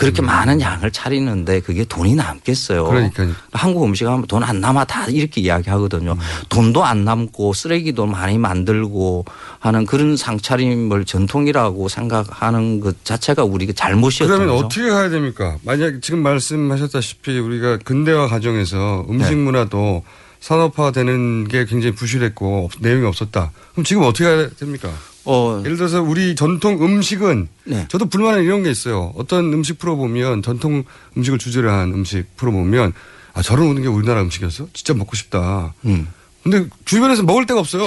그렇게 0.00 0.22
많은 0.22 0.60
양을 0.60 0.90
차리는데 0.90 1.60
그게 1.60 1.84
돈이 1.84 2.14
남겠어요. 2.14 2.84
그러니까요. 2.84 3.32
한국 3.52 3.84
음식 3.84 4.06
하면 4.06 4.26
돈 4.26 4.42
안 4.42 4.60
남아 4.60 4.84
다 4.86 5.06
이렇게 5.06 5.40
이야기하거든요. 5.42 6.16
돈도 6.48 6.82
안 6.84 7.04
남고 7.04 7.52
쓰레기도 7.52 8.06
많이 8.06 8.38
만들고 8.38 9.26
하는 9.58 9.84
그런 9.84 10.16
상차림을 10.16 11.04
전통이라고 11.04 11.88
생각하는 11.88 12.80
것 12.80 13.04
자체가 13.04 13.44
우리가 13.44 13.74
잘못이었던 13.74 14.26
그러면 14.38 14.54
거죠. 14.56 14.66
어떻게 14.66 14.88
가야 14.88 15.10
됩니까? 15.10 15.58
만약 15.62 16.00
지금 16.00 16.22
말씀하셨다시피 16.22 17.38
우리가 17.38 17.76
근대화 17.84 18.26
과정에서 18.28 19.04
음식 19.10 19.30
네. 19.36 19.36
문화도 19.36 20.02
산업화되는 20.40 21.48
게 21.48 21.66
굉장히 21.66 21.94
부실했고 21.94 22.64
없- 22.64 22.80
내용이 22.80 23.04
없었다. 23.06 23.50
그럼 23.72 23.84
지금 23.84 24.02
어떻게 24.04 24.24
해야 24.24 24.48
됩니까? 24.48 24.90
어. 25.24 25.60
예를 25.64 25.76
들어서 25.76 26.02
우리 26.02 26.34
전통 26.34 26.82
음식은 26.82 27.48
네. 27.64 27.86
저도 27.88 28.06
불만은 28.06 28.42
이런 28.44 28.62
게 28.62 28.70
있어요. 28.70 29.12
어떤 29.16 29.52
음식 29.52 29.78
프로 29.78 29.96
보면 29.96 30.42
전통 30.42 30.84
음식을 31.16 31.38
주제로 31.38 31.70
한 31.70 31.92
음식 31.92 32.24
프로 32.36 32.52
보면 32.52 32.92
아 33.32 33.42
저런 33.42 33.68
오는 33.68 33.82
게 33.82 33.88
우리나라 33.88 34.22
음식이었어? 34.22 34.68
진짜 34.72 34.94
먹고 34.94 35.16
싶다. 35.16 35.74
음. 35.84 36.08
근데 36.42 36.66
주변에서 36.84 37.22
먹을 37.22 37.46
데가 37.46 37.60
없어요. 37.60 37.84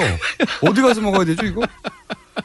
어디 0.62 0.80
가서 0.80 1.00
먹어야 1.00 1.24
되죠 1.24 1.44
이거? 1.44 1.62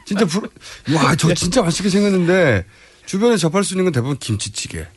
진짜 0.05 0.25
불, 0.25 0.49
와, 0.93 1.15
저 1.15 1.33
진짜 1.33 1.61
맛있게 1.61 1.89
생겼는데 1.89 2.65
주변에 3.05 3.37
접할 3.37 3.63
수 3.63 3.73
있는 3.73 3.85
건 3.85 3.93
대부분 3.93 4.17
김치찌개, 4.17 4.87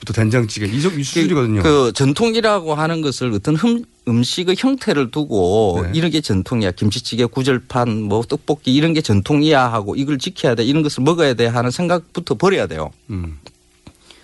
뭐, 0.00 0.04
또 0.06 0.12
된장찌개 0.12 0.66
이, 0.66 0.80
수준이거든요. 0.80 1.62
그 1.62 1.92
전통이라고 1.94 2.74
하는 2.74 3.02
것을 3.02 3.32
어떤 3.32 3.54
흠, 3.56 3.84
음식의 4.08 4.56
형태를 4.58 5.10
두고 5.10 5.80
네. 5.84 5.90
이런 5.94 6.10
게 6.10 6.20
전통이야. 6.20 6.72
김치찌개, 6.72 7.26
구절판, 7.26 8.02
뭐 8.02 8.22
떡볶이 8.22 8.74
이런 8.74 8.94
게 8.94 9.02
전통이야 9.02 9.72
하고 9.72 9.94
이걸 9.96 10.18
지켜야 10.18 10.54
돼. 10.54 10.64
이런 10.64 10.82
것을 10.82 11.02
먹어야 11.02 11.34
돼 11.34 11.46
하는 11.46 11.70
생각부터 11.70 12.34
버려야 12.34 12.66
돼요. 12.66 12.90
음. 13.10 13.38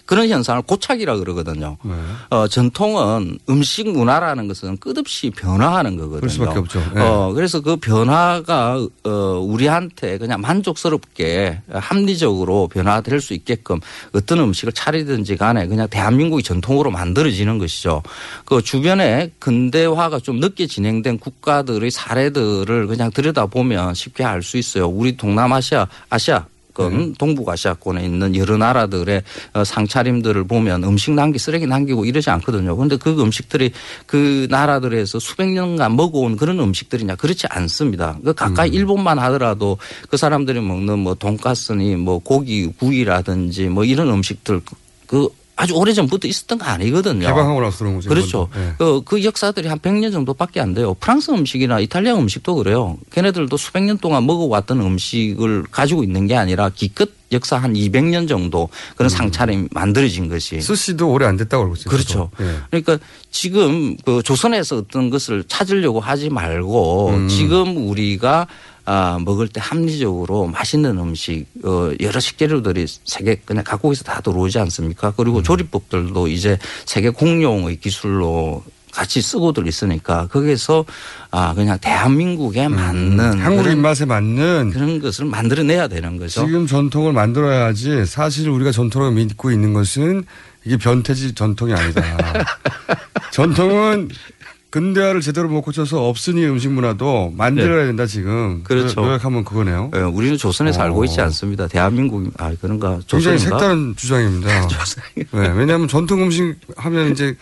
그런 0.06 0.28
현상을 0.28 0.62
고착이라 0.62 1.16
그러거든요. 1.18 1.76
네. 1.82 1.92
어, 2.30 2.48
전통은 2.48 3.38
음식 3.50 3.90
문화라는 3.90 4.48
것은 4.48 4.78
끝없이 4.78 5.30
변화하는 5.30 5.96
거거든요. 5.96 6.20
그럴 6.20 6.30
수밖에 6.30 6.58
없죠. 6.58 6.82
네. 6.94 7.02
어, 7.02 7.32
그래서 7.34 7.60
그 7.60 7.76
변화가 7.76 8.86
어, 9.04 9.10
우리한테 9.10 10.16
그냥 10.18 10.40
만족스럽게 10.40 11.60
합리적으로 11.72 12.68
변화될 12.68 13.20
수 13.20 13.34
있게끔 13.34 13.80
어떤 14.14 14.40
음식을 14.40 14.72
차리든지 14.72 15.36
간에 15.36 15.66
그냥 15.66 15.88
대한민국의 15.88 16.42
전통으로 16.42 16.90
만들어지는 16.90 17.58
것이죠. 17.58 18.02
그 18.44 18.62
주변에 18.62 19.32
근대화가 19.38 20.20
좀 20.20 20.40
늦게 20.40 20.66
진행된 20.66 21.18
국가들의 21.18 21.90
사례들을 21.90 22.86
그냥 22.86 23.10
들여다보면 23.10 23.94
쉽게 23.94 24.24
알 24.24 24.46
수 24.46 24.56
있어요. 24.56 24.86
우리 24.86 25.16
동남아시아, 25.16 25.88
아시아 26.08 26.46
권 26.76 27.14
동북아시아권에 27.14 28.04
있는 28.04 28.36
여러 28.36 28.58
나라들의 28.58 29.22
어, 29.54 29.64
상차림들을 29.64 30.44
보면 30.44 30.84
음식 30.84 31.12
남기 31.12 31.38
쓰레기 31.38 31.66
남기고 31.66 32.04
이러지 32.04 32.28
않거든요. 32.30 32.76
그런데 32.76 32.96
그 32.98 33.18
음식들이 33.20 33.72
그 34.04 34.46
나라들에서 34.50 35.18
수백 35.18 35.48
년간 35.48 35.96
먹어온 35.96 36.36
그런 36.36 36.60
음식들이냐 36.60 37.16
그렇지 37.16 37.46
않습니다. 37.48 38.18
그 38.22 38.34
가까이 38.34 38.68
일본만 38.68 39.18
하더라도 39.18 39.78
그 40.10 40.18
사람들이 40.18 40.60
먹는 40.60 40.98
뭐 40.98 41.14
돈가스니 41.14 41.96
뭐 41.96 42.18
고기 42.18 42.66
구이라든지 42.66 43.68
뭐 43.68 43.84
이런 43.84 44.10
음식들 44.10 44.60
그- 44.64 44.76
그 45.06 45.28
아주 45.56 45.74
오래전부터 45.74 46.28
있었던 46.28 46.58
거 46.58 46.66
아니거든요. 46.66 47.26
개방하고 47.26 47.62
나서 47.62 47.78
그런 47.78 47.94
거죠. 47.96 48.10
그렇죠. 48.10 48.48
네. 48.54 48.74
그, 48.76 49.00
그 49.04 49.24
역사들이 49.24 49.68
한 49.68 49.78
100년 49.78 50.12
정도밖에 50.12 50.60
안 50.60 50.74
돼요. 50.74 50.94
프랑스 50.94 51.30
음식이나 51.30 51.80
이탈리아 51.80 52.14
음식도 52.14 52.56
그래요. 52.56 52.98
걔네들도 53.10 53.56
수백 53.56 53.82
년 53.84 53.96
동안 53.96 54.26
먹어왔던 54.26 54.78
음식을 54.80 55.64
가지고 55.70 56.04
있는 56.04 56.26
게 56.26 56.36
아니라 56.36 56.70
기껏 56.74 57.08
역사 57.32 57.56
한 57.56 57.72
200년 57.72 58.28
정도 58.28 58.68
그런 58.96 59.08
상차림이 59.08 59.68
만들어진 59.72 60.28
것이. 60.28 60.60
스시도 60.60 61.10
오래 61.10 61.26
안 61.26 61.38
됐다고 61.38 61.74
있어요. 61.74 61.86
그렇죠. 61.86 62.30
예. 62.40 62.56
그러니까 62.70 62.98
지금 63.30 63.96
그 64.04 64.22
조선에서 64.22 64.76
어떤 64.76 65.08
것을 65.08 65.42
찾으려고 65.48 66.00
하지 66.00 66.28
말고 66.28 67.08
음. 67.08 67.28
지금 67.28 67.88
우리가 67.88 68.46
아, 68.86 69.18
먹을 69.24 69.48
때 69.48 69.60
합리적으로 69.62 70.46
맛있는 70.46 70.96
음식, 70.98 71.46
어, 71.64 71.90
여러 72.00 72.20
식재료들이 72.20 72.86
세계 73.04 73.34
그냥 73.44 73.64
각국에서 73.64 74.04
다 74.04 74.20
들어오지 74.20 74.60
않습니까? 74.60 75.08
음. 75.08 75.12
그리고 75.16 75.42
조리법들도 75.42 76.28
이제 76.28 76.56
세계 76.84 77.10
공용의 77.10 77.80
기술로 77.80 78.62
같이 78.92 79.20
쓰고들 79.20 79.66
있으니까 79.66 80.28
거기에서 80.28 80.84
아, 81.30 81.52
그냥 81.54 81.78
대한민국에 81.80 82.68
맞는 82.68 83.20
음. 83.20 83.38
한국 83.40 83.66
입맛에 83.70 84.06
맞는 84.06 84.70
그런 84.72 85.00
것을 85.00 85.26
만들어내야 85.26 85.88
되는 85.88 86.16
거죠. 86.16 86.46
지금 86.46 86.66
전통을 86.66 87.12
만들어야지 87.12 88.06
사실 88.06 88.48
우리가 88.48 88.70
전통을 88.70 89.10
믿고 89.12 89.50
있는 89.50 89.74
것은 89.74 90.24
이게 90.64 90.76
변태지 90.76 91.34
전통이 91.34 91.74
아니다. 91.74 92.02
전통은 93.32 94.08
근대화를 94.76 95.22
제대로 95.22 95.48
못 95.48 95.62
고쳐서 95.62 96.06
없으니 96.06 96.44
음식 96.44 96.70
문화도 96.70 97.32
만들어야 97.34 97.86
된다 97.86 98.04
지금. 98.04 98.62
그렇죠. 98.62 99.02
요약하면 99.02 99.42
그거네요. 99.42 99.90
예, 99.94 100.00
우리는 100.00 100.36
조선에 100.36 100.70
살고 100.70 101.00
어. 101.00 101.04
있지 101.06 101.18
않습니다. 101.22 101.66
대한민국, 101.66 102.30
아, 102.36 102.52
그런가. 102.60 103.00
굉장히 103.08 103.38
조선인가? 103.38 103.58
색다른 103.58 103.96
주장입니다. 103.96 104.68
네, 105.16 105.52
왜냐하면 105.56 105.88
전통 105.88 106.22
음식 106.22 106.56
하면 106.76 107.10
이제 107.10 107.34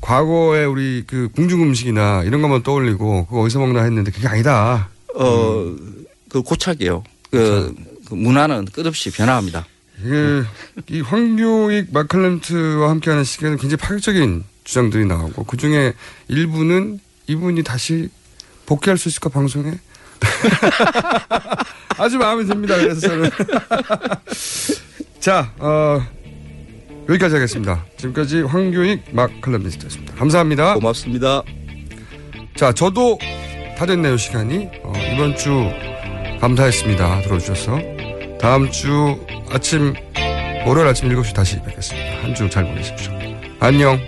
과거에 0.00 0.64
우리 0.64 1.04
그 1.06 1.28
궁중 1.36 1.62
음식이나 1.62 2.24
이런 2.24 2.42
것만 2.42 2.64
떠올리고 2.64 3.26
그거 3.26 3.42
어디서 3.42 3.60
먹나 3.60 3.84
했는데 3.84 4.10
그게 4.10 4.26
아니다. 4.26 4.88
어, 5.14 5.76
그 6.28 6.42
고착이에요. 6.42 7.04
그, 7.30 7.72
그 8.08 8.14
문화는 8.16 8.64
끝없이 8.64 9.12
변화합니다. 9.12 9.64
이게 10.04 10.42
이 10.90 11.02
황교익 11.02 11.92
마클렌트와 11.92 12.90
함께하는 12.90 13.22
시간은 13.22 13.58
굉장히 13.58 13.76
파격적인 13.76 14.42
주장들이 14.64 15.04
나오고 15.06 15.44
그 15.44 15.56
중에 15.56 15.92
일부는 16.28 16.98
이분이 17.26 17.62
다시 17.62 18.08
복귀할 18.66 18.96
수 18.98 19.08
있을까 19.08 19.28
방송에 19.28 19.72
아주 21.98 22.18
마음에 22.18 22.44
듭니다. 22.44 22.76
그래서 22.76 23.00
저는 23.00 23.30
자 25.20 25.52
어, 25.58 26.00
여기까지 27.08 27.34
하겠습니다. 27.34 27.84
지금까지 27.98 28.42
황교익 28.42 29.02
마클렌트였습니다. 29.14 30.14
감사합니다. 30.14 30.74
고맙습니다. 30.74 31.42
자 32.56 32.72
저도 32.72 33.18
다 33.76 33.86
됐네요 33.86 34.16
시간이 34.16 34.68
어, 34.82 34.92
이번 35.14 35.36
주 35.36 35.70
감사했습니다. 36.40 37.22
들어주셔서 37.22 37.78
다음 38.40 38.70
주 38.70 39.18
아침 39.50 39.94
월요일 40.66 40.88
아침 40.88 41.08
7시 41.10 41.34
다시 41.34 41.60
뵙겠습니다. 41.62 42.22
한 42.22 42.34
주 42.34 42.48
잘 42.48 42.64
보내십시오. 42.64 43.12
안녕. 43.60 43.98